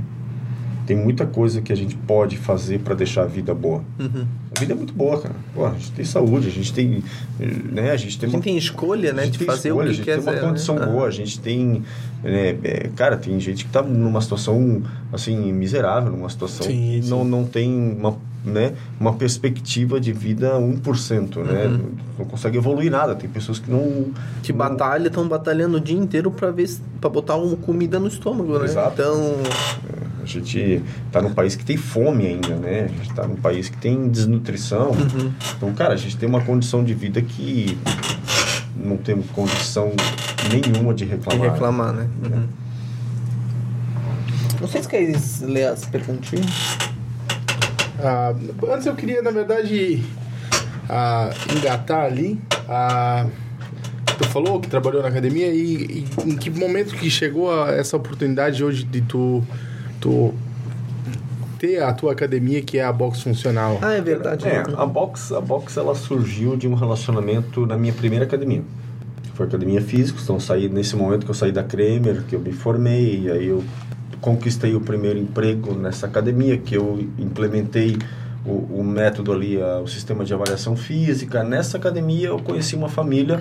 Tem 0.86 0.96
muita 0.96 1.26
coisa 1.26 1.60
que 1.60 1.72
a 1.72 1.76
gente 1.76 1.96
pode 1.96 2.36
fazer 2.36 2.78
para 2.78 2.94
deixar 2.94 3.22
a 3.22 3.26
vida 3.26 3.52
boa. 3.52 3.82
Uhum. 3.98 4.24
A 4.56 4.60
vida 4.60 4.72
é 4.72 4.76
muito 4.76 4.94
boa, 4.94 5.20
cara. 5.20 5.34
Pô, 5.52 5.66
a 5.66 5.72
gente 5.72 5.90
tem 5.90 6.04
saúde, 6.04 6.46
a 6.46 6.50
gente 6.50 6.72
tem. 6.72 7.02
Né, 7.38 7.90
a 7.90 7.96
gente 7.96 8.16
tem 8.18 8.28
A 8.28 8.30
uma 8.30 8.36
gente 8.36 8.44
tem 8.44 8.56
escolha, 8.56 9.12
né? 9.12 9.22
a 9.22 9.24
gente 9.24 9.38
De 9.38 9.44
fazer 9.44 9.68
escolha, 9.70 9.88
o 9.88 9.90
a 9.90 9.90
que 9.90 9.96
gente 9.96 10.04
quer 10.04 10.20
tem 10.22 10.32
uma 10.32 10.40
condição 10.40 10.76
né? 10.76 10.86
boa, 10.86 11.08
a 11.08 11.10
gente 11.10 11.40
tem, 11.40 11.82
né, 12.22 12.56
é, 12.62 12.88
cara, 12.94 13.16
tem 13.16 13.38
gente 13.40 13.64
que 13.64 13.70
está 13.70 13.82
numa 13.82 14.20
situação 14.20 14.82
assim 15.12 15.52
miserável, 15.52 16.12
numa 16.12 16.28
situação 16.30 16.66
Sim, 16.66 16.72
que 16.72 17.02
sim. 17.02 17.10
não 17.10 17.24
não 17.24 17.44
tem 17.44 17.68
uma 17.68 18.16
né, 18.46 18.72
uma 19.00 19.12
perspectiva 19.12 20.00
de 20.00 20.12
vida 20.12 20.54
1%, 20.56 21.36
né? 21.44 21.64
Uhum. 21.66 21.90
Não 22.20 22.24
consegue 22.24 22.56
evoluir 22.56 22.90
nada. 22.90 23.14
Tem 23.16 23.28
pessoas 23.28 23.58
que 23.58 23.68
não 23.70 24.12
Que 24.42 24.52
não- 24.52 24.58
batalha, 24.58 25.08
estão 25.08 25.26
batalhando 25.26 25.76
o 25.78 25.80
dia 25.80 25.98
inteiro 25.98 26.30
pra 26.30 26.50
ver 26.52 26.70
pra 27.00 27.10
botar 27.10 27.34
uma 27.34 27.56
comida 27.56 27.98
no 27.98 28.06
estômago, 28.06 28.56
né? 28.58 28.64
Exato. 28.66 28.92
Então, 29.02 29.34
A 30.22 30.28
gente 30.28 30.82
está 31.06 31.22
num 31.22 31.32
país 31.32 31.54
que 31.54 31.64
tem 31.64 31.76
fome 31.76 32.26
ainda, 32.26 32.56
né? 32.56 32.84
A 32.86 32.88
gente 32.88 33.10
está 33.10 33.26
num 33.28 33.36
país 33.36 33.68
que 33.68 33.76
tem 33.76 34.08
desnutrição. 34.08 34.90
Uhum. 34.90 35.32
Então, 35.56 35.72
cara, 35.72 35.94
a 35.94 35.96
gente 35.96 36.16
tem 36.16 36.28
uma 36.28 36.40
condição 36.40 36.82
de 36.82 36.94
vida 36.94 37.22
que 37.22 37.78
não 38.76 38.96
temos 38.96 39.26
condição 39.30 39.92
nenhuma 40.50 40.92
de 40.94 41.04
de 41.04 41.10
reclamar. 41.12 41.50
reclamar, 41.52 41.92
né? 41.92 42.08
Uhum. 42.24 42.46
Não 44.60 44.66
sei 44.68 44.82
se 44.82 44.88
queres 44.88 45.40
ler 45.42 45.68
as 45.68 45.84
perguntinhas. 45.84 46.46
Ah, 48.00 48.34
antes 48.72 48.86
eu 48.86 48.94
queria, 48.94 49.22
na 49.22 49.30
verdade, 49.30 50.02
ah, 50.88 51.30
engatar 51.56 52.04
ali. 52.04 52.38
ah, 52.68 53.26
tu 54.18 54.24
falou 54.28 54.60
que 54.60 54.68
trabalhou 54.68 55.02
na 55.02 55.08
academia 55.08 55.48
e, 55.48 56.06
e 56.24 56.30
em 56.30 56.36
que 56.36 56.50
momento 56.50 56.94
que 56.94 57.10
chegou 57.10 57.52
a 57.52 57.70
essa 57.72 57.96
oportunidade 57.96 58.64
hoje 58.64 58.84
de 58.84 59.02
tu, 59.02 59.44
tu 60.00 60.34
ter 61.58 61.82
a 61.82 61.92
tua 61.92 62.12
academia 62.12 62.62
que 62.62 62.78
é 62.78 62.84
a 62.84 62.92
box 62.92 63.22
funcional? 63.22 63.78
Ah, 63.82 63.92
é 63.92 64.00
verdade. 64.00 64.46
É, 64.46 64.62
a 64.76 64.86
box, 64.86 65.32
a 65.32 65.40
box 65.40 65.76
ela 65.76 65.94
surgiu 65.94 66.56
de 66.56 66.66
um 66.68 66.74
relacionamento 66.74 67.66
na 67.66 67.76
minha 67.76 67.92
primeira 67.92 68.24
academia. 68.24 68.62
Foi 69.34 69.46
academia 69.46 69.82
física, 69.82 70.18
então 70.22 70.36
eu 70.36 70.40
saí 70.40 70.68
nesse 70.68 70.96
momento 70.96 71.24
que 71.24 71.30
eu 71.30 71.34
saí 71.34 71.52
da 71.52 71.62
Kremer, 71.62 72.22
que 72.26 72.34
eu 72.34 72.40
me 72.40 72.52
formei, 72.52 73.24
e 73.24 73.30
aí 73.30 73.46
eu 73.46 73.62
conquistei 74.20 74.74
o 74.74 74.80
primeiro 74.80 75.18
emprego 75.18 75.74
nessa 75.74 76.06
academia, 76.06 76.56
que 76.58 76.74
eu 76.76 77.06
implementei 77.18 77.96
o, 78.44 78.80
o 78.80 78.84
método 78.84 79.32
ali, 79.32 79.60
a- 79.60 79.80
o 79.80 79.86
sistema 79.88 80.24
de 80.24 80.32
avaliação 80.32 80.76
física. 80.76 81.42
Nessa 81.44 81.76
academia 81.76 82.28
eu 82.28 82.38
conheci 82.38 82.74
uma 82.76 82.88
família, 82.88 83.40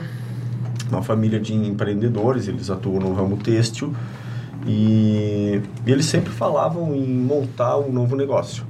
uma 0.90 1.02
família 1.02 1.40
de 1.40 1.54
empreendedores, 1.54 2.48
eles 2.48 2.70
atuam 2.70 3.00
no 3.00 3.14
ramo 3.14 3.38
têxtil, 3.38 3.94
e, 4.68 5.62
e 5.86 5.92
eles 5.92 6.06
sempre 6.06 6.32
falavam 6.32 6.96
em 6.96 7.06
montar 7.08 7.78
um 7.78 7.92
novo 7.92 8.16
negócio. 8.16 8.64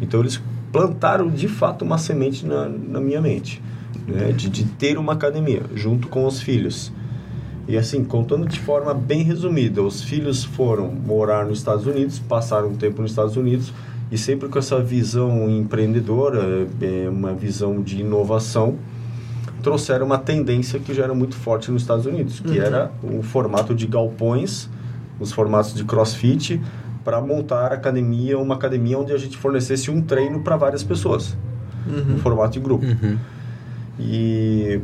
Então 0.00 0.20
eles 0.20 0.40
plantaram 0.72 1.28
de 1.30 1.48
fato 1.48 1.84
uma 1.84 1.98
semente 1.98 2.46
na, 2.46 2.68
na 2.68 3.00
minha 3.00 3.20
mente, 3.20 3.60
né? 4.06 4.32
de, 4.32 4.48
de 4.48 4.64
ter 4.64 4.96
uma 4.98 5.14
academia 5.14 5.62
junto 5.74 6.08
com 6.08 6.26
os 6.26 6.40
filhos. 6.40 6.92
E 7.68 7.76
assim, 7.76 8.02
contando 8.02 8.48
de 8.48 8.58
forma 8.58 8.94
bem 8.94 9.22
resumida, 9.22 9.82
os 9.82 10.02
filhos 10.02 10.42
foram 10.42 10.90
morar 10.90 11.44
nos 11.44 11.58
Estados 11.58 11.86
Unidos, 11.86 12.18
passaram 12.18 12.68
um 12.70 12.74
tempo 12.76 13.02
nos 13.02 13.10
Estados 13.10 13.36
Unidos 13.36 13.72
e 14.10 14.16
sempre 14.16 14.48
com 14.48 14.58
essa 14.58 14.80
visão 14.82 15.50
empreendedora, 15.50 16.66
é, 16.80 17.08
uma 17.10 17.34
visão 17.34 17.82
de 17.82 18.00
inovação, 18.00 18.76
trouxeram 19.62 20.06
uma 20.06 20.16
tendência 20.16 20.80
que 20.80 20.94
já 20.94 21.04
era 21.04 21.14
muito 21.14 21.34
forte 21.36 21.70
nos 21.70 21.82
Estados 21.82 22.06
Unidos, 22.06 22.40
que 22.40 22.56
Uhum. 22.58 22.64
era 22.64 22.90
o 23.02 23.22
formato 23.22 23.74
de 23.74 23.86
galpões, 23.86 24.66
os 25.20 25.30
formatos 25.30 25.74
de 25.74 25.84
crossfit, 25.84 26.58
para 27.04 27.20
montar 27.20 27.70
academia, 27.72 28.38
uma 28.38 28.54
academia 28.54 28.98
onde 28.98 29.12
a 29.12 29.18
gente 29.18 29.36
fornecesse 29.36 29.90
um 29.90 30.00
treino 30.00 30.40
para 30.40 30.56
várias 30.56 30.82
pessoas, 30.82 31.36
no 31.86 32.12
Uhum. 32.14 32.18
formato 32.18 32.52
de 32.52 32.60
grupo. 32.60 32.86
Uhum. 32.86 33.18
E 34.00 34.80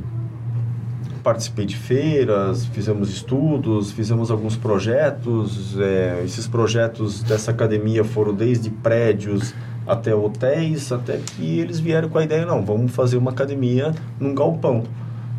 participei 1.25 1.65
de 1.65 1.75
feiras, 1.75 2.67
fizemos 2.67 3.09
estudos, 3.09 3.91
fizemos 3.91 4.31
alguns 4.31 4.57
projetos. 4.57 5.75
é, 5.81 6.23
esses 6.23 6.47
projetos 6.47 7.23
dessa 7.23 7.51
academia 7.51 8.05
foram 8.05 8.35
desde 8.35 8.69
prédios 8.69 9.55
até 9.87 10.15
hotéis, 10.15 10.93
até 10.93 11.17
que 11.17 11.59
eles 11.59 11.81
vieram 11.81 12.11
com 12.11 12.19
a 12.19 12.25
ideia, 12.25 12.45
não, 12.45 12.63
vamos 12.65 12.93
fazer 12.93 13.17
uma 13.17 13.31
academia 13.31 13.95
num 14.21 14.35
galpão, 14.35 14.85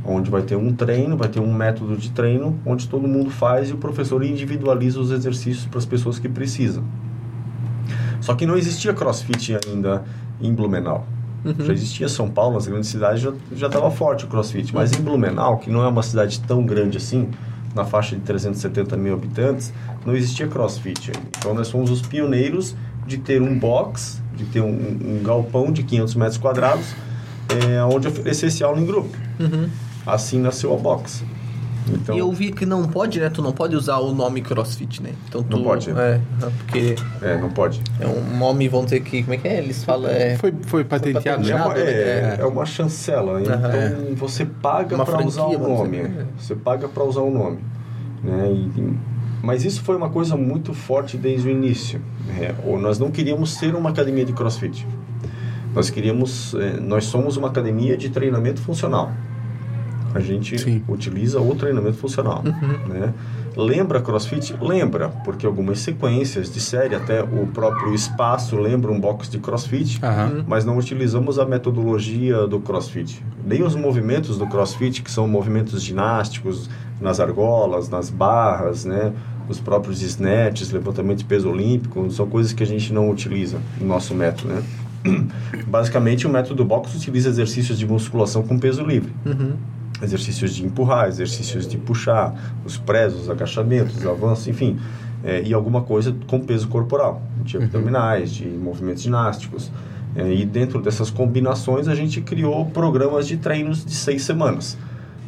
onde 0.04 0.30
vai 0.30 0.42
ter 0.42 0.56
um 0.56 0.74
treino, 0.74 1.16
vai 1.16 1.30
ter 1.30 1.40
um 1.40 1.54
método 1.54 1.96
de 1.96 2.12
treino, 2.12 2.60
onde 2.66 2.88
todo 2.90 3.08
mundo 3.08 3.30
faz 3.30 3.70
e 3.70 3.74
o 3.74 3.78
professor 3.78 4.24
individualiza 4.24 5.00
os 5.00 5.12
exercícios 5.12 5.68
para 5.68 5.78
as 5.78 5.86
pessoas 5.86 6.18
que 6.18 6.28
precisam. 6.28 6.84
Só 8.22 8.34
que 8.34 8.46
não 8.46 8.58
existia 8.58 8.94
crossfit 8.94 9.56
ainda 9.68 10.04
em 10.42 10.52
Blumenau. 10.54 11.06
Já 11.66 11.74
existia 11.74 12.10
São 12.10 12.30
Paulo, 12.30 12.56
nas 12.56 12.68
grandes 12.68 12.90
cidades 12.90 13.22
já 13.22 13.32
já 13.56 13.68
estava 13.68 13.92
forte 13.92 14.26
o 14.26 14.28
CrossFit, 14.28 14.74
mas 14.74 14.92
em 14.94 15.02
Blumenau, 15.02 15.58
que 15.58 15.70
não 15.70 15.84
é 15.84 15.88
uma 15.88 16.02
cidade 16.02 16.40
tão 16.42 16.66
grande 16.66 16.98
assim, 16.98 17.30
na 17.76 17.86
faixa 17.86 18.16
de 18.16 18.22
370 18.22 18.98
mil 18.98 19.14
habitantes, 19.14 19.72
não 20.06 20.16
existia 20.16 20.48
CrossFit. 20.48 21.12
Então 21.38 21.54
nós 21.54 21.70
fomos 21.70 21.92
os 21.92 22.02
pioneiros 22.02 22.76
de 23.06 23.18
ter 23.18 23.42
um 23.42 23.58
box, 23.60 24.22
de 24.36 24.46
ter 24.46 24.62
um, 24.62 24.68
um 24.70 25.22
galpão 25.24 25.72
de 25.72 25.84
500 25.84 26.16
metros 26.16 26.38
quadrados, 26.38 26.96
é, 27.50 27.84
onde 27.84 28.08
oferecesse 28.08 28.64
aula 28.64 28.80
em 28.80 28.86
grupo. 28.86 29.16
Uhum. 29.40 29.70
Assim 30.06 30.40
nasceu 30.40 30.74
a 30.74 30.78
box. 30.78 31.24
Então, 31.88 32.16
E 32.16 32.20
eu 32.20 32.32
vi 32.32 32.52
que 32.52 32.66
não 32.66 32.88
pode, 32.88 33.20
né? 33.20 33.30
Tu 33.30 33.42
não 33.42 33.52
pode 33.52 33.76
usar 33.76 33.98
o 33.98 34.12
nome 34.14 34.42
CrossFit, 34.42 35.04
né? 35.04 35.12
Então 35.30 35.44
tu, 35.44 35.58
Não 35.58 35.64
pode. 35.64 35.92
É, 35.92 36.20
porque 36.58 36.96
é, 37.22 37.38
não 37.38 37.50
pode. 37.50 37.82
é 38.00 38.08
um 38.08 38.38
nome, 38.38 38.68
vamos 38.68 38.86
dizer 38.88 39.02
que. 39.02 39.22
Como 39.22 39.34
é 39.36 39.38
que 39.38 39.48
é? 39.48 39.58
Eles 39.60 39.84
falam. 39.84 40.10
É, 40.10 40.36
Foi, 40.38 40.52
foi 40.66 40.84
patenteado 40.84 41.44
patenteado. 41.44 41.44
já? 41.44 41.58
É 41.58 41.64
uma, 41.64 41.78
é, 41.78 41.82
é. 41.82 42.38
é 42.40 42.46
uma 42.46 42.66
chancela, 42.66 43.40
então 43.42 43.54
Aham. 43.56 44.16
você 44.16 44.46
paga 44.46 44.98
para 45.04 45.26
usar 45.26 45.44
o 45.44 45.58
nome. 45.60 45.98
dizer. 45.98 46.28
Você 46.40 46.56
paga 46.56 46.88
para 46.88 47.04
usar 47.04 47.22
o 47.22 47.30
nome. 47.32 47.60
Né? 48.24 48.52
E- 48.52 48.94
mas 49.44 49.64
isso 49.64 49.84
foi 49.84 49.96
uma 49.96 50.10
coisa 50.10 50.36
muito 50.36 50.74
forte 50.74 51.18
desde 51.18 51.48
o 51.48 51.52
início. 51.52 52.02
né? 52.26 52.56
Ou 52.66 52.80
nós 52.80 52.98
não 52.98 53.12
queríamos 53.12 53.54
ser 53.54 53.76
uma 53.76 53.92
academia 53.92 54.26
de 54.26 54.34
CrossFit. 54.34 54.88
Nós 55.76 55.90
queríamos, 55.92 56.56
nós 56.82 57.06
somos 57.06 57.38
uma 57.38 57.50
academia 57.50 57.96
de 57.96 58.10
treinamento 58.10 58.60
funcional. 58.62 59.12
A 60.16 60.22
gente 60.22 60.58
Sim. 60.58 60.82
utiliza 60.88 61.42
o 61.42 61.54
treinamento 61.56 61.98
funcional. 61.98 62.42
Né? 62.88 63.14
Lembra 63.58 64.02
CrossFit? 64.02 64.56
Lembra, 64.62 65.10
porque 65.24 65.46
algumas 65.46 65.80
sequências 65.80 66.52
de 66.52 66.60
série, 66.60 66.96
até 66.96 67.22
o 67.22 67.48
próprio 67.48 67.94
espaço 67.94 68.58
lembra 68.58 68.92
um 68.92 69.00
box 69.00 69.30
de 69.30 69.40
CrossFit 69.40 70.00
Aham. 70.04 70.44
mas 70.48 70.66
não 70.66 70.78
utilizamos 70.78 71.38
a 71.38 71.46
metodologia 71.46 72.48
do 72.48 72.60
CrossFit. 72.60 73.24
Nem 73.46 73.62
os 73.62 73.76
movimentos 73.76 74.38
do 74.38 74.48
CrossFit, 74.48 75.02
que 75.02 75.12
são 75.12 75.28
movimentos 75.28 75.82
ginásticos 75.84 76.70
nas 77.00 77.20
argolas, 77.20 77.90
nas 77.90 78.10
barras, 78.10 78.86
né? 78.86 79.14
Os 79.48 79.60
próprios 79.60 80.02
snatches, 80.02 80.72
levantamento 80.72 81.20
de 81.20 81.26
peso 81.26 81.50
olímpico, 81.50 82.10
são 82.10 82.28
coisas 82.28 82.52
que 82.52 82.64
a 82.64 82.66
gente 82.66 82.92
não 82.92 83.10
utiliza 83.10 83.60
no 83.80 83.86
nosso 83.88 84.16
método, 84.16 84.54
né? 84.54 84.64
Basicamente, 85.68 86.26
o 86.26 86.30
método 86.30 86.66
box 86.66 86.96
utiliza 86.96 87.30
exercícios 87.30 87.78
de 87.78 87.86
musculação 87.86 88.42
com 88.44 88.58
peso 88.58 88.84
livre. 88.84 89.14
Exercícios 90.02 90.54
de 90.54 90.66
empurrar, 90.66 91.08
exercícios 91.08 91.68
de 91.68 91.78
puxar, 91.78 92.34
os 92.66 92.78
press, 92.78 93.14
os 93.14 93.30
agachamentos, 93.30 93.98
os 93.98 94.06
avanços, 94.06 94.48
enfim. 94.48 94.78
é, 95.26 95.42
e 95.42 95.54
alguma 95.54 95.82
coisa 95.82 96.16
com 96.28 96.40
peso 96.40 96.68
corporal, 96.68 97.22
de 97.44 97.58
abdominais, 97.58 98.32
de 98.32 98.46
movimentos 98.46 99.02
ginásticos. 99.02 99.72
É, 100.16 100.32
e 100.32 100.46
dentro 100.46 100.80
dessas 100.82 101.10
combinações, 101.10 101.88
a 101.88 101.96
gente 101.96 102.22
criou 102.22 102.66
programas 102.68 103.28
de 103.28 103.36
treinos 103.38 103.84
de 103.84 103.94
seis 103.94 104.22
semanas. 104.22 104.78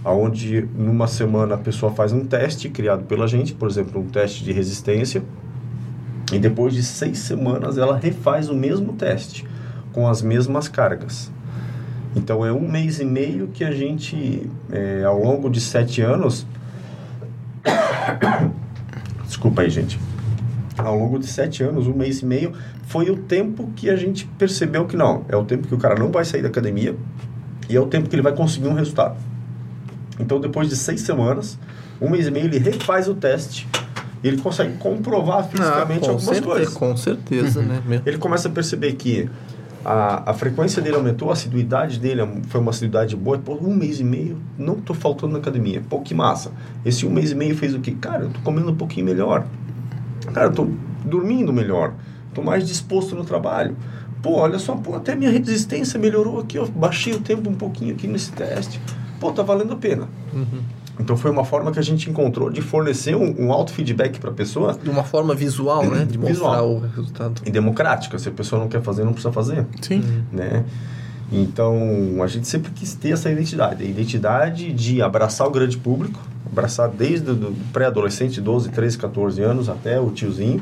Onde 0.05 0.69
numa 0.77 1.07
semana 1.07 1.55
a 1.55 1.57
pessoa 1.57 1.91
faz 1.91 2.13
um 2.13 2.23
teste 2.23 2.69
criado 2.69 3.03
pela 3.05 3.27
gente, 3.27 3.53
por 3.53 3.67
exemplo, 3.67 3.99
um 3.99 4.07
teste 4.07 4.43
de 4.43 4.53
resistência, 4.53 5.21
e 6.31 6.39
depois 6.39 6.73
de 6.73 6.83
seis 6.83 7.19
semanas 7.19 7.77
ela 7.77 7.97
refaz 7.97 8.49
o 8.49 8.53
mesmo 8.53 8.93
teste 8.93 9.45
com 9.91 10.07
as 10.07 10.21
mesmas 10.21 10.67
cargas. 10.67 11.31
Então 12.17 12.43
é 12.43 12.51
um 12.51 12.67
mês 12.67 12.99
e 12.99 13.05
meio 13.05 13.47
que 13.49 13.63
a 13.63 13.71
gente, 13.71 14.49
é, 14.71 15.03
ao 15.03 15.21
longo 15.21 15.49
de 15.49 15.61
sete 15.61 16.01
anos. 16.01 16.47
Desculpa 19.25 19.61
aí, 19.61 19.69
gente. 19.69 19.99
Ao 20.75 20.97
longo 20.97 21.19
de 21.19 21.27
sete 21.27 21.63
anos, 21.63 21.87
um 21.87 21.93
mês 21.93 22.21
e 22.21 22.25
meio, 22.25 22.53
foi 22.87 23.09
o 23.11 23.17
tempo 23.17 23.69
que 23.75 23.89
a 23.89 23.95
gente 23.95 24.25
percebeu 24.37 24.85
que 24.85 24.97
não. 24.97 25.25
É 25.29 25.35
o 25.35 25.45
tempo 25.45 25.67
que 25.67 25.75
o 25.75 25.77
cara 25.77 25.95
não 25.95 26.11
vai 26.11 26.25
sair 26.25 26.41
da 26.41 26.47
academia 26.47 26.95
e 27.69 27.75
é 27.75 27.79
o 27.79 27.85
tempo 27.85 28.09
que 28.09 28.15
ele 28.15 28.23
vai 28.23 28.33
conseguir 28.33 28.67
um 28.67 28.73
resultado. 28.73 29.15
Então, 30.19 30.39
depois 30.39 30.69
de 30.69 30.75
seis 30.75 31.01
semanas, 31.01 31.59
um 32.01 32.09
mês 32.09 32.25
e 32.27 32.31
meio, 32.31 32.45
ele 32.45 32.57
refaz 32.57 33.07
o 33.07 33.13
teste 33.13 33.67
e 34.23 34.27
ele 34.27 34.37
consegue 34.37 34.75
comprovar 34.77 35.47
fisicamente 35.47 36.05
Ah, 36.05 36.07
com, 36.07 36.11
algumas 36.11 36.23
certeza, 36.23 36.45
coisas 36.45 36.73
com 36.73 36.97
certeza, 36.97 37.61
né? 37.61 37.81
Meu? 37.85 38.01
ele 38.05 38.17
começa 38.17 38.47
a 38.47 38.51
perceber 38.51 38.93
que 38.93 39.29
a, 39.87 40.31
a 40.31 40.33
frequência 40.33 40.81
dele 40.81 40.97
aumentou, 40.97 41.29
a 41.29 41.33
assiduidade 41.33 41.97
dele 41.97 42.21
foi 42.49 42.59
uma 42.59 42.71
assiduidade 42.71 43.15
boa. 43.15 43.37
Pô, 43.37 43.53
um 43.55 43.73
mês 43.73 44.01
e 44.01 44.03
meio, 44.03 44.37
não 44.57 44.75
tô 44.75 44.93
faltando 44.93 45.31
na 45.31 45.39
academia. 45.39 45.81
Pô, 45.89 46.01
que 46.01 46.13
massa. 46.13 46.51
Esse 46.83 47.05
um 47.05 47.09
mês 47.09 47.31
e 47.31 47.35
meio 47.35 47.55
fez 47.55 47.73
o 47.73 47.79
quê? 47.79 47.95
Cara, 47.99 48.25
eu 48.25 48.31
comendo 48.43 48.69
um 48.69 48.75
pouquinho 48.75 49.05
melhor. 49.05 49.47
Cara, 50.33 50.53
eu 50.53 50.77
dormindo 51.05 51.53
melhor. 51.53 51.93
Tô 52.33 52.43
mais 52.43 52.67
disposto 52.67 53.15
no 53.15 53.23
trabalho. 53.23 53.77
Pô, 54.21 54.33
olha 54.33 54.59
só, 54.59 54.75
pô, 54.75 54.93
até 54.93 55.15
minha 55.15 55.31
resistência 55.31 55.97
melhorou 55.97 56.41
aqui. 56.41 56.57
Eu 56.57 56.67
baixei 56.67 57.13
o 57.13 57.21
tempo 57.21 57.49
um 57.49 57.55
pouquinho 57.55 57.95
aqui 57.95 58.07
nesse 58.07 58.33
teste. 58.33 58.81
Pô, 59.21 59.31
tá 59.31 59.41
valendo 59.41 59.71
a 59.71 59.77
pena. 59.77 60.09
Então 60.99 61.15
foi 61.15 61.29
uma 61.29 61.45
forma 61.45 61.71
que 61.71 61.79
a 61.79 61.83
gente 61.83 62.09
encontrou 62.09 62.49
de 62.49 62.61
fornecer 62.61 63.15
um, 63.15 63.45
um 63.45 63.53
alto 63.53 63.71
feedback 63.71 64.19
para 64.19 64.31
a 64.31 64.33
pessoa 64.33 64.77
De 64.81 64.89
uma 64.89 65.03
forma 65.03 65.35
visual, 65.35 65.85
né? 65.85 66.05
De 66.05 66.17
mostrar 66.17 66.33
Visual. 66.33 66.71
o 66.71 66.79
resultado. 66.79 67.41
e 67.45 67.51
democrática. 67.51 68.17
Se 68.17 68.29
a 68.29 68.31
pessoa 68.31 68.59
não 68.59 68.67
quer 68.67 68.81
fazer, 68.81 69.03
não 69.03 69.13
precisa 69.13 69.31
fazer 69.31 69.65
Sim. 69.81 70.03
né? 70.31 70.65
Então, 71.31 72.23
a 72.23 72.27
gente 72.27 72.47
sempre 72.47 72.71
quis 72.71 72.93
ter 72.93 73.11
essa 73.11 73.29
identidade. 73.29 73.83
A 73.83 73.87
identidade 73.87 74.71
de 74.71 75.01
abraçar 75.01 75.45
o 75.45 75.51
grande 75.51 75.77
público, 75.77 76.19
abraçar 76.49 76.87
desde 76.89 77.31
o 77.31 77.53
pré-adolescente, 77.73 78.39
12, 78.39 78.69
13, 78.69 78.97
14 78.97 79.41
anos, 79.41 79.67
até 79.67 79.99
o 79.99 80.09
tiozinho, 80.09 80.61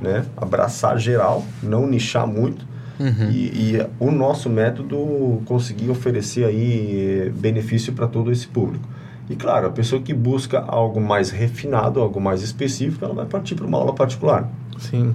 né? 0.00 0.24
Abraçar 0.36 0.98
geral, 0.98 1.44
não 1.62 1.86
nichar 1.86 2.26
muito. 2.26 2.68
E, 3.32 3.76
e 3.76 3.86
o 3.98 4.10
nosso 4.10 4.50
método 4.50 5.40
conseguir 5.46 5.88
oferecer 5.88 6.44
aí 6.44 7.28
eh, 7.28 7.30
benefício 7.30 7.94
para 7.94 8.06
todo 8.06 8.30
esse 8.30 8.46
público. 8.46 8.86
E 9.30 9.36
claro, 9.36 9.68
a 9.68 9.70
pessoa 9.70 10.02
que 10.02 10.12
busca 10.12 10.58
algo 10.58 11.00
mais 11.00 11.30
refinado, 11.30 12.00
algo 12.00 12.20
mais 12.20 12.42
específico, 12.42 13.04
ela 13.04 13.14
vai 13.14 13.26
partir 13.26 13.54
para 13.54 13.64
uma 13.64 13.78
aula 13.78 13.94
particular 13.94 14.50
Sim. 14.76 15.14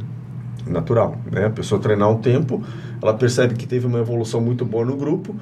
natural, 0.66 1.18
né? 1.30 1.48
A 1.48 1.50
pessoa 1.50 1.82
treinar 1.82 2.10
um 2.10 2.18
tempo, 2.18 2.64
ela 3.02 3.14
percebe 3.14 3.56
que 3.56 3.68
teve 3.68 3.86
uma 3.86 4.00
evolução 4.00 4.40
muito 4.40 4.64
boa 4.64 4.86
no 4.86 4.96
grupo. 4.96 5.36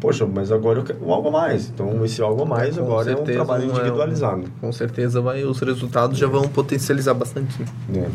Poxa, 0.00 0.24
mas 0.26 0.52
agora 0.52 0.78
eu 0.78 0.84
quero 0.84 1.12
algo 1.12 1.28
a 1.28 1.32
mais. 1.32 1.68
Então, 1.68 2.04
esse 2.04 2.22
algo 2.22 2.42
a 2.42 2.46
mais 2.46 2.76
Com 2.76 2.84
agora 2.84 3.10
é 3.10 3.16
um 3.16 3.24
trabalho 3.24 3.64
é 3.64 3.66
individualizado. 3.66 4.44
Com 4.60 4.70
certeza 4.70 5.20
vai, 5.20 5.42
os 5.42 5.58
resultados 5.58 6.16
já 6.16 6.28
vão 6.28 6.42
potencializar 6.42 7.14
bastante. 7.14 7.64
né? 7.88 8.08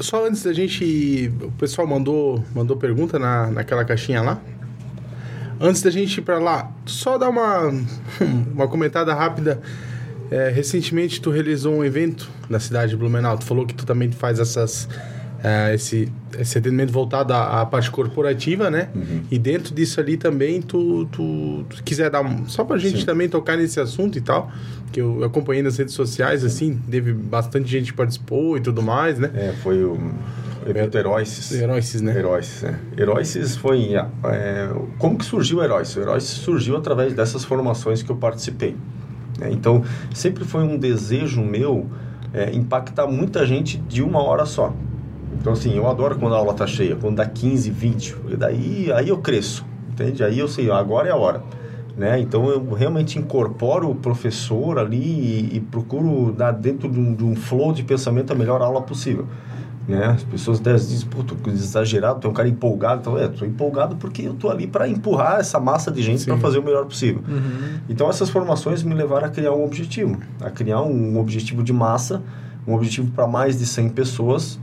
Só 0.00 0.26
antes 0.26 0.42
da 0.42 0.52
gente. 0.52 1.32
O 1.40 1.50
pessoal 1.52 1.86
mandou, 1.86 2.44
mandou 2.54 2.76
pergunta 2.76 3.18
na, 3.18 3.46
naquela 3.46 3.86
caixinha 3.86 4.20
lá. 4.20 4.38
Antes 5.62 5.80
da 5.82 5.90
gente 5.90 6.18
ir 6.18 6.22
pra 6.22 6.38
lá, 6.38 6.70
só 6.84 7.16
dar 7.16 7.28
uma, 7.30 7.72
uma 8.52 8.68
comentada 8.68 9.14
rápida. 9.14 9.60
É, 10.30 10.48
recentemente 10.48 11.20
tu 11.20 11.30
realizou 11.30 11.74
um 11.74 11.84
evento 11.84 12.28
na 12.48 12.58
cidade 12.58 12.90
de 12.92 12.96
Blumenau. 12.96 13.36
Tu 13.36 13.44
falou 13.44 13.66
que 13.66 13.74
tu 13.74 13.84
também 13.84 14.10
faz 14.10 14.40
essas. 14.40 14.88
é, 15.44 15.74
esse, 15.74 16.10
esse 16.38 16.56
atendimento 16.56 16.92
voltado 16.92 17.32
à, 17.34 17.60
à 17.60 17.66
parte 17.66 17.90
corporativa, 17.90 18.70
né? 18.70 18.88
E 19.30 19.38
dentro 19.38 19.74
disso 19.74 20.00
ali 20.00 20.16
também 20.16 20.62
tu, 20.62 21.04
tu, 21.06 21.64
tu 21.68 21.82
quiser 21.82 22.08
dar 22.10 22.22
um, 22.22 22.48
só 22.48 22.64
pra 22.64 22.78
gente 22.78 23.00
Sim. 23.00 23.06
também 23.06 23.28
tocar 23.28 23.56
nesse 23.56 23.78
assunto 23.80 24.16
e 24.16 24.20
tal, 24.20 24.50
que 24.92 25.00
eu 25.00 25.24
acompanhei 25.24 25.62
nas 25.62 25.76
redes 25.76 25.94
sociais, 25.94 26.44
assim, 26.44 26.80
teve 26.90 27.12
bastante 27.12 27.68
gente 27.68 27.90
que 27.90 27.96
participou 27.96 28.56
e 28.56 28.60
tudo 28.60 28.82
mais, 28.82 29.18
né? 29.18 29.30
É, 29.34 29.52
foi 29.62 29.82
o 29.84 29.98
evento 30.66 30.96
Heróis. 30.96 31.52
Heróis, 31.52 32.00
né? 32.00 32.16
Heróis, 32.16 32.64
é. 32.64 32.74
Heróis 32.96 33.56
foi... 33.56 33.94
é, 33.94 34.68
como 34.98 35.18
que 35.18 35.24
surgiu 35.24 35.58
o 35.58 35.62
Heróis? 35.62 35.94
O 35.96 36.00
Heróis 36.00 36.24
surgiu 36.24 36.76
através 36.76 37.14
dessas 37.14 37.44
formações 37.44 38.02
que 38.02 38.10
eu 38.10 38.16
participei. 38.16 38.76
né? 39.38 39.50
Então, 39.50 39.84
sempre 40.14 40.44
foi 40.44 40.62
um 40.62 40.76
desejo 40.76 41.42
meu 41.42 41.86
é, 42.32 42.50
impactar 42.54 43.06
muita 43.06 43.46
gente 43.46 43.78
de 43.78 44.02
uma 44.02 44.22
hora 44.22 44.46
só. 44.46 44.72
Então, 45.38 45.52
assim, 45.52 45.76
eu 45.76 45.88
adoro 45.88 46.16
quando 46.18 46.34
a 46.34 46.38
aula 46.38 46.54
tá 46.54 46.66
cheia, 46.66 46.96
quando 46.96 47.16
dá 47.16 47.26
15, 47.26 47.70
20. 47.70 48.16
E 48.28 48.36
daí 48.36 48.92
aí 48.92 49.08
eu 49.08 49.18
cresço, 49.18 49.64
entende? 49.90 50.22
Aí 50.22 50.38
eu 50.38 50.48
sei, 50.48 50.70
agora 50.70 51.08
é 51.08 51.10
a 51.10 51.16
hora. 51.16 51.42
Né? 51.96 52.20
Então, 52.20 52.48
eu 52.48 52.72
realmente 52.72 53.18
incorporo 53.18 53.90
o 53.90 53.94
professor 53.94 54.78
ali 54.78 54.96
e, 54.96 55.56
e 55.56 55.60
procuro 55.60 56.32
dar 56.32 56.52
dentro 56.52 56.88
de 56.88 56.98
um, 56.98 57.14
de 57.14 57.24
um 57.24 57.36
flow 57.36 57.72
de 57.72 57.82
pensamento 57.82 58.32
a 58.32 58.36
melhor 58.36 58.62
aula 58.62 58.80
possível. 58.80 59.26
Né? 59.86 60.06
As 60.06 60.22
pessoas 60.22 60.60
até 60.60 60.74
dizem, 60.74 61.08
tu 61.08 61.36
é 61.46 61.50
exagerado, 61.50 62.26
é 62.26 62.30
um 62.30 62.32
cara 62.32 62.48
empolgado. 62.48 63.00
Então, 63.00 63.18
é, 63.18 63.26
tô 63.28 63.44
empolgado 63.44 63.96
porque 63.96 64.22
eu 64.22 64.34
tô 64.34 64.48
ali 64.48 64.66
para 64.66 64.88
empurrar 64.88 65.40
essa 65.40 65.58
massa 65.58 65.90
de 65.90 66.02
gente 66.02 66.24
para 66.24 66.36
fazer 66.38 66.58
o 66.58 66.62
melhor 66.62 66.84
possível. 66.84 67.22
Então, 67.88 68.08
essas 68.08 68.30
formações 68.30 68.82
me 68.82 68.94
levaram 68.94 69.26
a 69.26 69.30
criar 69.30 69.52
um 69.52 69.64
objetivo, 69.64 70.18
a 70.40 70.50
criar 70.50 70.82
um 70.82 71.18
objetivo 71.18 71.62
de 71.62 71.72
massa, 71.72 72.22
um 72.66 72.74
objetivo 72.74 73.10
para 73.10 73.26
mais 73.26 73.58
de 73.58 73.66
100 73.66 73.88
pessoas, 73.90 74.58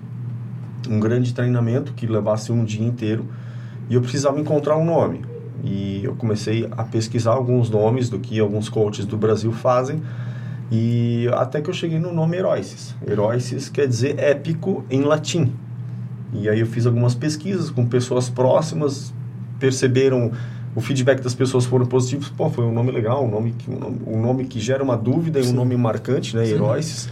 um 0.90 1.00
grande 1.00 1.34
treinamento 1.34 1.94
que 1.94 2.08
levasse 2.08 2.52
um 2.52 2.64
dia 2.64 2.86
inteiro, 2.86 3.26
e 3.90 3.96
eu 3.96 4.02
precisava 4.02 4.40
encontrar 4.40 4.78
um 4.78 4.86
nome. 4.86 5.22
E 5.64 6.02
eu 6.04 6.16
comecei 6.16 6.70
a 6.72 6.84
pesquisar 6.84 7.32
alguns 7.32 7.70
nomes 7.70 8.10
do 8.10 8.20
que 8.20 8.40
alguns 8.40 8.70
coaches 8.70 9.06
do 9.06 9.18
Brasil 9.18 9.52
fazem, 9.52 10.02
e 10.72 11.28
até 11.34 11.62
que 11.62 11.70
eu 11.70 11.74
cheguei 11.74 12.00
no 12.00 12.14
nome 12.14 12.38
Heróis. 12.38 12.96
Heróis 13.08 13.70
quer 13.70 13.88
dizer 13.88 14.20
épico 14.20 14.86
em 14.90 15.02
latim. 15.02 15.54
E 16.32 16.48
aí 16.48 16.60
eu 16.60 16.68
fiz 16.68 16.86
algumas 16.86 17.16
pesquisas 17.16 17.72
com 17.72 17.86
pessoas 17.86 18.30
próximas, 18.30 19.14
perceberam 19.60 20.32
o 20.76 20.82
feedback 20.82 21.22
das 21.22 21.34
pessoas 21.34 21.66
foram 21.66 21.86
positivos. 21.86 22.30
Pô, 22.30 22.50
foi 22.50 22.66
um 22.66 22.72
nome 22.72 22.92
legal, 22.92 23.26
um 23.26 23.30
nome 23.30 23.52
que, 23.58 23.70
um 23.70 23.80
nome, 23.80 24.00
um 24.06 24.22
nome 24.22 24.46
que 24.46 24.60
gera 24.60 24.84
uma 24.84 24.96
dúvida 24.96 25.40
e 25.40 25.48
um 25.48 25.54
nome 25.54 25.76
marcante, 25.76 26.36
né? 26.36 26.48
Heróis. 26.48 27.10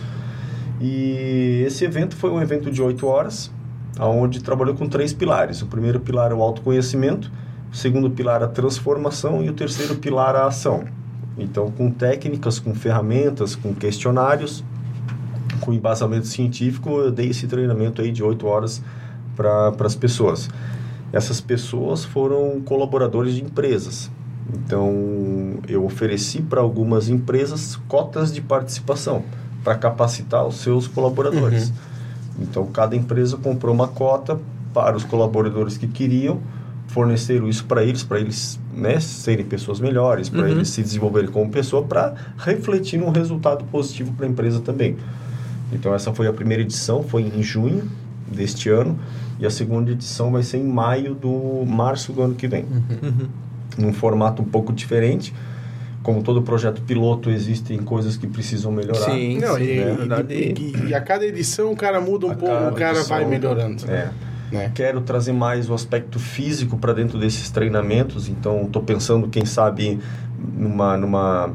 E 0.80 1.64
esse 1.66 1.84
evento 1.84 2.16
foi 2.16 2.30
um 2.30 2.40
evento 2.40 2.70
de 2.70 2.82
oito 2.82 3.08
horas, 3.08 3.52
onde 4.00 4.44
trabalhou 4.44 4.76
com 4.76 4.88
três 4.88 5.12
pilares. 5.12 5.64
O 5.64 5.66
primeiro 5.66 6.00
pilar 6.00 6.32
é 6.32 6.36
o 6.36 6.42
autoconhecimento, 6.44 7.32
o 7.72 7.76
segundo 7.76 8.12
pilar 8.12 8.44
a 8.44 8.48
transformação 8.48 9.44
e 9.44 9.50
o 9.50 9.54
terceiro 9.54 9.96
pilar 9.96 10.36
a 10.36 10.46
ação. 10.46 10.86
Então, 11.38 11.72
com 11.72 11.92
técnicas, 11.92 12.60
com 12.60 12.74
ferramentas, 12.74 13.56
com 13.56 13.74
questionários, 13.74 14.64
com 15.62 15.74
embasamento 15.74 16.28
científico, 16.28 16.90
eu 17.00 17.12
dei 17.12 17.30
esse 17.30 17.48
treinamento 17.48 18.02
aí 18.02 18.12
de 18.12 18.24
oito 18.24 18.48
horas 18.48 18.82
para 19.36 19.74
as 19.86 19.96
pessoas. 19.96 20.50
Essas 21.14 21.40
pessoas 21.40 22.04
foram 22.04 22.60
colaboradores 22.62 23.36
de 23.36 23.44
empresas. 23.44 24.10
Então, 24.54 25.60
eu 25.68 25.86
ofereci 25.86 26.42
para 26.42 26.62
algumas 26.62 27.10
empresas 27.10 27.76
cotas 27.88 28.34
de 28.34 28.42
participação 28.42 29.24
para 29.64 29.76
capacitar 29.76 30.46
os 30.46 30.56
seus 30.56 30.88
colaboradores. 30.88 31.70
Uhum. 31.70 31.76
Então, 32.40 32.66
cada 32.68 32.96
empresa 32.96 33.38
comprou 33.38 33.74
uma 33.74 33.88
cota 33.88 34.40
para 34.74 34.96
os 34.96 35.04
colaboradores 35.04 35.78
que 35.78 35.88
queriam, 35.88 36.40
forneceram 36.88 37.50
isso 37.50 37.66
para 37.66 37.84
eles, 37.84 38.04
para 38.04 38.20
eles 38.20 38.60
né, 38.78 39.00
serem 39.00 39.46
pessoas 39.46 39.80
melhores, 39.80 40.30
para 40.30 40.42
uhum. 40.42 40.48
eles 40.48 40.70
se 40.70 40.82
desenvolverem 40.82 41.30
como 41.30 41.50
pessoa, 41.50 41.84
para 41.84 42.14
refletir 42.38 43.00
num 43.00 43.10
resultado 43.10 43.66
positivo 43.66 44.14
para 44.14 44.26
a 44.26 44.30
empresa 44.30 44.60
também. 44.60 44.96
Então, 45.74 45.94
essa 45.94 46.14
foi 46.14 46.28
a 46.28 46.34
primeira 46.34 46.62
edição, 46.62 47.04
foi 47.04 47.24
em 47.24 47.42
junho 47.42 47.90
deste 48.28 48.70
ano, 48.70 48.98
e 49.40 49.46
a 49.46 49.50
segunda 49.50 49.92
edição 49.92 50.32
vai 50.32 50.44
ser 50.44 50.58
em 50.58 50.64
maio 50.64 51.16
do 51.16 51.66
março 51.66 52.14
do 52.14 52.22
ano 52.22 52.36
que 52.36 52.48
vem. 52.48 52.66
Uhum. 52.66 53.28
Num 53.78 53.94
formato 53.94 54.42
um 54.42 54.46
pouco 54.46 54.72
diferente, 54.72 55.34
como 56.04 56.24
todo 56.24 56.42
projeto 56.42 56.82
piloto, 56.84 57.30
existem 57.30 57.80
coisas 57.80 58.16
que 58.16 58.28
precisam 58.28 58.72
melhorar. 58.72 59.12
Sim, 59.12 59.40
Não, 59.40 59.56
sim 59.56 59.64
e, 59.64 59.80
né? 60.08 60.26
e, 60.30 60.88
e, 60.90 60.96
a 60.96 61.02
cada 61.02 61.26
edição 61.26 61.72
o 61.72 61.76
cara 61.76 62.00
muda 62.00 62.28
um 62.28 62.32
a 62.32 62.36
pouco, 62.36 62.56
o 62.56 62.74
cara 62.74 62.98
edição, 62.98 63.18
vai 63.18 63.26
melhorando. 63.26 63.84
É. 63.86 63.88
Né? 63.88 64.12
Quero 64.74 65.02
trazer 65.02 65.34
mais 65.34 65.70
o 65.70 65.74
aspecto 65.74 66.20
físico 66.20 66.78
para 66.78 66.94
dentro 66.94 67.18
desses 67.20 67.50
treinamentos, 67.50 68.30
então 68.30 68.64
estou 68.64 68.82
pensando, 68.82 69.28
quem 69.28 69.46
sabe, 69.46 70.00
numa, 70.56 70.96
numa. 70.96 71.54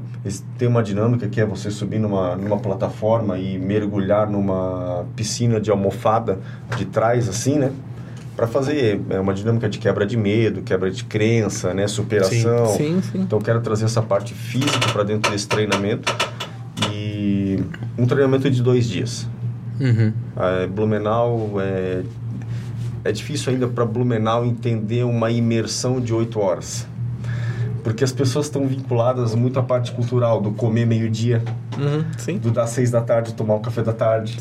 Tem 0.59 0.69
uma 0.69 0.83
dinâmica 0.83 1.29
que 1.29 1.41
é 1.41 1.45
você 1.45 1.71
subir 1.71 1.99
numa, 1.99 2.37
numa 2.37 2.59
plataforma 2.59 3.39
e 3.39 3.59
mergulhar 3.59 4.29
numa 4.29 5.07
piscina 5.17 5.61
de 5.61 5.71
almofada 5.71 6.39
de 6.77 6.85
trás, 6.85 7.29
assim, 7.29 7.59
né? 7.59 7.73
para 8.37 8.47
fazer 8.47 9.01
é 9.11 9.21
uma 9.21 9.35
dinâmica 9.35 9.69
de 9.69 9.79
quebra 9.79 10.07
de 10.07 10.17
medo, 10.17 10.63
quebra 10.63 10.91
de 10.91 11.05
crença, 11.05 11.75
né, 11.75 11.87
superação. 11.87 12.67
Sim, 12.67 13.01
sim, 13.01 13.03
sim. 13.03 13.21
Então 13.21 13.39
quero 13.39 13.61
trazer 13.61 13.85
essa 13.85 14.01
parte 14.01 14.33
física 14.33 14.89
para 14.93 15.03
dentro 15.03 15.31
desse 15.31 15.47
treinamento 15.47 16.11
e 16.91 17.63
um 17.99 18.07
treinamento 18.07 18.51
de 18.51 18.63
dois 18.63 18.89
dias. 18.89 19.29
Uhum. 19.79 20.13
É, 20.37 20.67
Blumenau 20.67 21.53
é 21.61 22.03
é 23.05 23.13
difícil 23.13 23.53
ainda 23.53 23.69
para 23.69 23.85
Blumenau 23.85 24.45
entender 24.45 25.05
uma 25.05 25.31
imersão 25.31 26.01
de 26.01 26.15
oito 26.15 26.41
horas 26.41 26.87
porque 27.83 28.05
as 28.05 28.13
pessoas 28.13 28.47
estão 28.47 28.67
vinculadas 28.67 29.35
muito 29.35 29.59
à 29.59 29.63
parte 29.63 29.93
cultural, 29.93 30.41
do 30.41 30.53
comer 30.53 30.87
meio-dia, 30.87 31.43
uhum, 31.77 32.39
do 32.39 32.51
dar 32.51 32.67
seis 32.67 32.91
da 32.91 33.01
tarde, 33.01 33.35
tomar 33.35 33.55
um 33.55 33.61
café 33.61 33.83
da 33.83 33.93
tarde. 33.93 34.39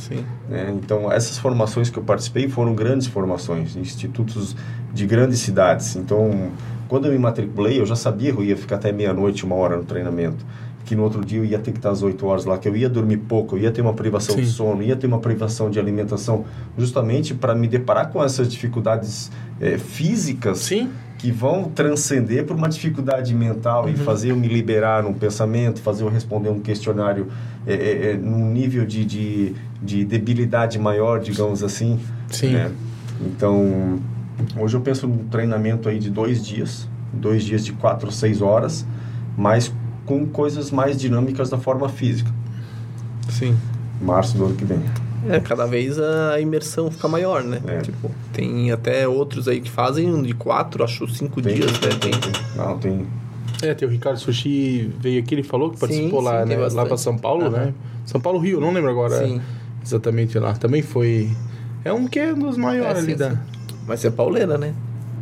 Né? 0.47 0.73
Então, 0.75 1.11
essas 1.11 1.37
formações 1.37 1.89
que 1.89 1.97
eu 1.97 2.03
participei 2.03 2.47
foram 2.47 2.75
grandes 2.75 3.07
formações, 3.07 3.75
institutos 3.75 4.55
de 4.93 5.07
grandes 5.07 5.39
cidades. 5.39 5.95
Então, 5.95 6.51
quando 6.87 7.05
eu 7.05 7.11
me 7.11 7.17
matriculei, 7.17 7.79
eu 7.79 7.85
já 7.85 7.95
sabia 7.95 8.31
que 8.31 8.37
eu 8.37 8.43
ia 8.43 8.57
ficar 8.57 8.75
até 8.75 8.91
meia-noite, 8.91 9.43
uma 9.43 9.55
hora 9.55 9.75
no 9.75 9.83
treinamento. 9.83 10.45
Que 10.85 10.95
no 10.95 11.03
outro 11.03 11.23
dia 11.23 11.39
eu 11.39 11.45
ia 11.45 11.59
ter 11.59 11.71
que 11.71 11.77
estar 11.77 11.91
às 11.91 12.01
oito 12.03 12.25
horas 12.25 12.45
lá, 12.45 12.57
que 12.57 12.67
eu 12.67 12.75
ia 12.75 12.89
dormir 12.89 13.17
pouco, 13.17 13.55
eu 13.55 13.61
ia 13.61 13.71
ter 13.71 13.81
uma 13.81 13.93
privação 13.93 14.35
Sim. 14.35 14.41
de 14.41 14.47
sono, 14.47 14.83
ia 14.83 14.95
ter 14.95 15.07
uma 15.07 15.19
privação 15.19 15.69
de 15.69 15.79
alimentação, 15.79 16.45
justamente 16.77 17.33
para 17.33 17.53
me 17.53 17.67
deparar 17.67 18.09
com 18.09 18.23
essas 18.23 18.47
dificuldades 18.47 19.31
é, 19.59 19.77
físicas. 19.77 20.59
Sim 20.59 20.89
que 21.21 21.31
vão 21.31 21.65
transcender 21.65 22.47
por 22.47 22.55
uma 22.55 22.67
dificuldade 22.67 23.31
mental 23.35 23.83
uhum. 23.83 23.91
e 23.91 23.95
fazer 23.95 24.31
eu 24.31 24.35
me 24.35 24.47
liberar 24.47 25.05
um 25.05 25.13
pensamento, 25.13 25.79
fazer 25.79 26.03
eu 26.03 26.09
responder 26.09 26.49
um 26.49 26.59
questionário 26.59 27.27
é, 27.67 27.73
é, 27.73 28.11
é, 28.11 28.17
num 28.17 28.51
nível 28.51 28.83
de, 28.87 29.05
de, 29.05 29.55
de, 29.79 30.03
debilidade 30.03 30.79
maior, 30.79 31.19
digamos 31.19 31.61
assim. 31.61 31.99
Sim. 32.27 32.53
Né? 32.53 32.71
Então, 33.21 33.99
hoje 34.57 34.75
eu 34.75 34.81
penso 34.81 35.07
num 35.07 35.27
treinamento 35.27 35.87
aí 35.87 35.99
de 35.99 36.09
dois 36.09 36.43
dias, 36.43 36.89
dois 37.13 37.43
dias 37.43 37.63
de 37.63 37.71
quatro, 37.73 38.11
seis 38.11 38.41
horas, 38.41 38.83
mas 39.37 39.71
com 40.05 40.25
coisas 40.25 40.71
mais 40.71 40.99
dinâmicas 40.99 41.49
da 41.49 41.57
forma 41.57 41.87
física. 41.89 42.31
Sim. 43.29 43.57
Março 44.01 44.37
do 44.37 44.45
ano 44.45 44.55
que 44.55 44.65
vem. 44.65 44.81
É, 45.29 45.39
cada 45.39 45.65
vez 45.67 45.99
a 45.99 46.39
imersão 46.39 46.89
fica 46.89 47.07
maior, 47.07 47.43
né? 47.43 47.61
É. 47.67 47.81
Tipo, 47.81 48.09
tem 48.33 48.71
até 48.71 49.07
outros 49.07 49.47
aí 49.47 49.61
que 49.61 49.69
fazem 49.69 50.21
de 50.23 50.33
quatro, 50.33 50.83
acho, 50.83 51.07
cinco 51.07 51.41
tem, 51.41 51.55
dias, 51.55 51.71
né? 51.73 51.89
Tem. 51.99 52.11
tem. 52.11 52.31
Não, 52.55 52.77
tem. 52.79 53.05
É, 53.61 53.73
tem 53.75 53.87
o 53.87 53.91
Ricardo 53.91 54.17
Sushi 54.17 54.91
veio 54.99 55.21
aqui, 55.21 55.35
ele 55.35 55.43
falou 55.43 55.69
que 55.69 55.79
participou 55.79 56.21
sim, 56.21 56.25
lá, 56.25 56.43
sim, 56.43 56.49
né? 56.49 56.57
Lá 56.57 56.85
para 56.85 56.97
São 56.97 57.15
Paulo, 57.15 57.45
uhum. 57.45 57.51
né? 57.51 57.73
São 58.05 58.19
Paulo, 58.19 58.39
Rio, 58.39 58.59
não 58.59 58.73
lembro 58.73 58.89
agora 58.89 59.25
sim. 59.25 59.39
exatamente 59.83 60.37
lá. 60.39 60.53
Também 60.53 60.81
foi. 60.81 61.29
É 61.85 61.93
um 61.93 62.07
que 62.07 62.19
é 62.19 62.33
um 62.33 62.39
dos 62.39 62.57
maiores 62.57 62.97
é, 62.97 63.01
ali 63.01 63.15
da. 63.15 63.37
Mas 63.87 64.03
é 64.03 64.09
pauleira, 64.09 64.57
né? 64.57 64.73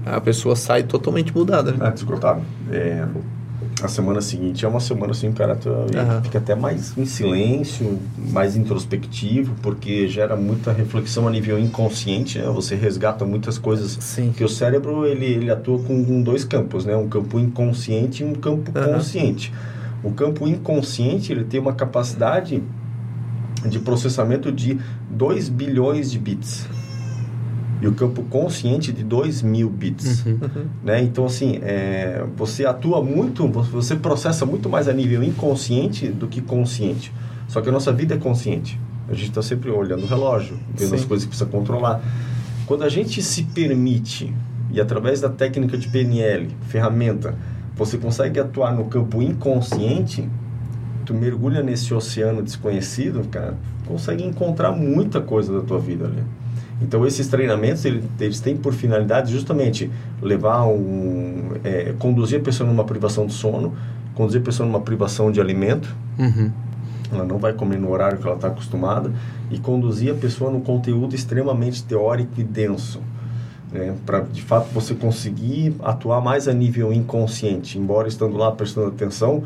A 0.06 0.22
pessoa 0.22 0.56
sai 0.56 0.84
totalmente 0.84 1.35
mudada. 1.35 1.73
Né? 1.73 1.93
É. 2.72 2.76
É, 2.76 3.07
a 3.81 3.88
semana 3.88 4.22
seguinte 4.22 4.65
é 4.65 4.68
uma 4.68 4.80
semana 4.80 5.11
assim, 5.11 5.30
o 5.30 5.34
cara 5.34 5.56
tá, 5.56 5.69
uhum. 5.69 6.23
fica 6.23 6.38
até 6.38 6.56
mais 6.56 6.97
em 6.97 7.06
silêncio, 7.06 7.99
mais 8.18 8.56
introspectivo, 8.56 9.56
porque 9.61 10.07
gera 10.07 10.35
muita 10.35 10.72
reflexão 10.72 11.27
a 11.27 11.31
nível 11.31 11.57
inconsciente, 11.60 12.39
né? 12.39 12.45
Você 12.47 12.76
resgata 12.76 13.26
muitas 13.26 13.57
coisas 13.57 13.97
Sim. 13.99 14.34
que 14.35 14.43
o 14.43 14.49
cérebro 14.49 15.06
ele, 15.06 15.26
ele 15.26 15.51
atua 15.51 15.80
com 15.80 16.22
dois 16.22 16.43
campos, 16.43 16.85
né? 16.85 16.95
Um 16.95 17.07
campo 17.07 17.39
inconsciente 17.39 18.23
e 18.23 18.26
um 18.26 18.34
campo 18.34 18.72
uhum. 18.77 18.93
consciente. 18.93 19.53
O 20.03 20.11
campo 20.11 20.47
inconsciente 20.47 21.31
ele 21.31 21.43
tem 21.43 21.60
uma 21.60 21.73
capacidade 21.73 22.64
de 23.65 23.80
processamento 23.80 24.51
de 24.51 24.80
2 25.10 25.49
bilhões 25.49 26.10
de 26.11 26.18
bits 26.18 26.65
e 27.81 27.88
o 27.88 27.93
campo 27.93 28.23
consciente 28.23 28.91
de 28.91 29.03
2 29.03 29.41
mil 29.41 29.69
bits. 29.69 30.26
Uhum. 30.26 30.65
Né? 30.84 31.01
Então, 31.01 31.26
assim, 31.26 31.60
é, 31.61 32.26
você 32.35 32.65
atua 32.65 33.01
muito, 33.01 33.47
você 33.47 33.95
processa 33.95 34.45
muito 34.45 34.69
mais 34.69 34.88
a 34.88 34.93
nível 34.93 35.23
inconsciente 35.23 36.07
do 36.07 36.27
que 36.27 36.41
consciente. 36.41 37.11
Só 37.47 37.61
que 37.61 37.69
a 37.69 37.72
nossa 37.72 37.91
vida 37.91 38.15
é 38.15 38.18
consciente. 38.18 38.80
A 39.07 39.14
gente 39.14 39.30
está 39.30 39.41
sempre 39.41 39.72
olhando 39.72 40.03
o 40.03 40.07
relógio, 40.07 40.60
vendo 40.76 40.89
Sim. 40.89 40.95
as 40.95 41.06
coisas 41.06 41.26
que 41.26 41.30
precisa 41.30 41.49
controlar. 41.49 42.01
Quando 42.65 42.84
a 42.84 42.89
gente 42.89 43.23
se 43.23 43.43
permite, 43.43 44.34
e 44.72 44.80
através 44.80 45.19
da 45.19 45.30
técnica 45.30 45.77
de 45.77 45.88
PNL, 45.88 46.49
ferramenta, 46.68 47.35
você 47.76 47.97
consegue 47.97 48.39
atuar 48.39 48.76
no 48.76 48.85
campo 48.85 49.22
inconsciente, 49.22 50.30
tu 51.06 51.14
mergulha 51.14 51.64
nesse 51.64 51.91
oceano 51.93 52.43
desconhecido, 52.43 53.27
cara, 53.30 53.57
consegue 53.88 54.23
encontrar 54.23 54.72
muita 54.72 55.19
coisa 55.19 55.51
da 55.51 55.65
tua 55.65 55.80
vida 55.80 56.06
ali. 56.06 56.22
Então, 56.81 57.06
esses 57.06 57.27
treinamentos, 57.27 57.84
eles, 57.85 58.39
têm 58.39 58.56
por 58.56 58.73
finalidade 58.73 59.31
justamente 59.31 59.91
levar 60.22 60.65
um... 60.65 61.51
É, 61.64 61.93
conduzir 61.99 62.39
a 62.39 62.43
pessoa 62.43 62.68
numa 62.68 62.85
privação 62.85 63.26
de 63.26 63.34
sono, 63.34 63.73
conduzir 64.15 64.41
a 64.41 64.43
pessoa 64.43 64.68
numa 64.68 64.80
privação 64.81 65.31
de 65.31 65.41
alimento, 65.41 65.93
uhum. 66.18 66.51
ela 67.11 67.26
não 67.26 67.38
vai 67.38 67.53
comer 67.53 67.77
no 67.77 67.91
horário 67.91 68.18
que 68.18 68.26
ela 68.26 68.35
está 68.35 68.47
acostumada, 68.47 69.11
e 69.51 69.57
conduzir 69.60 70.11
a 70.11 70.15
pessoa 70.15 70.51
num 70.51 70.61
conteúdo 70.61 71.15
extremamente 71.15 71.84
teórico 71.84 72.39
e 72.39 72.43
denso. 72.43 73.01
Né, 73.72 73.95
para 74.03 74.22
de 74.22 74.41
fato 74.41 74.69
você 74.73 74.95
conseguir 74.95 75.76
atuar 75.84 76.22
mais 76.22 76.47
a 76.47 76.53
nível 76.53 76.91
inconsciente, 76.91 77.77
embora 77.77 78.07
estando 78.07 78.35
lá 78.35 78.51
prestando 78.51 78.88
atenção, 78.88 79.43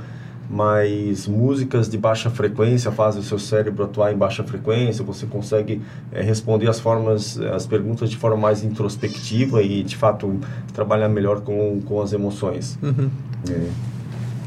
mas 0.49 1.27
músicas 1.27 1.89
de 1.89 1.97
baixa 1.97 2.29
frequência 2.29 2.91
fazem 2.91 3.21
o 3.21 3.23
seu 3.23 3.39
cérebro 3.39 3.85
atuar 3.85 4.13
em 4.13 4.17
baixa 4.17 4.43
frequência, 4.43 5.03
você 5.03 5.25
consegue 5.25 5.81
é, 6.11 6.21
responder 6.21 6.69
as 6.69 6.79
formas, 6.79 7.39
as 7.39 7.65
perguntas 7.65 8.09
de 8.09 8.17
forma 8.17 8.37
mais 8.37 8.63
introspectiva 8.63 9.61
e, 9.61 9.83
de 9.83 9.95
fato, 9.95 10.39
trabalhar 10.73 11.09
melhor 11.09 11.41
com, 11.41 11.81
com 11.81 12.01
as 12.01 12.13
emoções. 12.13 12.77
Uhum. 12.81 13.09
É. 13.49 13.69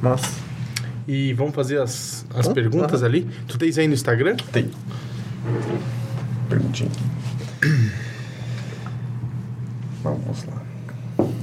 Massa. 0.02 0.46
E 1.08 1.32
vamos 1.32 1.54
fazer 1.54 1.80
as, 1.80 2.26
as 2.34 2.48
perguntas 2.48 3.00
uhum. 3.00 3.06
ali? 3.06 3.28
Tu 3.46 3.58
tens 3.58 3.78
aí 3.78 3.86
no 3.86 3.94
Instagram? 3.94 4.36
Tem. 4.52 4.70
Perguntinha. 6.48 6.90
Vamos 10.02 10.44
lá. 10.44 10.62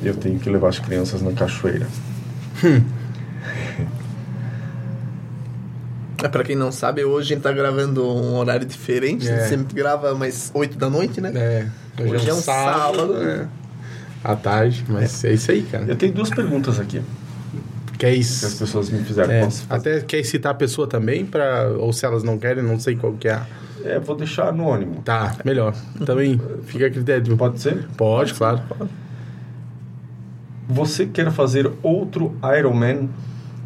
Eu 0.03 0.15
tenho 0.15 0.37
que 0.39 0.49
levar 0.49 0.69
as 0.69 0.79
crianças 0.79 1.21
na 1.21 1.31
cachoeira. 1.31 1.87
Hum. 2.63 2.81
É, 6.23 6.29
pra 6.29 6.41
quem 6.41 6.55
não 6.55 6.71
sabe, 6.71 7.03
hoje 7.03 7.33
a 7.33 7.35
gente 7.35 7.43
tá 7.43 7.51
gravando 7.51 8.01
um 8.01 8.37
horário 8.37 8.65
diferente. 8.65 9.27
É. 9.27 9.33
A 9.33 9.39
gente 9.39 9.49
sempre 9.49 9.75
grava 9.75 10.15
mais 10.15 10.49
8 10.53 10.77
da 10.77 10.89
noite, 10.89 11.19
né? 11.19 11.31
É. 11.35 11.67
Hoje, 12.01 12.15
hoje 12.15 12.29
é 12.29 12.33
um, 12.33 12.37
sábado. 12.37 12.97
sábado. 12.97 13.23
É. 13.27 13.47
À 14.23 14.33
tarde, 14.33 14.85
mas 14.87 15.21
é. 15.25 15.31
é. 15.31 15.33
isso 15.33 15.51
aí, 15.51 15.63
cara. 15.63 15.83
Eu 15.85 15.97
tenho 15.97 16.13
duas 16.13 16.29
perguntas 16.29 16.79
aqui. 16.79 17.01
Quer 17.99 18.13
isso? 18.13 18.39
Que 18.39 18.45
as 18.45 18.53
pessoas 18.53 18.89
me 18.89 19.03
fizeram. 19.03 19.33
É. 19.33 19.49
Até 19.69 19.99
quer 19.99 20.23
citar 20.23 20.53
a 20.53 20.55
pessoa 20.55 20.87
também, 20.87 21.25
pra, 21.25 21.67
ou 21.77 21.91
se 21.91 22.05
elas 22.05 22.23
não 22.23 22.37
querem, 22.37 22.63
não 22.63 22.79
sei 22.79 22.95
qual 22.95 23.11
que 23.13 23.27
é. 23.27 23.41
É, 23.83 23.99
vou 23.99 24.15
deixar 24.15 24.47
anônimo. 24.47 25.01
Tá, 25.03 25.35
melhor. 25.43 25.75
Também 26.05 26.39
fica 26.65 26.87
a 26.87 26.89
critério. 26.89 27.35
Pode 27.35 27.59
ser? 27.59 27.85
Pode, 27.97 28.33
Pode 28.33 28.33
claro. 28.33 28.61
Ser. 28.79 28.87
Você 30.69 31.05
quer 31.05 31.29
fazer 31.31 31.69
outro 31.83 32.33
Ironman 32.57 33.09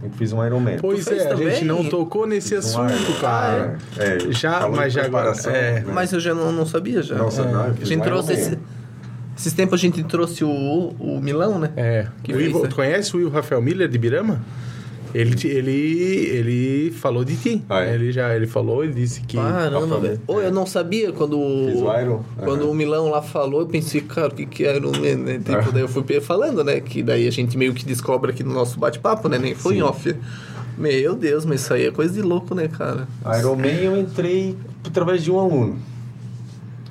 Eu 0.04 0.10
fiz 0.12 0.32
um 0.32 0.46
Ironman. 0.46 0.78
Pois 0.80 1.04
Tu 1.06 1.10
fez 1.10 1.24
é, 1.24 1.32
a 1.32 1.36
gente 1.36 1.46
também? 1.46 1.64
não 1.66 1.84
tocou 1.86 2.28
nesse 2.28 2.56
Fiz 2.56 2.76
um 2.76 2.82
assunto, 2.84 3.20
cara. 3.20 3.78
É, 3.98 4.32
Já, 4.32 4.62
falou 4.62 4.76
mas 4.76 4.94
já 4.94 5.06
agora. 5.06 5.34
É, 5.48 5.72
né? 5.82 5.84
Mas 5.92 6.14
eu 6.14 6.20
já 6.20 6.34
não, 6.36 6.52
não 6.52 6.66
sabia 6.66 7.02
já. 7.02 7.16
Não, 7.16 7.32
sabe, 7.32 7.52
não, 7.52 7.66
eu 7.68 7.74
A 7.82 7.86
gente 7.86 8.00
um 8.00 8.04
trouxe 8.04 8.34
esse, 8.34 8.58
esses 9.38 9.54
tempos 9.54 9.80
a 9.80 9.82
gente 9.82 10.04
trouxe 10.04 10.44
o, 10.44 10.50
o 11.00 11.20
Milão, 11.22 11.58
né? 11.58 11.72
É. 11.76 12.08
Que 12.24 12.32
o 12.34 12.40
Ivo- 12.40 12.68
tu 12.68 12.76
conhece 12.76 13.16
o 13.16 13.20
Will 13.20 13.30
Rafael 13.30 13.62
Miller 13.62 13.88
de 13.90 13.98
Birama? 13.98 14.40
Ele, 15.14 15.36
ele, 15.48 15.72
ele 15.72 16.92
falou 16.92 17.24
de 17.24 17.36
ti. 17.38 17.64
Ah, 17.70 17.82
é? 17.84 17.94
Ele 17.96 18.12
já 18.12 18.36
ele 18.36 18.46
falou, 18.48 18.84
ele 18.84 18.94
disse 18.94 19.22
que. 19.22 19.38
Caramba, 19.38 20.00
velho. 20.00 20.22
Ô, 20.28 20.40
eu 20.42 20.52
não 20.52 20.66
sabia 20.66 21.12
quando 21.12 21.38
Fiz 21.38 21.82
o, 21.82 22.00
Iron. 22.00 22.24
quando 22.38 22.62
Aham. 22.64 22.72
o 22.72 22.74
Milão 22.74 23.10
lá 23.10 23.22
falou, 23.22 23.62
eu 23.62 23.68
pensei, 23.68 24.02
cara, 24.02 24.28
o 24.28 24.36
que 24.36 24.46
que 24.46 24.66
é 24.66 24.76
Iron 24.76 24.92
Man, 24.92 25.16
né? 25.24 25.38
Tipo, 25.40 25.52
Ah. 25.58 25.72
daí 25.74 25.82
eu 25.82 25.88
fui 25.88 26.04
falando, 26.22 26.64
né? 26.64 26.80
Que 26.80 27.02
daí 27.02 27.28
a 27.28 27.32
gente 27.32 27.58
meio 27.58 27.74
que 27.74 27.86
descobre 27.86 28.32
aqui 28.32 28.44
no 28.44 28.54
nosso 28.54 28.80
bate-papo, 28.80 29.28
né? 29.30 29.38
Nem 29.40 29.56
foi 29.56 29.74
Sim. 29.76 29.80
em 29.80 29.84
off. 29.84 30.16
Meu 30.78 31.16
Deus, 31.16 31.44
mas 31.46 31.62
isso 31.62 31.74
aí 31.74 31.88
é 31.88 31.92
coisa 31.92 32.14
de 32.14 32.22
louco, 32.22 32.54
né, 32.54 32.68
cara? 32.68 33.08
Ironman 33.40 33.76
eu 33.84 33.98
entrei 33.98 34.56
através 34.86 35.24
de 35.24 35.32
um 35.32 35.40
aluno. 35.40 35.78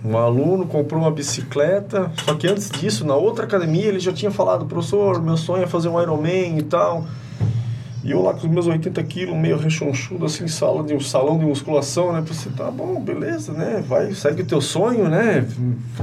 Um 0.05 0.17
aluno 0.17 0.67
comprou 0.67 1.01
uma 1.01 1.11
bicicleta, 1.11 2.11
só 2.25 2.35
que 2.35 2.47
antes 2.47 2.71
disso, 2.71 3.05
na 3.05 3.15
outra 3.17 3.45
academia, 3.45 3.87
ele 3.87 3.99
já 4.01 4.13
tinha 4.13 4.31
falado, 4.31 4.65
professor, 4.67 5.21
meu 5.23 5.37
sonho 5.37 5.65
é 5.65 5.67
fazer 5.67 5.89
um 5.89 6.01
Ironman 6.01 6.59
e 6.59 6.63
tal. 6.63 7.05
E 8.07 8.13
eu 8.13 8.23
lá 8.23 8.33
com 8.33 8.47
os 8.47 8.53
meus 8.53 8.69
80 8.69 9.03
quilos, 9.03 9.37
meio 9.37 9.59
rechonchudo, 9.59 10.27
assim, 10.27 10.47
sala 10.47 10.85
de 10.85 10.95
um 10.95 11.01
salão 11.01 11.37
de 11.37 11.45
musculação, 11.45 12.13
né? 12.13 12.23
Pensei, 12.25 12.53
tá 12.53 12.71
bom, 12.71 13.01
beleza, 13.01 13.53
né? 13.53 13.83
Vai, 13.87 14.15
segue 14.15 14.43
o 14.43 14.47
teu 14.47 14.61
sonho, 14.61 15.09
né? 15.09 15.45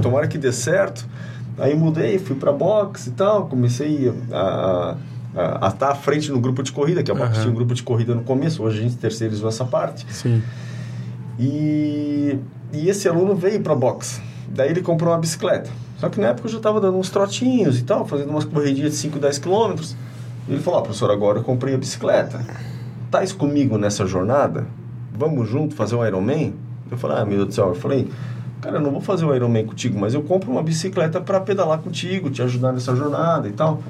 Tomara 0.02 0.28
que 0.28 0.36
dê 0.36 0.52
certo. 0.52 1.08
Aí 1.56 1.74
mudei, 1.74 2.18
fui 2.18 2.36
pra 2.36 2.52
boxe 2.52 3.08
e 3.08 3.12
tal, 3.12 3.46
comecei 3.46 4.12
a, 4.30 4.96
a, 5.34 5.66
a 5.66 5.68
estar 5.68 5.92
à 5.92 5.94
frente 5.94 6.30
no 6.30 6.38
grupo 6.38 6.62
de 6.62 6.72
corrida, 6.72 7.02
que 7.02 7.10
a 7.10 7.14
boxe 7.14 7.32
Aham. 7.32 7.40
tinha 7.40 7.52
um 7.52 7.54
grupo 7.56 7.72
de 7.72 7.82
corrida 7.82 8.14
no 8.14 8.22
começo, 8.22 8.62
hoje 8.62 8.80
a 8.80 8.82
gente 8.82 8.96
terceirizou 8.96 9.48
essa 9.48 9.64
parte. 9.64 10.04
Sim. 10.12 10.42
E, 11.38 12.38
e 12.70 12.90
esse 12.90 13.08
aluno 13.08 13.34
veio 13.34 13.62
para 13.62 13.74
box. 13.74 14.20
Daí 14.48 14.68
ele 14.68 14.82
comprou 14.82 15.10
uma 15.10 15.18
bicicleta. 15.18 15.70
Só 15.98 16.10
que 16.10 16.20
na 16.20 16.28
época 16.28 16.48
eu 16.48 16.52
já 16.52 16.58
estava 16.58 16.80
dando 16.82 16.98
uns 16.98 17.08
trotinhos 17.08 17.78
e 17.78 17.82
tal, 17.82 18.04
fazendo 18.06 18.28
umas 18.28 18.44
corridinhas 18.44 18.92
de 18.92 18.98
5, 18.98 19.18
10 19.18 19.38
quilômetros. 19.38 19.96
Ele 20.48 20.60
falou: 20.60 20.80
ah, 20.80 20.82
professor, 20.82 21.10
agora 21.10 21.38
eu 21.38 21.42
comprei 21.42 21.74
a 21.74 21.78
bicicleta. 21.78 22.44
Tais 23.10 23.32
comigo 23.32 23.78
nessa 23.78 24.06
jornada? 24.06 24.66
Vamos 25.12 25.48
junto 25.48 25.74
fazer 25.74 25.94
um 25.94 26.04
Ironman? 26.04 26.54
Eu 26.90 26.98
falei: 26.98 27.18
ah, 27.18 27.24
meu 27.24 27.38
Deus 27.38 27.48
do 27.48 27.54
céu. 27.54 27.68
Eu 27.68 27.74
falei: 27.74 28.08
cara, 28.60 28.76
eu 28.76 28.80
não 28.80 28.90
vou 28.90 29.00
fazer 29.00 29.24
um 29.24 29.34
Ironman 29.34 29.66
contigo, 29.66 29.98
mas 29.98 30.14
eu 30.14 30.22
compro 30.22 30.50
uma 30.50 30.62
bicicleta 30.62 31.20
para 31.20 31.40
pedalar 31.40 31.78
contigo, 31.78 32.30
te 32.30 32.42
ajudar 32.42 32.72
nessa 32.72 32.94
jornada 32.94 33.48
e 33.48 33.52
tal. 33.52 33.82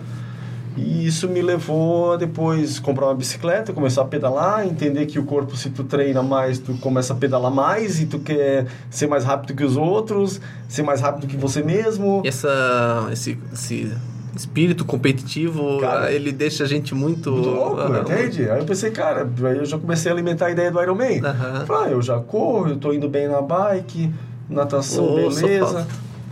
E 0.76 1.06
isso 1.06 1.28
me 1.28 1.40
levou 1.40 2.14
a 2.14 2.16
depois 2.16 2.80
comprar 2.80 3.06
uma 3.06 3.14
bicicleta, 3.14 3.72
começar 3.72 4.02
a 4.02 4.04
pedalar, 4.06 4.66
entender 4.66 5.06
que 5.06 5.20
o 5.20 5.24
corpo, 5.24 5.56
se 5.56 5.70
tu 5.70 5.84
treina 5.84 6.20
mais, 6.20 6.58
tu 6.58 6.74
começa 6.78 7.12
a 7.12 7.16
pedalar 7.16 7.52
mais 7.52 8.00
e 8.00 8.06
tu 8.06 8.18
quer 8.18 8.66
ser 8.90 9.06
mais 9.06 9.24
rápido 9.24 9.54
que 9.54 9.62
os 9.62 9.76
outros, 9.76 10.40
ser 10.68 10.82
mais 10.82 11.00
rápido 11.00 11.28
que 11.28 11.36
você 11.36 11.62
mesmo. 11.62 12.22
Essa, 12.24 13.08
esse, 13.12 13.38
esse 13.52 13.92
espírito 14.36 14.84
competitivo, 14.84 15.78
Cara, 15.80 16.12
ele 16.12 16.32
deixa 16.32 16.64
a 16.64 16.66
gente 16.66 16.94
muito... 16.94 17.30
Muito 17.32 17.48
louco, 17.50 17.80
Ah, 17.80 18.00
entende? 18.00 18.48
Aí 18.50 18.58
eu 18.58 18.64
pensei, 18.64 18.90
cara, 18.90 19.22
aí 19.44 19.56
eu 19.58 19.64
já 19.64 19.78
comecei 19.78 20.10
a 20.10 20.14
alimentar 20.14 20.46
a 20.46 20.50
ideia 20.50 20.70
do 20.70 20.80
Ironman. 20.82 21.20
Aham. 21.24 21.66
Falei, 21.66 21.88
ah, 21.88 21.90
eu 21.92 22.02
já 22.02 22.18
corro, 22.18 22.68
eu 22.68 22.76
tô 22.76 22.92
indo 22.92 23.08
bem 23.08 23.28
na 23.28 23.40
bike, 23.40 24.12
natação, 24.48 25.06
só 25.06 25.14
beleza. 25.40 25.86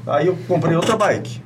Aí 0.06 0.26
eu 0.26 0.36
comprei 0.48 0.74
outra 0.76 0.96
bike. 0.96 1.40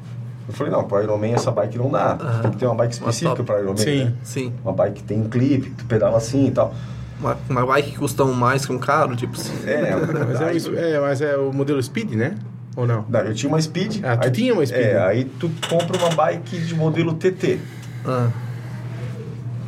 Eu 0.48 0.54
falei, 0.54 0.72
não, 0.72 0.84
para 0.84 1.02
Ironman 1.02 1.34
essa 1.34 1.50
bike 1.50 1.76
não 1.76 1.90
dá. 1.90 2.12
Aham. 2.20 2.42
Tem 2.42 2.50
que 2.52 2.56
ter 2.58 2.66
uma 2.66 2.74
bike 2.76 2.94
específica 2.94 3.42
para 3.42 3.60
Ironman. 3.60 3.76
Sim. 3.84 4.04
né? 4.04 4.12
Sim. 4.22 4.52
Uma 4.64 4.72
bike 4.72 4.94
que 4.96 5.02
tem 5.02 5.20
um 5.20 5.28
clipe, 5.28 5.70
que 5.70 5.76
tu 5.76 5.84
pedala 5.86 6.16
assim 6.18 6.46
e 6.46 6.50
tal. 6.52 6.72
Uma, 7.18 7.36
uma 7.48 7.66
bike 7.66 7.90
que 7.92 7.98
custa 7.98 8.24
mais 8.24 8.64
que 8.64 8.72
um 8.72 8.78
carro, 8.78 9.16
tipo 9.16 9.34
assim. 9.40 9.52
É, 9.66 9.90
Mas 9.96 10.40
é, 10.66 10.70
o, 10.70 10.78
é, 10.78 11.00
mas 11.00 11.20
é 11.20 11.36
o 11.36 11.52
modelo 11.52 11.82
Speed, 11.82 12.12
né? 12.12 12.36
Ou 12.76 12.86
não? 12.86 13.04
Não, 13.08 13.20
eu 13.20 13.34
tinha 13.34 13.48
uma 13.50 13.60
Speed. 13.60 14.04
Ah, 14.04 14.16
tu 14.18 14.26
aí- 14.26 14.30
tinha 14.32 14.52
uma 14.52 14.64
Speed? 14.64 14.80
É, 14.84 14.98
aí 15.02 15.24
tu 15.24 15.50
compra 15.68 15.96
uma 15.96 16.10
bike 16.10 16.58
de 16.58 16.74
modelo 16.74 17.14
TT. 17.14 17.58
Ah, 18.04 18.28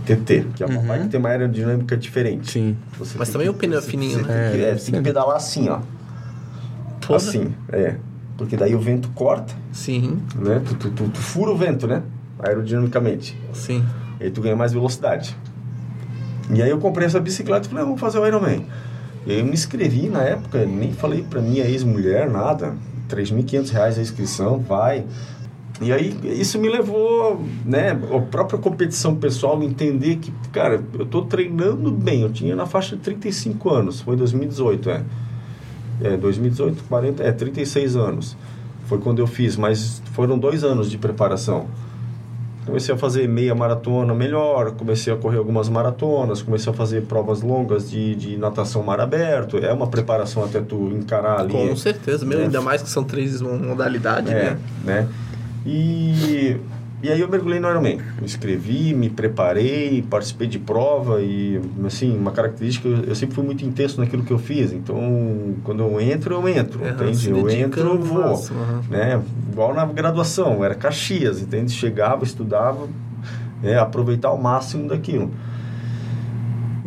TT, 0.05 0.47
que 0.55 0.63
é 0.63 0.67
uma 0.67 0.81
Uhum. 0.81 0.87
bike 0.87 1.05
que 1.05 1.09
tem 1.11 1.21
uma 1.21 1.29
aerodinâmica 1.31 1.97
diferente. 1.97 2.51
Sim. 2.51 2.77
Você 2.99 3.17
Mas 3.19 3.29
também 3.31 3.47
que- 3.49 3.55
o 3.55 3.59
pneu 3.59 3.79
é 3.79 3.83
você- 3.83 3.91
fininho, 3.91 4.19
você 4.21 4.27
né? 4.27 4.51
Tem 4.51 4.59
que, 4.61 4.65
É, 4.65 4.71
é, 4.71 4.79
você 4.79 4.91
tem 4.93 5.01
que 5.01 5.07
pedalar 5.09 5.37
assim, 5.37 5.69
ó. 5.69 5.81
porra. 7.01 7.17
Assim, 7.17 7.55
é. 7.73 7.97
Porque 8.37 8.57
daí 8.57 8.75
o 8.75 8.79
vento 8.81 9.09
corta, 9.15 9.53
Sim, 9.73 10.21
né? 10.37 10.61
Tu, 10.65 10.75
tu, 10.77 10.91
tu- 10.91 11.09
tu 11.09 11.19
fura 11.21 11.51
o 11.51 11.57
vento, 11.57 11.87
né? 11.89 12.03
Aerodinamicamente. 12.39 13.37
sim. 13.53 13.85
E 14.21 14.25
aí 14.25 14.31
tu 14.31 14.41
ganha 14.41 14.55
mais 14.57 14.73
velocidade. 14.73 15.37
E 16.53 16.61
aí 16.63 16.71
eu 16.71 16.79
comprei 16.79 17.07
essa 17.07 17.21
bicicleta 17.21 17.67
e 17.67 17.71
falei, 17.71 17.83
ah, 17.83 17.87
vamos 17.87 18.01
fazer 18.01 18.19
o 18.19 18.27
Ironman. 18.27 18.67
E 19.27 19.33
aí 19.33 19.39
eu 19.41 19.45
me 19.45 19.53
inscrevi 19.53 20.09
na 20.09 20.23
época, 20.23 20.65
nem 20.65 20.93
falei 20.93 21.23
pra 21.23 21.41
minha 21.41 21.65
ex-mulher 21.65 22.29
nada. 22.31 22.75
3.500 23.09 23.71
reais 23.71 23.99
a 23.99 24.03
inscrição, 24.03 24.59
vai. 24.59 25.05
E 25.81 25.93
aí 25.93 26.17
isso 26.25 26.59
me 26.59 26.69
levou, 26.69 27.41
né, 27.65 27.91
a 27.91 28.21
própria 28.21 28.59
competição 28.59 29.15
pessoal, 29.15 29.63
entender 29.63 30.17
que, 30.17 30.33
cara, 30.53 30.83
eu 30.99 31.07
tô 31.07 31.23
treinando 31.23 31.91
bem. 31.91 32.23
Eu 32.23 32.33
tinha 32.33 32.57
na 32.57 32.67
faixa 32.67 32.97
de 32.97 33.03
35 33.03 33.71
anos, 33.71 34.01
foi 34.01 34.17
2018, 34.17 34.91
é. 34.91 35.05
É, 36.01 36.17
2018, 36.17 36.85
40, 36.85 37.23
é, 37.23 37.33
36 37.33 37.97
anos. 37.97 38.37
Foi 38.87 38.99
quando 38.99 39.21
eu 39.21 39.27
fiz, 39.27 39.57
mas 39.57 40.03
foram 40.13 40.39
dois 40.39 40.65
anos 40.65 40.91
de 40.91 40.99
preparação. 40.99 41.67
Comecei 42.69 42.95
a 42.95 42.99
fazer 42.99 43.27
meia 43.27 43.55
maratona 43.55 44.15
melhor, 44.15 44.73
comecei 44.73 45.13
a 45.13 45.17
correr 45.17 45.39
algumas 45.39 45.69
maratonas, 45.69 46.43
comecei 46.43 46.71
a 46.73 46.77
fazer 46.77 47.03
provas 47.03 47.41
longas 47.41 47.91
de, 47.91 48.15
de 48.15 48.37
natação 48.37 48.83
mar 48.83 49.01
aberto. 49.01 49.57
É 49.59 49.73
uma 49.73 49.87
preparação 49.87 50.45
até 50.45 50.61
tu 50.61 50.91
encarar 50.93 51.41
ali. 51.41 51.53
Com 51.53 51.75
certeza, 51.77 52.27
meu, 52.27 52.39
É. 52.41 52.43
ainda 52.45 52.61
mais 52.61 52.83
que 52.83 52.91
são 52.91 53.03
três 53.03 53.41
modalidades, 53.41 54.31
É, 54.31 54.51
né? 54.51 54.59
né? 54.85 55.09
E, 55.67 56.57
e 57.01 57.11
aí 57.11 57.21
eu 57.21 57.29
mergulhei 57.29 57.61
no 57.61 57.69
Ironman. 57.69 57.99
Me 58.19 58.25
inscrevi, 58.25 58.93
me 58.93 59.09
preparei, 59.09 60.03
participei 60.03 60.49
de 60.49 60.59
prova 60.59 61.23
e, 61.23 61.61
assim, 61.87 62.17
uma 62.17 62.33
característica, 62.33 62.89
eu, 62.89 63.15
sempre 63.15 63.37
fui 63.37 63.45
muito 63.45 63.65
intenso 63.65 64.01
naquilo 64.01 64.25
que 64.25 64.33
eu 64.33 64.39
fiz. 64.39 64.73
Então, 64.73 65.55
quando 65.63 65.83
eu 65.83 66.01
entro, 66.01 66.35
eu 66.35 66.49
entro, 66.49 66.85
É, 66.85 66.91
entende? 66.91 67.31
Eu 67.31 67.49
entro, 67.51 67.81
eu 67.81 68.01
vou. 68.01 68.45
Né? 68.91 69.21
Igual 69.53 69.75
na 69.75 69.87
graduação, 69.87 70.65
era 70.65 70.75
Caxias, 70.75 71.41
entende? 71.41 71.71
Chegava, 71.71 72.25
estudava, 72.25 72.89
é, 73.63 73.77
aproveitar 73.77 74.33
o 74.33 74.43
máximo 74.43 74.89
daquilo. 74.89 75.31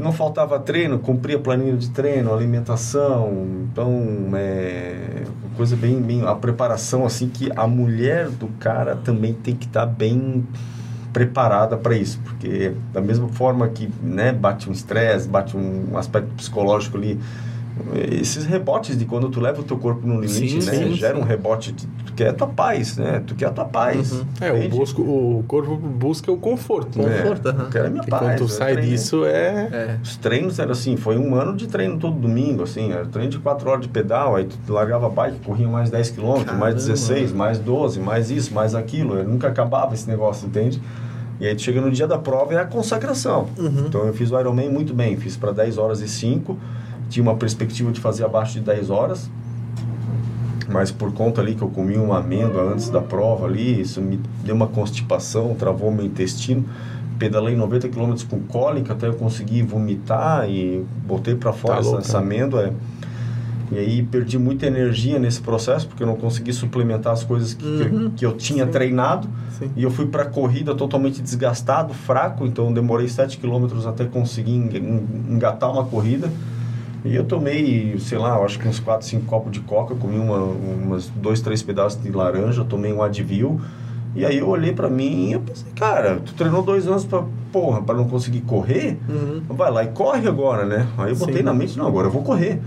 Não 0.02 0.12
faltava 0.12 0.60
treino, 0.60 0.98
cumpria 1.00 1.38
planilha 1.38 1.78
de 1.78 1.90
treino, 1.92 2.34
alimentação, 2.34 3.32
então 3.72 4.32
é 4.36 5.24
coisa 5.56 5.76
bem, 5.76 6.02
bem 6.02 6.26
a 6.26 6.34
preparação 6.34 7.06
assim 7.06 7.28
que 7.28 7.52
a 7.56 7.68
mulher 7.68 8.30
do 8.30 8.48
cara 8.60 8.96
também 8.96 9.34
tem 9.34 9.56
que 9.56 9.66
estar 9.66 9.86
bem 9.86 10.46
preparada 11.14 11.78
para 11.78 11.96
isso, 11.96 12.20
porque 12.24 12.74
da 12.94 13.02
mesma 13.02 13.28
forma 13.28 13.68
que 13.68 13.90
né, 14.02 14.32
bate 14.32 14.70
um 14.70 14.72
estresse, 14.72 15.28
bate 15.28 15.56
um 15.56 15.98
aspecto 15.98 16.34
psicológico 16.36 16.98
ali, 16.98 17.20
esses 18.12 18.46
rebotes 18.46 18.98
de 18.98 19.06
quando 19.06 19.30
tu 19.30 19.40
leva 19.40 19.62
o 19.62 19.64
teu 19.64 19.78
corpo 19.78 20.06
no 20.06 20.16
limite, 20.22 20.62
Sim, 20.62 20.66
né, 20.66 20.78
sim, 20.78 20.94
gera 20.94 21.16
sim. 21.16 21.22
um 21.22 21.26
rebote, 21.26 21.72
de, 21.72 21.88
tu 22.12 22.16
quer 22.16 22.30
a 22.30 22.34
tua 22.34 22.48
paz, 22.48 22.98
né? 22.98 23.24
Tu 23.26 23.36
quer 23.36 23.46
a 23.48 23.50
tua 23.52 23.66
paz. 23.66 24.12
Uhum. 24.12 24.26
É, 24.42 24.52
o, 24.52 24.70
busco, 24.70 25.02
o 25.02 25.44
corpo 25.48 25.76
busca 25.78 26.32
o 26.32 26.38
conforto, 26.38 27.02
né? 27.02 27.22
Conforto, 27.22 27.48
É, 27.48 27.52
aham. 27.52 27.64
eu 27.64 27.70
quero 27.70 27.88
a 27.88 27.90
minha 27.90 28.04
E 28.06 28.10
paz. 28.10 28.22
quando 28.24 28.38
tu 28.38 28.48
sai 28.48 28.74
treino. 28.74 28.92
disso, 28.92 29.26
é... 29.26 29.70
É. 29.72 29.98
Os 30.04 30.18
treinos 30.18 30.60
eram 30.60 30.72
assim, 30.72 30.98
foi 30.98 31.18
um 31.18 31.34
ano 31.36 31.56
de 31.56 31.68
treino 31.68 31.98
todo 31.98 32.16
domingo, 32.20 32.64
assim, 32.64 32.92
era 32.92 33.06
treino 33.06 33.32
de 33.32 33.40
4 33.40 33.70
horas 33.70 33.82
de 33.82 33.88
pedal, 33.90 34.36
aí 34.36 34.48
tu 34.66 34.74
largava 34.74 35.08
a 35.08 35.10
bike, 35.10 35.40
corria 35.46 35.68
mais 35.68 35.90
10 35.90 36.10
quilômetros, 36.12 36.58
mais 36.58 36.76
Caramba. 36.76 36.94
16, 36.94 37.32
mais 37.34 37.60
12, 37.60 38.00
mais 38.00 38.30
isso, 38.30 38.54
mais 38.54 38.76
aquilo, 38.76 39.16
eu 39.18 39.24
nunca 39.28 39.48
acabava 39.48 39.94
esse 39.94 40.08
negócio, 40.10 40.48
entende? 40.48 40.82
E 41.40 41.48
aí 41.48 41.56
tu 41.56 41.62
chega 41.64 41.82
no 41.82 41.90
dia 41.90 42.06
da 42.08 42.18
prova 42.20 42.54
é 42.54 42.58
a 42.58 42.66
consagração. 42.66 43.48
Uhum. 43.58 43.86
Então 43.88 44.06
eu 44.06 44.14
fiz 44.14 44.30
o 44.32 44.40
Ironman 44.40 44.70
muito 44.70 44.94
bem, 44.94 45.18
fiz 45.18 45.36
para 45.36 45.52
10 45.52 45.78
horas 45.80 46.00
e 46.02 46.08
5, 46.08 46.56
tinha 47.10 47.24
uma 47.24 47.36
perspectiva 47.36 47.92
de 47.92 48.00
fazer 48.00 48.24
abaixo 48.24 48.54
de 48.54 48.60
10 48.60 48.90
horas, 48.90 49.30
mas 50.72 50.92
por 50.92 51.12
conta 51.14 51.42
ali 51.42 51.56
que 51.56 51.62
eu 51.62 51.70
comi 51.70 51.98
uma 51.98 52.20
amêndoa 52.20 52.72
antes 52.74 52.90
da 52.90 53.02
prova 53.02 53.46
ali, 53.46 53.82
isso 53.82 54.02
me 54.02 54.20
deu 54.44 54.56
uma 54.56 54.68
constipação, 54.68 55.54
travou 55.56 55.92
meu 55.92 56.06
intestino. 56.06 56.66
Pedalei 57.20 57.56
90 57.56 57.90
km 57.90 58.14
com 58.30 58.40
cólica 58.42 58.94
até 58.94 59.08
eu 59.08 59.14
conseguir 59.14 59.62
vomitar 59.64 60.50
e 60.50 60.84
botei 61.06 61.36
para 61.36 61.54
fora 61.54 61.76
Tá 61.76 61.80
essa, 61.82 61.98
essa 61.98 62.20
né? 62.20 62.26
amêndoa. 62.26 62.64
é. 62.68 62.74
E 63.74 63.78
aí 63.80 64.04
perdi 64.04 64.38
muita 64.38 64.66
energia 64.66 65.18
nesse 65.18 65.40
processo 65.40 65.88
porque 65.88 66.04
eu 66.04 66.08
não 66.08 66.16
consegui 66.18 66.52
suplementar 66.52 67.14
as 67.14 67.24
coisas 67.24 67.54
que, 67.54 67.64
que- 67.64 67.96
Uhum. 67.96 68.10
que 68.10 68.26
eu 68.26 68.34
tinha 68.36 68.66
treinado. 68.68 69.30
Sim. 69.58 69.70
E 69.78 69.84
eu 69.84 69.90
fui 69.92 70.08
para 70.08 70.24
a 70.24 70.26
corrida 70.26 70.76
totalmente 70.76 71.22
desgastado, 71.22 71.94
fraco, 71.94 72.46
então 72.46 72.74
demorei 72.74 73.08
7 73.08 73.38
km 73.38 73.68
até 73.88 74.04
conseguir 74.06 74.52
en- 74.56 74.76
en- 74.76 75.34
engatar 75.36 75.72
uma 75.72 75.86
corrida. 75.86 76.30
E 77.04 77.16
eu 77.16 77.24
tomei, 77.24 77.98
sei 78.00 78.18
lá, 78.18 78.38
acho 78.38 78.60
que 78.60 78.68
uns 78.68 78.80
4, 78.80 79.08
5 79.08 79.26
copos 79.26 79.52
de 79.52 79.60
coca, 79.62 79.96
comi 79.96 80.18
uma, 80.18 80.38
umas 80.38 81.08
dois, 81.08 81.42
três 81.42 81.64
pedaços 81.64 82.02
de 82.02 82.12
laranja, 82.12 82.64
tomei 82.64 82.94
um 82.94 83.02
Advil 83.02 83.60
E 84.16 84.24
aí 84.24 84.38
eu 84.38 84.48
olhei 84.48 84.72
pra 84.72 84.88
mim 84.88 85.30
e 85.30 85.34
eu 85.34 85.40
pensei, 85.40 85.72
cara, 85.76 86.18
tu 86.24 86.34
treinou 86.36 86.62
dois 86.62 86.88
anos 86.88 87.04
pra, 87.04 87.24
porra, 87.52 87.82
pra 87.82 87.96
não 87.96 88.08
conseguir 88.08 88.42
correr? 88.42 89.00
Uhum. 89.10 89.42
Vai 89.50 89.72
lá 89.72 89.84
e 89.84 89.88
corre 89.88 90.28
agora, 90.28 90.64
né? 90.64 90.88
Aí 90.98 91.12
eu 91.12 91.16
botei 91.16 91.38
Sim. 91.38 91.44
na 91.44 91.54
mente, 91.54 91.78
não, 91.78 91.88
agora 91.88 92.08
eu 92.08 92.12
vou 92.12 92.22
correr. 92.22 92.62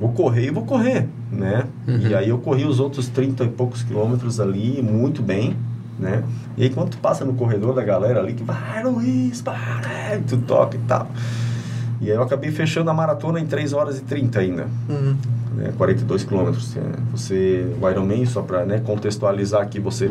Vou 0.00 0.10
correr 0.10 0.48
e 0.48 0.50
vou 0.50 0.64
correr, 0.64 1.08
né? 1.32 1.64
E 2.10 2.14
aí 2.14 2.28
eu 2.28 2.38
corri 2.38 2.64
os 2.64 2.80
outros 2.80 3.08
30 3.08 3.44
e 3.44 3.48
poucos 3.48 3.82
quilômetros 3.82 4.40
ali, 4.40 4.82
muito 4.82 5.22
bem, 5.22 5.56
né? 5.98 6.22
E 6.56 6.64
aí 6.64 6.70
quando 6.70 6.90
tu 6.90 6.98
passa 6.98 7.24
no 7.24 7.32
corredor 7.34 7.72
da 7.72 7.82
galera 7.82 8.20
ali, 8.20 8.34
que 8.34 8.44
vai, 8.44 8.84
Luiz, 8.84 9.40
para, 9.40 10.20
tu 10.26 10.36
toca 10.38 10.76
e 10.76 10.80
tal. 10.80 11.08
E 12.00 12.10
aí 12.10 12.16
eu 12.16 12.22
acabei 12.22 12.50
fechando 12.50 12.90
a 12.90 12.94
maratona 12.94 13.40
em 13.40 13.46
3 13.46 13.72
horas 13.72 13.98
e 13.98 14.02
30 14.02 14.38
ainda 14.40 14.66
Uhum. 14.88 15.16
né, 15.56 15.72
42 15.76 16.24
quilômetros. 16.24 16.76
É, 16.76 16.80
Você, 17.12 17.66
o 17.80 17.88
Ironman, 17.88 18.26
só 18.26 18.42
para 18.42 18.64
né, 18.66 18.80
contextualizar 18.84 19.62
aqui, 19.62 19.80
você 19.80 20.10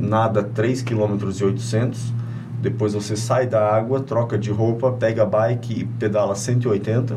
nada 0.00 0.42
3 0.42 0.82
quilômetros 0.82 1.40
e 1.40 1.44
800, 1.44 2.12
depois 2.62 2.94
você 2.94 3.16
sai 3.16 3.46
da 3.46 3.74
água, 3.74 4.00
troca 4.00 4.38
de 4.38 4.50
roupa, 4.50 4.90
pega 4.92 5.22
a 5.22 5.26
bike 5.26 5.80
e 5.80 5.84
pedala 5.84 6.34
180. 6.34 7.16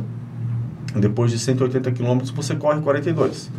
Depois 0.96 1.32
de 1.32 1.40
180 1.40 1.92
quilômetros, 1.92 2.32
você 2.32 2.56
corre 2.56 2.82
42. 2.82 3.50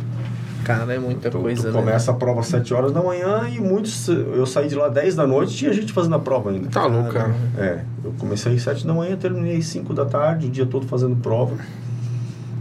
Cara, 0.79 0.93
é 0.93 0.99
muita 0.99 1.27
Então, 1.27 1.41
coisa, 1.41 1.63
tu 1.63 1.73
né? 1.73 1.79
começa 1.79 2.11
a 2.11 2.13
prova 2.13 2.39
às 2.41 2.47
7 2.47 2.73
horas 2.73 2.91
da 2.91 3.01
manhã 3.01 3.47
e 3.49 3.59
muitos... 3.59 4.07
Eu 4.07 4.45
saí 4.45 4.67
de 4.67 4.75
lá 4.75 4.87
10 4.89 5.15
da 5.15 5.27
noite, 5.27 5.55
tinha 5.55 5.71
gente 5.73 5.91
fazendo 5.93 6.15
a 6.15 6.19
prova 6.19 6.49
ainda. 6.51 6.69
Tá 6.69 6.85
louco, 6.85 7.11
cara. 7.11 7.33
É, 7.57 7.81
eu 8.03 8.13
comecei 8.17 8.55
às 8.55 8.61
7 8.61 8.85
da 8.85 8.93
manhã, 8.93 9.15
terminei 9.15 9.57
às 9.57 9.65
5 9.65 9.93
da 9.93 10.05
tarde, 10.05 10.47
o 10.47 10.49
dia 10.49 10.65
todo 10.65 10.85
fazendo 10.87 11.15
prova. 11.15 11.55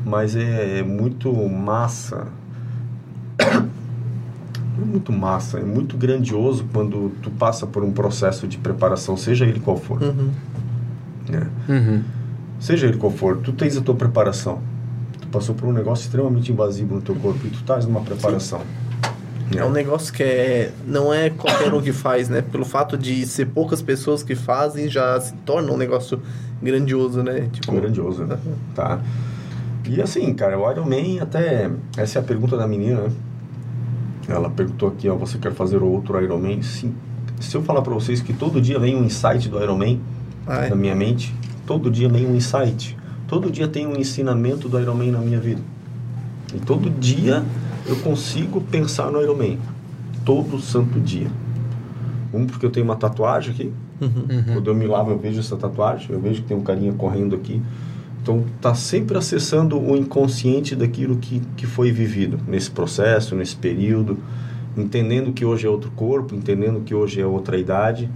Mas 0.04 0.34
é, 0.34 0.78
é 0.78 0.82
muito 0.82 1.32
massa. 1.48 2.26
É 4.80 4.84
muito 4.84 5.12
massa, 5.12 5.58
é 5.58 5.62
muito 5.62 5.94
grandioso 5.94 6.64
quando 6.72 7.12
tu 7.20 7.30
passa 7.30 7.66
por 7.66 7.84
um 7.84 7.92
processo 7.92 8.48
de 8.48 8.56
preparação, 8.56 9.14
seja 9.14 9.44
ele 9.44 9.60
qual 9.60 9.76
for. 9.76 10.02
Uhum. 10.02 10.30
né? 11.28 11.46
Uhum. 11.68 12.02
Seja 12.58 12.86
ele 12.86 12.96
qual 12.96 13.12
for, 13.12 13.36
tu 13.38 13.52
tens 13.52 13.76
a 13.76 13.82
tua 13.82 13.94
preparação. 13.94 14.60
Passou 15.32 15.54
por 15.54 15.68
um 15.68 15.72
negócio 15.72 16.04
extremamente 16.04 16.50
invasivo 16.50 16.94
no 16.94 17.00
teu 17.00 17.14
corpo 17.14 17.46
e 17.46 17.50
tu 17.50 17.56
estás 17.56 17.86
numa 17.86 18.00
preparação. 18.00 18.62
É 19.56 19.64
um 19.64 19.70
negócio 19.70 20.12
que 20.12 20.22
é, 20.22 20.72
não 20.86 21.12
é 21.12 21.28
qualquer 21.28 21.74
um 21.74 21.82
que 21.82 21.92
faz, 21.92 22.28
né? 22.28 22.40
Pelo 22.40 22.64
fato 22.64 22.96
de 22.96 23.26
ser 23.26 23.46
poucas 23.46 23.82
pessoas 23.82 24.22
que 24.22 24.36
fazem, 24.36 24.88
já 24.88 25.20
se 25.20 25.32
torna 25.44 25.72
um 25.72 25.76
negócio 25.76 26.20
grandioso, 26.62 27.22
né? 27.22 27.48
Tipo, 27.52 27.72
grandioso, 27.72 28.24
né? 28.24 28.38
tá? 28.74 29.00
E 29.88 30.00
assim, 30.00 30.32
cara, 30.34 30.56
o 30.56 30.70
Iron 30.70 30.84
Man 30.84 31.20
até 31.20 31.68
essa 31.96 32.20
é 32.20 32.22
a 32.22 32.24
pergunta 32.24 32.56
da 32.56 32.66
menina, 32.66 33.02
né? 33.02 33.10
Ela 34.28 34.48
perguntou 34.48 34.90
aqui, 34.90 35.08
ó, 35.08 35.16
você 35.16 35.36
quer 35.36 35.52
fazer 35.52 35.82
outro 35.82 36.20
Iron 36.22 36.38
Man? 36.38 36.62
Sim. 36.62 36.94
Se 37.40 37.56
eu 37.56 37.62
falar 37.62 37.82
para 37.82 37.94
vocês 37.94 38.20
que 38.20 38.32
todo 38.32 38.60
dia 38.60 38.78
vem 38.78 38.94
um 38.94 39.04
insight 39.04 39.48
do 39.48 39.60
Iron 39.60 39.76
Man 39.76 39.98
na 40.46 40.76
minha 40.76 40.94
mente, 40.94 41.34
todo 41.66 41.90
dia 41.90 42.08
vem 42.08 42.26
um 42.26 42.36
insight. 42.36 42.96
Todo 43.30 43.48
dia 43.48 43.68
tem 43.68 43.86
um 43.86 43.96
ensinamento 43.96 44.68
do 44.68 44.76
Iron 44.80 44.94
Man 44.94 45.12
na 45.12 45.20
minha 45.20 45.38
vida. 45.38 45.60
E 46.52 46.58
todo 46.58 46.90
dia 46.90 47.44
eu 47.86 47.94
consigo 48.00 48.60
pensar 48.60 49.12
no 49.12 49.22
Iron 49.22 49.36
Man. 49.36 49.56
Todo 50.24 50.58
santo 50.58 50.98
dia. 50.98 51.28
Um 52.34 52.44
porque 52.44 52.66
eu 52.66 52.70
tenho 52.70 52.84
uma 52.84 52.96
tatuagem 52.96 53.54
aqui, 53.54 53.72
Uhum. 54.00 54.54
quando 54.54 54.66
eu 54.68 54.74
me 54.74 54.86
lavo, 54.86 55.10
eu 55.10 55.18
vejo 55.18 55.38
essa 55.38 55.56
tatuagem, 55.56 56.08
eu 56.10 56.18
vejo 56.18 56.42
que 56.42 56.48
tem 56.48 56.56
um 56.56 56.62
carinha 56.62 56.92
correndo 56.92 57.36
aqui. 57.36 57.60
Então, 58.22 58.44
tá 58.60 58.74
sempre 58.74 59.16
acessando 59.16 59.78
o 59.78 59.96
inconsciente 59.96 60.74
daquilo 60.74 61.16
que, 61.16 61.40
que 61.56 61.66
foi 61.66 61.92
vivido 61.92 62.38
nesse 62.48 62.70
processo, 62.70 63.36
nesse 63.36 63.54
período, 63.54 64.18
entendendo 64.76 65.32
que 65.32 65.44
hoje 65.44 65.66
é 65.66 65.70
outro 65.70 65.90
corpo, 65.92 66.34
entendendo 66.34 66.80
que 66.80 66.94
hoje 66.94 67.20
é 67.20 67.26
outra 67.26 67.56
idade. 67.58 68.08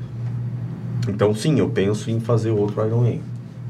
Então, 1.08 1.34
sim, 1.34 1.58
eu 1.58 1.68
penso 1.68 2.10
em 2.10 2.18
fazer 2.18 2.50
outro 2.50 2.84
Ironman 2.84 3.20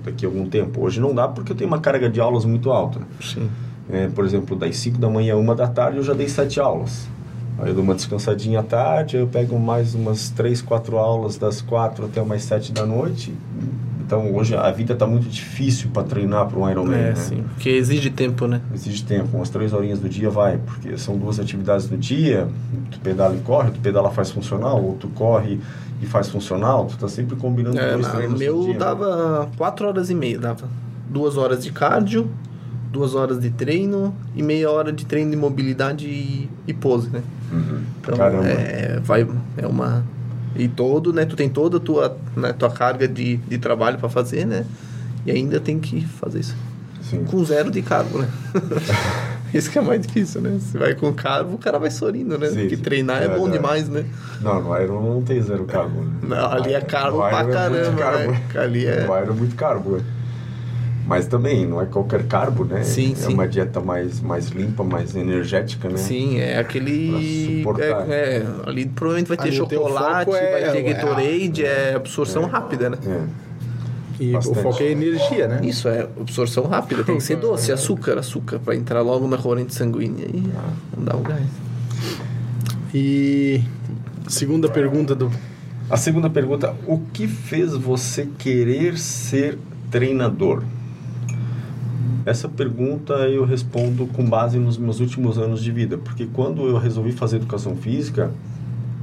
daqui 0.05 0.25
a 0.25 0.29
algum 0.29 0.49
tempo. 0.49 0.83
Hoje 0.83 1.01
não 1.01 1.15
dá 1.15 1.27
porque 1.27 1.53
eu 1.53 1.57
tenho 1.57 1.69
uma 1.69 1.81
carga 1.81 2.09
de 2.09 2.21
aulas 2.21 2.45
muito 2.45 2.71
alta. 2.71 3.01
Sim. 3.21 3.49
É, 3.91 4.09
por 4.09 4.25
exemplo, 4.25 4.57
das 4.57 4.77
5 4.77 4.99
da 4.99 5.09
manhã 5.09 5.35
a 5.35 5.37
1 5.37 5.55
da 5.55 5.67
tarde 5.67 5.99
eu 5.99 6.05
já 6.05 6.15
dei 6.15 6.29
7 6.29 6.61
aulas. 6.61 7.07
Aí 7.59 7.69
eu 7.69 7.75
dou 7.75 7.85
uma 7.85 7.95
descansadinha 7.95 8.61
à 8.61 8.63
tarde, 8.63 9.17
aí 9.17 9.23
eu 9.23 9.29
pego 9.29 9.59
mais 9.59 9.95
umas 9.95 10.31
3, 10.31 10.61
4 10.63 10.99
aulas 10.99 11.37
das 11.37 11.63
4 11.63 12.07
até 12.07 12.21
umas 12.21 12.43
7 12.43 12.73
da 12.73 12.85
noite. 12.85 13.33
Então 14.05 14.35
hoje 14.35 14.55
a 14.55 14.71
vida 14.71 14.93
está 14.93 15.07
muito 15.07 15.29
difícil 15.29 15.89
para 15.91 16.03
treinar 16.03 16.47
para 16.47 16.59
um 16.59 16.69
Ironman. 16.69 16.99
É, 16.99 17.09
né? 17.11 17.15
sim. 17.15 17.45
Porque 17.55 17.71
exige 17.71 18.11
tempo, 18.11 18.47
né? 18.47 18.61
Exige 18.75 19.03
tempo, 19.05 19.37
umas 19.37 19.49
3 19.49 19.73
horinhas 19.73 19.99
do 19.99 20.09
dia 20.09 20.29
vai, 20.29 20.59
porque 20.59 20.99
são 20.99 21.17
duas 21.17 21.39
atividades 21.39 21.89
no 21.89 21.97
dia, 21.97 22.49
tu 22.91 23.01
pedala 23.01 23.35
e 23.35 23.39
corre, 23.39 23.71
tu 23.71 23.81
pedala 23.81 24.11
faz 24.11 24.31
funcional, 24.31 24.83
ou 24.83 24.95
tu 24.97 25.09
corre 25.09 25.59
e 26.03 26.07
faz 26.07 26.29
funcional, 26.29 26.87
tu 26.87 26.97
tá 26.99 27.09
sempre 27.09 27.37
combinando 27.37 27.79
É, 27.79 27.93
dois 27.95 28.09
treinos 28.09 28.39
meu 28.39 28.57
no 28.57 28.63
dia. 28.65 28.73
né? 28.75 28.79
dava 28.79 29.49
4 29.57 29.87
horas 29.87 30.11
e 30.11 30.15
meia, 30.15 30.39
dava. 30.39 30.69
Duas 31.09 31.37
horas 31.37 31.63
de 31.63 31.71
cardio, 31.73 32.31
duas 32.93 33.15
horas 33.15 33.41
de 33.41 33.51
treino 33.51 34.15
e 34.35 34.43
meia 34.43 34.71
hora 34.71 34.93
de 34.93 35.05
treino 35.07 35.31
de 35.31 35.37
mobilidade 35.37 36.07
e, 36.07 36.49
e 36.67 36.73
pose, 36.75 37.09
né? 37.11 37.23
Uhum. 37.53 37.81
Então, 38.01 38.17
Caramba. 38.17 38.47
é, 38.49 39.01
vai, 39.03 39.27
é 39.57 39.67
uma... 39.67 40.05
E 40.57 40.69
todo, 40.69 41.13
né? 41.13 41.25
Tu 41.25 41.35
tem 41.35 41.49
toda 41.49 41.79
a 41.79 41.81
tua, 41.81 42.17
né, 42.37 42.53
tua 42.53 42.71
carga 42.71 43.09
de, 43.09 43.39
de 43.39 43.59
trabalho 43.59 43.99
para 43.99 44.09
fazer, 44.09 44.45
né? 44.47 44.65
E 45.27 45.31
ainda 45.33 45.59
tem 45.59 45.81
que 45.81 46.01
fazer 46.07 46.41
isso. 46.41 46.55
Sim. 47.03 47.25
Com 47.25 47.45
zero 47.45 47.71
de 47.73 47.83
carbo, 47.83 48.19
né? 48.21 48.29
isso 49.59 49.71
que 49.71 49.79
é 49.79 49.83
mais 49.83 50.01
difícil, 50.01 50.41
né? 50.41 50.59
Se 50.61 50.77
vai 50.77 50.95
com 50.95 51.13
carbo, 51.13 51.55
o 51.55 51.59
cara 51.59 51.79
vai 51.79 51.91
sorrindo, 51.91 52.37
né? 52.39 52.49
Sim, 52.49 52.61
Porque 52.61 52.77
sim. 52.77 52.83
treinar 52.83 53.23
é, 53.23 53.27
É 53.27 53.29
bom 53.29 53.35
verdade. 53.45 53.53
demais, 53.53 53.89
né? 53.89 54.05
Não, 54.41 54.63
no 54.63 54.81
Iron 54.81 55.01
não 55.03 55.23
tem 55.23 55.41
zero 55.41 55.65
carbo. 55.65 56.03
né? 56.03 56.11
Não, 56.23 56.51
ali 56.53 56.75
é 56.75 56.81
No 56.81 56.87
carbo 56.87 57.17
Iron 57.19 57.29
pra 57.29 57.39
é 57.39 57.43
muito 57.45 57.53
caramba, 57.55 57.97
carbo. 58.03 58.31
né? 58.33 58.41
Ali 58.57 58.87
é- 58.87 59.07
No 59.07 59.17
Iron 59.19 59.33
é 59.33 59.37
muito 59.37 59.55
carbo, 59.57 59.91
né? 59.97 60.05
Mas 61.07 61.27
também 61.27 61.67
não 61.67 61.83
é 61.83 61.85
qualquer 61.85 62.27
carbo, 62.27 62.65
né? 62.65 62.83
Sim, 62.83 63.13
é 63.13 63.15
sim. 63.15 63.35
uma 63.35 63.47
dieta 63.47 63.79
mais, 63.79 64.23
mais 64.23 64.49
limpa, 64.49 64.83
mais 64.83 65.15
energética, 65.15 65.87
né? 65.91 65.99
Sim, 65.99 66.39
é 66.41 66.59
aquele. 66.59 67.59
Suportar. 67.59 68.09
É, 68.09 68.39
é, 68.39 68.47
ali 68.67 68.87
provavelmente 68.87 69.29
vai 69.29 69.37
ter 69.37 69.49
Ali 69.49 69.57
chocolate, 69.57 70.25
foco 70.25 70.37
é- 70.37 70.51
vai 70.63 70.73
ter 70.73 70.79
é- 70.79 70.93
Gatorade, 70.95 71.65
é, 71.67 71.95
absorção 71.95 72.47
rápida, 72.47 72.89
né? 72.89 72.97
É. 73.07 73.21
E 74.21 74.33
Bastante. 74.33 74.59
o 74.59 74.63
foco 74.63 74.83
é 74.83 74.91
energia, 74.91 75.49
né? 75.49 75.61
Isso 75.65 75.89
é 75.89 76.03
absorção 76.03 76.65
rápida, 76.65 77.03
tem 77.03 77.17
que 77.17 77.23
ser 77.23 77.37
doce, 77.37 77.73
açúcar, 77.73 78.19
açúcar, 78.19 78.59
pra 78.59 78.75
entrar 78.77 79.03
logo 79.03 79.27
na 79.27 79.37
corrente 79.37 79.75
sanguínea 79.75 80.27
e 80.27 80.43
não 80.97 81.05
dá 81.05 81.17
um 81.17 81.23
gás. 81.23 81.47
E 82.95 83.61
segunda 84.29 84.69
pergunta 84.69 85.15
do 85.15 85.31
A 85.91 85.97
segunda 85.97 86.31
pergunta, 86.31 86.75
o 86.87 86.99
que 87.13 87.27
fez 87.27 87.73
você 87.73 88.29
querer 88.39 88.97
ser 88.97 89.59
treinador? 89.91 90.63
Essa 92.25 92.49
pergunta 92.49 93.13
eu 93.29 93.45
respondo 93.45 94.07
com 94.07 94.25
base 94.25 94.59
nos 94.59 94.79
meus 94.79 94.99
últimos 95.01 95.39
anos 95.39 95.63
de 95.63 95.71
vida, 95.71 95.99
porque 95.99 96.27
quando 96.33 96.67
eu 96.67 96.79
resolvi 96.79 97.13
fazer 97.13 97.37
educação 97.37 97.77
física, 97.77 98.31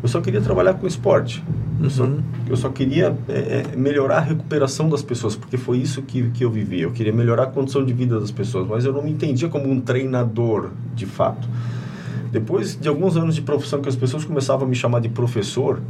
eu 0.02 0.10
só 0.10 0.20
queria 0.22 0.42
trabalhar 0.42 0.74
com 0.76 0.88
esporte. 0.88 1.44
Eu, 1.82 1.90
só, 1.90 2.04
Uhum. 2.04 2.20
eu 2.48 2.56
só 2.58 2.70
queria 2.70 3.16
é, 3.28 3.64
é, 3.74 3.76
melhorar 3.76 4.18
a 4.18 4.22
recuperação 4.22 4.88
das 4.90 5.02
pessoas, 5.02 5.36
porque 5.36 5.58
foi 5.58 5.78
isso 5.78 6.02
que, 6.02 6.30
que 6.32 6.44
eu 6.44 6.52
vivi. 6.52 6.82
Eu 6.82 6.92
queria 6.92 7.14
melhorar 7.14 7.44
a 7.44 7.48
condição 7.48 7.84
de 7.84 7.92
vida 7.94 8.20
das 8.20 8.32
pessoas, 8.32 8.68
mas 8.68 8.86
eu 8.86 8.94
não 8.94 9.02
me 9.04 9.12
entendia 9.12 9.50
como 9.50 9.70
um 9.70 9.80
treinador, 9.82 10.70
de 10.96 11.06
fato. 11.06 11.48
Depois 12.32 12.80
de 12.80 12.88
alguns 12.88 13.18
anos 13.18 13.36
de 13.36 13.42
profissão 13.42 13.82
que 13.82 13.90
as 13.90 13.96
pessoas 13.96 14.24
começavam 14.24 14.66
a 14.66 14.70
me 14.70 14.76
chamar 14.76 15.02
de 15.02 15.10
professor, 15.10 15.82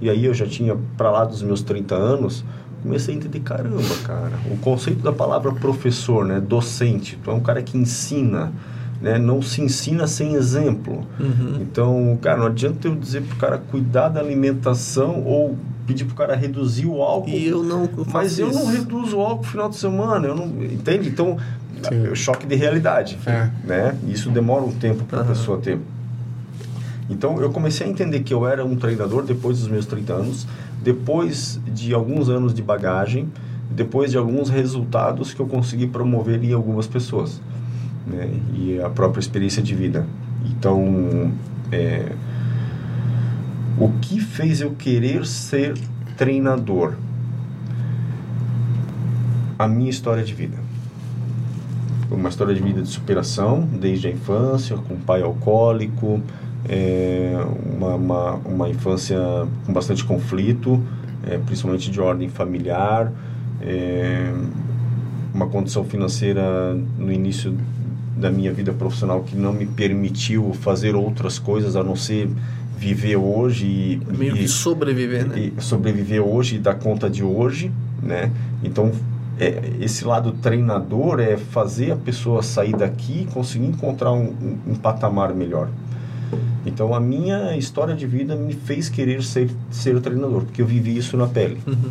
e 0.00 0.08
aí 0.08 0.24
eu 0.24 0.34
já 0.34 0.46
tinha 0.46 0.76
para 0.96 1.10
lá 1.10 1.24
dos 1.24 1.42
meus 1.42 1.62
30 1.62 1.94
anos, 1.94 2.44
comecei 2.82 3.14
a 3.14 3.16
entender, 3.18 3.40
caramba, 3.40 3.82
cara, 4.06 4.32
o 4.50 4.56
conceito 4.58 5.02
da 5.02 5.12
palavra 5.12 5.52
professor, 5.52 6.24
né, 6.24 6.40
docente, 6.40 7.18
tu 7.24 7.30
é 7.30 7.34
um 7.34 7.40
cara 7.40 7.62
que 7.62 7.76
ensina, 7.76 8.52
né, 9.00 9.18
não 9.18 9.40
se 9.40 9.60
ensina 9.62 10.06
sem 10.06 10.34
exemplo. 10.34 11.04
Uhum. 11.20 11.58
Então, 11.60 12.18
cara, 12.20 12.36
não 12.38 12.46
adianta 12.46 12.88
eu 12.88 12.94
dizer 12.96 13.22
pro 13.22 13.36
cara 13.36 13.58
cuidar 13.58 14.08
da 14.08 14.20
alimentação 14.20 15.22
ou 15.24 15.56
pedir 15.86 16.04
pro 16.04 16.14
cara 16.14 16.34
reduzir 16.36 16.86
o 16.86 17.00
álcool. 17.02 17.30
E 17.30 17.46
eu 17.48 17.62
não 17.62 17.86
faço 17.88 18.10
Mas 18.12 18.38
eu 18.38 18.52
não 18.52 18.62
isso. 18.64 18.72
reduzo 18.72 19.16
o 19.16 19.20
álcool 19.20 19.42
no 19.44 19.48
final 19.50 19.68
de 19.68 19.76
semana, 19.76 20.26
eu 20.26 20.34
não, 20.34 20.46
entende? 20.64 21.08
Então, 21.08 21.36
Sim. 21.82 22.06
é 22.06 22.10
o 22.10 22.14
choque 22.16 22.46
de 22.46 22.54
realidade, 22.56 23.16
É. 23.24 23.48
né? 23.64 23.96
Isso 24.08 24.28
demora 24.30 24.64
um 24.64 24.72
tempo 24.72 25.04
para 25.04 25.18
a 25.18 25.22
Aham. 25.22 25.28
pessoa 25.30 25.58
ter. 25.58 25.78
Então, 27.10 27.40
eu 27.40 27.50
comecei 27.50 27.86
a 27.86 27.90
entender 27.90 28.20
que 28.20 28.34
eu 28.34 28.46
era 28.46 28.64
um 28.64 28.76
treinador 28.76 29.22
depois 29.22 29.60
dos 29.60 29.68
meus 29.68 29.86
30 29.86 30.12
anos, 30.12 30.46
depois 30.82 31.58
de 31.66 31.94
alguns 31.94 32.28
anos 32.28 32.52
de 32.52 32.62
bagagem, 32.62 33.28
depois 33.70 34.10
de 34.10 34.18
alguns 34.18 34.50
resultados 34.50 35.32
que 35.32 35.40
eu 35.40 35.46
consegui 35.46 35.86
promover 35.86 36.42
em 36.44 36.52
algumas 36.52 36.86
pessoas, 36.86 37.40
né? 38.08 38.30
E 38.54 38.80
a 38.80 38.88
própria 38.88 39.20
experiência 39.20 39.62
de 39.62 39.74
vida. 39.74 40.06
Então, 40.44 41.32
é, 41.70 42.12
o 43.78 43.90
que 44.00 44.20
fez 44.20 44.60
eu 44.60 44.72
querer 44.72 45.26
ser 45.26 45.74
treinador? 46.16 46.94
A 49.58 49.68
minha 49.68 49.90
história 49.90 50.22
de 50.22 50.34
vida. 50.34 50.56
Uma 52.10 52.28
história 52.28 52.54
de 52.54 52.62
vida 52.62 52.80
de 52.80 52.88
superação, 52.88 53.60
desde 53.60 54.08
a 54.08 54.10
infância, 54.10 54.76
com 54.76 54.96
pai 54.96 55.22
alcoólico, 55.22 56.20
é, 56.68 57.36
uma, 57.76 57.94
uma, 57.94 58.34
uma, 58.34 58.68
infância 58.68 59.18
com 59.66 59.72
bastante 59.72 60.04
conflito, 60.04 60.82
é, 61.26 61.38
principalmente 61.38 61.90
de 61.90 62.00
ordem 62.00 62.28
familiar, 62.28 63.12
é, 63.60 64.32
uma 65.34 65.46
condição 65.46 65.84
financeira 65.84 66.74
no 66.96 67.12
início 67.12 67.56
da 68.18 68.30
minha 68.30 68.52
vida 68.52 68.72
profissional 68.72 69.22
que 69.22 69.36
não 69.36 69.52
me 69.52 69.66
permitiu 69.66 70.52
fazer 70.52 70.94
outras 70.94 71.38
coisas 71.38 71.76
a 71.76 71.82
não 71.82 71.96
ser 71.96 72.28
viver 72.76 73.16
hoje 73.16 73.66
e 73.66 74.00
meio 74.16 74.36
e, 74.36 74.40
que 74.40 74.48
sobreviver, 74.48 75.26
né? 75.26 75.52
sobreviver 75.58 76.22
hoje 76.22 76.56
e 76.56 76.58
dar 76.58 76.74
conta 76.74 77.10
de 77.10 77.24
hoje, 77.24 77.72
né? 78.02 78.30
Então 78.62 78.92
é, 79.38 79.72
esse 79.80 80.04
lado 80.04 80.32
treinador 80.32 81.20
é 81.20 81.36
fazer 81.36 81.92
a 81.92 81.96
pessoa 81.96 82.42
sair 82.42 82.76
daqui 82.76 83.22
e 83.22 83.32
conseguir 83.32 83.66
encontrar 83.66 84.12
um, 84.12 84.26
um, 84.26 84.58
um, 84.72 84.74
patamar 84.74 85.34
melhor. 85.34 85.68
Então 86.66 86.94
a 86.94 87.00
minha 87.00 87.56
história 87.56 87.94
de 87.94 88.06
vida 88.06 88.36
me 88.36 88.52
fez 88.52 88.88
querer 88.88 89.22
ser 89.22 89.48
ser 89.70 90.00
treinador 90.00 90.42
porque 90.42 90.62
eu 90.62 90.66
vivi 90.66 90.96
isso 90.96 91.16
na 91.16 91.26
pele. 91.26 91.58
Uhum. 91.66 91.90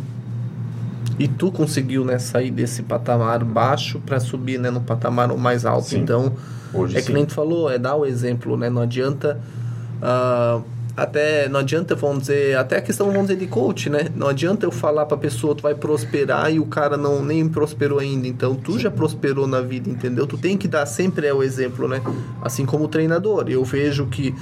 E 1.18 1.26
tu 1.26 1.50
conseguiu 1.50 2.04
né, 2.04 2.18
sair 2.18 2.50
desse 2.50 2.82
patamar 2.82 3.44
baixo 3.44 4.00
para 4.00 4.20
subir 4.20 4.58
né, 4.58 4.70
no 4.70 4.80
patamar 4.80 5.28
mais 5.36 5.66
alto. 5.66 5.88
Sim. 5.88 6.00
Então, 6.00 6.32
Hoje, 6.72 6.96
é 6.96 7.02
que 7.02 7.12
nem 7.12 7.24
tu 7.24 7.34
falou, 7.34 7.70
é 7.70 7.78
dar 7.78 7.96
o 7.96 8.04
exemplo, 8.04 8.56
né? 8.56 8.68
Não 8.70 8.82
adianta. 8.82 9.40
Uh, 10.00 10.62
até 10.96 11.48
não 11.48 11.60
adianta, 11.60 11.94
vamos 11.94 12.22
dizer, 12.22 12.56
até 12.56 12.78
a 12.78 12.80
questão, 12.80 13.06
vamos 13.06 13.28
dizer, 13.28 13.36
de 13.36 13.46
coach, 13.46 13.88
né? 13.88 14.08
Não 14.16 14.26
adianta 14.26 14.66
eu 14.66 14.72
falar 14.72 15.06
para 15.06 15.16
a 15.16 15.20
pessoa, 15.20 15.54
tu 15.54 15.62
vai 15.62 15.74
prosperar 15.74 16.52
e 16.52 16.58
o 16.58 16.66
cara 16.66 16.96
não 16.96 17.24
nem 17.24 17.48
prosperou 17.48 18.00
ainda. 18.00 18.26
Então, 18.26 18.56
tu 18.56 18.78
já 18.78 18.90
prosperou 18.90 19.46
na 19.46 19.60
vida, 19.60 19.88
entendeu? 19.88 20.26
Tu 20.26 20.36
tem 20.36 20.56
que 20.56 20.66
dar 20.66 20.84
sempre 20.86 21.26
é 21.26 21.32
o 21.32 21.42
exemplo, 21.42 21.86
né? 21.86 22.02
Assim 22.42 22.66
como 22.66 22.84
o 22.84 22.88
treinador. 22.88 23.48
Eu 23.48 23.64
vejo 23.64 24.06
que 24.06 24.34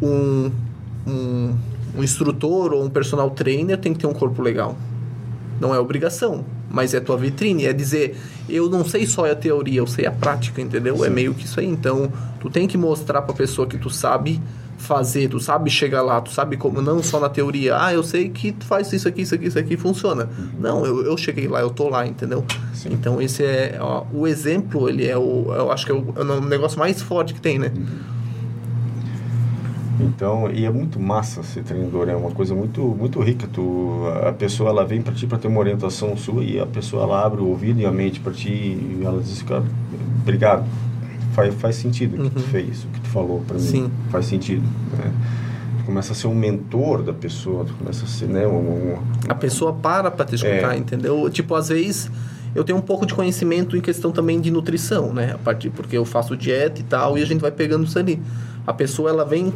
um, 0.00 0.50
um, 1.04 1.54
um 1.96 2.04
instrutor 2.04 2.72
ou 2.72 2.84
um 2.84 2.88
personal 2.88 3.28
trainer 3.30 3.76
tem 3.78 3.92
que 3.92 3.98
ter 3.98 4.06
um 4.06 4.14
corpo 4.14 4.40
legal. 4.40 4.76
Não 5.60 5.74
é 5.74 5.78
obrigação, 5.78 6.44
mas 6.70 6.94
é 6.94 7.00
tua 7.00 7.16
vitrine. 7.16 7.66
É 7.66 7.72
dizer, 7.72 8.16
eu 8.48 8.68
não 8.68 8.84
sei 8.84 9.06
só 9.06 9.30
a 9.30 9.34
teoria, 9.34 9.80
eu 9.80 9.86
sei 9.86 10.06
a 10.06 10.12
prática, 10.12 10.60
entendeu? 10.60 10.94
É 10.96 10.98
Sim. 10.98 11.06
É 11.06 11.10
meio 11.10 11.34
que 11.34 11.44
isso 11.44 11.60
aí. 11.60 11.66
Então, 11.66 12.12
tu 12.40 12.48
tem 12.48 12.66
que 12.66 12.78
mostrar 12.78 13.22
para 13.22 13.32
a 13.32 13.36
pessoa 13.36 13.66
que 13.66 13.78
tu 13.78 13.90
sabe 13.90 14.40
fazer, 14.78 15.28
tu 15.28 15.40
sabe 15.40 15.68
chegar 15.68 16.02
lá, 16.02 16.20
tu 16.20 16.30
sabe 16.30 16.56
como, 16.56 16.80
não 16.80 17.02
só 17.02 17.18
na 17.18 17.28
teoria, 17.28 17.76
ah, 17.78 17.92
eu 17.92 18.02
sei 18.02 18.28
que 18.28 18.52
tu 18.52 18.64
faz 18.64 18.90
isso 18.92 19.08
aqui, 19.08 19.22
isso 19.22 19.34
aqui, 19.34 19.46
isso 19.46 19.58
aqui, 19.58 19.76
funciona. 19.76 20.28
Não, 20.58 20.86
eu, 20.86 21.04
eu 21.04 21.16
cheguei 21.16 21.48
lá, 21.48 21.60
eu 21.60 21.70
tô 21.70 21.88
lá, 21.88 22.06
entendeu? 22.06 22.44
Sim. 22.72 22.90
Então 22.92 23.20
esse 23.20 23.44
é, 23.44 23.76
ó, 23.80 24.04
o 24.12 24.26
exemplo, 24.26 24.88
ele 24.88 25.06
é 25.06 25.18
o, 25.18 25.52
eu 25.54 25.72
acho 25.72 25.84
que 25.84 25.92
é 25.92 25.94
o, 25.94 26.14
é 26.16 26.22
o 26.22 26.40
negócio 26.40 26.78
mais 26.78 27.02
forte 27.02 27.34
que 27.34 27.40
tem, 27.40 27.58
né? 27.58 27.72
Então, 30.00 30.50
e 30.50 30.64
é 30.64 30.70
muito 30.70 31.00
massa 31.00 31.42
ser 31.42 31.62
treinador, 31.64 32.08
é 32.08 32.14
uma 32.14 32.30
coisa 32.30 32.54
muito 32.54 32.82
muito 32.82 33.20
rica. 33.20 33.48
Tu, 33.52 34.02
a 34.26 34.32
pessoa 34.32 34.70
ela 34.70 34.84
vem 34.84 35.02
para 35.02 35.12
ti 35.12 35.26
para 35.26 35.38
ter 35.38 35.48
uma 35.48 35.58
orientação 35.60 36.16
sua 36.16 36.44
e 36.44 36.60
a 36.60 36.66
pessoa 36.66 37.02
ela 37.02 37.24
abre 37.24 37.40
o 37.40 37.46
ouvido 37.46 37.80
e 37.80 37.86
a 37.86 37.90
mente 37.90 38.20
para 38.20 38.32
ti 38.32 38.48
e 38.48 39.02
ela 39.04 39.20
diz, 39.20 39.42
cara, 39.42 39.64
obrigado 40.22 40.64
faz, 41.38 41.54
faz 41.54 41.76
sentido 41.76 42.20
o 42.20 42.24
que 42.24 42.30
tu 42.30 42.40
uhum. 42.40 42.48
fez, 42.48 42.84
o 42.84 42.86
que 42.88 43.00
tu 43.00 43.08
falou 43.08 43.42
para 43.46 43.54
mim. 43.54 43.62
Sim. 43.62 43.90
Faz 44.10 44.26
sentido. 44.26 44.62
Né? 44.96 45.12
Tu 45.78 45.84
começa 45.84 46.12
a 46.12 46.16
ser 46.16 46.26
um 46.26 46.34
mentor 46.34 47.02
da 47.02 47.12
pessoa, 47.12 47.64
tu 47.64 47.74
começa 47.74 48.04
a 48.04 48.08
ser, 48.08 48.26
né? 48.26 48.46
Um, 48.46 48.94
um... 48.94 48.98
A 49.28 49.34
pessoa 49.34 49.72
para 49.72 50.10
para 50.10 50.24
te 50.24 50.34
escutar, 50.34 50.74
é. 50.74 50.78
entendeu? 50.78 51.30
Tipo, 51.30 51.54
às 51.54 51.68
vezes 51.68 52.10
eu 52.54 52.64
tenho 52.64 52.78
um 52.78 52.82
pouco 52.82 53.06
de 53.06 53.14
conhecimento 53.14 53.76
em 53.76 53.80
questão 53.80 54.10
também 54.10 54.40
de 54.40 54.50
nutrição, 54.50 55.12
né? 55.12 55.32
A 55.34 55.38
partir 55.38 55.70
porque 55.70 55.96
eu 55.96 56.04
faço 56.04 56.36
dieta 56.36 56.80
e 56.80 56.84
tal 56.84 57.16
e 57.16 57.22
a 57.22 57.26
gente 57.26 57.40
vai 57.40 57.52
pegando 57.52 57.84
isso 57.84 57.98
ali. 57.98 58.20
A 58.66 58.72
pessoa 58.72 59.08
ela 59.10 59.24
vem, 59.24 59.52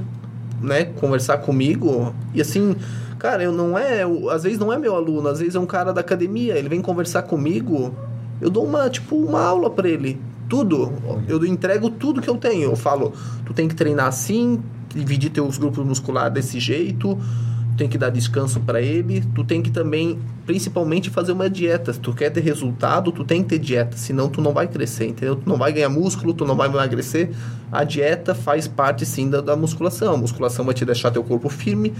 né, 0.63 0.85
conversar 0.85 1.39
comigo 1.39 2.15
e 2.33 2.41
assim, 2.41 2.77
cara, 3.19 3.43
eu 3.43 3.53
não 3.53 3.77
é, 3.77 4.05
eu, 4.05 4.31
às 4.31 4.45
vezes 4.45 4.59
não 4.59 4.73
é 4.73 4.79
meu 4.79 4.95
aluno, 4.95 5.29
às 5.29 5.41
vezes 5.41 5.55
é 5.55 5.61
um 5.61 5.67
cara 5.67 5.93
da 5.93 6.01
academia, 6.01 6.57
ele 6.57 6.69
vem 6.69 6.81
conversar 6.81 7.23
comigo, 7.23 7.95
eu 8.41 8.49
dou 8.49 8.65
uma, 8.65 8.89
tipo, 8.89 9.17
uma 9.17 9.41
aula 9.41 9.69
para 9.71 9.89
ele 9.89 10.19
tudo. 10.53 10.93
Eu 11.27 11.43
entrego 11.47 11.89
tudo 11.89 12.21
que 12.21 12.29
eu 12.29 12.37
tenho. 12.37 12.65
Eu 12.65 12.77
falo, 12.77 13.15
tu 13.47 13.55
tem 13.55 13.67
que 13.67 13.75
treinar 13.75 14.07
assim, 14.07 14.63
dividir 14.95 15.31
teus 15.31 15.57
grupos 15.57 15.83
musculares 15.83 16.35
desse 16.35 16.61
jeito, 16.61 17.19
tem 17.77 17.89
que 17.89 17.97
dar 17.97 18.11
descanso 18.11 18.61
para 18.61 18.81
ele, 18.81 19.23
tu 19.35 19.45
tem 19.45 19.63
que 19.63 19.71
também, 19.71 20.19
principalmente, 20.47 21.11
fazer 21.11 21.33
uma 21.33 21.49
dieta. 21.49 21.93
Se 21.93 22.01
tu 22.01 22.13
quer 22.13 22.31
ter 22.31 22.41
resultado, 22.41 23.11
tu 23.11 23.25
tem 23.25 23.43
que 23.43 23.51
ter 23.51 23.59
dieta, 23.59 23.97
senão 23.97 24.29
tu 24.29 24.41
não 24.41 24.53
vai 24.53 24.69
crescer, 24.69 25.07
entendeu? 25.07 25.37
Tu 25.37 25.49
não 25.49 25.57
vai 25.57 25.73
ganhar 25.73 25.89
músculo, 25.89 26.35
tu 26.35 26.45
não 26.45 26.55
vai 26.55 26.69
emagrecer. 26.69 27.31
A 27.71 27.85
dieta 27.85 28.35
faz 28.35 28.69
parte, 28.69 29.07
sim, 29.07 29.31
da, 29.31 29.41
da 29.41 29.57
musculação. 29.57 30.15
A 30.15 30.17
musculação 30.17 30.65
vai 30.65 30.75
te 30.75 30.85
deixar 30.85 31.11
teu 31.11 31.25
corpo 31.25 31.49
firme, 31.49 31.95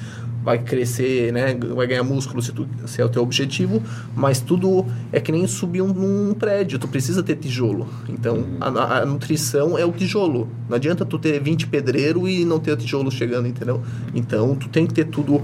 vai 0.45 0.59
crescer, 0.59 1.33
né? 1.33 1.55
Vai 1.75 1.87
ganhar 1.87 2.03
músculo 2.03 2.43
se, 2.43 2.53
tu, 2.53 2.69
se 2.87 3.01
é 3.01 3.05
o 3.05 3.09
teu 3.09 3.23
objetivo, 3.23 3.83
mas 4.15 4.41
tudo 4.41 4.85
é 5.11 5.21
que 5.21 5.33
nem 5.33 5.47
subir 5.47 5.81
um, 5.81 6.31
um 6.31 6.35
prédio, 6.35 6.79
tu 6.79 6.89
precisa 6.89 7.23
ter 7.23 7.37
tijolo. 7.37 7.89
Então, 8.09 8.45
a, 8.61 8.99
a, 8.99 9.07
nutrição 9.07 9.79
é 9.79 9.85
o 9.85 9.93
tijolo. 9.93 10.49
Não 10.69 10.77
adianta 10.77 11.05
tu 11.05 11.19
ter 11.19 11.41
20 11.41 11.69
pedreiro 11.69 12.29
e 12.29 12.45
não 12.45 12.59
ter 12.59 12.77
tijolo 12.77 13.11
chegando, 13.11 13.49
entendeu? 13.49 13.81
Então, 14.15 14.55
tu 14.55 14.69
tem 14.69 14.87
que 14.87 14.93
ter 14.93 15.07
tudo 15.07 15.41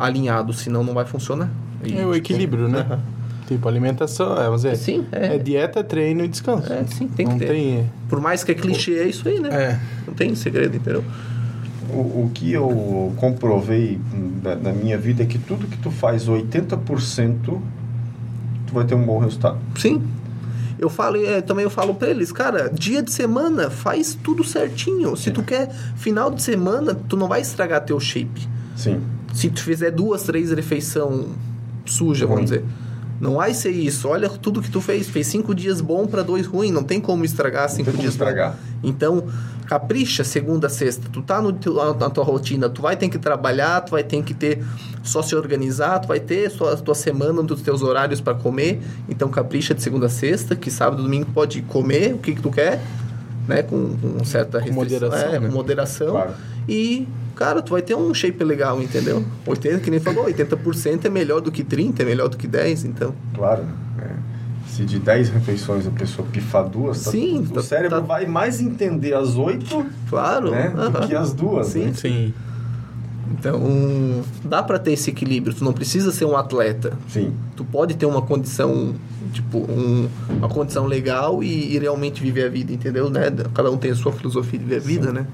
alinhado, 0.00 0.52
senão 0.52 0.82
não 0.82 0.94
vai 0.94 1.04
funcionar. 1.04 1.50
E, 1.84 1.96
é 1.96 2.04
o 2.04 2.14
equilíbrio, 2.14 2.68
né? 2.68 2.86
Uhum. 2.90 2.98
Tipo, 3.46 3.68
alimentação, 3.68 4.34
é, 4.34 4.44
vamos 4.44 4.62
dizer, 4.62 4.76
sim, 4.76 5.04
é. 5.10 5.34
é 5.34 5.38
dieta, 5.38 5.82
treino 5.82 6.24
e 6.24 6.28
descanso. 6.28 6.72
É, 6.72 6.84
sim, 6.84 7.08
tem 7.08 7.26
não 7.26 7.32
que 7.32 7.46
ter. 7.46 7.52
Tem... 7.52 7.90
Por 8.08 8.20
mais 8.20 8.44
que 8.44 8.52
é 8.52 8.54
clichê, 8.54 8.92
é 8.92 9.08
isso 9.08 9.28
aí, 9.28 9.40
né? 9.40 9.48
É. 9.50 9.80
Não 10.06 10.14
tem 10.14 10.34
segredo, 10.34 10.76
entendeu? 10.76 11.04
O, 11.92 11.98
o 11.98 12.30
que 12.32 12.52
eu 12.52 13.12
comprovei 13.16 13.98
da, 14.40 14.54
na 14.54 14.72
minha 14.72 14.96
vida 14.96 15.24
é 15.24 15.26
que 15.26 15.38
tudo 15.38 15.66
que 15.66 15.76
tu 15.78 15.90
faz 15.90 16.28
80%, 16.28 17.36
tu 17.44 17.60
vai 18.72 18.84
ter 18.84 18.94
um 18.94 19.04
bom 19.04 19.18
resultado. 19.18 19.58
Sim. 19.76 20.00
Eu 20.78 20.88
falo, 20.88 21.16
é, 21.16 21.42
também 21.42 21.64
eu 21.64 21.70
falo 21.70 21.94
para 21.94 22.08
eles, 22.08 22.32
cara, 22.32 22.70
dia 22.70 23.02
de 23.02 23.12
semana 23.12 23.68
faz 23.68 24.14
tudo 24.14 24.42
certinho. 24.44 25.14
Se 25.16 25.30
tu 25.30 25.42
quer 25.42 25.70
final 25.96 26.30
de 26.30 26.40
semana, 26.40 26.94
tu 26.94 27.16
não 27.16 27.28
vai 27.28 27.40
estragar 27.40 27.84
teu 27.84 27.98
shape. 28.00 28.48
Sim. 28.76 29.00
Se 29.32 29.48
tu 29.50 29.62
fizer 29.62 29.90
duas, 29.90 30.22
três 30.22 30.50
refeição 30.50 31.26
suja, 31.84 32.26
vamos 32.26 32.44
dizer. 32.44 32.64
Não 33.20 33.34
vai 33.34 33.52
ser 33.52 33.70
isso. 33.70 34.08
Olha 34.08 34.30
tudo 34.30 34.62
que 34.62 34.70
tu 34.70 34.80
fez. 34.80 35.08
Fez 35.08 35.26
cinco 35.26 35.54
dias 35.54 35.82
bom 35.82 36.06
para 36.06 36.22
dois 36.22 36.46
ruim. 36.46 36.72
Não 36.72 36.82
tem 36.82 36.98
como 37.00 37.22
estragar 37.22 37.68
cinco 37.68 37.92
dias 37.92 38.14
estragar. 38.14 38.52
Bom. 38.52 38.88
Então, 38.88 39.24
capricha 39.66 40.24
segunda 40.24 40.68
a 40.68 40.70
sexta. 40.70 41.06
Tu 41.12 41.20
tá 41.20 41.42
no 41.42 41.52
teu, 41.52 41.74
na 41.74 42.08
tua 42.08 42.24
rotina, 42.24 42.70
tu 42.70 42.80
vai 42.80 42.96
ter 42.96 43.10
que 43.10 43.18
trabalhar, 43.18 43.82
tu 43.82 43.90
vai 43.90 44.02
ter 44.02 44.22
que 44.22 44.32
ter 44.32 44.64
só 45.02 45.20
se 45.20 45.36
organizar, 45.36 45.98
tu 45.98 46.08
vai 46.08 46.18
ter 46.18 46.50
sua 46.50 46.76
tua 46.78 46.94
semana 46.94 47.42
dos 47.42 47.60
teus 47.60 47.82
horários 47.82 48.22
para 48.22 48.34
comer. 48.34 48.80
Então, 49.06 49.28
capricha 49.28 49.74
de 49.74 49.82
segunda 49.82 50.06
a 50.06 50.10
sexta, 50.10 50.56
que 50.56 50.70
sábado, 50.70 51.02
domingo 51.02 51.26
pode 51.34 51.60
comer 51.62 52.14
o 52.14 52.18
que 52.18 52.34
que 52.34 52.40
tu 52.40 52.50
quer, 52.50 52.80
né, 53.46 53.62
com, 53.62 53.96
com 53.96 54.24
certa 54.24 54.58
restrição, 54.58 54.82
moderação, 54.82 55.28
é, 55.28 55.38
né? 55.38 55.46
com 55.46 55.54
moderação. 55.54 56.10
Claro. 56.10 56.32
E 56.66 57.06
cara, 57.40 57.62
tu 57.62 57.70
vai 57.70 57.80
ter 57.80 57.94
um 57.94 58.12
shape 58.12 58.44
legal, 58.44 58.82
entendeu? 58.82 59.24
80, 59.46 59.80
que 59.80 59.90
nem 59.90 59.98
falou, 59.98 60.26
80% 60.26 61.06
é 61.06 61.08
melhor 61.08 61.40
do 61.40 61.50
que 61.50 61.64
30, 61.64 62.02
é 62.02 62.04
melhor 62.04 62.28
do 62.28 62.36
que 62.36 62.46
10, 62.46 62.84
então. 62.84 63.14
Claro. 63.34 63.64
É. 63.98 64.10
Se 64.68 64.84
de 64.84 64.98
10 64.98 65.30
refeições 65.30 65.86
a 65.86 65.90
pessoa 65.90 66.28
pifar 66.30 66.68
duas, 66.68 67.02
tá 67.02 67.10
Sim, 67.10 67.38
o 67.50 67.54
tá, 67.54 67.62
cérebro 67.62 67.98
tá... 67.98 68.06
vai 68.06 68.26
mais 68.26 68.60
entender 68.60 69.14
as 69.14 69.36
8 69.36 69.86
claro, 70.10 70.50
né, 70.50 70.68
uh 70.68 70.80
-huh. 70.80 71.00
do 71.00 71.08
que 71.08 71.14
as 71.14 71.32
duas. 71.32 71.68
Sim, 71.68 71.86
né? 71.86 71.92
sim. 71.94 72.34
Então, 73.30 74.22
dá 74.44 74.62
para 74.62 74.78
ter 74.78 74.92
esse 74.92 75.08
equilíbrio. 75.08 75.54
Tu 75.54 75.64
não 75.64 75.72
precisa 75.72 76.12
ser 76.12 76.26
um 76.26 76.36
atleta. 76.36 76.98
Sim. 77.08 77.32
Tu 77.56 77.64
pode 77.64 77.94
ter 77.94 78.04
uma 78.04 78.20
condição, 78.20 78.94
tipo, 79.32 79.58
um, 79.58 80.08
uma 80.28 80.48
condição 80.48 80.84
legal 80.84 81.42
e, 81.42 81.74
e, 81.74 81.78
realmente 81.78 82.20
viver 82.20 82.44
a 82.44 82.48
vida, 82.48 82.72
entendeu? 82.72 83.08
Né? 83.08 83.22
Cada 83.54 83.70
um 83.70 83.78
tem 83.78 83.92
a 83.92 83.94
sua 83.94 84.12
filosofia 84.12 84.58
de 84.58 84.64
viver 84.64 84.76
a 84.76 84.84
vida, 84.84 85.06
Sim. 85.06 85.12
né? 85.12 85.26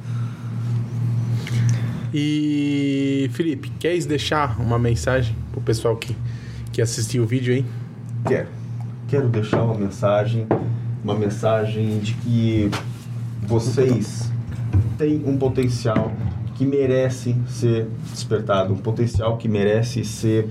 E 2.13 3.29
Felipe, 3.33 3.71
queres 3.79 4.07
deixar 4.07 4.61
uma 4.61 4.79
mensagem 4.79 5.35
pro 5.53 5.61
pessoal 5.61 5.97
que, 5.97 6.17
que 6.73 6.81
assistiu 6.81 7.25
o 7.25 7.27
vídeo 7.27 7.55
aí? 7.55 7.65
Quero. 8.27 8.49
Quero 9.09 9.29
deixar 9.29 9.63
uma 9.63 9.75
mensagem, 9.75 10.47
uma 11.03 11.15
mensagem 11.15 11.99
de 12.01 12.15
que 12.15 12.71
vocês 13.43 14.31
têm 14.99 15.23
um 15.25 15.37
potencial 15.37 16.13
que 16.57 16.65
merece 16.65 17.37
ser 17.49 17.87
despertado, 18.11 18.73
um 18.73 18.79
potencial 18.79 19.37
que 19.37 19.49
merece 19.49 20.05
ser 20.05 20.49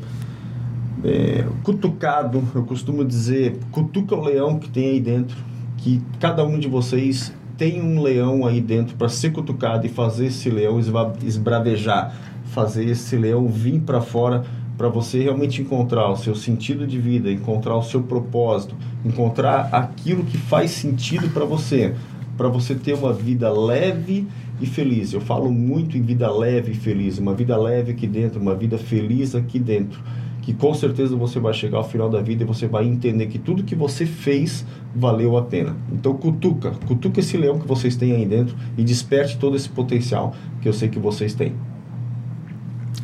é, 1.03 1.45
cutucado. 1.63 2.43
Eu 2.53 2.63
costumo 2.63 3.03
dizer, 3.03 3.57
cutuca 3.71 4.15
o 4.15 4.23
leão 4.23 4.59
que 4.59 4.69
tem 4.69 4.91
aí 4.91 4.99
dentro, 4.99 5.35
que 5.77 6.01
cada 6.19 6.45
um 6.45 6.59
de 6.59 6.67
vocês 6.67 7.33
tem 7.57 7.81
um 7.81 8.01
leão 8.01 8.45
aí 8.45 8.61
dentro 8.61 8.95
para 8.95 9.09
ser 9.09 9.31
cutucado 9.31 9.85
e 9.85 9.89
fazer 9.89 10.27
esse 10.27 10.49
leão 10.49 10.79
esbravejar, 11.23 12.15
fazer 12.45 12.85
esse 12.85 13.15
leão 13.15 13.47
vir 13.47 13.79
para 13.81 14.01
fora 14.01 14.43
para 14.77 14.89
você 14.89 15.21
realmente 15.21 15.61
encontrar 15.61 16.09
o 16.09 16.17
seu 16.17 16.35
sentido 16.35 16.85
de 16.85 16.99
vida, 16.99 17.31
encontrar 17.31 17.77
o 17.77 17.83
seu 17.83 18.03
propósito, 18.03 18.75
encontrar 19.05 19.69
aquilo 19.71 20.25
que 20.25 20.37
faz 20.37 20.71
sentido 20.71 21.29
para 21.29 21.45
você, 21.45 21.95
para 22.35 22.49
você 22.49 22.75
ter 22.75 22.93
uma 22.93 23.13
vida 23.13 23.49
leve, 23.49 24.27
e 24.59 24.65
feliz. 24.65 25.13
Eu 25.13 25.21
falo 25.21 25.51
muito 25.51 25.97
em 25.97 26.01
vida 26.01 26.31
leve 26.31 26.71
e 26.71 26.75
feliz, 26.75 27.17
uma 27.17 27.33
vida 27.33 27.57
leve 27.57 27.91
aqui 27.91 28.07
dentro, 28.07 28.39
uma 28.39 28.55
vida 28.55 28.77
feliz 28.77 29.35
aqui 29.35 29.59
dentro. 29.59 29.99
Que 30.45 30.53
com 30.53 30.73
certeza 30.73 31.15
você 31.15 31.39
vai 31.39 31.53
chegar 31.53 31.79
ao 31.79 31.83
final 31.89 32.07
da 32.09 32.21
vida 32.21 32.43
e 32.43 32.45
você 32.45 32.67
vai 32.67 32.85
entender 32.85 33.25
que 33.25 33.39
tudo 33.39 33.63
que 33.63 33.73
você 33.75 34.05
fez 34.05 34.63
valeu 34.95 35.35
a 35.37 35.41
pena. 35.43 35.75
Então 35.91 36.13
cutuca, 36.13 36.71
cutuca 36.87 37.19
esse 37.19 37.35
leão 37.35 37.59
que 37.59 37.67
vocês 37.67 37.95
têm 37.95 38.13
aí 38.15 38.25
dentro 38.25 38.55
e 38.77 38.83
desperte 38.83 39.37
todo 39.37 39.55
esse 39.57 39.67
potencial 39.67 40.35
que 40.61 40.69
eu 40.69 40.73
sei 40.73 40.87
que 40.87 40.99
vocês 40.99 41.33
têm. 41.33 41.53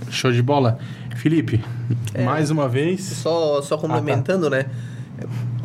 Show 0.10 0.32
de 0.32 0.42
bola. 0.44 0.78
Felipe, 1.16 1.62
É. 2.14 2.24
mais 2.24 2.52
uma 2.52 2.68
vez. 2.70 3.02
Só, 3.02 3.62
só 3.62 3.78
complementando, 3.78 4.50
né? 4.50 4.66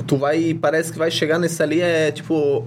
Tu 0.07 0.17
vai, 0.17 0.55
parece 0.55 0.93
que 0.93 0.99
vai 0.99 1.11
chegar 1.11 1.39
nesse 1.39 1.63
ali, 1.63 1.81
é 1.81 2.11
tipo, 2.13 2.65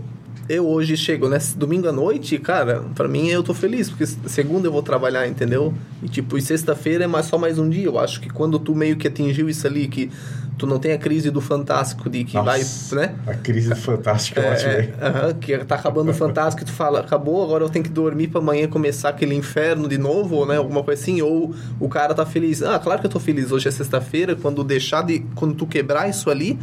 eu 0.50 0.68
hoje 0.68 0.98
chego, 0.98 1.30
né? 1.30 1.38
Domingo 1.56 1.88
à 1.88 1.92
noite, 1.92 2.38
cara, 2.40 2.84
pra 2.96 3.08
mim 3.08 3.28
eu 3.30 3.44
tô 3.44 3.54
feliz, 3.54 3.88
porque 3.90 4.08
segunda 4.08 4.68
eu 4.68 4.72
vou 4.72 4.82
trabalhar, 4.82 5.28
entendeu? 5.28 5.74
E 6.02 6.10
tipo, 6.10 6.38
e 6.38 6.42
sexta-feira 6.42 7.04
é 7.04 7.08
mais, 7.08 7.28
só 7.28 7.38
mais 7.38 7.60
um 7.60 7.70
dia. 7.70 7.86
Eu 7.86 8.00
acho 8.00 8.20
que 8.20 8.30
quando 8.30 8.58
tu 8.58 8.74
meio 8.74 8.98
que 8.98 9.08
atingiu 9.08 9.48
isso 9.48 9.68
ali, 9.68 9.88
que 9.88 10.10
tu 10.58 10.66
não 10.66 10.80
tem 10.80 10.92
a 10.92 10.98
crise 10.98 11.30
do 11.30 11.40
fantástico 11.40 12.10
de 12.10 12.24
que 12.24 12.34
vai, 12.42 12.62
né? 12.92 13.16
A 13.28 13.36
crise 13.36 13.74
fantástica 13.76 14.42
É, 14.42 14.52
ótima, 14.52 14.74
hein? 14.74 14.90
é, 15.00 15.08
aham, 15.08 15.34
que 15.36 15.58
tá 15.60 15.76
acabando 15.76 16.10
o 16.12 16.14
Fantástico 16.14 16.64
e 16.64 16.66
tu 16.66 16.72
fala, 16.74 17.00
acabou, 17.00 17.44
agora 17.44 17.64
eu 17.64 17.70
tenho 17.70 17.86
que 17.86 17.92
dormir 17.92 18.28
pra 18.28 18.42
amanhã 18.42 18.68
começar 18.68 19.10
aquele 19.10 19.36
inferno 19.36 19.88
de 19.88 19.98
novo, 19.98 20.36
ou, 20.36 20.46
né? 20.48 20.58
Alguma 20.58 20.84
coisa 20.84 21.02
assim, 21.02 21.22
ou 21.22 21.54
o 21.80 21.88
cara 21.88 22.14
tá 22.16 22.26
feliz. 22.26 22.62
Ah, 22.64 22.78
claro 22.80 23.00
que 23.00 23.06
eu 23.06 23.12
tô 23.12 23.20
feliz, 23.20 23.52
hoje 23.52 23.68
é 23.68 23.72
sexta-feira, 23.72 24.36
quando 24.36 24.64
deixar 24.64 25.04
de. 25.04 25.20
Quando 25.36 25.54
tu 25.54 25.68
quebrar 25.68 26.10
isso 26.10 26.30
ali. 26.30 26.58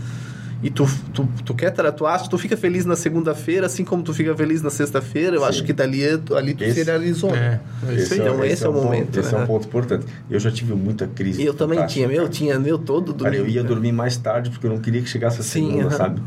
E 0.62 0.70
tu, 0.70 0.88
tu, 1.12 1.28
tu 1.44 1.54
quer 1.54 1.70
tra- 1.70 1.92
tu 1.92 2.38
fica 2.38 2.56
feliz 2.56 2.86
na 2.86 2.96
segunda-feira, 2.96 3.66
assim 3.66 3.84
como 3.84 4.02
tu 4.02 4.14
fica 4.14 4.34
feliz 4.34 4.62
na 4.62 4.70
sexta-feira, 4.70 5.36
eu 5.36 5.42
Sim. 5.42 5.48
acho 5.48 5.64
que 5.64 5.72
dali, 5.72 6.02
é- 6.02 6.18
ali 6.34 6.54
tu 6.54 6.64
Esse- 6.64 6.80
se 6.80 6.82
realizou. 6.84 7.30
né? 7.30 7.60
É, 7.86 7.92
é. 7.92 8.04
Então, 8.14 8.42
esse 8.44 8.64
é 8.64 8.68
o 8.68 8.72
momento, 8.72 9.06
Ponto, 9.06 9.20
esse 9.20 9.34
é 9.34 9.38
né? 9.38 9.44
um 9.44 9.46
ponto 9.46 9.66
importante. 9.68 10.06
Eu 10.30 10.40
já 10.40 10.50
tive 10.50 10.72
muita 10.74 11.06
crise. 11.06 11.42
Eu 11.44 11.52
também 11.52 11.84
tinha, 11.86 12.08
meu, 12.08 12.16
cara. 12.18 12.28
tinha, 12.30 12.58
meu, 12.58 12.78
todo 12.78 13.12
domingo. 13.12 13.24
Cara, 13.24 13.36
eu 13.36 13.46
ia 13.46 13.62
né? 13.62 13.68
dormir 13.68 13.92
mais 13.92 14.16
tarde 14.16 14.48
porque 14.50 14.66
eu 14.66 14.70
não 14.70 14.78
queria 14.78 15.02
que 15.02 15.08
chegasse 15.08 15.40
a 15.40 15.44
Sim, 15.44 15.66
segunda, 15.68 15.88
aham. 15.88 15.96
sabe? 15.96 16.22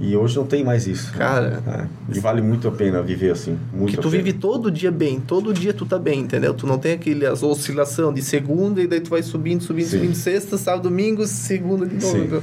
E 0.00 0.14
hoje 0.16 0.36
não 0.36 0.44
tem 0.46 0.62
mais 0.64 0.86
isso. 0.86 1.12
Cara. 1.12 1.62
É, 1.66 2.14
E 2.14 2.20
vale 2.20 2.40
muito 2.42 2.68
a 2.68 2.70
pena 2.72 3.02
viver 3.02 3.30
assim. 3.30 3.58
Muito 3.72 3.92
que 3.96 4.00
tu 4.02 4.08
vive 4.10 4.32
todo 4.32 4.70
dia 4.70 4.90
bem, 4.90 5.20
todo 5.20 5.54
dia 5.54 5.72
tu 5.72 5.86
tá 5.86 5.98
bem, 5.98 6.20
entendeu? 6.20 6.52
Tu 6.52 6.66
não 6.66 6.78
tem 6.78 6.92
aquele 6.92 7.24
as 7.26 7.42
oscilação 7.42 8.12
de 8.12 8.20
segunda 8.22 8.82
e 8.82 8.86
daí 8.86 9.00
tu 9.00 9.08
vai 9.10 9.22
subindo, 9.22 9.62
subindo, 9.62 9.86
Sim. 9.86 9.96
subindo, 9.98 10.14
sexta, 10.14 10.58
sábado, 10.58 10.82
domingo, 10.84 11.26
segunda 11.26 11.86
de 11.86 11.94
novo. 11.94 12.40
Sim. 12.40 12.42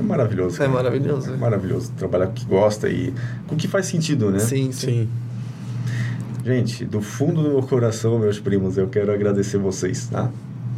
É 0.00 0.02
maravilhoso. 0.02 0.56
É 0.56 0.58
cara. 0.58 0.70
maravilhoso. 0.70 1.32
É 1.32 1.36
maravilhoso. 1.36 1.92
Trabalhar 1.92 2.26
com 2.26 2.32
o 2.32 2.34
que 2.34 2.44
gosta 2.46 2.88
e 2.88 3.12
com 3.46 3.54
o 3.54 3.58
que 3.58 3.68
faz 3.68 3.86
sentido, 3.86 4.30
né? 4.30 4.38
Sim, 4.38 4.72
sim. 4.72 4.86
Sim. 4.86 5.08
Gente, 6.44 6.86
do 6.86 7.02
fundo 7.02 7.42
do 7.42 7.50
meu 7.50 7.62
coração, 7.62 8.18
meus 8.18 8.40
primos, 8.40 8.78
eu 8.78 8.88
quero 8.88 9.12
agradecer 9.12 9.58
vocês, 9.58 10.06
tá? 10.06 10.30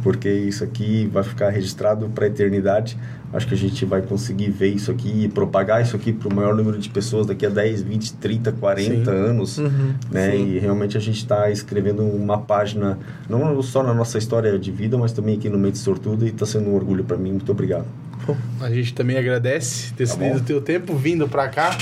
Porque 0.03 0.29
isso 0.29 0.61
aqui 0.61 1.09
vai 1.11 1.23
ficar 1.23 1.49
registrado 1.49 2.09
para 2.09 2.25
a 2.25 2.27
eternidade. 2.27 2.97
Acho 3.31 3.47
que 3.47 3.53
a 3.53 3.57
gente 3.57 3.85
vai 3.85 4.01
conseguir 4.01 4.51
ver 4.51 4.67
isso 4.67 4.91
aqui 4.91 5.23
e 5.23 5.29
propagar 5.29 5.81
isso 5.81 5.95
aqui 5.95 6.11
para 6.11 6.27
o 6.27 6.35
maior 6.35 6.53
número 6.53 6.77
de 6.77 6.89
pessoas 6.89 7.25
daqui 7.25 7.45
a 7.45 7.49
10, 7.49 7.81
20, 7.81 8.13
30, 8.15 8.51
40 8.51 9.05
Sim. 9.05 9.09
anos. 9.09 9.57
Uhum, 9.57 9.93
né? 10.11 10.31
sim. 10.31 10.49
E 10.49 10.59
realmente 10.59 10.97
a 10.97 10.99
gente 10.99 11.19
está 11.19 11.49
escrevendo 11.49 12.03
uma 12.03 12.37
página, 12.37 12.99
não 13.29 13.61
só 13.63 13.81
na 13.81 13.93
nossa 13.93 14.17
história 14.17 14.59
de 14.59 14.71
vida, 14.71 14.97
mas 14.97 15.13
também 15.13 15.37
aqui 15.37 15.47
no 15.47 15.57
Mente 15.57 15.77
Sortudo 15.77 16.25
e 16.25 16.29
está 16.29 16.45
sendo 16.45 16.69
um 16.69 16.75
orgulho 16.75 17.05
para 17.05 17.15
mim. 17.15 17.31
Muito 17.31 17.51
obrigado. 17.51 17.85
Pô, 18.25 18.35
A 18.61 18.69
gente 18.69 18.93
também 18.93 19.17
agradece 19.17 19.93
ter 19.93 20.07
Tá 20.07 20.13
cedido 20.13 20.35
bom. 20.35 20.39
o 20.39 20.41
teu 20.41 20.61
tempo 20.61 20.95
vindo 20.95 21.27
pra 21.27 21.47
cá. 21.49 21.77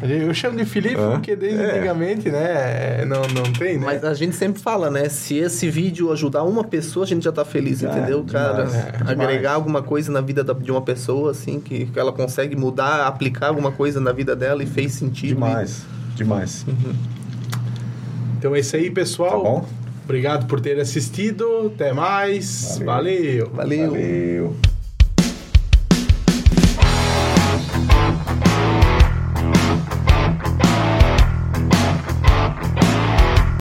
Eu 0.00 0.32
chamo 0.32 0.56
de 0.56 0.64
Felipe 0.64 0.94
Hã? 0.94 1.10
porque 1.10 1.34
desde 1.34 1.60
É. 1.60 1.70
antigamente, 1.72 2.30
né? 2.30 3.04
Não, 3.04 3.22
não 3.22 3.52
tem, 3.52 3.78
né? 3.78 3.84
Mas 3.84 4.04
a 4.04 4.14
gente 4.14 4.36
sempre 4.36 4.62
fala, 4.62 4.88
né? 4.88 5.08
Se 5.08 5.36
esse 5.36 5.68
vídeo 5.68 6.12
ajudar 6.12 6.44
uma 6.44 6.62
pessoa, 6.62 7.04
a 7.04 7.08
gente 7.08 7.24
já 7.24 7.32
tá 7.32 7.44
feliz, 7.44 7.82
É, 7.82 7.88
entendeu, 7.90 8.22
cara? 8.30 8.64
demais, 8.66 8.74
é, 8.76 8.88
Agregar 9.00 9.26
demais. 9.26 9.46
alguma 9.46 9.82
coisa 9.82 10.12
na 10.12 10.20
vida 10.20 10.44
da- 10.44 10.52
de 10.52 10.70
uma 10.70 10.82
pessoa, 10.82 11.32
assim, 11.32 11.58
que, 11.58 11.88
ela 11.96 12.12
consegue 12.12 12.54
mudar, 12.54 13.08
aplicar 13.08 13.48
alguma 13.48 13.72
coisa 13.72 13.98
na 14.00 14.12
vida 14.12 14.36
dela 14.36 14.62
e 14.62 14.66
fez 14.66 14.92
sentido. 14.92 15.30
Demais, 15.34 15.82
demais. 16.14 16.64
Então 18.38 18.54
é 18.54 18.60
isso 18.60 18.76
aí, 18.76 18.88
pessoal. 18.92 19.30
Tá 19.32 19.36
bom? 19.50 19.68
Obrigado 20.04 20.46
por 20.46 20.60
ter 20.60 20.78
assistido. 20.78 21.72
Até 21.74 21.92
mais. 21.92 22.80
Valeu. 22.84 23.50
Valeu. 23.50 23.50
Valeu. 23.52 23.90
Valeu. 23.90 24.56